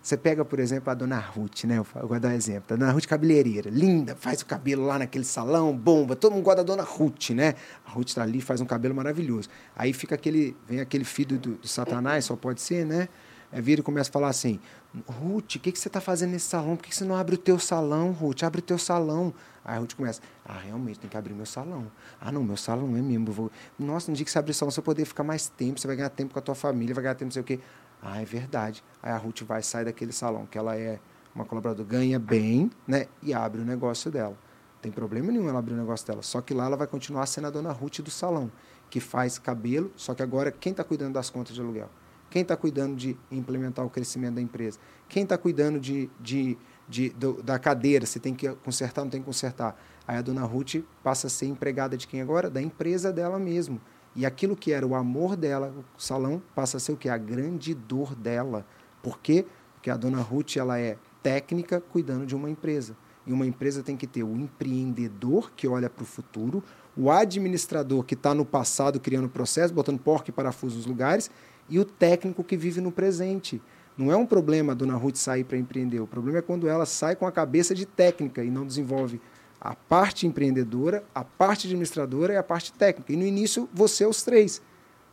Você 0.02 0.16
pega, 0.16 0.46
por 0.46 0.60
exemplo, 0.60 0.90
a 0.90 0.94
dona 0.94 1.20
Ruth, 1.20 1.66
né? 1.66 1.78
Eu 1.78 2.08
de 2.08 2.20
dar 2.20 2.30
um 2.30 2.32
exemplo. 2.32 2.74
A 2.74 2.78
dona 2.78 2.92
Ruth 2.92 3.06
cabeleireira, 3.06 3.70
linda, 3.70 4.16
faz 4.16 4.42
o 4.42 4.46
cabelo 4.46 4.86
lá 4.86 4.98
naquele 4.98 5.26
salão, 5.26 5.76
bomba. 5.78 6.16
Todo 6.16 6.34
mundo 6.34 6.44
gosta 6.44 6.64
da 6.64 6.74
dona 6.74 6.84
Ruth, 6.84 7.32
né? 7.32 7.56
A 7.86 7.92
Ruth 7.92 8.10
está 8.10 8.24
ali, 8.24 8.40
faz 8.40 8.62
um 8.62 8.66
cabelo 8.66 8.96
maravilhoso. 8.96 9.50
Aí 9.76 9.92
fica 9.92 10.16
aquele, 10.16 10.56
vem 10.68 10.80
aquele 10.80 11.04
filho 11.04 11.38
do, 11.38 11.56
do 11.56 11.68
Satanás, 11.68 12.26
só 12.26 12.36
pode 12.36 12.62
ser, 12.62 12.86
né? 12.86 13.10
É, 13.52 13.60
vira 13.60 13.82
e 13.82 13.84
começa 13.84 14.10
a 14.10 14.14
falar 14.14 14.30
assim: 14.30 14.60
Ruth, 15.08 15.56
o 15.56 15.60
que, 15.60 15.72
que 15.72 15.80
você 15.80 15.90
está 15.90 16.00
fazendo 16.00 16.32
nesse 16.32 16.48
salão? 16.48 16.76
Por 16.76 16.84
que, 16.84 16.90
que 16.90 16.96
você 16.96 17.04
não 17.04 17.16
abre 17.16 17.36
o 17.36 17.38
teu 17.38 17.60
salão, 17.60 18.12
Ruth? 18.12 18.44
Abre 18.44 18.60
o 18.60 18.64
teu 18.64 18.78
salão. 18.78 19.34
Aí 19.66 19.76
a 19.76 19.80
Ruth 19.80 19.96
começa: 19.96 20.22
Ah, 20.46 20.60
realmente, 20.60 21.00
tem 21.00 21.10
que 21.10 21.18
abrir 21.18 21.34
meu 21.34 21.46
salão. 21.46 21.92
Ah, 22.22 22.32
não, 22.32 22.44
meu 22.44 22.58
salão 22.58 22.96
é 22.96 23.02
mesmo. 23.02 23.32
Vou... 23.32 23.52
Nossa, 23.78 24.10
no 24.12 24.16
dia 24.16 24.24
que 24.24 24.32
você 24.32 24.40
abrir 24.40 24.52
o 24.52 24.54
salão, 24.54 24.72
você 24.72 24.80
vai 24.82 24.86
poder 24.86 25.06
ficar 25.06 25.24
mais 25.24 25.50
tempo, 25.50 25.80
você 25.80 25.88
vai 25.88 25.96
ganhar 25.96 26.10
tempo 26.10 26.34
com 26.34 26.40
a 26.40 26.42
tua 26.42 26.56
família, 26.56 26.94
vai 26.94 27.04
ganhar 27.04 27.16
tempo 27.16 27.26
não 27.26 27.32
sei 27.32 27.42
o 27.42 27.46
quê. 27.46 27.60
Ah, 28.02 28.22
é 28.22 28.26
verdade. 28.26 28.84
Aí 29.02 29.12
a 29.12 29.18
Ruth 29.18 29.42
vai 29.44 29.62
sair 29.62 29.86
daquele 29.86 30.12
salão, 30.12 30.46
que 30.46 30.58
ela 30.58 30.76
é 30.78 31.00
uma 31.36 31.46
colaboradora, 31.46 31.88
ganha 31.88 32.18
bem, 32.20 32.72
né? 32.88 33.08
E 33.22 33.34
abre 33.34 33.62
o 33.62 33.66
negócio 33.66 34.10
dela. 34.10 34.32
Não 34.76 34.82
tem 34.82 34.92
problema 34.92 35.32
nenhum 35.32 35.50
ela 35.50 35.60
abrir 35.60 35.74
o 35.74 35.78
negócio 35.78 36.08
dela. 36.08 36.22
Só 36.22 36.40
que 36.42 36.54
lá 36.54 36.66
ela 36.66 36.78
vai 36.78 36.88
continuar 36.88 37.26
sendo 37.26 37.48
a 37.48 37.50
dona 37.50 37.72
Ruth 37.72 38.00
do 38.00 38.10
salão, 38.10 38.50
que 38.90 39.00
faz 39.00 39.38
cabelo, 39.38 39.92
só 39.96 40.14
que 40.16 40.24
agora 40.24 40.52
quem 40.52 40.72
está 40.72 40.84
cuidando 40.84 41.14
das 41.14 41.30
contas 41.30 41.54
de 41.54 41.62
aluguel? 41.62 41.90
Quem 42.30 42.44
está 42.44 42.56
cuidando 42.56 42.96
de 42.96 43.18
implementar 43.32 43.86
o 43.86 43.90
crescimento 43.90 44.36
da 44.36 44.42
empresa? 44.42 44.80
Quem 45.08 45.24
está 45.24 45.38
cuidando 45.38 45.80
de, 45.80 46.10
de, 46.20 46.58
de, 46.88 47.10
do- 47.10 47.42
da 47.44 47.58
cadeira, 47.60 48.06
você 48.06 48.20
tem 48.20 48.34
que 48.34 48.48
consertar, 48.56 49.04
não 49.04 49.10
tem 49.10 49.20
que 49.20 49.26
consertar. 49.26 49.76
Aí 50.08 50.16
a 50.18 50.22
dona 50.22 50.44
Ruth 50.46 50.76
passa 51.04 51.28
a 51.28 51.30
ser 51.30 51.48
empregada 51.48 51.98
de 51.98 52.08
quem 52.08 52.22
agora? 52.22 52.50
Da 52.50 52.62
empresa 52.62 53.12
dela 53.12 53.38
mesmo. 53.40 53.82
E 54.20 54.26
aquilo 54.26 54.54
que 54.54 54.74
era 54.74 54.86
o 54.86 54.96
amor 54.96 55.38
dela, 55.38 55.74
o 55.98 56.02
salão, 56.02 56.42
passa 56.54 56.76
a 56.76 56.80
ser 56.82 56.92
o 56.92 56.98
que? 56.98 57.08
A 57.08 57.18
grande 57.18 57.74
dor 57.74 58.14
dela. 58.14 58.66
Por 59.02 59.18
quê? 59.18 59.46
Porque 59.74 59.90
a 59.90 59.96
dona 59.96 60.20
Ruth 60.20 60.58
ela 60.58 60.78
é 60.78 60.98
técnica 61.24 61.80
cuidando 61.80 62.26
de 62.26 62.36
uma 62.36 62.50
empresa. 62.50 62.98
E 63.26 63.32
uma 63.32 63.46
empresa 63.46 63.82
tem 63.82 63.96
que 63.96 64.06
ter 64.06 64.24
o 64.24 64.36
empreendedor 64.36 65.54
que 65.56 65.70
olha 65.70 65.90
para 65.90 66.04
o 66.04 66.06
futuro, 66.06 66.62
o 66.98 67.10
administrador 67.10 68.04
que 68.04 68.14
está 68.14 68.34
no 68.36 68.44
passado 68.44 69.00
criando 69.00 69.30
processo, 69.30 69.74
botando 69.74 70.00
porca 70.00 70.30
e 70.30 70.34
parafuso 70.34 70.76
nos 70.76 70.86
lugares, 70.86 71.32
e 71.70 71.80
o 71.80 71.86
técnico 71.86 72.44
que 72.44 72.58
vive 72.58 72.82
no 72.82 72.92
presente. 72.92 73.62
Não 73.98 74.12
é 74.12 74.18
um 74.18 74.26
problema 74.26 74.74
a 74.74 74.76
dona 74.76 74.98
Ruth 74.98 75.16
sair 75.16 75.46
para 75.46 75.58
empreender. 75.58 76.02
O 76.02 76.08
problema 76.08 76.40
é 76.40 76.42
quando 76.42 76.68
ela 76.68 76.86
sai 76.86 77.16
com 77.16 77.26
a 77.26 77.32
cabeça 77.32 77.74
de 77.74 77.86
técnica 77.86 78.44
e 78.44 78.52
não 78.52 78.68
desenvolve 78.68 79.22
a 79.60 79.76
parte 79.76 80.26
empreendedora, 80.26 81.04
a 81.14 81.24
parte 81.24 81.68
administradora 81.68 82.34
e 82.34 82.38
a 82.38 82.44
parte 82.44 82.72
técnica. 82.72 83.12
E 83.12 83.16
no 83.16 83.26
início, 83.26 83.68
você 83.74 84.06
os 84.06 84.24
três. 84.24 84.62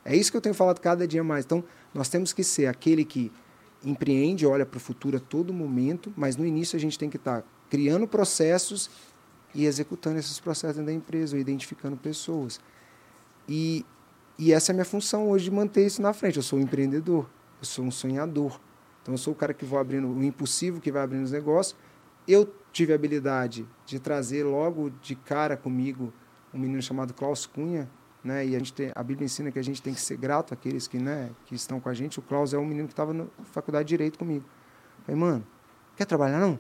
É 0.05 0.15
isso 0.15 0.31
que 0.31 0.37
eu 0.37 0.41
tenho 0.41 0.55
falado 0.55 0.81
cada 0.81 1.07
dia 1.07 1.25
mais. 1.25 1.45
Então, 1.45 1.65
nós 1.93 2.09
temos 2.09 2.33
que 2.33 2.45
ser 2.45 2.67
aquele 2.67 3.05
que 3.05 3.33
empreende, 3.85 4.47
olha 4.47 4.65
para 4.65 4.77
o 4.77 4.81
futuro 4.81 5.17
a 5.17 5.21
todo 5.21 5.53
momento, 5.53 6.13
mas 6.17 6.37
no 6.37 6.47
início 6.47 6.77
a 6.77 6.81
gente 6.81 6.99
tem 6.99 7.11
que 7.11 7.17
estar 7.17 7.45
criando 7.69 8.07
processos 8.07 8.89
e 9.55 9.65
executando 9.65 10.19
esses 10.19 10.39
processos 10.39 10.77
dentro 10.77 10.93
da 10.93 10.97
empresa, 10.97 11.37
identificando 11.37 11.97
pessoas. 11.97 12.61
E, 13.49 13.85
e 14.39 14.53
essa 14.53 14.71
é 14.71 14.73
a 14.73 14.75
minha 14.75 14.85
função 14.85 15.29
hoje 15.29 15.45
de 15.45 15.51
manter 15.51 15.87
isso 15.87 16.01
na 16.01 16.13
frente. 16.13 16.37
Eu 16.37 16.43
sou 16.43 16.59
um 16.59 16.63
empreendedor, 16.63 17.29
eu 17.61 17.65
sou 17.67 17.85
um 17.85 17.91
sonhador. 17.91 18.61
Então 19.03 19.15
eu 19.15 19.19
sou 19.19 19.33
o 19.33 19.37
cara 19.37 19.55
que 19.55 19.65
vou 19.65 19.79
abrindo 19.79 20.09
o 20.09 20.23
impossível, 20.23 20.81
que 20.81 20.93
vai 20.93 21.03
abrindo 21.03 21.25
os 21.25 21.31
negócios. 21.31 21.77
Eu 22.27 22.53
tive 22.77 22.93
a 22.93 22.95
habilidade 22.95 23.67
de 23.87 23.99
trazer 23.99 24.45
logo 24.45 24.91
de 25.01 25.17
cara 25.17 25.57
comigo 25.57 26.13
um 26.53 26.59
menino 26.59 26.83
chamado 26.83 27.15
Klaus 27.15 27.47
Cunha, 27.47 27.89
né? 28.23 28.45
E 28.45 28.55
a 28.55 28.59
gente 28.59 28.75
tem, 28.75 28.93
a 28.95 29.03
Bíblia 29.03 29.25
ensina 29.25 29.51
que 29.51 29.59
a 29.59 29.63
gente 29.63 29.81
tem 29.81 29.95
que 29.95 30.01
ser 30.01 30.19
grato 30.19 30.53
àqueles 30.53 30.87
que, 30.87 30.99
né, 30.99 31.31
que 31.47 31.55
estão 31.55 31.81
com 31.81 31.89
a 31.89 31.95
gente. 31.95 32.19
O 32.19 32.23
Klaus 32.23 32.53
é 32.53 32.59
um 32.59 32.67
menino 32.67 32.87
que 32.87 32.93
estava 32.93 33.15
na 33.15 33.25
faculdade 33.45 33.87
de 33.87 33.95
direito 33.95 34.19
comigo. 34.19 34.45
Falei, 35.07 35.19
mano, 35.19 35.47
quer 35.97 36.05
trabalhar 36.05 36.39
não? 36.39 36.59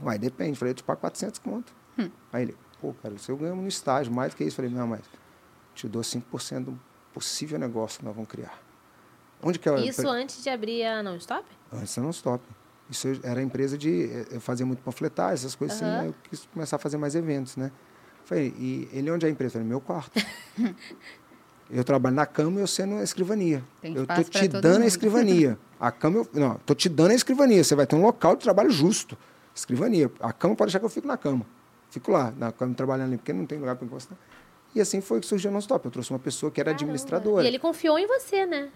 Uai, 0.00 0.16
depende. 0.16 0.56
Falei, 0.56 0.70
eu 0.70 0.76
te 0.76 0.84
pago 0.84 1.00
400 1.00 1.40
conto. 1.40 1.74
Aí 2.32 2.42
ele, 2.42 2.56
pô, 2.80 2.94
cara, 2.94 3.12
isso 3.12 3.28
eu 3.32 3.36
ganhamos 3.36 3.62
no 3.62 3.68
estágio, 3.68 4.12
mais 4.12 4.32
do 4.32 4.36
que 4.36 4.44
isso. 4.44 4.54
Falei, 4.54 4.70
não, 4.70 4.86
mas 4.86 5.02
te 5.74 5.88
dou 5.88 6.02
5% 6.02 6.66
do 6.66 6.80
possível 7.12 7.58
negócio 7.58 7.98
que 7.98 8.04
nós 8.04 8.14
vamos 8.14 8.30
criar. 8.30 8.56
Onde 9.42 9.58
que 9.58 9.68
é? 9.68 9.80
Isso 9.80 10.08
antes 10.08 10.40
de 10.40 10.50
abrir 10.50 10.84
a 10.84 11.02
não 11.02 11.16
stop? 11.16 11.44
Antes 11.72 11.96
da 11.96 12.02
não 12.02 12.10
stop. 12.10 12.44
Isso 12.88 13.08
era 13.22 13.42
empresa 13.42 13.76
de. 13.76 14.26
Eu 14.30 14.40
fazia 14.40 14.64
muito 14.64 14.80
panfletar, 14.80 15.32
essas 15.32 15.54
coisas 15.54 15.80
Aham. 15.80 15.90
assim. 15.90 16.00
aí 16.00 16.06
Eu 16.06 16.14
quis 16.30 16.46
começar 16.52 16.76
a 16.76 16.78
fazer 16.78 16.96
mais 16.96 17.14
eventos, 17.14 17.56
né? 17.56 17.72
Falei, 18.24 18.54
e 18.58 18.88
ele 18.92 19.10
onde 19.10 19.24
é 19.24 19.28
a 19.28 19.32
empresa? 19.32 19.54
Falei, 19.54 19.68
meu 19.68 19.80
quarto. 19.80 20.20
eu 21.70 21.84
trabalho 21.84 22.14
na 22.14 22.26
cama 22.26 22.58
e 22.58 22.62
eu 22.62 22.66
sendo 22.66 22.96
a 22.96 23.02
escrivania. 23.02 23.62
Eu 23.82 24.06
tô 24.06 24.22
te 24.22 24.48
dando 24.48 24.82
a 24.82 24.86
escrivania. 24.86 25.58
A 25.78 25.90
cama, 25.90 26.18
eu, 26.18 26.28
não, 26.32 26.54
tô 26.58 26.74
te 26.74 26.88
dando 26.88 27.10
a 27.12 27.14
escrivania. 27.14 27.62
Você 27.62 27.74
vai 27.74 27.86
ter 27.86 27.96
um 27.96 28.02
local 28.02 28.36
de 28.36 28.42
trabalho 28.42 28.70
justo. 28.70 29.16
Escrivania. 29.54 30.10
A 30.20 30.32
cama 30.32 30.54
pode 30.54 30.68
deixar 30.68 30.80
que 30.80 30.84
eu 30.84 30.90
fico 30.90 31.06
na 31.06 31.16
cama. 31.16 31.46
Fico 31.90 32.10
lá, 32.10 32.32
na 32.36 32.52
cama 32.52 32.74
trabalhando 32.74 33.08
ali, 33.08 33.16
porque 33.16 33.32
não 33.32 33.46
tem 33.46 33.58
lugar 33.58 33.76
para 33.76 33.86
encostar. 33.86 34.18
E 34.74 34.80
assim 34.80 35.00
foi 35.00 35.20
que 35.20 35.26
surgiu 35.26 35.50
o 35.50 35.52
Non-Stop. 35.52 35.84
Eu 35.86 35.90
trouxe 35.90 36.10
uma 36.10 36.18
pessoa 36.18 36.50
que 36.50 36.60
era 36.60 36.70
Caramba. 36.70 36.82
administradora 36.82 37.44
E 37.44 37.46
ele 37.46 37.58
confiou 37.58 37.98
em 37.98 38.06
você, 38.06 38.44
né? 38.44 38.70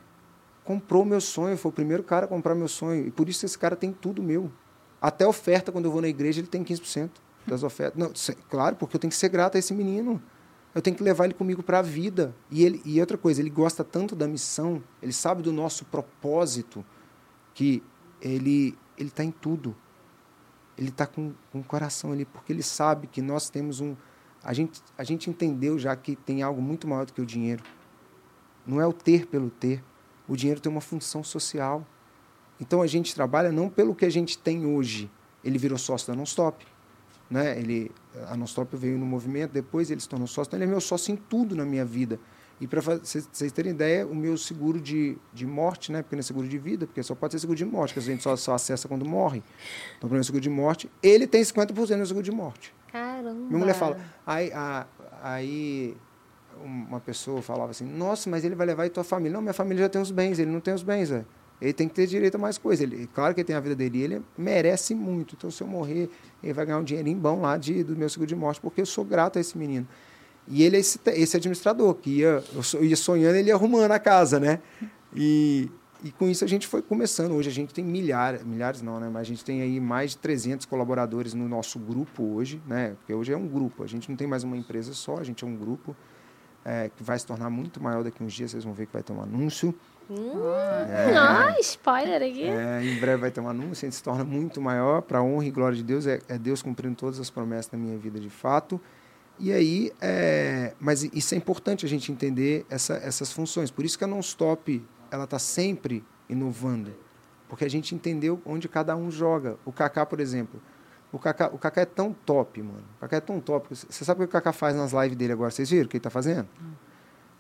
Comprou 0.71 1.05
meu 1.05 1.21
sonho, 1.21 1.57
foi 1.57 1.69
o 1.69 1.75
primeiro 1.75 2.05
cara 2.05 2.27
a 2.27 2.29
comprar 2.29 2.55
meu 2.55 2.69
sonho. 2.69 3.09
E 3.09 3.11
por 3.11 3.29
isso 3.29 3.45
esse 3.45 3.59
cara 3.59 3.75
tem 3.75 3.93
tudo 3.93 4.23
meu. 4.23 4.53
Até 5.03 5.27
oferta, 5.27 5.73
quando 5.73 5.87
eu 5.87 5.91
vou 5.91 6.01
na 6.01 6.07
igreja, 6.07 6.41
ele 6.41 6.47
tem 6.47 6.63
15% 6.63 7.11
das 7.45 7.65
ofertas. 7.65 7.99
Não, 7.99 8.13
claro, 8.49 8.77
porque 8.77 8.95
eu 8.95 9.01
tenho 9.01 9.11
que 9.11 9.17
ser 9.17 9.31
grato 9.31 9.57
a 9.57 9.59
esse 9.59 9.75
menino. 9.75 10.23
Eu 10.73 10.81
tenho 10.81 10.97
que 10.97 11.03
levar 11.03 11.25
ele 11.25 11.35
comigo 11.35 11.61
para 11.61 11.81
a 11.81 11.83
vida. 11.83 12.33
E, 12.49 12.65
ele, 12.65 12.81
e 12.85 13.01
outra 13.01 13.19
coisa, 13.19 13.41
ele 13.41 13.51
gosta 13.51 13.83
tanto 13.83 14.15
da 14.15 14.29
missão, 14.29 14.81
ele 15.03 15.13
sabe 15.13 15.43
do 15.43 15.53
nosso 15.53 15.85
propósito, 15.87 16.85
que 17.53 17.83
ele 18.23 18.79
ele 18.97 19.09
está 19.09 19.25
em 19.25 19.33
tudo. 19.33 19.75
Ele 20.79 20.91
está 20.91 21.05
com, 21.05 21.33
com 21.51 21.59
o 21.59 21.65
coração 21.65 22.13
ali, 22.13 22.25
porque 22.25 22.53
ele 22.53 22.63
sabe 22.63 23.09
que 23.09 23.21
nós 23.21 23.51
temos 23.51 23.81
um. 23.81 23.97
A 24.45 24.53
gente, 24.53 24.81
a 24.97 25.03
gente 25.03 25.29
entendeu 25.29 25.79
já 25.81 25.97
que 25.97 26.15
tem 26.15 26.43
algo 26.43 26.63
muito 26.63 26.87
maior 26.87 27.05
do 27.07 27.13
que 27.13 27.21
o 27.21 27.27
dinheiro. 27.27 27.65
Não 28.65 28.81
é 28.81 28.87
o 28.87 28.93
ter 28.93 29.27
pelo 29.27 29.51
ter. 29.51 29.83
O 30.31 30.37
dinheiro 30.37 30.61
tem 30.61 30.71
uma 30.71 30.81
função 30.81 31.25
social. 31.25 31.85
Então 32.61 32.81
a 32.81 32.87
gente 32.87 33.13
trabalha 33.17 33.51
não 33.51 33.69
pelo 33.69 33.97
que 33.97 34.05
a 34.05 34.09
gente 34.11 34.39
tem 34.39 34.65
hoje. 34.65 35.11
Ele 35.43 35.59
virou 35.59 35.77
sócio 35.77 36.07
da 36.07 36.15
Nonstop. 36.15 36.65
Né? 37.29 37.59
Ele, 37.59 37.91
a 38.29 38.37
Nonstop 38.37 38.77
veio 38.77 38.97
no 38.97 39.05
movimento, 39.05 39.51
depois 39.51 39.91
ele 39.91 40.01
se 40.01 40.09
tornou 40.09 40.29
sócio. 40.29 40.49
Então 40.49 40.57
ele 40.57 40.67
é 40.67 40.69
meu 40.69 40.81
sócio 40.81 41.13
em 41.13 41.17
tudo 41.17 41.57
na 41.57 41.65
minha 41.65 41.85
vida. 41.85 42.21
E 42.61 42.67
para 42.69 42.81
vocês 42.81 43.51
terem 43.53 43.73
ideia, 43.73 44.07
o 44.07 44.15
meu 44.15 44.39
seguro 44.39 44.81
de, 44.81 45.19
de 45.33 45.45
morte, 45.45 45.91
né? 45.91 46.01
porque 46.01 46.15
não 46.15 46.21
é 46.21 46.23
seguro 46.23 46.47
de 46.47 46.59
vida, 46.59 46.87
porque 46.87 47.03
só 47.03 47.17
pode 47.17 47.33
ser 47.33 47.41
seguro 47.41 47.57
de 47.57 47.65
morte, 47.65 47.95
que 47.95 47.99
a 47.99 48.03
gente 48.03 48.23
só, 48.23 48.37
só 48.37 48.55
acessa 48.55 48.87
quando 48.87 49.05
morre. 49.05 49.43
Então, 49.97 50.09
para 50.09 50.11
o 50.11 50.15
meu 50.15 50.23
seguro 50.23 50.43
de 50.43 50.51
morte, 50.51 50.89
ele 51.03 51.27
tem 51.27 51.43
50% 51.43 51.97
no 51.97 52.07
seguro 52.07 52.23
de 52.25 52.31
morte. 52.31 52.73
Caramba. 52.93 53.33
Minha 53.33 53.59
mulher 53.59 53.75
fala, 53.75 53.99
aí, 54.25 54.53
aí 55.23 55.97
uma 56.65 57.01
pessoa 57.01 57.43
falava 57.43 57.71
assim, 57.71 57.85
nossa, 57.85 58.29
mas 58.29 58.45
ele 58.45 58.55
vai 58.55 58.67
levar 58.67 58.87
e 58.87 58.91
tua 58.91 59.05
família. 59.05 59.33
Não, 59.33 59.43
minha 59.43 59.55
família 59.55 59.85
já 59.85 59.89
tem 59.89 60.01
os 60.01 60.11
bens, 60.11 60.39
ele 60.39 60.51
não 60.51 60.61
tem 60.61 60.75
os 60.75 60.83
bens, 60.83 61.11
velho. 61.11 61.27
Ele 61.61 61.73
tem 61.73 61.87
que 61.87 61.95
ter 61.95 62.07
direito 62.07 62.37
a 62.37 62.39
mais 62.39 62.57
coisa. 62.57 62.83
Ele, 62.83 63.07
claro 63.15 63.35
que 63.35 63.41
ele 63.41 63.47
tem 63.47 63.55
a 63.55 63.61
vida 63.61 63.75
dele, 63.75 64.03
ele 64.03 64.23
merece 64.37 64.95
muito. 64.95 65.35
Então, 65.37 65.51
se 65.51 65.63
eu 65.63 65.67
morrer, 65.67 66.09
ele 66.43 66.53
vai 66.53 66.65
ganhar 66.65 66.79
um 66.79 66.85
dinheirinho 66.85 67.19
bom 67.19 67.41
lá 67.41 67.59
de, 67.59 67.85
do 67.85 67.95
meu 67.95 68.09
seguro 68.09 68.27
de 68.27 68.35
morte, 68.35 68.61
porque 68.61 68.81
eu 68.81 68.87
sou 68.87 69.05
grato 69.05 69.37
a 69.37 69.41
esse 69.41 69.59
menino. 69.59 69.87
E 70.49 70.63
ele 70.63 70.77
é 70.77 70.81
esse, 70.81 70.99
esse 71.07 71.37
administrador, 71.37 71.95
que 71.95 72.11
ia, 72.19 72.43
eu 72.75 72.85
ia 72.85 72.97
sonhando, 72.97 73.37
ele 73.37 73.49
ia 73.49 73.55
arrumando 73.55 73.93
a 73.93 73.99
casa, 73.99 74.41
né? 74.41 74.61
E, 75.15 75.71
e 76.03 76.11
com 76.11 76.29
isso 76.29 76.45
a 76.45 76.49
gente 76.49 76.67
foi 76.67 76.81
começando. 76.81 77.33
Hoje 77.33 77.51
a 77.51 77.53
gente 77.53 77.75
tem 77.75 77.85
milhares, 77.85 78.43
milhares 78.43 78.81
não, 78.81 78.99
né? 78.99 79.11
Mas 79.13 79.23
a 79.23 79.25
gente 79.25 79.45
tem 79.45 79.61
aí 79.61 79.79
mais 79.79 80.13
de 80.13 80.19
300 80.19 80.65
colaboradores 80.65 81.35
no 81.35 81.47
nosso 81.47 81.79
grupo 81.79 82.23
hoje, 82.23 82.61
né? 82.67 82.97
Porque 82.99 83.13
hoje 83.13 83.33
é 83.33 83.37
um 83.37 83.47
grupo. 83.47 83.83
A 83.83 83.87
gente 83.87 84.09
não 84.09 84.17
tem 84.17 84.27
mais 84.27 84.45
uma 84.45 84.57
empresa 84.57 84.95
só, 84.95 85.19
a 85.19 85.25
gente 85.25 85.45
é 85.45 85.47
um 85.47 85.55
grupo 85.55 85.95
é, 86.65 86.91
que 86.95 87.03
vai 87.03 87.19
se 87.19 87.27
tornar 87.27 87.51
muito 87.51 87.83
maior 87.83 88.05
daqui 88.05 88.23
a 88.23 88.27
uns 88.27 88.33
dias. 88.33 88.51
Vocês 88.51 88.65
vão 88.65 88.73
ver 88.73 88.87
que 88.87 88.93
vai 88.93 89.03
ter 89.03 89.13
um 89.13 89.23
anúncio. 89.23 89.75
É. 90.89 91.17
Ah, 91.17 91.57
spoiler 91.61 92.21
aqui. 92.21 92.45
É, 92.45 92.83
em 92.85 92.99
breve 92.99 93.21
vai 93.21 93.31
ter 93.31 93.41
um 93.41 93.49
anúncio, 93.49 93.87
a 93.87 93.87
gente 93.87 93.95
se 93.95 94.03
torna 94.03 94.25
muito 94.25 94.61
maior, 94.61 95.03
para 95.03 95.23
honra 95.23 95.47
e 95.47 95.51
glória 95.51 95.77
de 95.77 95.85
Deus, 95.85 96.07
é, 96.07 96.21
é 96.29 96.37
Deus 96.37 96.63
cumprindo 96.63 96.97
todas 96.97 97.21
as 97.21 97.31
promessas 97.31 97.71
da 97.71 97.79
minha 97.79 97.97
vida 97.97 98.19
de 98.19 98.31
fato. 98.31 98.81
E 99.39 99.53
aí, 99.53 99.93
é, 100.01 100.75
mas 100.79 101.03
isso 101.05 101.35
é 101.35 101.39
importante 101.39 101.87
a 101.87 101.89
gente 101.89 102.11
entender 102.13 102.67
essa, 102.69 102.95
essas 102.95 103.33
funções. 103.33 103.71
Por 103.71 103.85
isso 103.85 103.97
que 103.97 104.05
a 104.05 104.07
Non-Stop, 104.07 104.85
ela 105.11 105.25
está 105.25 105.39
sempre 105.39 106.05
inovando. 106.29 106.93
Porque 107.49 107.65
a 107.65 107.71
gente 107.71 107.95
entendeu 107.95 108.41
onde 108.45 108.69
cada 108.69 108.95
um 108.95 109.11
joga. 109.11 109.57
O 109.65 109.73
Kaká, 109.73 110.05
por 110.05 110.21
exemplo. 110.21 110.61
O 111.13 111.19
Kaká, 111.19 111.49
o 111.49 111.59
Kaká 111.59 111.81
é 111.81 111.87
tão 111.87 112.13
top, 112.13 112.63
mano. 112.63 112.85
O 112.97 113.01
Kaká 113.01 113.17
é 113.17 113.21
tão 113.21 113.41
top. 113.41 113.75
Você 113.75 114.05
sabe 114.05 114.23
o 114.23 114.29
que 114.29 114.31
o 114.31 114.33
Kaká 114.33 114.53
faz 114.53 114.77
nas 114.77 114.93
lives 114.93 115.17
dele 115.17 115.33
agora? 115.33 115.51
Vocês 115.51 115.69
viram 115.69 115.87
o 115.87 115.89
que 115.89 115.97
ele 115.97 116.01
está 116.01 116.11
fazendo? 116.11 116.49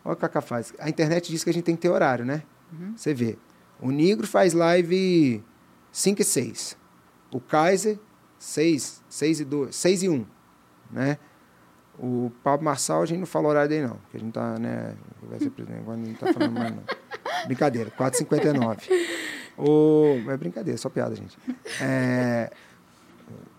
Olha 0.04 0.12
o 0.12 0.16
que 0.16 0.24
o 0.24 0.28
Kaká 0.28 0.40
faz. 0.40 0.74
A 0.78 0.88
internet 0.88 1.30
diz 1.30 1.44
que 1.44 1.50
a 1.50 1.52
gente 1.52 1.64
tem 1.64 1.76
que 1.76 1.82
ter 1.82 1.88
horário, 1.88 2.24
né? 2.24 2.42
Você 2.96 3.14
vê. 3.14 3.38
O 3.80 3.90
Negro 3.90 4.26
faz 4.26 4.52
live 4.52 5.42
5 5.92 6.20
e 6.20 6.24
6. 6.24 6.76
O 7.32 7.40
Kaiser, 7.40 7.98
6, 8.38 9.02
6 9.08 9.40
e 9.40 9.44
2, 9.44 9.76
6 9.76 10.02
e 10.02 10.08
1. 10.08 10.26
Né? 10.90 11.18
O 11.98 12.32
Pablo 12.42 12.64
Marçal, 12.64 13.02
a 13.02 13.06
gente 13.06 13.18
não 13.18 13.26
fala 13.26 13.48
horário 13.48 13.68
dele, 13.68 13.86
não. 13.86 13.96
Porque 13.96 14.16
a 14.16 14.20
gente 14.20 14.32
tá, 14.32 14.58
né? 14.58 14.94
Vai 15.22 15.38
ser 15.38 15.50
presidente, 15.50 15.80
agora 15.80 15.96
não 15.96 16.14
tá 16.14 16.32
falando 16.32 16.52
mais, 16.52 16.74
não. 16.74 16.82
Brincadeira, 17.46 17.90
4h59. 17.90 18.78
O... 19.62 20.16
É 20.30 20.36
brincadeira, 20.38 20.78
só 20.78 20.88
piada, 20.88 21.14
gente. 21.14 21.36
É... 21.82 22.50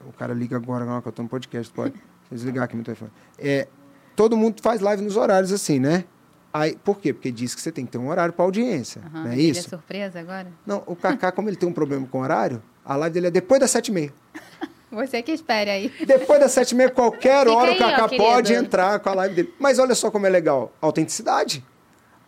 O 0.08 0.14
cara 0.14 0.34
liga 0.34 0.56
agora, 0.56 0.84
agora 0.84 1.02
que 1.02 1.08
eu 1.08 1.12
tô 1.12 1.24
no 1.24 1.30
podcast, 1.30 1.72
pode. 1.74 1.94
Desligar 2.32 2.64
aqui 2.64 2.76
meu 2.76 2.86
telefone. 2.86 3.12
É... 3.38 3.68
Todo 4.16 4.38
mundo 4.38 4.62
faz 4.62 4.82
live 4.82 5.04
nos 5.04 5.18
horários 5.18 5.52
assim, 5.52 5.80
né? 5.80 6.06
Aí, 6.54 6.78
por 6.84 7.00
quê? 7.00 7.14
Porque 7.14 7.32
diz 7.32 7.56
que 7.56 7.62
você 7.62 7.72
tem 7.72 7.86
que 7.86 7.92
ter 7.92 7.98
um 7.98 8.10
horário 8.10 8.34
para 8.34 8.44
audiência, 8.44 9.02
Aham, 9.06 9.24
não 9.24 9.32
é 9.32 9.34
ele 9.34 9.50
isso? 9.50 9.70
surpresa 9.70 10.20
agora? 10.20 10.48
Não, 10.66 10.84
o 10.86 10.96
Kaká, 10.96 11.32
como 11.32 11.50
ele 11.50 11.56
tem 11.56 11.68
um 11.68 11.74
problema 11.74 12.06
com 12.08 12.20
horário, 12.20 12.62
a 12.84 12.96
live 12.98 13.14
dele 13.14 13.28
é 13.28 13.32
depois 13.32 13.60
das 13.60 13.72
sete 13.72 13.88
e 13.88 13.92
meia. 13.92 14.14
Você 14.92 15.22
que 15.22 15.32
espere 15.32 15.70
aí. 15.70 15.94
Depois 16.06 16.40
das 16.42 16.52
sete 16.52 16.72
e 16.72 16.76
meia, 16.76 16.90
qualquer 16.90 17.46
Fica 17.46 17.54
hora 17.54 17.72
aí, 17.72 17.78
o 17.78 17.80
Kaká 17.80 18.06
ó, 18.06 18.18
pode 18.18 18.54
entrar 18.54 19.00
com 19.00 19.10
a 19.10 19.14
live 19.14 19.36
dele. 19.36 19.54
Mas 19.58 19.80
olha 19.80 19.96
só 19.96 20.12
como 20.12 20.28
é 20.28 20.30
legal. 20.30 20.74
Autenticidade. 20.82 21.66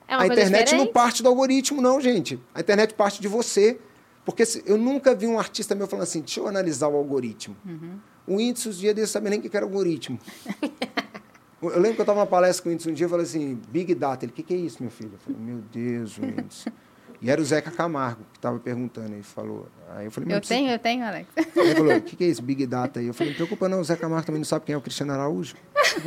É 0.07 0.15
a 0.15 0.25
internet 0.25 0.51
não 0.51 0.63
diferente. 0.63 0.93
parte 0.93 1.21
do 1.21 1.27
algoritmo, 1.27 1.81
não, 1.81 1.99
gente. 1.99 2.39
A 2.55 2.61
internet 2.61 2.93
parte 2.93 3.21
de 3.21 3.27
você. 3.27 3.77
Porque 4.25 4.43
eu 4.65 4.77
nunca 4.77 5.13
vi 5.13 5.27
um 5.27 5.37
artista 5.37 5.75
meu 5.75 5.87
falando 5.87 6.03
assim, 6.03 6.19
deixa 6.21 6.39
eu 6.39 6.47
analisar 6.47 6.87
o 6.87 6.95
algoritmo. 6.95 7.55
O 8.25 8.35
Whindersson, 8.37 8.69
os 8.69 8.77
dias 8.77 8.95
dele, 8.95 9.07
sabia 9.07 9.29
nem 9.29 9.39
o 9.39 9.41
que 9.41 9.55
era 9.55 9.65
algoritmo. 9.65 10.17
eu 11.61 11.69
lembro 11.79 11.93
que 11.95 12.01
eu 12.01 12.03
estava 12.03 12.19
numa 12.19 12.27
palestra 12.27 12.63
com 12.63 12.69
o 12.69 12.71
Whindersson 12.71 12.89
um 12.91 12.93
dia 12.93 13.05
e 13.05 13.09
falei 13.09 13.25
assim, 13.25 13.59
Big 13.69 13.93
Data. 13.95 14.25
Ele, 14.25 14.31
o 14.31 14.35
que, 14.35 14.43
que 14.43 14.53
é 14.53 14.57
isso, 14.57 14.77
meu 14.81 14.91
filho? 14.91 15.11
Eu 15.13 15.19
falei, 15.19 15.39
meu 15.41 15.57
Deus, 15.71 16.17
Whindersson. 16.17 16.69
E 17.21 17.29
era 17.29 17.39
o 17.41 17.45
Zeca 17.45 17.71
Camargo 17.71 18.21
que 18.33 18.37
estava 18.37 18.59
perguntando. 18.59 19.13
Ele 19.13 19.23
falou. 19.23 19.67
Aí 19.95 20.05
eu 20.05 20.11
falei, 20.11 20.29
Eu 20.29 20.35
mas 20.37 20.47
você- 20.47 20.53
tenho, 20.55 20.69
eu 20.71 20.79
tenho, 20.79 21.05
Alex. 21.05 21.27
Ele 21.55 21.75
falou, 21.75 21.95
o 21.97 22.01
que, 22.01 22.15
que 22.17 22.23
é 22.25 22.27
isso, 22.27 22.41
Big 22.41 22.65
Data 22.65 22.99
aí? 22.99 23.07
Eu 23.07 23.13
falei, 23.13 23.31
não 23.31 23.35
preocupa 23.37 23.69
não, 23.69 23.79
o 23.79 23.83
Zé 23.83 23.95
Camargo 23.95 24.25
também 24.25 24.39
não 24.39 24.45
sabe 24.45 24.65
quem 24.65 24.73
é 24.75 24.77
o 24.77 24.81
Cristiano 24.81 25.13
Araújo. 25.13 25.55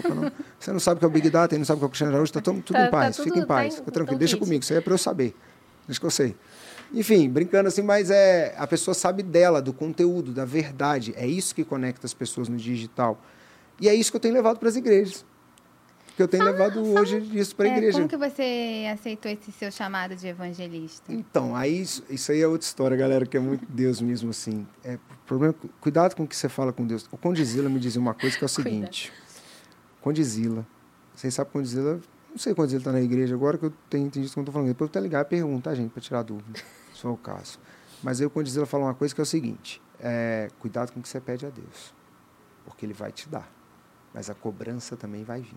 Não 0.08 0.14
não. 0.14 0.32
Você 0.58 0.72
não 0.72 0.80
sabe 0.80 0.96
o 0.96 0.98
que 1.00 1.04
é 1.04 1.08
o 1.08 1.10
Big 1.10 1.30
Data 1.30 1.54
e 1.54 1.58
não 1.58 1.64
sabe 1.64 1.78
o 1.78 1.80
que 1.80 1.84
é 1.84 1.86
o 1.86 1.90
Cristiano 1.90 2.12
Araújo, 2.14 2.32
tá 2.32 2.40
tudo, 2.42 2.60
tudo 2.60 2.76
Tá- 2.76 2.86
em 2.86 2.90
paz, 2.90 3.16
tá 3.16 3.22
fica 3.22 3.34
tudo- 3.34 3.44
em 3.44 3.46
paz, 3.46 3.66
tá 3.74 3.74
em- 3.74 3.78
fica 3.80 3.92
tranquilo, 3.92 4.16
tá 4.16 4.18
deixa 4.20 4.36
comigo, 4.36 4.62
isso 4.62 4.72
aí 4.72 4.78
é 4.78 4.82
pra 4.82 4.92
eu 4.94 4.98
saber. 4.98 5.34
Deixa 5.86 6.00
que 6.00 6.06
eu 6.06 6.10
sei. 6.10 6.34
Enfim, 6.92 7.28
brincando 7.28 7.68
assim, 7.68 7.82
mas 7.82 8.10
é 8.10 8.54
a 8.56 8.66
pessoa 8.66 8.94
sabe 8.94 9.22
dela, 9.22 9.60
do 9.60 9.72
conteúdo, 9.72 10.32
da 10.32 10.44
verdade. 10.44 11.12
É 11.16 11.26
isso 11.26 11.54
que 11.54 11.64
conecta 11.64 12.06
as 12.06 12.14
pessoas 12.14 12.48
no 12.48 12.56
digital. 12.56 13.20
E 13.80 13.88
é 13.88 13.94
isso 13.94 14.10
que 14.10 14.16
eu 14.16 14.20
tenho 14.20 14.34
levado 14.34 14.58
para 14.58 14.68
as 14.68 14.76
igrejas. 14.76 15.24
Que 16.16 16.22
eu 16.22 16.28
tenho 16.28 16.44
levado 16.44 16.82
hoje 16.94 17.18
isso 17.34 17.54
para 17.54 17.66
a 17.66 17.68
É, 17.68 17.72
igreja. 17.76 17.98
como 17.98 18.08
que 18.08 18.16
você 18.16 18.86
aceitou 18.90 19.30
esse 19.30 19.52
seu 19.52 19.70
chamado 19.70 20.16
de 20.16 20.26
evangelista? 20.26 21.12
Então, 21.12 21.54
aí 21.54 21.78
isso, 21.82 22.02
isso 22.08 22.32
aí 22.32 22.40
é 22.40 22.48
outra 22.48 22.66
história, 22.66 22.96
galera, 22.96 23.26
que 23.26 23.36
é 23.36 23.40
muito 23.40 23.66
Deus 23.68 24.00
mesmo, 24.00 24.30
assim. 24.30 24.66
É, 24.82 24.98
problema, 25.26 25.54
cuidado 25.78 26.14
com 26.14 26.22
o 26.22 26.26
que 26.26 26.34
você 26.34 26.48
fala 26.48 26.72
com 26.72 26.86
Deus. 26.86 27.06
O 27.12 27.18
Condizila 27.18 27.68
me 27.68 27.78
dizia 27.78 28.00
uma 28.00 28.14
coisa 28.14 28.34
que 28.38 28.42
é 28.42 28.46
o 28.46 28.48
seguinte. 28.48 29.12
Condizila. 30.00 30.66
Vocês 31.14 31.34
sabem 31.34 31.52
Condizila... 31.52 32.00
Não 32.36 32.38
sei 32.38 32.54
quando 32.54 32.68
ele 32.68 32.76
está 32.76 32.92
na 32.92 33.00
igreja 33.00 33.34
agora, 33.34 33.56
que 33.56 33.64
eu 33.64 33.72
tenho 33.88 34.08
entendido 34.08 34.30
o 34.30 34.34
que 34.34 34.38
eu 34.40 34.42
estou 34.42 34.52
falando. 34.52 34.68
Depois 34.68 34.90
eu 34.90 34.92
vou 34.92 34.98
até 34.98 35.00
ligar 35.00 35.22
e 35.22 35.24
perguntar, 35.24 35.74
gente, 35.74 35.90
para 35.90 36.02
tirar 36.02 36.22
dúvida, 36.22 36.60
se 36.92 37.00
for 37.00 37.12
o 37.12 37.16
caso. 37.16 37.58
Mas 38.02 38.20
aí 38.20 38.26
o 38.26 38.30
Condizila 38.30 38.66
fala 38.66 38.84
uma 38.84 38.94
coisa 38.94 39.14
que 39.14 39.20
é 39.22 39.24
o 39.24 39.26
seguinte. 39.26 39.80
É, 39.98 40.50
cuidado 40.58 40.92
com 40.92 41.00
o 41.00 41.02
que 41.02 41.08
você 41.08 41.18
pede 41.18 41.46
a 41.46 41.48
Deus. 41.48 41.94
Porque 42.66 42.84
Ele 42.84 42.92
vai 42.92 43.10
te 43.10 43.26
dar. 43.26 43.50
Mas 44.12 44.28
a 44.28 44.34
cobrança 44.34 44.98
também 44.98 45.24
vai 45.24 45.40
vir. 45.40 45.56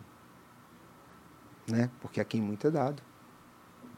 Né? 1.67 1.89
Porque 1.99 2.21
a 2.21 2.23
quem 2.23 2.41
muito 2.41 2.65
é 2.65 2.71
dado, 2.71 3.03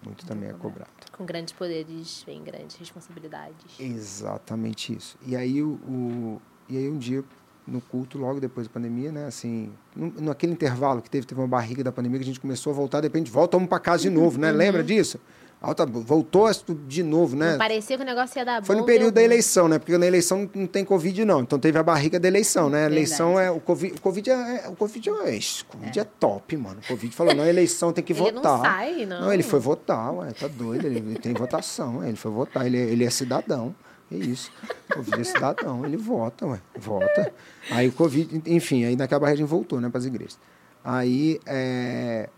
muito 0.03 0.25
também 0.25 0.49
é 0.49 0.53
cobrado. 0.53 0.89
Com 1.11 1.23
grandes 1.23 1.53
poderes 1.53 2.23
vem 2.25 2.43
grandes 2.43 2.77
responsabilidades. 2.77 3.79
Exatamente 3.79 4.97
isso. 4.97 5.19
E 5.21 5.35
aí, 5.35 5.61
o, 5.61 5.73
o- 5.87 6.41
e 6.67 6.77
aí 6.79 6.89
um 6.89 6.97
dia, 6.97 7.23
no 7.67 7.79
culto, 7.79 8.17
logo 8.17 8.39
depois 8.39 8.67
da 8.67 8.73
pandemia, 8.73 9.11
né? 9.11 9.25
Assim, 9.25 9.71
no, 9.95 10.13
naquele 10.21 10.51
intervalo 10.53 11.01
que 11.01 11.09
teve, 11.09 11.25
teve 11.25 11.39
uma 11.39 11.47
barriga 11.47 11.83
da 11.83 11.91
pandemia 11.91 12.19
que 12.19 12.23
a 12.23 12.27
gente 12.27 12.39
começou 12.39 12.71
a 12.71 12.75
voltar, 12.75 13.01
de 13.01 13.07
repente 13.07 13.29
volta, 13.31 13.55
vamos 13.57 13.69
para 13.69 13.79
casa 13.79 14.03
de 14.03 14.09
novo, 14.09 14.39
né? 14.39 14.51
Lembra 14.51 14.83
disso? 14.83 15.19
Alta, 15.61 15.85
voltou 15.85 16.49
de 16.87 17.03
novo, 17.03 17.35
né? 17.35 17.51
Não 17.51 17.57
parecia 17.59 17.95
que 17.95 18.01
o 18.01 18.05
negócio 18.05 18.35
ia 18.39 18.43
dar 18.43 18.63
Foi 18.63 18.75
no 18.75 18.83
período 18.83 19.13
da 19.13 19.21
eleição, 19.21 19.67
né? 19.67 19.77
Porque 19.77 19.95
na 19.95 20.07
eleição 20.07 20.39
não- 20.39 20.49
não 20.61 20.65
tem 20.65 20.83
Covid, 20.83 21.23
não. 21.23 21.41
Então 21.41 21.59
teve 21.59 21.77
a 21.77 21.83
barriga 21.83 22.19
da 22.19 22.27
eleição, 22.27 22.67
né? 22.67 22.85
A 22.85 22.87
eleição 22.87 23.39
é. 23.39 23.51
O 23.51 23.59
Covid, 23.59 23.93
o 23.95 24.01
Covid 24.01 24.27
é. 24.31 24.67
O 24.69 24.75
Covid 24.75 25.09
é, 25.23 25.35
isso, 25.35 25.63
o 25.69 25.77
COVID 25.77 25.99
é. 25.99 26.03
top, 26.03 26.57
mano. 26.57 26.79
O 26.83 26.87
Covid 26.87 27.15
falou, 27.15 27.35
não, 27.35 27.43
a 27.43 27.47
eleição 27.47 27.93
tem 27.93 28.03
que 28.03 28.11
Ele 28.11 28.31
não 28.31 28.41
votar. 28.41 28.59
sai, 28.61 29.05
não. 29.05 29.31
ele 29.31 29.43
foi 29.43 29.59
votar, 29.59 30.11
ué, 30.15 30.31
tá 30.31 30.47
doido. 30.47 30.87
Ele, 30.87 30.97
ele 30.97 31.19
tem 31.19 31.31
votação, 31.31 32.03
ele 32.03 32.17
foi 32.17 32.31
votar. 32.31 32.65
Ele, 32.65 32.77
é- 32.79 32.85
ele 32.89 33.03
é 33.05 33.09
cidadão. 33.11 33.75
É 34.11 34.15
isso. 34.15 34.51
O 34.89 34.95
Covid 34.95 35.21
é 35.21 35.23
cidadão, 35.23 35.85
ele 35.85 35.95
vota, 35.95 36.45
ué. 36.45 36.61
Vota. 36.75 37.33
Aí 37.69 37.87
o 37.87 37.93
Covid, 37.93 38.41
enfim, 38.45 38.83
aí 38.83 38.95
naquela 38.95 39.21
barriga 39.21 39.35
a 39.35 39.37
gente 39.37 39.49
voltou, 39.49 39.79
né, 39.79 39.89
para 39.89 39.99
as 39.99 40.05
igrejas. 40.05 40.37
Aí, 40.83 41.39
é, 41.45 42.29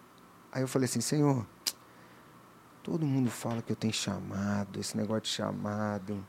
aí 0.51 0.61
eu 0.61 0.67
falei 0.67 0.85
assim, 0.85 1.01
Senhor, 1.01 1.45
todo 2.83 3.05
mundo 3.05 3.31
fala 3.31 3.61
que 3.61 3.71
eu 3.71 3.75
tenho 3.75 3.93
chamado, 3.93 4.79
esse 4.79 4.95
negócio 4.95 5.23
de 5.23 5.29
chamado. 5.29 6.23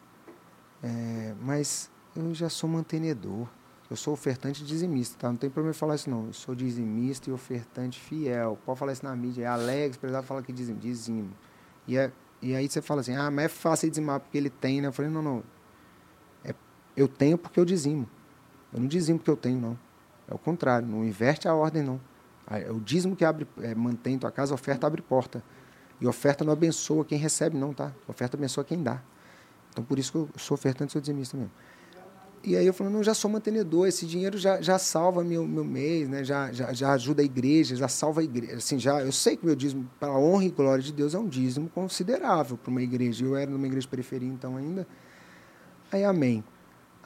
É, 0.82 1.34
mas 1.42 1.90
eu 2.16 2.32
já 2.34 2.48
sou 2.48 2.70
mantenedor. 2.70 3.46
Eu 3.90 3.96
sou 3.96 4.14
ofertante 4.14 4.62
e 4.62 4.66
dizimista, 4.66 5.16
tá? 5.18 5.28
Não 5.28 5.36
tem 5.36 5.50
problema 5.50 5.74
em 5.74 5.78
falar 5.78 5.94
isso, 5.94 6.08
não. 6.08 6.26
Eu 6.26 6.32
sou 6.32 6.54
dizimista 6.54 7.28
e 7.28 7.32
ofertante 7.32 8.00
fiel. 8.00 8.58
Pode 8.64 8.78
falar 8.78 8.92
isso 8.92 9.04
na 9.04 9.14
mídia. 9.14 9.42
É 9.42 9.46
Alex, 9.46 9.98
precisava 9.98 10.26
falar 10.26 10.42
que 10.42 10.52
dizimo. 10.52 10.78
dizimo. 10.78 11.30
E, 11.86 11.98
é, 11.98 12.10
e 12.44 12.54
aí 12.54 12.68
você 12.68 12.82
fala 12.82 13.00
assim, 13.00 13.16
ah, 13.16 13.30
mas 13.30 13.46
é 13.46 13.48
fácil 13.48 13.88
dizimar 13.88 14.20
porque 14.20 14.36
ele 14.36 14.50
tem, 14.50 14.82
né? 14.82 14.88
Eu 14.88 14.92
falei, 14.92 15.10
não, 15.10 15.22
não. 15.22 15.42
É, 16.44 16.54
eu 16.94 17.08
tenho 17.08 17.38
porque 17.38 17.58
eu 17.58 17.64
dizimo. 17.64 18.06
Eu 18.70 18.80
não 18.80 18.86
dizimo 18.86 19.18
porque 19.18 19.30
eu 19.30 19.36
tenho, 19.36 19.58
não. 19.58 19.78
É 20.28 20.34
o 20.34 20.38
contrário, 20.38 20.86
não 20.86 21.02
inverte 21.02 21.48
a 21.48 21.54
ordem, 21.54 21.82
não. 21.82 21.98
É 22.50 22.70
o 22.70 22.78
dízimo 22.80 23.16
que 23.16 23.24
abre, 23.24 23.48
é, 23.62 23.74
mantém 23.74 24.18
tua 24.18 24.30
casa, 24.30 24.52
a 24.52 24.56
oferta 24.56 24.86
abre 24.86 25.00
porta. 25.00 25.42
E 25.98 26.06
oferta 26.06 26.44
não 26.44 26.52
abençoa 26.52 27.02
quem 27.02 27.16
recebe, 27.16 27.56
não, 27.56 27.72
tá? 27.72 27.92
Oferta 28.06 28.36
abençoa 28.36 28.62
quem 28.62 28.82
dá. 28.82 29.00
Então, 29.70 29.82
por 29.82 29.98
isso 29.98 30.12
que 30.12 30.18
eu 30.18 30.28
sou 30.36 30.54
ofertante 30.54 30.90
e 30.90 30.92
sou 30.92 31.00
dizimista 31.00 31.38
mesmo. 31.38 31.52
E 32.44 32.56
aí 32.56 32.66
eu 32.66 32.74
falei, 32.74 32.92
não, 32.92 33.02
já 33.02 33.14
sou 33.14 33.30
mantenedor, 33.30 33.88
esse 33.88 34.04
dinheiro 34.04 34.36
já, 34.36 34.60
já 34.60 34.78
salva 34.78 35.24
meu, 35.24 35.46
meu 35.46 35.64
mês, 35.64 36.06
né? 36.08 36.22
já, 36.22 36.52
já, 36.52 36.74
já 36.74 36.92
ajuda 36.92 37.22
a 37.22 37.24
igreja, 37.24 37.74
já 37.74 37.88
salva 37.88 38.20
a 38.20 38.24
igreja. 38.24 38.56
Assim, 38.56 38.78
já, 38.78 39.00
eu 39.00 39.12
sei 39.12 39.34
que 39.34 39.46
meu 39.46 39.56
dízimo, 39.56 39.88
para 39.98 40.10
a 40.10 40.18
honra 40.18 40.44
e 40.44 40.50
glória 40.50 40.82
de 40.82 40.92
Deus, 40.92 41.14
é 41.14 41.18
um 41.18 41.26
dízimo 41.26 41.70
considerável 41.70 42.58
para 42.58 42.70
uma 42.70 42.82
igreja. 42.82 43.24
Eu 43.24 43.34
era 43.34 43.50
numa 43.50 43.66
igreja 43.66 43.88
periferia, 43.88 44.28
então, 44.28 44.58
ainda. 44.58 44.86
Aí, 45.90 46.04
amém. 46.04 46.44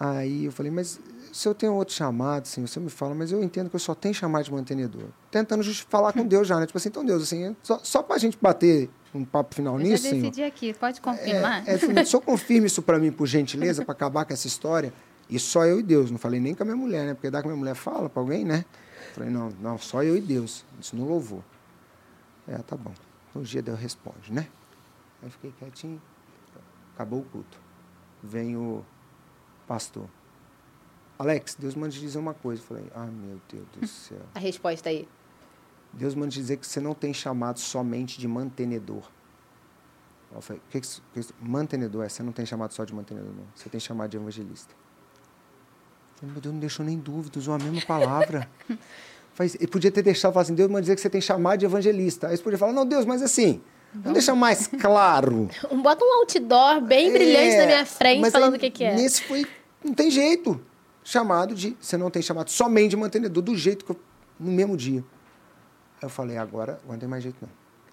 Aí 0.01 0.45
eu 0.47 0.53
falei, 0.53 0.72
mas 0.72 1.01
se 1.32 1.49
eu 1.49 1.55
tenho 1.55 1.74
outro 1.74 1.95
chamado, 1.95 2.43
assim, 2.43 2.64
você 2.64 2.80
me 2.80 2.91
fala, 2.91 3.14
mas 3.14 3.30
eu 3.30 3.43
entendo 3.43 3.70
que 3.70 3.76
eu 3.76 3.80
só 3.80 3.95
tenho 3.95 4.14
chamado 4.14 4.45
de 4.45 4.53
mantenedor. 4.53 5.09
Tentando 5.30 5.62
falar 5.89 6.12
com 6.12 6.22
Deus 6.26 6.49
já, 6.49 6.59
né? 6.59 6.66
Tipo 6.66 6.78
assim, 6.78 6.89
então 6.89 7.05
Deus, 7.05 7.22
assim, 7.22 7.55
só, 7.62 7.78
só 7.82 8.03
para 8.03 8.16
a 8.16 8.18
gente 8.18 8.36
bater 8.41 8.91
um 9.14 9.24
papo 9.24 9.55
final 9.55 9.74
Eu 9.74 9.80
já 9.80 9.91
nisso, 9.91 10.03
Senhor. 10.03 10.22
decidi 10.22 10.43
aqui, 10.43 10.72
pode 10.74 11.01
confirmar? 11.01 11.62
É, 11.68 11.74
é, 11.74 12.05
só 12.05 12.18
confirme 12.20 12.66
isso 12.66 12.82
para 12.82 12.99
mim, 12.99 13.12
por 13.12 13.26
gentileza, 13.26 13.84
para 13.84 13.93
acabar 13.93 14.24
com 14.24 14.32
essa 14.32 14.47
história. 14.47 14.93
E 15.28 15.38
só 15.38 15.64
eu 15.64 15.80
e 15.80 15.82
Deus. 15.82 16.10
Não 16.10 16.18
falei 16.18 16.40
nem 16.40 16.54
com 16.54 16.62
a 16.62 16.66
minha 16.66 16.76
mulher, 16.76 17.06
né? 17.06 17.14
Porque 17.14 17.30
dá 17.30 17.40
que 17.40 17.46
a 17.46 17.50
minha 17.50 17.58
mulher 17.58 17.74
fala 17.74 18.08
para 18.08 18.22
alguém, 18.22 18.44
né? 18.44 18.64
Falei, 19.14 19.30
não, 19.30 19.50
não, 19.60 19.78
só 19.78 20.02
eu 20.02 20.16
e 20.16 20.20
Deus. 20.20 20.64
Isso 20.80 20.96
não 20.96 21.06
louvor. 21.06 21.42
É, 22.46 22.56
tá 22.58 22.76
bom. 22.76 22.94
Um 23.34 23.42
dia 23.42 23.60
Deus 23.60 23.78
responde, 23.78 24.32
né? 24.32 24.48
Aí 25.22 25.30
fiquei 25.30 25.52
quietinho. 25.52 26.00
Acabou 26.94 27.20
o 27.20 27.24
culto. 27.24 27.58
Vem 28.22 28.56
o 28.56 28.84
pastor. 29.66 30.08
Alex, 31.18 31.56
Deus 31.56 31.74
manda 31.74 31.92
te 31.92 32.00
dizer 32.00 32.18
uma 32.18 32.34
coisa. 32.34 32.62
Eu 32.62 32.66
falei, 32.66 32.90
ah, 32.94 33.06
meu 33.06 33.40
Deus 33.50 33.66
do 33.72 33.86
céu. 33.86 34.22
A 34.34 34.38
resposta 34.38 34.88
aí. 34.88 35.08
Deus 35.92 36.14
manda 36.14 36.30
te 36.30 36.38
dizer 36.38 36.56
que 36.56 36.66
você 36.66 36.80
não 36.80 36.94
tem 36.94 37.12
chamado 37.12 37.58
somente 37.58 38.18
de 38.18 38.26
mantenedor. 38.28 39.02
Eu 40.32 40.40
falei, 40.40 40.60
o 40.66 40.70
que, 40.70 40.80
que, 40.80 40.88
mantenedor 41.40 42.04
é? 42.04 42.08
Você 42.08 42.22
não 42.22 42.32
tem 42.32 42.44
chamado 42.44 42.72
só 42.72 42.84
de 42.84 42.94
mantenedor, 42.94 43.32
não. 43.32 43.46
Você 43.54 43.68
tem 43.68 43.80
chamado 43.80 44.10
de 44.10 44.16
evangelista. 44.16 44.74
Meu 46.22 46.40
Deus, 46.40 46.52
não 46.52 46.60
deixou 46.60 46.84
nem 46.84 46.98
dúvida, 46.98 47.38
usou 47.38 47.54
a 47.54 47.58
mesma 47.58 47.80
palavra. 47.82 48.48
Faz- 49.34 49.54
Ele 49.54 49.68
podia 49.68 49.90
ter 49.90 50.02
deixado, 50.02 50.32
falar 50.32 50.42
assim, 50.42 50.54
Deus 50.54 50.68
manda 50.68 50.80
dizer 50.82 50.94
que 50.96 51.00
você 51.00 51.08
tem 51.10 51.20
chamado 51.20 51.58
de 51.60 51.64
evangelista. 51.64 52.28
Aí 52.28 52.36
você 52.36 52.42
podia 52.42 52.58
falar, 52.58 52.72
não, 52.72 52.84
Deus, 52.84 53.04
mas 53.04 53.22
assim, 53.22 53.60
vamos 53.94 54.14
deixar 54.14 54.34
mais 54.34 54.66
claro. 54.66 55.48
Bota 55.82 56.04
um 56.04 56.18
outdoor 56.20 56.80
bem 56.80 57.12
brilhante 57.12 57.54
É, 57.54 57.60
na 57.60 57.66
minha 57.66 57.86
frente 57.86 58.30
falando 58.30 58.54
aí, 58.54 58.58
o 58.58 58.60
que, 58.60 58.70
que 58.70 58.84
é. 58.84 58.94
Nesse 58.96 59.22
foi, 59.22 59.46
não 59.84 59.94
tem 59.94 60.10
jeito. 60.10 60.60
Chamado 61.04 61.54
de, 61.54 61.74
você 61.80 61.96
não 61.96 62.10
tem 62.10 62.20
chamado 62.20 62.50
somente 62.50 62.90
de 62.90 62.96
mantenedor, 62.96 63.42
do 63.42 63.56
jeito 63.56 63.84
que 63.84 63.92
eu, 63.92 64.00
no 64.38 64.50
mesmo 64.52 64.76
dia. 64.76 65.00
Aí 65.96 66.02
eu 66.02 66.10
falei, 66.10 66.36
agora, 66.36 66.72
agora 66.72 66.92
não 66.92 66.98
tem 66.98 67.08
mais 67.08 67.22
jeito 67.22 67.36
não. 67.40 67.48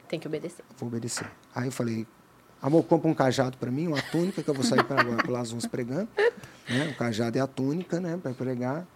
Tem 0.10 0.20
que 0.20 0.28
obedecer. 0.28 0.66
vou 0.78 0.88
obedecer. 0.90 1.32
Aí 1.54 1.68
eu 1.68 1.72
falei, 1.72 2.06
amor, 2.68 2.84
compra 2.84 3.10
um 3.10 3.14
cajado 3.14 3.58
para 3.58 3.70
mim, 3.70 3.88
uma 3.88 4.02
túnica, 4.02 4.42
que 4.42 4.50
eu 4.50 4.54
vou 4.54 4.64
sair 4.64 4.84
para 4.84 5.02
agora 5.02 5.24
pelas 5.24 5.52
ruas 5.52 5.68
pregando. 5.68 6.10
Né? 6.68 6.90
O 6.90 6.96
cajado 6.98 7.38
é 7.38 7.42
a 7.42 7.48
túnica, 7.48 8.00
né, 8.00 8.18
para 8.18 8.34
pregar. 8.34 8.88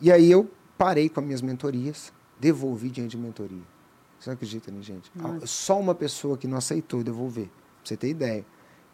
E 0.00 0.10
aí 0.10 0.30
eu 0.30 0.50
parei 0.78 1.08
com 1.08 1.20
as 1.20 1.26
minhas 1.26 1.42
mentorias, 1.42 2.12
devolvi 2.40 2.88
dinheiro 2.88 3.10
de 3.10 3.18
mentoria. 3.18 3.62
Você 4.18 4.30
não 4.30 4.34
acredita, 4.34 4.70
né, 4.70 4.80
gente? 4.80 5.12
Ah, 5.18 5.40
Só 5.44 5.78
uma 5.78 5.94
pessoa 5.94 6.38
que 6.38 6.46
não 6.46 6.56
aceitou 6.56 7.02
devolver, 7.02 7.46
pra 7.46 7.84
você 7.84 7.96
ter 7.96 8.08
ideia. 8.08 8.46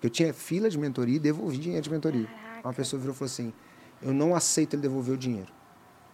Eu 0.03 0.11
tinha 0.11 0.32
fila 0.32 0.69
de 0.69 0.77
mentoria 0.77 1.16
e 1.16 1.20
devolvi 1.20 1.59
dinheiro 1.59 1.85
de 1.85 1.90
mentoria. 1.90 2.28
Uma 2.65 2.73
pessoa 2.73 2.99
virou 2.99 3.15
e 3.15 3.19
falou 3.19 3.31
assim, 3.31 3.53
eu 4.03 4.12
não 4.12 4.35
aceito 4.35 4.74
ele 4.74 4.82
devolver 4.82 5.15
o 5.15 5.19
dinheiro. 5.19 5.53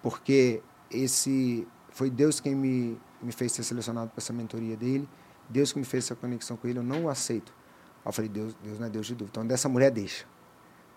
Porque 0.03 0.61
esse 0.91 1.67
foi 1.91 2.11
Deus 2.11 2.39
quem 2.39 2.55
me, 2.55 2.99
me 3.23 3.33
fez 3.33 3.53
ser 3.53 3.63
selecionado 3.63 4.11
para 4.11 4.19
essa 4.21 4.33
mentoria 4.33 4.77
dele. 4.77 5.09
Deus 5.49 5.73
que 5.73 5.79
me 5.79 5.85
fez 5.85 6.05
essa 6.05 6.15
conexão 6.15 6.57
com 6.57 6.69
ele, 6.69 6.79
eu 6.79 6.83
não 6.83 7.09
aceito. 7.09 7.53
Eu 8.05 8.13
falei, 8.13 8.29
Deus, 8.29 8.55
Deus 8.63 8.79
não 8.79 8.87
é 8.87 8.91
Deus 8.91 9.07
de 9.07 9.15
dúvida. 9.15 9.31
Então, 9.33 9.47
dessa 9.47 9.69
mulher, 9.69 9.91
deixa. 9.91 10.25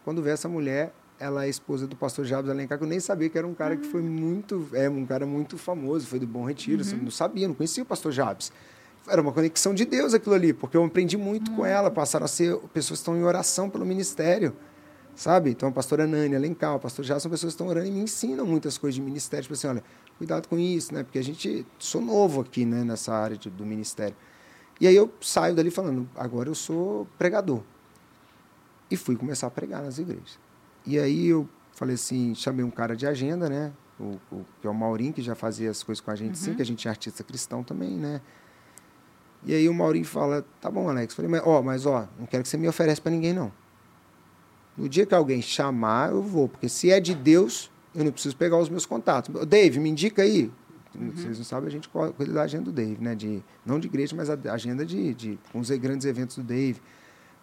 Quando 0.03 0.21
vê 0.21 0.31
essa 0.31 0.47
mulher, 0.49 0.93
ela 1.19 1.45
é 1.45 1.49
esposa 1.49 1.88
do 1.88 1.95
pastor 1.95 2.25
Jabes 2.25 2.49
Alencar, 2.51 2.77
que 2.77 2.84
eu 2.84 2.88
nem 2.88 2.99
sabia 2.99 3.29
que 3.29 3.38
era 3.38 3.47
um 3.47 3.53
cara 3.53 3.75
que 3.77 3.88
foi 3.88 4.01
muito, 4.01 4.67
é 4.73 4.89
um 4.89 5.05
cara 5.05 5.25
muito 5.25 5.57
famoso, 5.57 6.05
foi 6.05 6.19
do 6.19 6.27
Bom 6.27 6.43
Retiro, 6.45 6.81
assim, 6.81 6.95
não 6.97 7.09
sabia, 7.11 7.47
não 7.47 7.55
conhecia 7.55 7.81
o 7.81 7.85
pastor 7.85 8.11
Jabes. 8.11 8.51
Era 9.07 9.21
uma 9.21 9.31
conexão 9.31 9.73
de 9.73 9.85
Deus 9.85 10.13
aquilo 10.13 10.35
ali, 10.35 10.53
porque 10.53 10.75
eu 10.77 10.84
aprendi 10.84 11.17
muito 11.17 11.49
com 11.51 11.65
ela, 11.65 11.89
passaram 11.89 12.25
a 12.25 12.27
ser 12.27 12.57
pessoas 12.73 12.99
que 12.99 13.01
estão 13.03 13.15
em 13.17 13.23
oração 13.23 13.69
pelo 13.69 13.85
ministério, 13.85 14.53
sabe? 15.15 15.49
Então, 15.51 15.69
a 15.69 15.71
pastora 15.71 16.05
Nani 16.05 16.35
Alencar, 16.35 16.75
o 16.75 16.79
pastor 16.79 17.03
Jabes, 17.05 17.23
são 17.23 17.31
pessoas 17.31 17.53
que 17.53 17.55
estão 17.55 17.67
orando 17.67 17.88
e 17.88 17.91
me 17.91 18.01
ensinam 18.01 18.45
muitas 18.45 18.77
coisas 18.77 18.95
de 18.95 19.01
ministério, 19.01 19.43
tipo 19.43 19.53
assim, 19.53 19.67
olha, 19.67 19.84
cuidado 20.17 20.47
com 20.47 20.59
isso, 20.59 20.93
né? 20.93 21.03
Porque 21.03 21.17
a 21.17 21.23
gente, 21.23 21.65
sou 21.79 22.01
novo 22.01 22.41
aqui, 22.41 22.65
né, 22.65 22.84
nessa 22.84 23.13
área 23.13 23.38
de- 23.38 23.49
do 23.49 23.65
ministério. 23.65 24.15
E 24.79 24.87
aí 24.87 24.95
eu 24.95 25.11
saio 25.21 25.55
dali 25.55 25.71
falando, 25.71 26.07
agora 26.15 26.49
eu 26.49 26.55
sou 26.55 27.07
pregador. 27.17 27.61
E 28.89 28.95
fui 28.95 29.15
começar 29.15 29.47
a 29.47 29.51
pregar 29.51 29.81
nas 29.83 29.97
igrejas. 29.97 30.39
E 30.85 30.97
aí 30.99 31.27
eu 31.27 31.47
falei 31.73 31.95
assim, 31.95 32.33
chamei 32.35 32.63
um 32.63 32.69
cara 32.71 32.95
de 32.95 33.05
agenda, 33.05 33.49
né? 33.49 33.71
O, 33.99 34.17
o- 34.31 34.45
que 34.61 34.67
é 34.67 34.69
o 34.69 34.73
Maurinho, 34.73 35.11
que 35.11 35.21
já 35.21 35.35
fazia 35.35 35.69
as 35.71 35.81
coisas 35.83 35.99
com 35.99 36.11
a 36.11 36.15
gente 36.15 36.37
sim, 36.37 36.53
que 36.55 36.61
a 36.61 36.65
gente 36.65 36.87
é 36.87 36.91
artista 36.91 37.23
cristão 37.23 37.63
também, 37.63 37.91
né? 37.97 38.21
E 39.43 39.53
aí 39.53 39.67
o 39.67 39.73
Maurinho 39.73 40.05
fala, 40.05 40.45
tá 40.61 40.69
bom, 40.69 40.89
Alex. 40.89 41.13
Falei, 41.13 41.29
mas 41.29 41.41
ó, 41.45 41.61
mas 41.61 41.85
ó, 41.85 42.07
não 42.19 42.25
quero 42.25 42.43
que 42.43 42.49
você 42.49 42.57
me 42.57 42.67
ofereça 42.67 43.01
para 43.01 43.11
ninguém, 43.11 43.33
não. 43.33 43.51
No 44.77 44.87
dia 44.87 45.05
que 45.05 45.15
alguém 45.15 45.41
chamar, 45.41 46.11
eu 46.11 46.21
vou. 46.21 46.47
Porque 46.47 46.69
se 46.69 46.91
é 46.91 46.99
de 46.99 47.15
Deus, 47.15 47.71
eu 47.95 48.03
não 48.03 48.11
preciso 48.11 48.35
pegar 48.37 48.57
os 48.57 48.69
meus 48.69 48.85
contatos. 48.85 49.33
Dave, 49.47 49.79
me 49.79 49.89
indica 49.89 50.21
aí. 50.21 50.51
Vocês 50.93 51.38
não 51.38 51.45
sabem, 51.45 51.68
a 51.68 51.72
gente 51.72 51.89
cuida 51.89 52.34
da 52.34 52.43
agenda 52.43 52.65
do 52.65 52.72
Dave, 52.72 53.01
né? 53.01 53.15
De, 53.15 53.43
não 53.65 53.80
de 53.80 53.88
igreja, 53.88 54.15
mas 54.15 54.30
a 54.30 54.38
agenda 54.51 54.85
de, 54.85 55.14
de 55.14 55.39
os 55.53 55.69
grandes 55.72 56.05
eventos 56.05 56.38
do 56.38 56.43
Dave. 56.43 56.81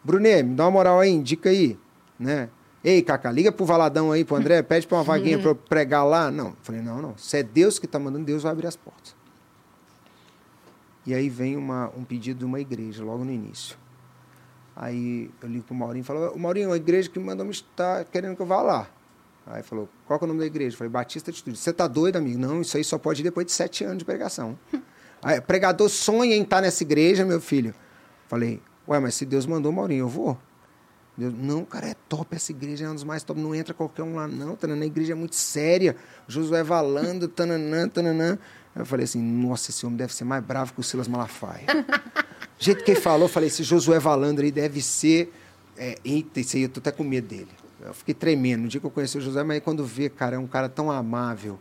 Brunet, 0.02 0.42
me 0.42 0.54
dá 0.54 0.64
uma 0.64 0.70
moral 0.70 1.00
aí, 1.00 1.10
indica 1.10 1.50
aí, 1.50 1.78
né? 2.18 2.48
Ei, 2.82 3.00
Cacá, 3.02 3.32
liga 3.32 3.50
pro 3.50 3.64
Valadão 3.64 4.12
aí, 4.12 4.24
pro 4.24 4.36
André, 4.36 4.62
pede 4.62 4.86
pra 4.86 4.98
uma 4.98 5.04
vaguinha 5.04 5.38
pra 5.40 5.50
eu 5.50 5.54
pregar 5.54 6.04
lá. 6.04 6.30
Não, 6.30 6.54
falei, 6.62 6.82
não, 6.82 7.00
não. 7.00 7.16
Se 7.16 7.38
é 7.38 7.42
Deus 7.42 7.78
que 7.78 7.86
tá 7.86 7.98
mandando, 7.98 8.26
Deus 8.26 8.42
vai 8.42 8.52
abrir 8.52 8.66
as 8.66 8.76
portas. 8.76 9.16
E 11.06 11.14
aí 11.14 11.28
vem 11.28 11.56
uma, 11.56 11.90
um 11.96 12.04
pedido 12.04 12.40
de 12.40 12.44
uma 12.44 12.60
igreja, 12.60 13.02
logo 13.02 13.24
no 13.24 13.32
início. 13.32 13.76
Aí 14.76 15.30
eu 15.40 15.48
ligo 15.48 15.64
pro 15.64 15.74
Maurinho 15.74 16.02
e 16.02 16.04
falo, 16.04 16.30
o 16.32 16.38
Maurinho, 16.38 16.72
a 16.72 16.76
igreja 16.76 17.08
que 17.08 17.18
mandou 17.18 17.46
me 17.46 17.52
estar 17.52 18.04
querendo 18.06 18.36
que 18.36 18.42
eu 18.42 18.46
vá 18.46 18.60
lá. 18.60 18.88
Aí 19.46 19.62
falou, 19.62 19.88
qual 20.06 20.18
que 20.18 20.24
é 20.24 20.26
o 20.26 20.28
nome 20.28 20.40
da 20.40 20.46
igreja? 20.46 20.74
Eu 20.74 20.78
falei, 20.78 20.90
Batista 20.90 21.30
de 21.30 21.36
Estúdio. 21.38 21.58
Você 21.58 21.72
tá 21.72 21.86
doido, 21.86 22.16
amigo? 22.16 22.38
Não, 22.38 22.62
isso 22.62 22.76
aí 22.76 22.84
só 22.84 22.96
pode 22.96 23.20
ir 23.20 23.24
depois 23.24 23.46
de 23.46 23.52
sete 23.52 23.84
anos 23.84 23.98
de 23.98 24.04
pregação. 24.04 24.58
aí, 25.22 25.40
pregador 25.40 25.88
sonha 25.88 26.34
em 26.34 26.42
estar 26.42 26.62
nessa 26.62 26.82
igreja, 26.82 27.24
meu 27.24 27.40
filho. 27.40 27.74
Falei, 28.26 28.60
ué, 28.88 28.98
mas 28.98 29.14
se 29.14 29.26
Deus 29.26 29.44
mandou, 29.44 29.70
Maurinho, 29.70 30.04
eu 30.04 30.08
vou. 30.08 30.38
Deus, 31.16 31.32
não, 31.36 31.64
cara, 31.64 31.88
é 31.88 31.94
top 32.08 32.34
essa 32.34 32.50
igreja, 32.50 32.86
é 32.86 32.90
um 32.90 32.94
dos 32.94 33.04
mais 33.04 33.22
top. 33.22 33.38
Não 33.38 33.54
entra 33.54 33.74
qualquer 33.74 34.02
um 34.02 34.16
lá, 34.16 34.26
não. 34.26 34.56
Tananã, 34.56 34.82
a 34.82 34.86
igreja 34.86 35.12
é 35.12 35.14
muito 35.14 35.36
séria. 35.36 35.94
Josué 36.26 36.62
Valando, 36.62 37.28
tananã, 37.28 37.86
tananã. 37.86 38.38
Aí 38.74 38.82
eu 38.82 38.86
falei 38.86 39.04
assim, 39.04 39.22
nossa, 39.22 39.70
esse 39.70 39.84
homem 39.84 39.98
deve 39.98 40.14
ser 40.14 40.24
mais 40.24 40.42
bravo 40.42 40.72
que 40.72 40.80
o 40.80 40.82
Silas 40.82 41.06
Malafaia. 41.06 41.66
Do 41.66 41.84
jeito 42.64 42.82
que 42.82 42.92
ele 42.92 43.00
falou, 43.00 43.26
eu 43.26 43.28
falei, 43.28 43.48
esse 43.48 43.62
Josué 43.62 43.98
Valandro 43.98 44.44
aí 44.44 44.50
deve 44.50 44.80
ser. 44.82 45.32
É, 45.76 45.98
eita, 46.04 46.40
esse 46.40 46.56
aí 46.56 46.62
eu 46.64 46.68
tô 46.68 46.80
até 46.80 46.90
com 46.90 47.04
medo 47.04 47.28
dele. 47.28 47.48
Eu 47.84 47.94
fiquei 47.94 48.14
tremendo. 48.14 48.62
No 48.62 48.68
dia 48.68 48.80
que 48.80 48.86
eu 48.86 48.90
conheci 48.90 49.18
o 49.18 49.20
Josué, 49.20 49.42
mas 49.44 49.56
aí 49.56 49.60
quando 49.60 49.84
vê, 49.84 50.08
cara, 50.08 50.36
é 50.36 50.38
um 50.38 50.46
cara 50.46 50.68
tão 50.68 50.90
amável. 50.90 51.58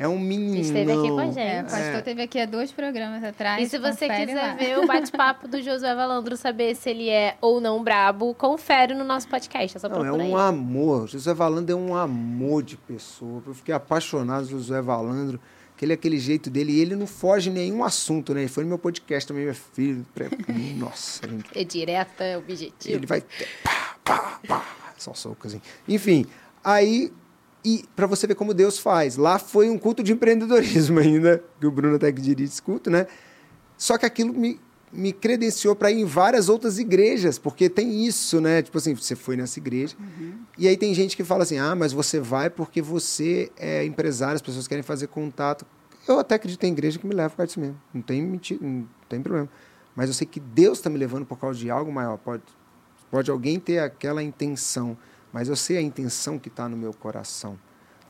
É 0.00 0.06
um 0.06 0.16
menino. 0.16 0.56
Esteve 0.60 0.92
aqui 0.92 1.08
com 1.08 1.18
a 1.18 1.26
gente. 1.26 1.40
É, 1.40 1.60
o 1.60 1.64
pastor 1.64 1.80
É. 1.80 2.00
teve 2.02 2.22
aqui 2.22 2.38
há 2.40 2.46
dois 2.46 2.70
programas 2.70 3.24
atrás. 3.24 3.60
E 3.66 3.68
se 3.68 3.78
você 3.80 4.08
quiser 4.08 4.34
lá. 4.34 4.54
ver 4.54 4.78
o 4.78 4.86
bate-papo 4.86 5.48
do 5.48 5.60
Josué 5.60 5.92
Valandro, 5.92 6.36
saber 6.36 6.76
se 6.76 6.88
ele 6.90 7.08
é 7.10 7.36
ou 7.40 7.60
não 7.60 7.82
brabo, 7.82 8.32
confere 8.34 8.94
no 8.94 9.02
nosso 9.02 9.26
podcast. 9.28 9.76
É 9.76 9.80
só 9.80 9.88
Não, 9.88 10.04
é 10.04 10.12
um 10.12 10.36
aí. 10.36 10.48
amor. 10.48 11.08
José 11.08 11.34
Valandro 11.34 11.72
é 11.72 11.76
um 11.76 11.96
amor 11.96 12.62
de 12.62 12.76
pessoa. 12.76 13.42
Eu 13.44 13.52
fiquei 13.54 13.74
apaixonado 13.74 14.46
pelo 14.46 14.60
José 14.60 14.80
Valandro. 14.80 15.40
Aquele 15.76 15.92
aquele 15.94 16.18
jeito 16.20 16.48
dele. 16.48 16.72
E 16.74 16.80
ele 16.80 16.94
não 16.94 17.06
foge 17.06 17.50
nenhum 17.50 17.82
assunto, 17.82 18.32
né? 18.32 18.42
Ele 18.42 18.48
foi 18.48 18.62
no 18.62 18.68
meu 18.68 18.78
podcast 18.78 19.26
também, 19.26 19.46
meu 19.46 19.54
filho. 19.54 20.06
Nossa, 20.78 21.28
gente. 21.28 21.50
É 21.58 21.64
direta, 21.64 22.22
é 22.22 22.38
objetivo. 22.38 22.94
Ele 22.96 23.06
vai. 23.06 23.20
Pá, 23.64 23.96
pá, 24.04 24.40
pá. 24.46 24.64
Só 24.98 25.14
soco 25.14 25.46
assim. 25.46 25.60
Enfim, 25.88 26.26
aí. 26.62 27.12
E 27.64 27.84
para 27.96 28.06
você 28.06 28.26
ver 28.26 28.34
como 28.34 28.54
Deus 28.54 28.78
faz. 28.78 29.16
Lá 29.16 29.38
foi 29.38 29.68
um 29.68 29.76
culto 29.76 30.02
de 30.02 30.12
empreendedorismo 30.12 30.98
ainda, 31.00 31.42
que 31.60 31.66
o 31.66 31.70
Bruno 31.70 31.96
até 31.96 32.12
que 32.12 32.20
dirige 32.20 32.52
esse 32.52 32.62
culto, 32.62 32.88
né? 32.88 33.06
Só 33.76 33.98
que 33.98 34.06
aquilo 34.06 34.32
me, 34.32 34.60
me 34.92 35.12
credenciou 35.12 35.74
para 35.74 35.90
ir 35.90 36.00
em 36.00 36.04
várias 36.04 36.48
outras 36.48 36.78
igrejas, 36.78 37.38
porque 37.38 37.68
tem 37.68 38.06
isso, 38.06 38.40
né? 38.40 38.62
Tipo 38.62 38.78
assim, 38.78 38.94
você 38.94 39.14
foi 39.14 39.36
nessa 39.36 39.58
igreja. 39.58 39.96
E 40.56 40.68
aí 40.68 40.76
tem 40.76 40.94
gente 40.94 41.16
que 41.16 41.24
fala 41.24 41.42
assim: 41.42 41.58
ah, 41.58 41.74
mas 41.74 41.92
você 41.92 42.20
vai 42.20 42.48
porque 42.48 42.80
você 42.80 43.50
é 43.56 43.84
empresário, 43.84 44.36
as 44.36 44.42
pessoas 44.42 44.66
querem 44.66 44.82
fazer 44.82 45.08
contato. 45.08 45.66
Eu 46.06 46.18
até 46.18 46.36
acredito 46.36 46.64
em 46.64 46.72
igreja 46.72 46.98
que 46.98 47.06
me 47.06 47.14
leva 47.14 47.30
por 47.30 47.36
causa 47.36 47.48
disso 47.48 47.60
mesmo. 47.60 47.78
Não 47.92 48.00
tem 48.00 48.22
mentira, 48.22 48.60
não 48.62 48.88
tem 49.08 49.20
problema. 49.20 49.48
Mas 49.94 50.08
eu 50.08 50.14
sei 50.14 50.26
que 50.26 50.40
Deus 50.40 50.78
está 50.78 50.88
me 50.88 50.96
levando 50.96 51.26
por 51.26 51.38
causa 51.38 51.58
de 51.58 51.70
algo 51.70 51.92
maior. 51.92 52.16
Pode, 52.16 52.42
pode 53.10 53.30
alguém 53.30 53.58
ter 53.58 53.78
aquela 53.78 54.22
intenção, 54.22 54.96
mas 55.32 55.48
eu 55.48 55.56
sei 55.56 55.76
a 55.76 55.82
intenção 55.82 56.38
que 56.38 56.48
está 56.48 56.68
no 56.68 56.76
meu 56.76 56.92
coração. 56.92 57.58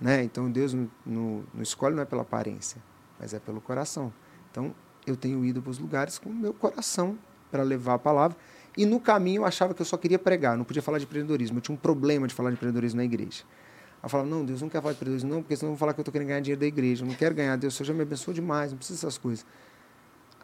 Né? 0.01 0.23
Então 0.23 0.51
Deus 0.51 0.77
não, 1.05 1.45
escolhe 1.61 1.95
não 1.95 2.03
é 2.03 2.07
pela 2.07 2.23
aparência, 2.23 2.81
mas 3.19 3.35
é 3.35 3.41
pelo 3.41 3.61
coração. 3.61 4.13
Então 4.51 4.75
eu 5.07 5.17
tenho 5.17 5.45
ido 5.45 5.61
para 5.61 5.71
os 5.71 5.79
lugares 5.79 6.19
com 6.19 6.29
o 6.29 6.35
meu 6.35 6.53
coração 6.53 7.19
para 7.51 7.63
levar 7.63 7.95
a 7.95 7.99
palavra. 7.99 8.37
E 8.77 8.87
no 8.87 9.01
caminho 9.01 9.43
eu 9.43 9.45
achava 9.45 9.75
que 9.75 9.83
eu 9.83 9.87
só 9.87 9.97
queria 9.97 10.19
pregar, 10.19 10.57
não 10.57 10.65
podia 10.65 10.83
falar 10.83 10.99
de 10.99 11.05
empreendedorismo. 11.05 11.59
Eu 11.59 11.63
tinha 11.63 11.75
um 11.75 11.79
problema 11.79 12.29
de 12.29 12.35
falar 12.35 12.51
de 12.51 12.55
empreendedorismo 12.55 12.99
na 12.99 13.05
igreja. 13.05 13.43
Eu 14.01 14.09
falava, 14.09 14.29
não, 14.29 14.45
Deus 14.45 14.63
não 14.63 14.69
quer 14.69 14.81
falar 14.81 14.93
de 14.93 14.99
empreendedorismo, 14.99 15.35
não, 15.35 15.43
porque 15.43 15.57
senão 15.57 15.73
vou 15.73 15.79
falar 15.79 15.93
que 15.93 15.99
eu 15.99 16.03
estou 16.03 16.13
querendo 16.13 16.29
ganhar 16.29 16.41
dinheiro 16.41 16.61
da 16.61 16.67
igreja. 16.67 17.03
Eu 17.03 17.09
não 17.09 17.15
quero 17.15 17.35
ganhar, 17.35 17.57
Deus, 17.57 17.75
o 17.75 17.77
Senhor 17.77 17.89
já 17.89 17.95
me 17.95 18.03
abençoou 18.03 18.33
demais, 18.33 18.71
não 18.71 18.79
precisa 18.79 18.99
dessas 18.99 19.19
coisas. 19.19 19.45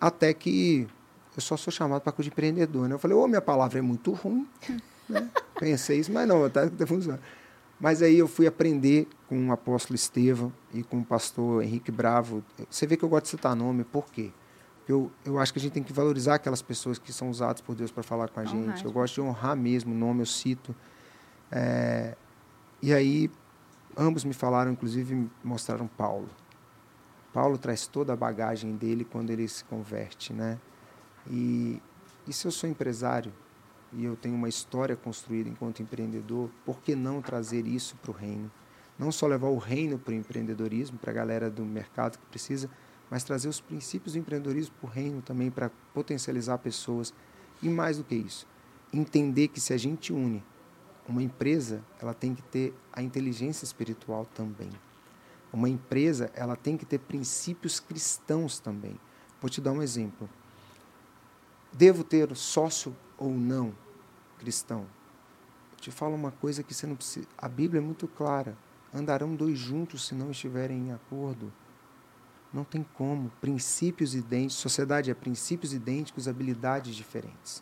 Até 0.00 0.34
que 0.34 0.88
eu 1.36 1.42
só 1.42 1.56
sou 1.56 1.72
chamado 1.72 2.02
para 2.02 2.12
coisa 2.12 2.28
de 2.28 2.32
empreendedor. 2.32 2.88
Né? 2.88 2.94
Eu 2.94 2.98
falei, 2.98 3.16
ô, 3.16 3.26
minha 3.26 3.40
palavra 3.42 3.78
é 3.78 3.82
muito 3.82 4.12
ruim. 4.12 4.48
né? 5.08 5.28
Pensei 5.58 5.98
isso, 5.98 6.12
mas 6.12 6.26
não, 6.28 6.48
tá, 6.48 6.68
tá 6.68 6.86
funcionando. 6.86 7.20
Mas 7.78 8.02
aí 8.02 8.18
eu 8.18 8.28
fui 8.28 8.46
aprender 8.46 9.08
com 9.28 9.48
o 9.48 9.52
apóstolo 9.52 9.96
Estevão 9.96 10.52
e 10.72 10.82
com 10.82 11.00
o 11.00 11.04
pastor 11.04 11.62
Henrique 11.62 11.90
Bravo. 11.90 12.42
Você 12.70 12.86
vê 12.86 12.96
que 12.96 13.04
eu 13.04 13.08
gosto 13.08 13.24
de 13.24 13.30
citar 13.30 13.54
nome, 13.54 13.84
por 13.84 14.06
quê? 14.06 14.30
Eu, 14.86 15.10
eu 15.24 15.38
acho 15.38 15.52
que 15.52 15.58
a 15.58 15.62
gente 15.62 15.72
tem 15.72 15.82
que 15.82 15.92
valorizar 15.92 16.34
aquelas 16.34 16.62
pessoas 16.62 16.98
que 16.98 17.12
são 17.12 17.30
usadas 17.30 17.60
por 17.60 17.74
Deus 17.74 17.90
para 17.90 18.02
falar 18.02 18.28
com 18.28 18.40
a 18.40 18.44
gente. 18.44 18.68
Honrar. 18.68 18.84
Eu 18.84 18.92
gosto 18.92 19.14
de 19.14 19.20
honrar 19.22 19.56
mesmo 19.56 19.94
o 19.94 19.96
nome, 19.96 20.22
eu 20.22 20.26
cito. 20.26 20.74
É, 21.50 22.16
e 22.80 22.92
aí, 22.92 23.30
ambos 23.96 24.24
me 24.24 24.34
falaram, 24.34 24.72
inclusive 24.72 25.14
me 25.14 25.30
mostraram 25.42 25.86
Paulo. 25.86 26.28
Paulo 27.32 27.58
traz 27.58 27.86
toda 27.86 28.12
a 28.12 28.16
bagagem 28.16 28.76
dele 28.76 29.04
quando 29.04 29.30
ele 29.30 29.48
se 29.48 29.64
converte, 29.64 30.32
né? 30.32 30.58
E, 31.30 31.80
e 32.26 32.32
se 32.32 32.46
eu 32.46 32.50
sou 32.50 32.68
empresário 32.68 33.32
e 33.92 34.04
eu 34.04 34.16
tenho 34.16 34.34
uma 34.34 34.48
história 34.48 34.96
construída 34.96 35.48
enquanto 35.48 35.82
empreendedor, 35.82 36.50
por 36.64 36.80
que 36.80 36.94
não 36.94 37.22
trazer 37.22 37.66
isso 37.66 37.96
para 37.96 38.10
o 38.10 38.14
reino? 38.14 38.50
Não 38.98 39.10
só 39.10 39.26
levar 39.26 39.48
o 39.48 39.58
reino 39.58 39.98
para 39.98 40.12
o 40.12 40.14
empreendedorismo, 40.14 40.98
para 40.98 41.10
a 41.10 41.14
galera 41.14 41.50
do 41.50 41.64
mercado 41.64 42.18
que 42.18 42.26
precisa, 42.26 42.70
mas 43.10 43.24
trazer 43.24 43.48
os 43.48 43.60
princípios 43.60 44.14
do 44.14 44.18
empreendedorismo 44.18 44.74
para 44.80 44.88
o 44.88 44.92
reino 44.92 45.22
também, 45.22 45.50
para 45.50 45.70
potencializar 45.92 46.58
pessoas. 46.58 47.12
E 47.62 47.68
mais 47.68 47.98
do 47.98 48.04
que 48.04 48.14
isso, 48.14 48.46
entender 48.92 49.48
que 49.48 49.60
se 49.60 49.72
a 49.72 49.76
gente 49.76 50.12
une 50.12 50.42
uma 51.08 51.22
empresa, 51.22 51.84
ela 52.00 52.14
tem 52.14 52.34
que 52.34 52.42
ter 52.42 52.74
a 52.92 53.02
inteligência 53.02 53.64
espiritual 53.64 54.24
também. 54.34 54.70
Uma 55.52 55.68
empresa, 55.68 56.30
ela 56.34 56.56
tem 56.56 56.76
que 56.76 56.86
ter 56.86 56.98
princípios 56.98 57.78
cristãos 57.78 58.58
também. 58.58 58.98
Vou 59.40 59.50
te 59.50 59.60
dar 59.60 59.72
um 59.72 59.82
exemplo. 59.82 60.28
Devo 61.74 62.04
ter 62.04 62.34
sócio 62.36 62.96
ou 63.18 63.30
não 63.30 63.74
cristão? 64.38 64.86
Eu 65.72 65.80
te 65.80 65.90
falo 65.90 66.14
uma 66.14 66.30
coisa 66.30 66.62
que 66.62 66.72
você 66.72 66.86
não 66.86 66.94
precisa. 66.94 67.26
A 67.36 67.48
Bíblia 67.48 67.80
é 67.80 67.84
muito 67.84 68.06
clara. 68.06 68.56
Andarão 68.92 69.34
dois 69.34 69.58
juntos 69.58 70.06
se 70.06 70.14
não 70.14 70.30
estiverem 70.30 70.88
em 70.88 70.92
acordo. 70.92 71.52
Não 72.52 72.62
tem 72.62 72.86
como. 72.94 73.28
Princípios 73.40 74.14
idênticos. 74.14 74.54
Sociedade 74.54 75.10
é 75.10 75.14
princípios 75.14 75.74
idênticos, 75.74 76.28
habilidades 76.28 76.94
diferentes. 76.94 77.60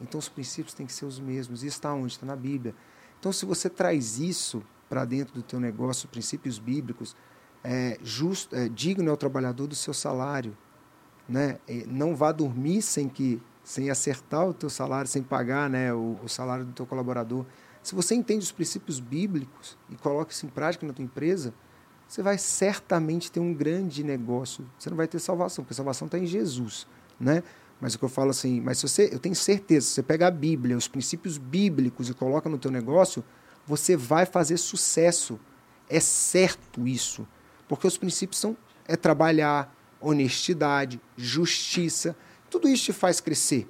Então 0.00 0.20
os 0.20 0.28
princípios 0.28 0.72
têm 0.72 0.86
que 0.86 0.92
ser 0.92 1.04
os 1.04 1.18
mesmos. 1.18 1.64
E 1.64 1.66
está 1.66 1.92
onde? 1.92 2.12
Está 2.12 2.24
na 2.24 2.36
Bíblia. 2.36 2.72
Então 3.18 3.32
se 3.32 3.44
você 3.44 3.68
traz 3.68 4.20
isso 4.20 4.62
para 4.88 5.04
dentro 5.04 5.34
do 5.34 5.42
teu 5.42 5.58
negócio, 5.58 6.08
princípios 6.08 6.60
bíblicos, 6.60 7.16
é, 7.64 7.98
justo, 8.00 8.54
é, 8.54 8.68
digno 8.68 9.10
é 9.10 9.12
o 9.12 9.16
trabalhador 9.16 9.66
do 9.66 9.74
seu 9.74 9.92
salário. 9.92 10.56
Né? 11.28 11.58
Não 11.86 12.14
vá 12.14 12.32
dormir 12.32 12.82
sem 12.82 13.08
que 13.08 13.40
sem 13.64 13.90
acertar 13.90 14.48
o 14.48 14.52
teu 14.52 14.68
salário, 14.68 15.08
sem 15.08 15.22
pagar 15.22 15.70
né, 15.70 15.94
o, 15.94 16.18
o 16.22 16.28
salário 16.28 16.64
do 16.64 16.72
teu 16.72 16.84
colaborador. 16.84 17.46
Se 17.82 17.94
você 17.94 18.14
entende 18.14 18.44
os 18.44 18.52
princípios 18.52 19.00
bíblicos 19.00 19.76
e 19.90 19.96
coloca 19.96 20.32
isso 20.32 20.46
em 20.46 20.48
prática 20.48 20.86
na 20.86 20.92
tua 20.92 21.04
empresa, 21.04 21.54
você 22.06 22.22
vai 22.22 22.36
certamente 22.38 23.30
ter 23.30 23.40
um 23.40 23.54
grande 23.54 24.04
negócio. 24.04 24.68
Você 24.78 24.90
não 24.90 24.96
vai 24.96 25.08
ter 25.08 25.18
salvação, 25.18 25.64
porque 25.64 25.72
a 25.72 25.76
salvação 25.76 26.06
está 26.06 26.18
em 26.18 26.26
Jesus, 26.26 26.86
né? 27.18 27.42
Mas 27.80 27.94
o 27.94 27.98
que 27.98 28.04
eu 28.04 28.08
falo 28.08 28.30
assim, 28.30 28.60
mas 28.60 28.78
se 28.78 28.88
você, 28.88 29.08
eu 29.12 29.18
tenho 29.18 29.34
certeza, 29.34 29.86
se 29.86 29.94
você 29.94 30.02
pegar 30.02 30.28
a 30.28 30.30
Bíblia, 30.30 30.76
os 30.76 30.86
princípios 30.86 31.36
bíblicos 31.36 32.08
e 32.08 32.14
coloca 32.14 32.48
no 32.48 32.58
teu 32.58 32.70
negócio, 32.70 33.24
você 33.66 33.96
vai 33.96 34.24
fazer 34.24 34.56
sucesso. 34.56 35.40
É 35.88 35.98
certo 35.98 36.86
isso, 36.86 37.26
porque 37.68 37.86
os 37.86 37.98
princípios 37.98 38.38
são 38.40 38.56
é 38.86 38.96
trabalhar, 38.96 39.74
honestidade, 40.02 41.00
justiça, 41.16 42.16
tudo 42.50 42.68
isso 42.68 42.84
te 42.84 42.92
faz 42.92 43.20
crescer, 43.20 43.68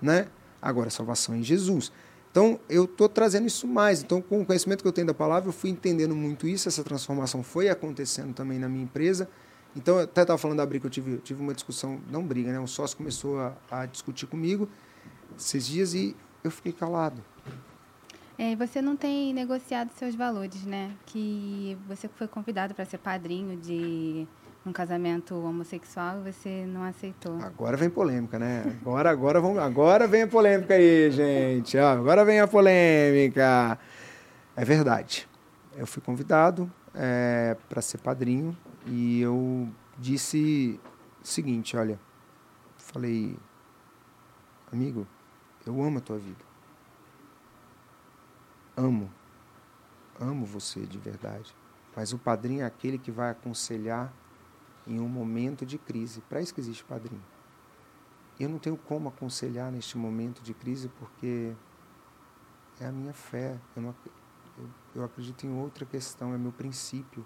né? 0.00 0.28
Agora, 0.60 0.90
salvação 0.90 1.36
em 1.36 1.42
Jesus. 1.42 1.92
Então, 2.30 2.60
eu 2.68 2.84
estou 2.84 3.08
trazendo 3.08 3.46
isso 3.46 3.66
mais. 3.66 4.02
Então, 4.02 4.20
com 4.20 4.40
o 4.40 4.44
conhecimento 4.44 4.82
que 4.82 4.88
eu 4.88 4.92
tenho 4.92 5.06
da 5.06 5.14
palavra, 5.14 5.48
eu 5.48 5.52
fui 5.52 5.70
entendendo 5.70 6.14
muito 6.14 6.46
isso. 6.46 6.68
Essa 6.68 6.82
transformação 6.82 7.42
foi 7.42 7.68
acontecendo 7.68 8.34
também 8.34 8.58
na 8.58 8.68
minha 8.68 8.84
empresa. 8.84 9.28
Então, 9.74 9.96
eu 9.96 10.04
até 10.04 10.22
estava 10.22 10.38
falando 10.38 10.58
da 10.58 10.66
briga, 10.66 10.86
eu 10.86 10.90
tive, 10.90 11.12
eu 11.12 11.18
tive 11.18 11.40
uma 11.40 11.54
discussão, 11.54 12.00
não 12.10 12.22
briga, 12.22 12.52
né? 12.52 12.58
Um 12.58 12.66
sócio 12.66 12.96
começou 12.96 13.38
a, 13.38 13.56
a 13.70 13.86
discutir 13.86 14.26
comigo 14.26 14.68
esses 15.38 15.66
dias 15.66 15.94
e 15.94 16.16
eu 16.42 16.50
fiquei 16.50 16.72
calado. 16.72 17.22
É, 18.38 18.54
você 18.54 18.82
não 18.82 18.96
tem 18.96 19.32
negociado 19.32 19.90
seus 19.92 20.14
valores, 20.14 20.62
né? 20.64 20.94
Que 21.06 21.76
você 21.88 22.08
foi 22.08 22.28
convidado 22.28 22.74
para 22.74 22.84
ser 22.84 22.98
padrinho 22.98 23.56
de 23.56 24.26
um 24.66 24.72
casamento 24.72 25.34
homossexual 25.36 26.18
e 26.26 26.32
você 26.32 26.66
não 26.66 26.82
aceitou. 26.82 27.40
Agora 27.40 27.76
vem 27.76 27.88
polêmica, 27.88 28.38
né? 28.38 28.64
Agora, 28.80 29.10
agora, 29.10 29.40
vamos, 29.40 29.58
agora 29.58 30.08
vem 30.08 30.22
a 30.22 30.26
polêmica 30.26 30.74
aí, 30.74 31.10
gente. 31.10 31.78
Ó, 31.78 31.86
agora 31.86 32.24
vem 32.24 32.40
a 32.40 32.48
polêmica. 32.48 33.78
É 34.56 34.64
verdade. 34.64 35.28
Eu 35.76 35.86
fui 35.86 36.02
convidado 36.02 36.70
para 37.68 37.80
ser 37.80 37.98
padrinho 37.98 38.56
e 38.86 39.20
eu 39.20 39.68
disse 39.96 40.80
o 41.22 41.26
seguinte, 41.26 41.76
olha, 41.76 41.98
falei, 42.76 43.36
amigo, 44.72 45.06
eu 45.64 45.80
amo 45.82 45.98
a 45.98 46.00
tua 46.00 46.18
vida. 46.18 46.44
Amo. 48.76 49.10
Amo 50.18 50.44
você 50.44 50.80
de 50.80 50.98
verdade. 50.98 51.54
Mas 51.94 52.12
o 52.12 52.18
padrinho 52.18 52.62
é 52.62 52.64
aquele 52.64 52.98
que 52.98 53.10
vai 53.10 53.30
aconselhar 53.30 54.12
em 54.86 55.00
um 55.00 55.08
momento 55.08 55.66
de 55.66 55.78
crise. 55.78 56.20
Para 56.22 56.40
isso 56.40 56.54
que 56.54 56.60
existe 56.60 56.84
padrinho. 56.84 57.22
Eu 58.38 58.48
não 58.48 58.58
tenho 58.58 58.76
como 58.76 59.08
aconselhar 59.08 59.72
neste 59.72 59.96
momento 59.96 60.42
de 60.42 60.52
crise 60.52 60.88
porque 60.98 61.54
é 62.80 62.86
a 62.86 62.92
minha 62.92 63.12
fé. 63.12 63.58
Eu, 63.74 63.82
não, 63.82 63.94
eu, 64.58 64.68
eu 64.96 65.04
acredito 65.04 65.46
em 65.46 65.58
outra 65.58 65.84
questão, 65.86 66.34
é 66.34 66.38
meu 66.38 66.52
princípio. 66.52 67.24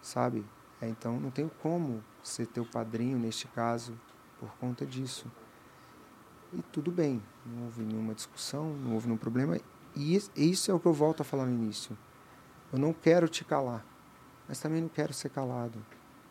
Sabe? 0.00 0.44
É, 0.80 0.88
então 0.88 1.20
não 1.20 1.30
tenho 1.30 1.50
como 1.62 2.02
ser 2.22 2.46
teu 2.46 2.64
padrinho 2.64 3.18
neste 3.18 3.46
caso 3.48 3.98
por 4.38 4.50
conta 4.56 4.86
disso. 4.86 5.30
E 6.52 6.62
tudo 6.62 6.90
bem, 6.90 7.22
não 7.44 7.64
houve 7.64 7.82
nenhuma 7.82 8.14
discussão, 8.14 8.74
não 8.74 8.94
houve 8.94 9.06
nenhum 9.06 9.18
problema. 9.18 9.58
E 9.94 10.16
isso 10.36 10.70
é 10.70 10.74
o 10.74 10.80
que 10.80 10.86
eu 10.86 10.92
volto 10.92 11.20
a 11.20 11.24
falar 11.24 11.44
no 11.46 11.52
início. 11.52 11.96
Eu 12.72 12.78
não 12.78 12.92
quero 12.92 13.28
te 13.28 13.44
calar, 13.44 13.84
mas 14.48 14.58
também 14.58 14.80
não 14.80 14.88
quero 14.88 15.12
ser 15.12 15.28
calado. 15.28 15.78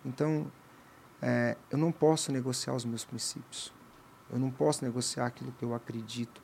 Então, 0.06 0.52
é, 1.22 1.58
eu 1.70 1.78
não 1.78 1.92
posso 1.92 2.32
negociar 2.32 2.74
os 2.74 2.86
meus 2.86 3.04
princípios. 3.04 3.74
Eu 4.32 4.40
não 4.40 4.52
posso 4.52 4.84
negociar 4.86 5.26
aquilo 5.26 5.52
que 5.58 5.64
eu 5.64 5.74
acredito. 5.74 6.42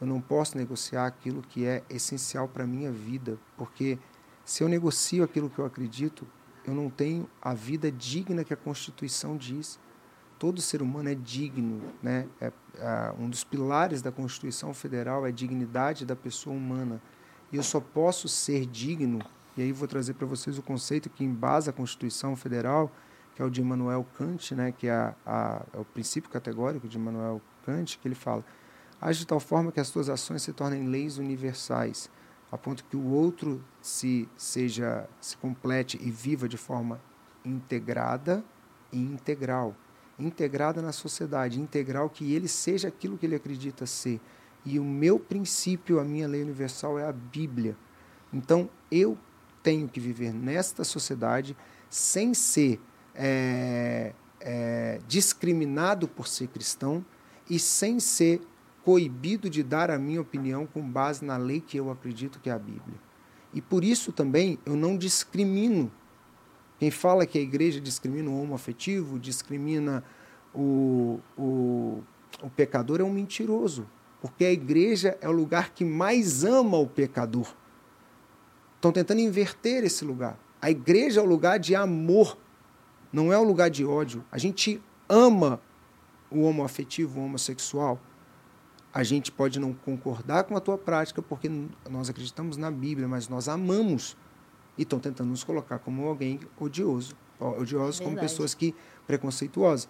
Eu 0.00 0.06
não 0.06 0.20
posso 0.20 0.56
negociar 0.56 1.06
aquilo 1.06 1.42
que 1.42 1.64
é 1.64 1.82
essencial 1.88 2.46
para 2.46 2.64
a 2.64 2.66
minha 2.66 2.92
vida, 2.92 3.38
porque 3.56 3.98
se 4.44 4.62
eu 4.62 4.68
negocio 4.68 5.24
aquilo 5.24 5.48
que 5.48 5.58
eu 5.58 5.64
acredito, 5.64 6.26
eu 6.66 6.74
não 6.74 6.90
tenho 6.90 7.28
a 7.40 7.54
vida 7.54 7.90
digna 7.90 8.44
que 8.44 8.52
a 8.52 8.56
Constituição 8.56 9.36
diz. 9.36 9.78
Todo 10.38 10.60
ser 10.60 10.82
humano 10.82 11.08
é 11.08 11.14
digno, 11.14 11.80
né? 12.02 12.28
É, 12.38 12.52
é, 12.76 13.14
um 13.18 13.30
dos 13.30 13.42
pilares 13.42 14.02
da 14.02 14.12
Constituição 14.12 14.74
Federal 14.74 15.24
é 15.24 15.30
a 15.30 15.32
dignidade 15.32 16.04
da 16.04 16.14
pessoa 16.14 16.54
humana. 16.54 17.00
E 17.50 17.56
eu 17.56 17.62
só 17.62 17.80
posso 17.80 18.28
ser 18.28 18.66
digno 18.66 19.20
e 19.56 19.62
aí 19.62 19.72
vou 19.72 19.88
trazer 19.88 20.14
para 20.14 20.26
vocês 20.26 20.58
o 20.58 20.62
conceito 20.62 21.08
que 21.08 21.24
embasa 21.24 21.70
a 21.70 21.72
Constituição 21.72 22.36
Federal, 22.36 22.92
que 23.34 23.40
é 23.40 23.44
o 23.44 23.50
de 23.50 23.60
Immanuel 23.60 24.06
Kant, 24.16 24.54
né, 24.54 24.70
que 24.70 24.86
é, 24.86 24.92
a, 24.92 25.14
a, 25.24 25.62
é 25.72 25.78
o 25.78 25.84
princípio 25.84 26.30
categórico 26.30 26.86
de 26.86 26.98
Immanuel 26.98 27.40
Kant, 27.64 27.98
que 27.98 28.06
ele 28.06 28.14
fala: 28.14 28.44
age 29.00 29.20
de 29.20 29.26
tal 29.26 29.40
forma 29.40 29.72
que 29.72 29.80
as 29.80 29.88
suas 29.88 30.10
ações 30.10 30.42
se 30.42 30.52
tornem 30.52 30.86
leis 30.88 31.16
universais, 31.16 32.10
a 32.52 32.58
ponto 32.58 32.84
que 32.84 32.96
o 32.96 33.06
outro 33.06 33.64
se 33.80 34.28
seja 34.36 35.08
se 35.20 35.36
complete 35.38 35.98
e 36.02 36.10
viva 36.10 36.48
de 36.48 36.58
forma 36.58 37.00
integrada 37.44 38.44
e 38.92 38.98
integral, 38.98 39.74
integrada 40.18 40.82
na 40.82 40.92
sociedade, 40.92 41.60
integral 41.60 42.10
que 42.10 42.34
ele 42.34 42.48
seja 42.48 42.88
aquilo 42.88 43.16
que 43.16 43.24
ele 43.24 43.36
acredita 43.36 43.86
ser. 43.86 44.20
E 44.66 44.78
o 44.78 44.84
meu 44.84 45.18
princípio, 45.18 46.00
a 46.00 46.04
minha 46.04 46.26
lei 46.26 46.42
universal 46.42 46.98
é 46.98 47.06
a 47.06 47.12
Bíblia. 47.12 47.76
Então, 48.32 48.68
eu 48.90 49.16
tenho 49.66 49.88
que 49.88 49.98
viver 49.98 50.32
nesta 50.32 50.84
sociedade 50.84 51.56
sem 51.90 52.34
ser 52.34 52.80
é, 53.12 54.12
é, 54.40 55.00
discriminado 55.08 56.06
por 56.06 56.28
ser 56.28 56.46
cristão 56.46 57.04
e 57.50 57.58
sem 57.58 57.98
ser 57.98 58.40
coibido 58.84 59.50
de 59.50 59.64
dar 59.64 59.90
a 59.90 59.98
minha 59.98 60.20
opinião 60.20 60.68
com 60.68 60.88
base 60.88 61.24
na 61.24 61.36
lei 61.36 61.60
que 61.60 61.76
eu 61.76 61.90
acredito 61.90 62.38
que 62.38 62.48
é 62.48 62.52
a 62.52 62.58
Bíblia. 62.60 62.96
E 63.52 63.60
por 63.60 63.82
isso 63.82 64.12
também 64.12 64.56
eu 64.64 64.76
não 64.76 64.96
discrimino. 64.96 65.90
Quem 66.78 66.92
fala 66.92 67.26
que 67.26 67.36
a 67.36 67.42
igreja 67.42 67.80
discrimina 67.80 68.30
o 68.30 68.40
homoafetivo, 68.40 69.18
discrimina 69.18 70.04
o, 70.54 71.18
o, 71.36 72.04
o 72.40 72.50
pecador, 72.50 73.00
é 73.00 73.04
um 73.04 73.12
mentiroso. 73.12 73.84
Porque 74.20 74.44
a 74.44 74.52
igreja 74.52 75.18
é 75.20 75.28
o 75.28 75.32
lugar 75.32 75.70
que 75.70 75.84
mais 75.84 76.44
ama 76.44 76.78
o 76.78 76.86
pecador. 76.86 77.52
Estão 78.86 78.92
tentando 78.92 79.20
inverter 79.20 79.82
esse 79.82 80.04
lugar. 80.04 80.38
A 80.62 80.70
igreja 80.70 81.20
é 81.20 81.22
o 81.22 81.26
lugar 81.26 81.58
de 81.58 81.74
amor, 81.74 82.38
não 83.12 83.32
é 83.32 83.38
o 83.38 83.42
lugar 83.42 83.68
de 83.68 83.84
ódio. 83.84 84.24
A 84.30 84.38
gente 84.38 84.80
ama 85.08 85.60
o 86.30 86.42
homoafetivo, 86.42 87.18
o 87.18 87.24
homossexual. 87.24 88.00
A 88.94 89.02
gente 89.02 89.32
pode 89.32 89.58
não 89.58 89.72
concordar 89.72 90.44
com 90.44 90.56
a 90.56 90.60
tua 90.60 90.78
prática 90.78 91.20
porque 91.20 91.50
nós 91.90 92.08
acreditamos 92.08 92.56
na 92.56 92.70
Bíblia, 92.70 93.08
mas 93.08 93.28
nós 93.28 93.48
amamos. 93.48 94.16
E 94.78 94.82
estão 94.82 95.00
tentando 95.00 95.30
nos 95.30 95.42
colocar 95.42 95.80
como 95.80 96.06
alguém 96.06 96.38
odioso. 96.56 97.16
Odiosos 97.40 97.98
como 97.98 98.16
pessoas 98.16 98.54
que 98.54 98.72
preconceituosas. 99.04 99.88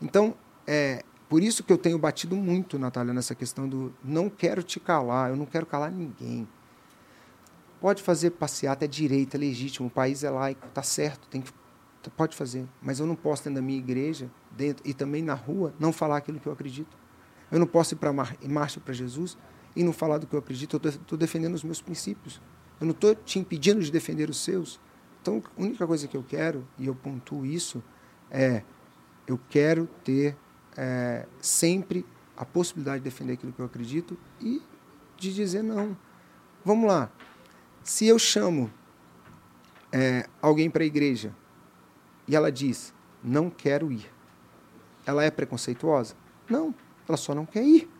Então, 0.00 0.34
é 0.66 1.04
por 1.28 1.42
isso 1.42 1.62
que 1.62 1.70
eu 1.70 1.76
tenho 1.76 1.98
batido 1.98 2.34
muito, 2.34 2.78
Natália, 2.78 3.12
nessa 3.12 3.34
questão 3.34 3.68
do 3.68 3.92
não 4.02 4.30
quero 4.30 4.62
te 4.62 4.80
calar, 4.80 5.28
eu 5.28 5.36
não 5.36 5.44
quero 5.44 5.66
calar 5.66 5.92
ninguém. 5.92 6.48
Pode 7.80 8.02
fazer 8.02 8.30
passeata, 8.30 8.84
é 8.84 8.88
direito, 8.88 9.36
é 9.36 9.38
legítimo, 9.38 9.88
o 9.88 9.90
país 9.90 10.24
é 10.24 10.30
laico, 10.30 10.66
está 10.66 10.82
certo, 10.82 11.28
tem 11.28 11.40
que, 11.40 11.52
pode 12.16 12.34
fazer. 12.34 12.66
Mas 12.82 12.98
eu 12.98 13.06
não 13.06 13.14
posso, 13.14 13.44
dentro 13.44 13.60
da 13.60 13.62
minha 13.62 13.78
igreja, 13.78 14.30
dentro 14.50 14.82
e 14.88 14.92
também 14.92 15.22
na 15.22 15.34
rua, 15.34 15.72
não 15.78 15.92
falar 15.92 16.16
aquilo 16.16 16.40
que 16.40 16.46
eu 16.46 16.52
acredito. 16.52 16.96
Eu 17.50 17.58
não 17.58 17.66
posso 17.66 17.94
ir 17.94 17.96
para 17.96 18.12
marcha 18.12 18.80
para 18.80 18.92
Jesus 18.92 19.38
e 19.74 19.82
não 19.82 19.92
falar 19.92 20.18
do 20.18 20.26
que 20.26 20.34
eu 20.34 20.38
acredito. 20.38 20.80
Eu 20.82 20.90
estou 20.90 21.16
defendendo 21.16 21.54
os 21.54 21.62
meus 21.62 21.80
princípios. 21.80 22.40
Eu 22.80 22.86
não 22.86 22.92
estou 22.92 23.14
te 23.14 23.38
impedindo 23.38 23.80
de 23.80 23.90
defender 23.90 24.28
os 24.28 24.38
seus. 24.38 24.80
Então, 25.22 25.42
a 25.56 25.62
única 25.62 25.86
coisa 25.86 26.06
que 26.06 26.16
eu 26.16 26.22
quero, 26.22 26.66
e 26.78 26.86
eu 26.86 26.94
pontuo 26.94 27.46
isso, 27.46 27.82
é 28.30 28.62
eu 29.26 29.38
quero 29.48 29.86
ter 30.04 30.36
é, 30.76 31.26
sempre 31.40 32.04
a 32.36 32.44
possibilidade 32.44 32.98
de 32.98 33.04
defender 33.04 33.34
aquilo 33.34 33.52
que 33.52 33.60
eu 33.60 33.66
acredito 33.66 34.16
e 34.40 34.62
de 35.16 35.34
dizer 35.34 35.62
não. 35.62 35.96
Vamos 36.64 36.86
lá, 36.86 37.10
se 37.88 38.06
eu 38.06 38.18
chamo 38.18 38.70
é, 39.90 40.28
alguém 40.42 40.68
para 40.68 40.82
a 40.82 40.86
igreja 40.86 41.34
e 42.26 42.36
ela 42.36 42.52
diz, 42.52 42.94
não 43.24 43.48
quero 43.48 43.90
ir, 43.90 44.12
ela 45.06 45.24
é 45.24 45.30
preconceituosa? 45.30 46.14
Não, 46.50 46.74
ela 47.08 47.16
só 47.16 47.34
não 47.34 47.46
quer 47.46 47.64
ir. 47.64 47.90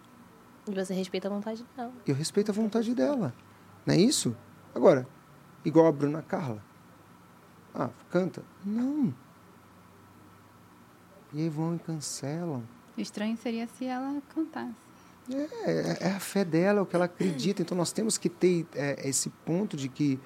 E 0.68 0.74
você 0.74 0.92
respeita 0.92 1.28
a 1.28 1.30
vontade 1.30 1.64
dela. 1.74 1.92
Eu 2.06 2.14
respeito 2.14 2.50
a 2.50 2.54
vontade 2.54 2.94
dela. 2.94 3.34
Não 3.86 3.94
é 3.94 3.98
isso? 3.98 4.36
Agora, 4.74 5.08
igual 5.64 5.86
a 5.86 5.92
Bruna 5.92 6.20
Carla. 6.20 6.62
Ah, 7.74 7.88
canta? 8.10 8.44
Não. 8.62 9.14
E 11.32 11.40
aí 11.40 11.48
vão 11.48 11.76
e 11.76 11.78
cancelam. 11.78 12.62
Estranho 12.98 13.38
seria 13.38 13.66
se 13.66 13.86
ela 13.86 14.20
cantasse. 14.34 14.87
É, 15.34 16.08
é 16.08 16.12
a 16.12 16.20
fé 16.20 16.44
dela, 16.44 16.80
é 16.80 16.82
o 16.82 16.86
que 16.86 16.96
ela 16.96 17.04
acredita. 17.04 17.62
Então 17.62 17.76
nós 17.76 17.92
temos 17.92 18.16
que 18.16 18.28
ter 18.28 18.66
é, 18.74 19.08
esse 19.08 19.30
ponto 19.30 19.76
de 19.76 19.88
que 19.88 20.18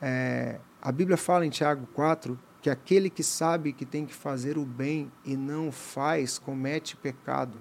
é, 0.00 0.60
a 0.80 0.92
Bíblia 0.92 1.16
fala 1.16 1.44
em 1.44 1.50
Tiago 1.50 1.86
4 1.94 2.38
que 2.60 2.70
aquele 2.70 3.08
que 3.08 3.22
sabe 3.22 3.72
que 3.72 3.86
tem 3.86 4.04
que 4.04 4.14
fazer 4.14 4.58
o 4.58 4.64
bem 4.64 5.10
e 5.24 5.36
não 5.36 5.70
faz, 5.70 6.36
comete 6.38 6.96
pecado. 6.96 7.58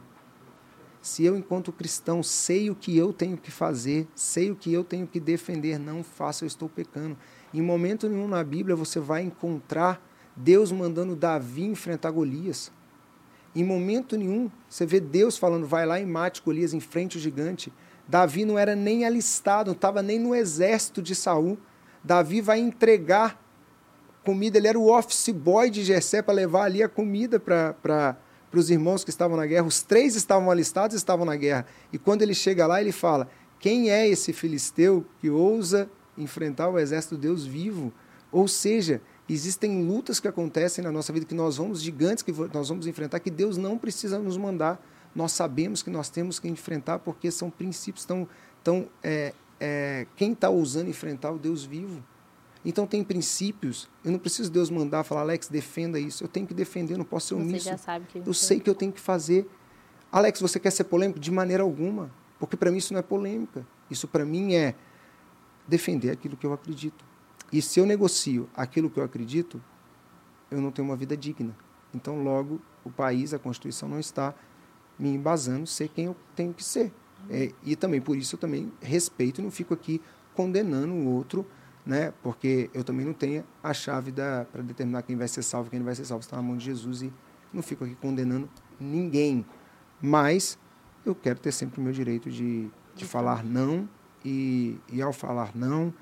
Se 0.99 1.23
eu, 1.23 1.37
enquanto 1.37 1.71
cristão, 1.71 2.23
sei 2.23 2.71
o 2.71 2.75
que 2.75 2.97
eu 2.97 3.13
tenho 3.13 3.37
que 3.37 3.51
fazer, 3.51 4.07
sei 4.15 4.49
o 4.49 4.55
que 4.55 4.73
eu 4.73 4.83
tenho 4.83 5.05
que 5.05 5.19
defender, 5.19 5.77
não 5.77 6.03
faço, 6.03 6.43
eu 6.43 6.47
estou 6.47 6.67
pecando. 6.67 7.15
Em 7.53 7.61
momento 7.61 8.09
nenhum 8.09 8.27
na 8.27 8.43
Bíblia 8.43 8.75
você 8.75 8.99
vai 8.99 9.21
encontrar 9.21 10.01
Deus 10.35 10.71
mandando 10.71 11.15
Davi 11.15 11.65
enfrentar 11.65 12.09
Golias. 12.09 12.71
Em 13.55 13.63
momento 13.63 14.17
nenhum 14.17 14.51
você 14.69 14.85
vê 14.85 14.99
Deus 14.99 15.37
falando, 15.37 15.65
vai 15.65 15.85
lá 15.85 15.99
e 15.99 16.05
mate 16.05 16.41
Golias 16.43 16.73
em 16.73 16.79
frente 16.79 17.17
ao 17.17 17.21
gigante. 17.21 17.71
Davi 18.07 18.45
não 18.45 18.59
era 18.59 18.75
nem 18.75 19.05
alistado, 19.05 19.69
não 19.69 19.75
estava 19.75 20.03
nem 20.03 20.19
no 20.19 20.35
exército 20.35 21.01
de 21.01 21.15
Saul. 21.15 21.57
Davi 22.03 22.41
vai 22.41 22.59
entregar 22.59 23.41
comida, 24.25 24.57
ele 24.57 24.67
era 24.67 24.77
o 24.77 24.91
office 24.91 25.29
boy 25.29 25.69
de 25.69 25.83
Jessé 25.83 26.21
para 26.21 26.33
levar 26.33 26.63
ali 26.63 26.83
a 26.83 26.89
comida 26.89 27.39
para 27.39 28.17
os 28.51 28.69
irmãos 28.69 29.03
que 29.03 29.09
estavam 29.09 29.37
na 29.37 29.45
guerra. 29.45 29.65
Os 29.65 29.81
três 29.81 30.15
estavam 30.15 30.51
alistados 30.51 30.95
estavam 30.95 31.25
na 31.25 31.35
guerra. 31.35 31.65
E 31.93 31.97
quando 31.97 32.23
ele 32.23 32.33
chega 32.33 32.67
lá, 32.67 32.81
ele 32.81 32.91
fala: 32.91 33.29
Quem 33.59 33.89
é 33.89 34.07
esse 34.07 34.33
filisteu 34.33 35.05
que 35.21 35.29
ousa 35.29 35.89
enfrentar 36.17 36.69
o 36.69 36.77
exército 36.77 37.15
de 37.15 37.21
Deus 37.21 37.45
vivo? 37.45 37.93
Ou 38.31 38.47
seja, 38.47 39.01
Existem 39.27 39.83
lutas 39.83 40.19
que 40.19 40.27
acontecem 40.27 40.83
na 40.83 40.91
nossa 40.91 41.11
vida, 41.11 41.25
que 41.25 41.33
nós 41.33 41.57
vamos, 41.57 41.81
gigantes 41.81 42.23
que 42.23 42.31
nós 42.53 42.69
vamos 42.69 42.85
enfrentar, 42.85 43.19
que 43.19 43.31
Deus 43.31 43.57
não 43.57 43.77
precisa 43.77 44.19
nos 44.19 44.37
mandar. 44.37 44.79
Nós 45.15 45.31
sabemos 45.31 45.81
que 45.81 45.89
nós 45.89 46.09
temos 46.09 46.39
que 46.39 46.47
enfrentar, 46.47 46.99
porque 46.99 47.31
são 47.31 47.49
princípios 47.49 48.05
tão. 48.05 48.27
tão 48.63 48.87
é, 49.01 49.33
é, 49.59 50.05
quem 50.15 50.33
está 50.33 50.49
ousando 50.49 50.89
enfrentar 50.89 51.31
o 51.31 51.39
Deus 51.39 51.63
vivo? 51.63 52.03
Então 52.63 52.87
tem 52.87 53.03
princípios, 53.03 53.87
eu 54.03 54.11
não 54.11 54.17
preciso 54.17 54.51
Deus 54.51 54.71
mandar 54.71 55.03
falar, 55.03 55.21
Alex, 55.21 55.47
defenda 55.47 55.99
isso. 55.99 56.23
Eu 56.23 56.27
tenho 56.27 56.47
que 56.47 56.53
defender, 56.53 56.95
eu 56.95 56.97
não 56.97 57.05
posso 57.05 57.27
ser 57.27 57.35
Você 57.35 57.41
omisso. 57.41 57.65
já 57.65 57.77
sabe 57.77 58.05
que 58.07 58.23
Eu 58.25 58.33
sei 58.33 58.59
que 58.59 58.69
eu 58.69 58.75
tenho 58.75 58.91
que 58.91 58.99
fazer. 58.99 59.47
Alex, 60.11 60.39
você 60.41 60.59
quer 60.59 60.71
ser 60.71 60.85
polêmico? 60.85 61.19
De 61.19 61.31
maneira 61.31 61.61
alguma. 61.61 62.11
Porque 62.39 62.57
para 62.57 62.71
mim 62.71 62.77
isso 62.77 62.91
não 62.93 62.99
é 62.99 63.03
polêmica. 63.03 63.65
Isso 63.89 64.07
para 64.07 64.25
mim 64.25 64.55
é 64.55 64.75
defender 65.67 66.11
aquilo 66.11 66.35
que 66.35 66.45
eu 66.45 66.53
acredito. 66.53 67.05
E 67.55 67.61
se 67.61 67.79
eu 67.79 67.85
negocio 67.85 68.49
aquilo 68.53 68.89
que 68.89 68.99
eu 68.99 69.03
acredito, 69.05 69.63
eu 70.51 70.59
não 70.59 70.71
tenho 70.71 70.85
uma 70.85 70.97
vida 70.97 71.15
digna. 71.15 71.55
Então, 71.93 72.21
logo, 72.21 72.59
o 72.83 72.91
país, 72.91 73.33
a 73.33 73.39
Constituição 73.39 73.87
não 73.87 73.97
está 73.97 74.35
me 74.99 75.07
embasando 75.07 75.65
ser 75.65 75.87
quem 75.87 76.03
eu 76.07 76.17
tenho 76.35 76.53
que 76.53 76.61
ser. 76.61 76.91
É, 77.29 77.53
e 77.63 77.77
também, 77.77 78.01
por 78.01 78.17
isso, 78.17 78.35
eu 78.35 78.39
também 78.39 78.73
respeito 78.81 79.39
e 79.39 79.41
não 79.41 79.49
fico 79.49 79.73
aqui 79.73 80.01
condenando 80.33 80.93
o 80.93 81.05
outro, 81.05 81.47
né? 81.85 82.13
porque 82.21 82.69
eu 82.73 82.83
também 82.83 83.05
não 83.05 83.13
tenho 83.13 83.45
a 83.63 83.73
chave 83.73 84.11
para 84.11 84.61
determinar 84.61 85.03
quem 85.03 85.15
vai 85.15 85.29
ser 85.29 85.41
salvo 85.41 85.69
quem 85.69 85.79
não 85.79 85.85
vai 85.85 85.95
ser 85.95 86.03
salvo. 86.03 86.23
Está 86.23 86.35
na 86.35 86.43
mão 86.43 86.57
de 86.57 86.65
Jesus 86.65 87.03
e 87.03 87.13
não 87.53 87.63
fico 87.63 87.85
aqui 87.85 87.95
condenando 87.95 88.49
ninguém. 88.77 89.45
Mas 90.01 90.59
eu 91.05 91.15
quero 91.15 91.39
ter 91.39 91.53
sempre 91.53 91.79
o 91.79 91.83
meu 91.85 91.93
direito 91.93 92.29
de, 92.29 92.69
de 92.93 93.05
falar 93.05 93.45
não 93.45 93.87
e, 94.25 94.77
e, 94.91 95.01
ao 95.01 95.13
falar 95.13 95.55
não, 95.55 95.93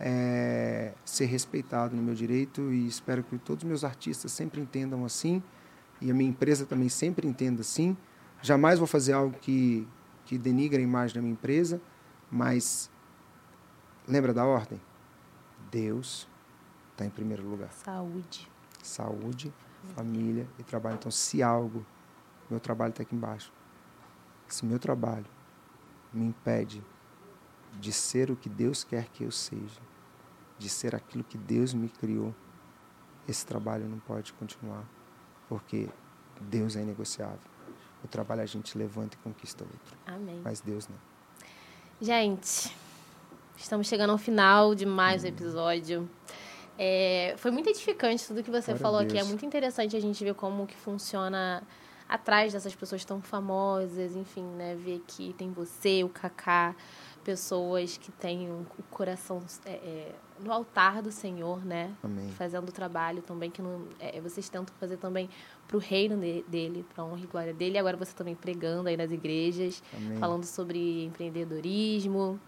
é, 0.00 0.92
ser 1.04 1.26
respeitado 1.26 1.96
no 1.96 2.02
meu 2.02 2.14
direito 2.14 2.72
e 2.72 2.86
espero 2.86 3.22
que 3.22 3.36
todos 3.38 3.64
os 3.64 3.68
meus 3.68 3.84
artistas 3.84 4.30
sempre 4.30 4.60
entendam 4.60 5.04
assim 5.04 5.42
e 6.00 6.10
a 6.10 6.14
minha 6.14 6.30
empresa 6.30 6.64
também 6.64 6.88
sempre 6.88 7.26
entenda 7.26 7.62
assim. 7.62 7.96
Jamais 8.40 8.78
vou 8.78 8.86
fazer 8.86 9.12
algo 9.12 9.36
que, 9.38 9.86
que 10.24 10.38
denigre 10.38 10.80
a 10.80 10.84
imagem 10.84 11.16
da 11.16 11.20
minha 11.20 11.32
empresa, 11.32 11.80
mas 12.30 12.88
lembra 14.06 14.32
da 14.32 14.44
ordem? 14.44 14.80
Deus 15.70 16.28
está 16.92 17.04
em 17.04 17.10
primeiro 17.10 17.42
lugar. 17.48 17.72
Saúde. 17.72 18.48
Saúde, 18.82 19.52
família 19.94 20.48
e 20.58 20.62
trabalho. 20.62 20.96
Então, 20.96 21.10
se 21.10 21.42
algo, 21.42 21.84
meu 22.48 22.60
trabalho 22.60 22.90
está 22.90 23.02
aqui 23.02 23.14
embaixo, 23.14 23.52
se 24.46 24.64
meu 24.64 24.78
trabalho 24.78 25.26
me 26.12 26.24
impede 26.24 26.82
de 27.78 27.92
ser 27.92 28.30
o 28.30 28.36
que 28.36 28.48
Deus 28.48 28.82
quer 28.82 29.08
que 29.08 29.24
eu 29.24 29.30
seja, 29.30 29.80
de 30.58 30.68
ser 30.68 30.94
aquilo 30.94 31.22
que 31.22 31.38
Deus 31.38 31.72
me 31.72 31.88
criou, 31.88 32.34
esse 33.28 33.46
trabalho 33.46 33.88
não 33.88 33.98
pode 33.98 34.32
continuar, 34.32 34.84
porque 35.48 35.88
Deus 36.40 36.76
é 36.76 36.82
inegociável. 36.82 37.38
O 38.02 38.08
trabalho 38.08 38.42
a 38.42 38.46
gente 38.46 38.76
levanta 38.76 39.16
e 39.16 39.22
conquista 39.22 39.64
outro, 39.64 39.98
Amém. 40.06 40.40
mas 40.42 40.60
Deus 40.60 40.88
não. 40.88 40.96
Gente, 42.00 42.74
estamos 43.56 43.86
chegando 43.86 44.10
ao 44.10 44.18
final 44.18 44.74
de 44.74 44.86
mais 44.86 45.24
um 45.24 45.26
episódio. 45.26 46.08
É, 46.78 47.34
foi 47.38 47.50
muito 47.50 47.68
edificante 47.68 48.24
tudo 48.24 48.42
que 48.42 48.50
você 48.50 48.66
Glória 48.66 48.80
falou 48.80 49.00
aqui. 49.00 49.18
É 49.18 49.24
muito 49.24 49.44
interessante 49.44 49.96
a 49.96 50.00
gente 50.00 50.22
ver 50.22 50.34
como 50.34 50.66
que 50.66 50.76
funciona 50.76 51.62
atrás 52.08 52.52
dessas 52.52 52.74
pessoas 52.74 53.04
tão 53.04 53.20
famosas, 53.20 54.14
enfim, 54.14 54.44
né? 54.44 54.76
Ver 54.76 55.02
que 55.06 55.34
tem 55.34 55.50
você, 55.50 56.04
o 56.04 56.08
Kaká, 56.08 56.74
pessoas 57.24 57.98
que 57.98 58.12
têm 58.12 58.48
o 58.50 58.64
coração 58.90 59.42
é, 59.66 59.72
é, 59.72 60.14
no 60.40 60.52
altar 60.52 61.02
do 61.02 61.10
Senhor, 61.10 61.64
né? 61.64 61.90
Amém. 62.02 62.28
Fazendo 62.36 62.68
o 62.68 62.72
trabalho 62.72 63.22
também 63.22 63.50
que 63.50 63.60
não, 63.62 63.82
é, 63.98 64.20
vocês 64.20 64.48
tentam 64.48 64.74
fazer 64.78 64.96
também 64.96 65.28
para 65.66 65.76
o 65.76 65.80
reino 65.80 66.16
de- 66.16 66.42
dele, 66.48 66.84
para 66.94 67.02
a 67.02 67.06
honra 67.06 67.20
e 67.22 67.26
glória 67.26 67.52
dele. 67.54 67.76
E 67.76 67.78
agora 67.78 67.96
você 67.96 68.12
também 68.14 68.34
pregando 68.34 68.88
aí 68.88 68.96
nas 68.96 69.10
igrejas 69.12 69.82
Amém. 69.96 70.18
falando 70.18 70.44
sobre 70.44 71.04
empreendedorismo. 71.04 72.38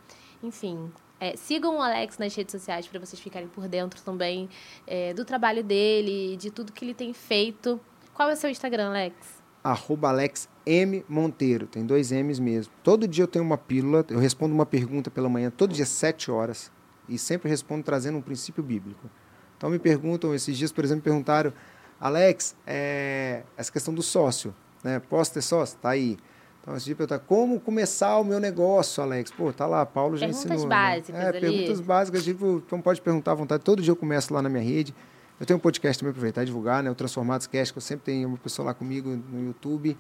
Enfim, 0.43 0.91
é, 1.19 1.37
sigam 1.37 1.77
o 1.79 1.83
Alex 1.83 2.19
nas 2.19 2.35
redes 2.35 2.53
sociais 2.53 2.87
para 2.87 2.99
vocês 3.01 3.21
ficarem 3.21 3.49
por 3.49 3.69
dentro 3.69 4.01
também 4.03 4.49
é, 4.87 5.13
do 5.13 5.25
trabalho 5.25 5.63
dele, 5.63 6.37
de 6.37 6.51
tudo 6.51 6.73
que 6.73 6.85
ele 6.85 6.95
tem 6.95 7.13
feito. 7.13 7.81
Qual 8.15 8.29
é 8.29 8.33
o 8.33 8.37
seu 8.37 8.51
Instagram, 8.51 8.89
Alex? 8.91 9.41
arroba 9.63 10.09
Alex 10.09 10.49
M 10.65 11.05
Monteiro, 11.07 11.67
tem 11.67 11.85
dois 11.85 12.11
M's 12.11 12.39
mesmo. 12.39 12.73
Todo 12.83 13.07
dia 13.07 13.25
eu 13.25 13.29
tenho 13.29 13.45
uma 13.45 13.59
pílula, 13.59 14.07
eu 14.09 14.19
respondo 14.19 14.55
uma 14.55 14.65
pergunta 14.65 15.11
pela 15.11 15.29
manhã, 15.29 15.51
todo 15.55 15.75
dia, 15.75 15.85
sete 15.85 16.31
horas, 16.31 16.73
e 17.11 17.19
sempre 17.19 17.51
respondo 17.51 17.83
trazendo 17.83 18.17
um 18.17 18.23
princípio 18.23 18.63
bíblico. 18.63 19.11
Então 19.57 19.69
me 19.69 19.79
perguntam, 19.79 20.35
esses 20.35 20.57
dias, 20.57 20.73
por 20.73 20.85
exemplo, 20.85 21.01
me 21.01 21.05
perguntaram, 21.05 21.53
Alex, 22.01 22.57
é, 22.67 23.43
essa 23.59 23.71
questão 23.71 23.93
do 23.93 24.03
sócio, 24.03 24.55
né? 24.83 24.99
Posso 25.01 25.35
ter 25.35 25.43
sócio? 25.43 25.77
Tá 25.79 25.91
aí. 25.91 26.17
Então, 26.63 26.77
esse 26.77 26.87
dia 26.87 26.95
perguntar, 26.95 27.19
como 27.21 27.59
começar 27.59 28.19
o 28.19 28.25
meu 28.25 28.39
negócio, 28.39 29.03
Alex? 29.03 29.31
Pô, 29.31 29.53
tá 29.53 29.67
lá, 29.67 29.85
Paulo 29.85 30.17
já 30.17 30.27
Perguntas 30.27 30.51
ensinou. 30.51 30.69
básicas 30.69 31.15
né? 31.15 31.25
É, 31.25 31.29
ali. 31.29 31.41
perguntas 31.41 31.81
básicas, 31.81 32.25
tipo, 32.25 32.63
então 32.67 32.81
pode 32.81 33.01
perguntar 33.01 33.33
à 33.33 33.35
vontade. 33.35 33.63
Todo 33.63 33.83
dia 33.83 33.91
eu 33.91 33.97
começo 33.97 34.33
lá 34.33 34.43
na 34.43 34.49
minha 34.49 34.63
rede. 34.63 34.95
Eu 35.39 35.47
tenho 35.47 35.57
um 35.57 35.61
podcast 35.61 35.99
também 35.99 36.13
para 36.13 36.19
aproveitar 36.19 36.43
e 36.43 36.47
divulgar, 36.47 36.83
né? 36.83 36.91
O 36.91 36.95
Transformados 36.95 37.47
Cast, 37.47 37.73
que 37.73 37.79
eu 37.79 37.83
sempre 37.83 38.05
tenho 38.05 38.29
uma 38.29 38.37
pessoa 38.37 38.67
lá 38.67 38.75
comigo 38.75 39.09
no 39.09 39.43
YouTube. 39.43 39.97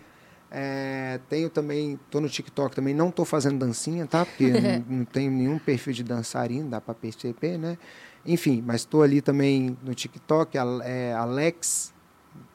É, 0.50 1.20
tenho 1.28 1.48
também, 1.48 1.98
tô 2.10 2.20
no 2.20 2.28
TikTok 2.28 2.74
também, 2.74 2.92
não 2.92 3.10
tô 3.10 3.24
fazendo 3.24 3.58
dancinha, 3.58 4.06
tá? 4.06 4.26
Porque 4.26 4.50
não, 4.88 4.98
não 4.98 5.04
tenho 5.04 5.30
nenhum 5.30 5.58
perfil 5.58 5.92
de 5.92 6.02
dançarino, 6.02 6.68
dá 6.68 6.80
para 6.80 6.94
perceber, 6.94 7.56
né? 7.56 7.78
Enfim, 8.26 8.62
mas 8.66 8.82
estou 8.82 9.02
ali 9.02 9.20
também 9.20 9.78
no 9.82 9.94
TikTok, 9.94 10.58
é, 10.82 11.14
Alex 11.14 11.94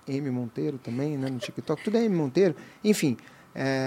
M 0.08 0.30
Monteiro 0.30 0.78
também, 0.78 1.18
né? 1.18 1.30
No 1.30 1.40
TikTok, 1.40 1.84
tudo 1.84 1.98
é 1.98 2.04
M 2.04 2.16
Monteiro. 2.16 2.56
Enfim, 2.84 3.18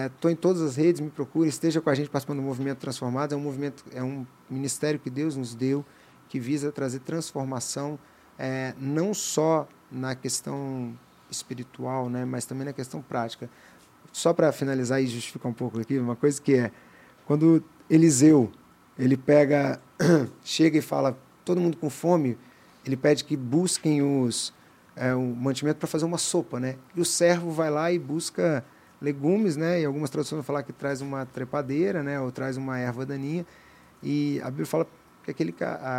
estou 0.06 0.30
em 0.30 0.36
todas 0.36 0.62
as 0.62 0.76
redes, 0.76 1.00
me 1.00 1.10
procure, 1.10 1.48
esteja 1.48 1.80
com 1.80 1.90
a 1.90 1.94
gente 1.94 2.08
participando 2.08 2.38
do 2.38 2.44
movimento 2.44 2.78
Transformados. 2.78 3.32
É 3.34 3.36
um 3.36 3.42
movimento, 3.42 3.84
é 3.92 4.02
um 4.02 4.26
ministério 4.50 4.98
que 4.98 5.10
Deus 5.10 5.36
nos 5.36 5.54
deu, 5.54 5.84
que 6.28 6.40
visa 6.40 6.72
trazer 6.72 7.00
transformação, 7.00 7.98
é, 8.38 8.74
não 8.78 9.14
só 9.14 9.68
na 9.90 10.14
questão 10.14 10.98
espiritual, 11.30 12.08
né? 12.08 12.24
Mas 12.24 12.44
também 12.44 12.64
na 12.64 12.72
questão 12.72 13.00
prática 13.00 13.48
só 14.12 14.32
para 14.32 14.50
finalizar 14.52 15.02
e 15.02 15.06
justificar 15.06 15.50
um 15.50 15.54
pouco 15.54 15.80
aqui, 15.80 15.98
uma 15.98 16.16
coisa 16.16 16.40
que 16.40 16.54
é 16.54 16.70
quando 17.26 17.62
Eliseu 17.88 18.50
ele 18.98 19.16
pega, 19.16 19.80
chega 20.42 20.78
e 20.78 20.82
fala 20.82 21.16
todo 21.44 21.60
mundo 21.60 21.76
com 21.76 21.88
fome, 21.88 22.36
ele 22.84 22.96
pede 22.96 23.24
que 23.24 23.36
busquem 23.36 24.02
os 24.02 24.52
é, 24.96 25.14
o 25.14 25.20
mantimento 25.20 25.78
para 25.78 25.86
fazer 25.86 26.04
uma 26.04 26.18
sopa, 26.18 26.58
né? 26.58 26.76
E 26.96 27.00
o 27.00 27.04
servo 27.04 27.52
vai 27.52 27.70
lá 27.70 27.92
e 27.92 27.98
busca 27.98 28.64
legumes, 29.00 29.56
né? 29.56 29.80
E 29.80 29.84
algumas 29.84 30.10
traduções 30.10 30.38
vão 30.38 30.42
falar 30.42 30.64
que 30.64 30.72
traz 30.72 31.00
uma 31.00 31.24
trepadeira, 31.24 32.02
né? 32.02 32.20
Ou 32.20 32.32
traz 32.32 32.56
uma 32.56 32.78
erva 32.78 33.06
daninha. 33.06 33.46
E 34.02 34.40
a 34.42 34.46
Bíblia 34.46 34.66
fala 34.66 34.86
que 35.22 35.30
aquele 35.30 35.54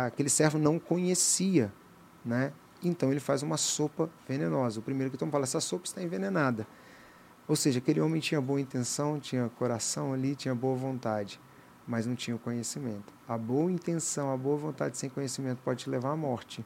aquele 0.06 0.28
servo 0.28 0.58
não 0.58 0.78
conhecia, 0.78 1.72
né? 2.24 2.52
Então 2.82 3.10
ele 3.10 3.20
faz 3.20 3.42
uma 3.42 3.56
sopa 3.56 4.10
venenosa. 4.28 4.80
O 4.80 4.82
primeiro 4.82 5.10
que 5.10 5.16
toma 5.16 5.32
fala 5.32 5.44
essa 5.44 5.60
sopa 5.60 5.86
está 5.86 6.02
envenenada. 6.02 6.66
Ou 7.50 7.56
seja, 7.56 7.80
aquele 7.80 8.00
homem 8.00 8.20
tinha 8.20 8.40
boa 8.40 8.60
intenção, 8.60 9.18
tinha 9.18 9.48
coração 9.58 10.12
ali, 10.12 10.36
tinha 10.36 10.54
boa 10.54 10.76
vontade, 10.76 11.40
mas 11.84 12.06
não 12.06 12.14
tinha 12.14 12.36
o 12.36 12.38
conhecimento. 12.38 13.12
A 13.26 13.36
boa 13.36 13.72
intenção, 13.72 14.32
a 14.32 14.36
boa 14.36 14.56
vontade 14.56 14.96
sem 14.96 15.10
conhecimento 15.10 15.58
pode 15.64 15.82
te 15.82 15.90
levar 15.90 16.12
à 16.12 16.16
morte. 16.16 16.64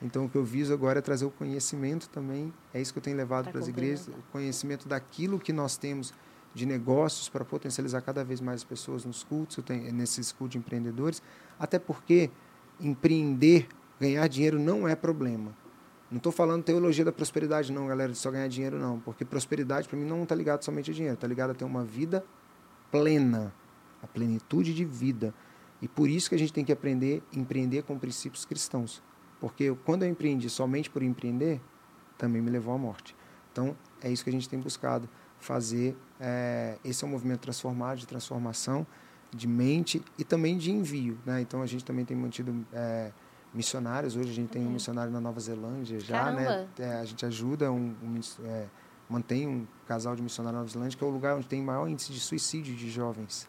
Então, 0.00 0.24
o 0.24 0.30
que 0.30 0.36
eu 0.36 0.42
viso 0.42 0.72
agora 0.72 1.00
é 1.00 1.02
trazer 1.02 1.26
o 1.26 1.30
conhecimento 1.30 2.08
também. 2.08 2.50
É 2.72 2.80
isso 2.80 2.94
que 2.94 2.98
eu 2.98 3.02
tenho 3.02 3.14
levado 3.14 3.50
para 3.50 3.58
as 3.60 3.66
igrejas, 3.68 4.08
o 4.08 4.32
conhecimento 4.32 4.88
daquilo 4.88 5.38
que 5.38 5.52
nós 5.52 5.76
temos 5.76 6.14
de 6.54 6.64
negócios 6.64 7.28
para 7.28 7.44
potencializar 7.44 8.00
cada 8.00 8.24
vez 8.24 8.40
mais 8.40 8.62
as 8.62 8.64
pessoas 8.64 9.04
nos 9.04 9.22
cultos, 9.22 9.62
tenho- 9.62 9.92
nesses 9.92 10.32
cultos 10.32 10.52
de 10.52 10.58
empreendedores. 10.58 11.22
Até 11.58 11.78
porque 11.78 12.30
empreender, 12.80 13.68
ganhar 14.00 14.26
dinheiro 14.28 14.58
não 14.58 14.88
é 14.88 14.96
problema. 14.96 15.54
Não 16.12 16.18
estou 16.18 16.30
falando 16.30 16.62
teologia 16.62 17.06
da 17.06 17.10
prosperidade, 17.10 17.72
não, 17.72 17.86
galera, 17.86 18.12
de 18.12 18.18
só 18.18 18.30
ganhar 18.30 18.46
dinheiro, 18.46 18.78
não. 18.78 19.00
Porque 19.00 19.24
prosperidade, 19.24 19.88
para 19.88 19.98
mim, 19.98 20.04
não 20.04 20.24
está 20.24 20.34
ligado 20.34 20.62
somente 20.62 20.90
a 20.90 20.94
dinheiro, 20.94 21.14
está 21.14 21.26
ligado 21.26 21.52
a 21.52 21.54
ter 21.54 21.64
uma 21.64 21.82
vida 21.82 22.22
plena, 22.90 23.50
a 24.02 24.06
plenitude 24.06 24.74
de 24.74 24.84
vida. 24.84 25.32
E 25.80 25.88
por 25.88 26.10
isso 26.10 26.28
que 26.28 26.34
a 26.34 26.38
gente 26.38 26.52
tem 26.52 26.66
que 26.66 26.70
aprender 26.70 27.22
empreender 27.32 27.84
com 27.84 27.98
princípios 27.98 28.44
cristãos. 28.44 29.02
Porque 29.40 29.74
quando 29.86 30.02
eu 30.02 30.10
empreendi 30.10 30.50
somente 30.50 30.90
por 30.90 31.02
empreender, 31.02 31.62
também 32.18 32.42
me 32.42 32.50
levou 32.50 32.74
à 32.74 32.78
morte. 32.78 33.16
Então, 33.50 33.74
é 34.02 34.10
isso 34.10 34.22
que 34.22 34.28
a 34.28 34.32
gente 34.34 34.46
tem 34.46 34.60
buscado 34.60 35.08
fazer. 35.40 35.96
é, 36.20 36.76
esse 36.84 37.02
é 37.02 37.06
um 37.06 37.10
movimento 37.10 37.40
transformado, 37.40 37.96
de 37.96 38.06
transformação, 38.06 38.86
de 39.34 39.48
mente 39.48 40.02
e 40.18 40.24
também 40.24 40.58
de 40.58 40.70
envio. 40.70 41.18
Né? 41.24 41.40
Então, 41.40 41.62
a 41.62 41.66
gente 41.66 41.86
também 41.86 42.04
tem 42.04 42.14
mantido 42.14 42.54
é, 42.70 43.12
missionários. 43.54 44.16
Hoje 44.16 44.30
a 44.30 44.34
gente 44.34 44.48
tem 44.50 44.62
um 44.62 44.66
Uhum. 44.66 44.72
missionário 44.72 45.12
na 45.12 45.20
Nova 45.20 45.38
Zelândia 45.40 46.00
já. 46.00 46.30
Né? 46.32 46.44
Caramba! 46.44 46.68
É, 46.78 46.94
a 47.00 47.04
gente 47.04 47.24
ajuda, 47.26 47.70
um, 47.70 47.94
um 48.02 48.20
é, 48.44 48.66
mantém 49.08 49.46
um 49.46 49.66
casal 49.86 50.16
de 50.16 50.22
missionários 50.22 50.54
na 50.56 50.60
Nova 50.60 50.72
Zelândia, 50.72 50.96
que 50.98 51.04
é 51.04 51.06
o 51.06 51.10
lugar 51.10 51.36
onde 51.36 51.46
tem 51.46 51.62
maior 51.62 51.86
índice 51.88 52.12
de 52.12 52.20
suicídio 52.20 52.74
de 52.74 52.90
jovens. 52.90 53.48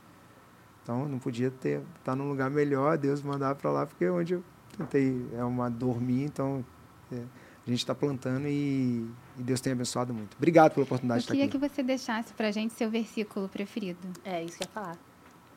Então, 0.84 1.08
não 1.08 1.18
podia 1.20 1.50
ter 1.50 1.82
estar 2.00 2.16
num 2.16 2.28
lugar 2.28 2.50
melhor, 2.50 2.98
Deus 2.98 3.22
mandar 3.22 3.56
para 3.56 3.72
lá, 3.72 3.86
porque 3.86 4.04
é 4.04 4.12
onde 4.12 4.34
eu 4.34 4.44
tentei, 4.78 5.26
é 5.34 5.44
uma 5.44 5.70
dormir, 5.70 6.24
então 6.26 6.66
é, 7.10 7.16
a 7.16 7.70
gente 7.70 7.80
está 7.80 7.96
plantando 7.96 8.46
e, 8.50 9.08
e 9.38 9.42
Deus 9.44 9.62
tem 9.62 9.72
abençoado 9.72 10.14
muito. 10.14 10.36
Obrigado 10.36 10.74
pela 10.74 10.84
oportunidade 10.84 11.20
Eu 11.20 11.22
de 11.22 11.24
estar 11.24 11.34
queria 11.34 11.46
aqui. 11.46 11.58
que 11.58 11.76
você 11.76 11.82
deixasse 11.82 12.34
pra 12.34 12.52
gente 12.52 12.74
seu 12.74 12.90
versículo 12.90 13.48
preferido. 13.48 14.00
É 14.26 14.44
isso 14.44 14.58
que 14.58 14.64
eu 14.64 14.68
ia 14.68 14.72
falar. 14.74 14.98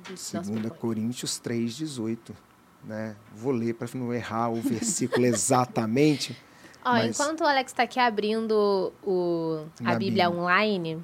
Do 0.04 0.10
nosso 0.10 0.22
Segunda 0.22 0.52
propósito. 0.60 0.78
Coríntios 0.80 1.38
3, 1.40 1.74
18. 1.74 2.32
Né? 2.86 3.16
Vou 3.34 3.52
ler 3.52 3.74
para 3.74 3.88
não 3.94 4.14
errar 4.14 4.48
o 4.50 4.60
versículo 4.60 5.26
exatamente. 5.26 6.36
Ó, 6.84 6.92
mas- 6.92 7.18
enquanto 7.18 7.40
o 7.40 7.46
Alex 7.46 7.72
tá 7.72 7.82
aqui 7.82 7.98
abrindo 7.98 8.92
o, 9.02 9.64
a 9.84 9.94
Bíblia, 9.94 10.28
Bíblia. 10.28 10.30
online, 10.30 11.02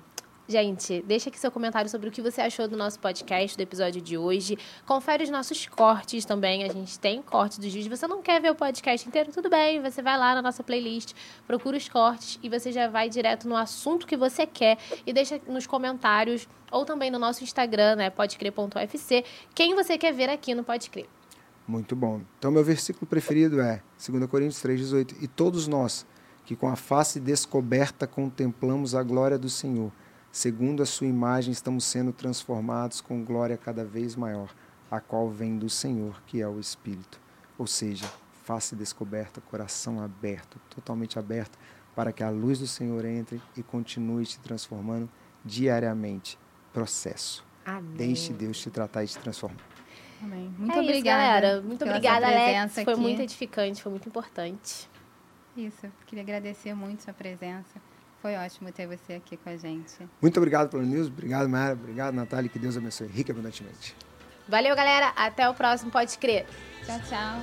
gente, 0.48 1.02
deixa 1.02 1.28
aqui 1.28 1.38
seu 1.38 1.50
comentário 1.50 1.90
sobre 1.90 2.08
o 2.08 2.12
que 2.12 2.22
você 2.22 2.40
achou 2.40 2.68
do 2.68 2.76
nosso 2.76 3.00
podcast, 3.00 3.56
do 3.56 3.60
episódio 3.62 4.00
de 4.00 4.16
hoje. 4.16 4.56
Confere 4.86 5.24
os 5.24 5.30
nossos 5.30 5.66
cortes 5.66 6.24
também. 6.24 6.62
A 6.62 6.72
gente 6.72 6.98
tem 7.00 7.20
cortes 7.20 7.58
dos 7.58 7.72
vídeos. 7.72 7.98
Você 7.98 8.06
não 8.06 8.22
quer 8.22 8.40
ver 8.40 8.50
o 8.50 8.54
podcast 8.54 9.08
inteiro? 9.08 9.32
Tudo 9.32 9.50
bem, 9.50 9.82
você 9.82 10.00
vai 10.00 10.16
lá 10.16 10.36
na 10.36 10.42
nossa 10.42 10.62
playlist, 10.62 11.14
procura 11.48 11.76
os 11.76 11.88
cortes 11.88 12.38
e 12.42 12.48
você 12.48 12.70
já 12.70 12.86
vai 12.86 13.08
direto 13.08 13.48
no 13.48 13.56
assunto 13.56 14.06
que 14.06 14.16
você 14.16 14.46
quer 14.46 14.78
e 15.04 15.12
deixa 15.12 15.40
nos 15.48 15.66
comentários 15.66 16.46
ou 16.70 16.84
também 16.84 17.10
no 17.10 17.18
nosso 17.18 17.42
Instagram, 17.42 17.96
né, 17.96 18.08
podecrer.ufc, 18.08 19.24
quem 19.54 19.74
você 19.74 19.98
quer 19.98 20.12
ver 20.12 20.30
aqui 20.30 20.54
no 20.54 20.62
Pode 20.64 20.88
Crer. 20.90 21.06
Muito 21.66 21.94
bom. 21.94 22.20
Então, 22.38 22.50
meu 22.50 22.64
versículo 22.64 23.06
preferido 23.06 23.60
é 23.60 23.82
2 24.04 24.26
Coríntios 24.26 24.62
3,18. 24.62 25.16
E 25.20 25.28
todos 25.28 25.68
nós, 25.68 26.06
que 26.44 26.56
com 26.56 26.68
a 26.68 26.76
face 26.76 27.20
descoberta 27.20 28.06
contemplamos 28.06 28.94
a 28.94 29.02
glória 29.02 29.38
do 29.38 29.48
Senhor, 29.48 29.92
segundo 30.30 30.82
a 30.82 30.86
sua 30.86 31.06
imagem 31.06 31.52
estamos 31.52 31.84
sendo 31.84 32.12
transformados 32.12 33.00
com 33.00 33.24
glória 33.24 33.56
cada 33.56 33.84
vez 33.84 34.16
maior, 34.16 34.52
a 34.90 35.00
qual 35.00 35.30
vem 35.30 35.56
do 35.56 35.70
Senhor, 35.70 36.20
que 36.26 36.40
é 36.40 36.48
o 36.48 36.58
Espírito. 36.58 37.20
Ou 37.56 37.66
seja, 37.66 38.10
face 38.44 38.74
descoberta, 38.74 39.40
coração 39.40 40.00
aberto, 40.00 40.58
totalmente 40.68 41.18
aberto, 41.18 41.56
para 41.94 42.12
que 42.12 42.22
a 42.22 42.30
luz 42.30 42.58
do 42.58 42.66
Senhor 42.66 43.04
entre 43.04 43.40
e 43.56 43.62
continue 43.62 44.26
te 44.26 44.38
transformando 44.40 45.08
diariamente. 45.44 46.38
Processo. 46.72 47.44
Amém. 47.64 47.96
Deixe 47.96 48.32
Deus 48.32 48.58
te 48.58 48.70
tratar 48.70 49.04
e 49.04 49.06
te 49.06 49.18
transformar. 49.18 49.71
Amém. 50.22 50.54
Muito 50.56 50.72
é 50.72 50.80
isso, 50.80 50.90
obrigada. 50.90 51.22
galera. 51.22 51.60
Muito 51.62 51.84
obrigada, 51.84 52.26
Alex. 52.26 52.74
Foi 52.74 52.92
aqui. 52.92 53.00
muito 53.00 53.22
edificante, 53.22 53.82
foi 53.82 53.90
muito 53.90 54.08
importante. 54.08 54.88
Isso, 55.56 55.90
queria 56.06 56.22
agradecer 56.22 56.74
muito 56.74 57.02
sua 57.02 57.12
presença. 57.12 57.80
Foi 58.22 58.36
ótimo 58.36 58.70
ter 58.70 58.86
você 58.86 59.14
aqui 59.14 59.36
com 59.36 59.50
a 59.50 59.56
gente. 59.56 59.94
Muito 60.20 60.36
obrigado 60.36 60.70
pelo 60.70 60.84
news, 60.84 61.08
obrigado, 61.08 61.48
Mara, 61.48 61.72
obrigado, 61.72 62.14
Natália, 62.14 62.48
que 62.48 62.58
Deus 62.58 62.76
abençoe 62.76 63.08
rica 63.08 63.30
e 63.30 63.32
abundantemente. 63.32 63.96
Valeu, 64.48 64.76
galera. 64.76 65.08
Até 65.16 65.48
o 65.48 65.54
próximo. 65.54 65.90
Pode 65.90 66.16
crer. 66.18 66.46
Tchau, 66.86 67.00
tchau. 67.08 67.42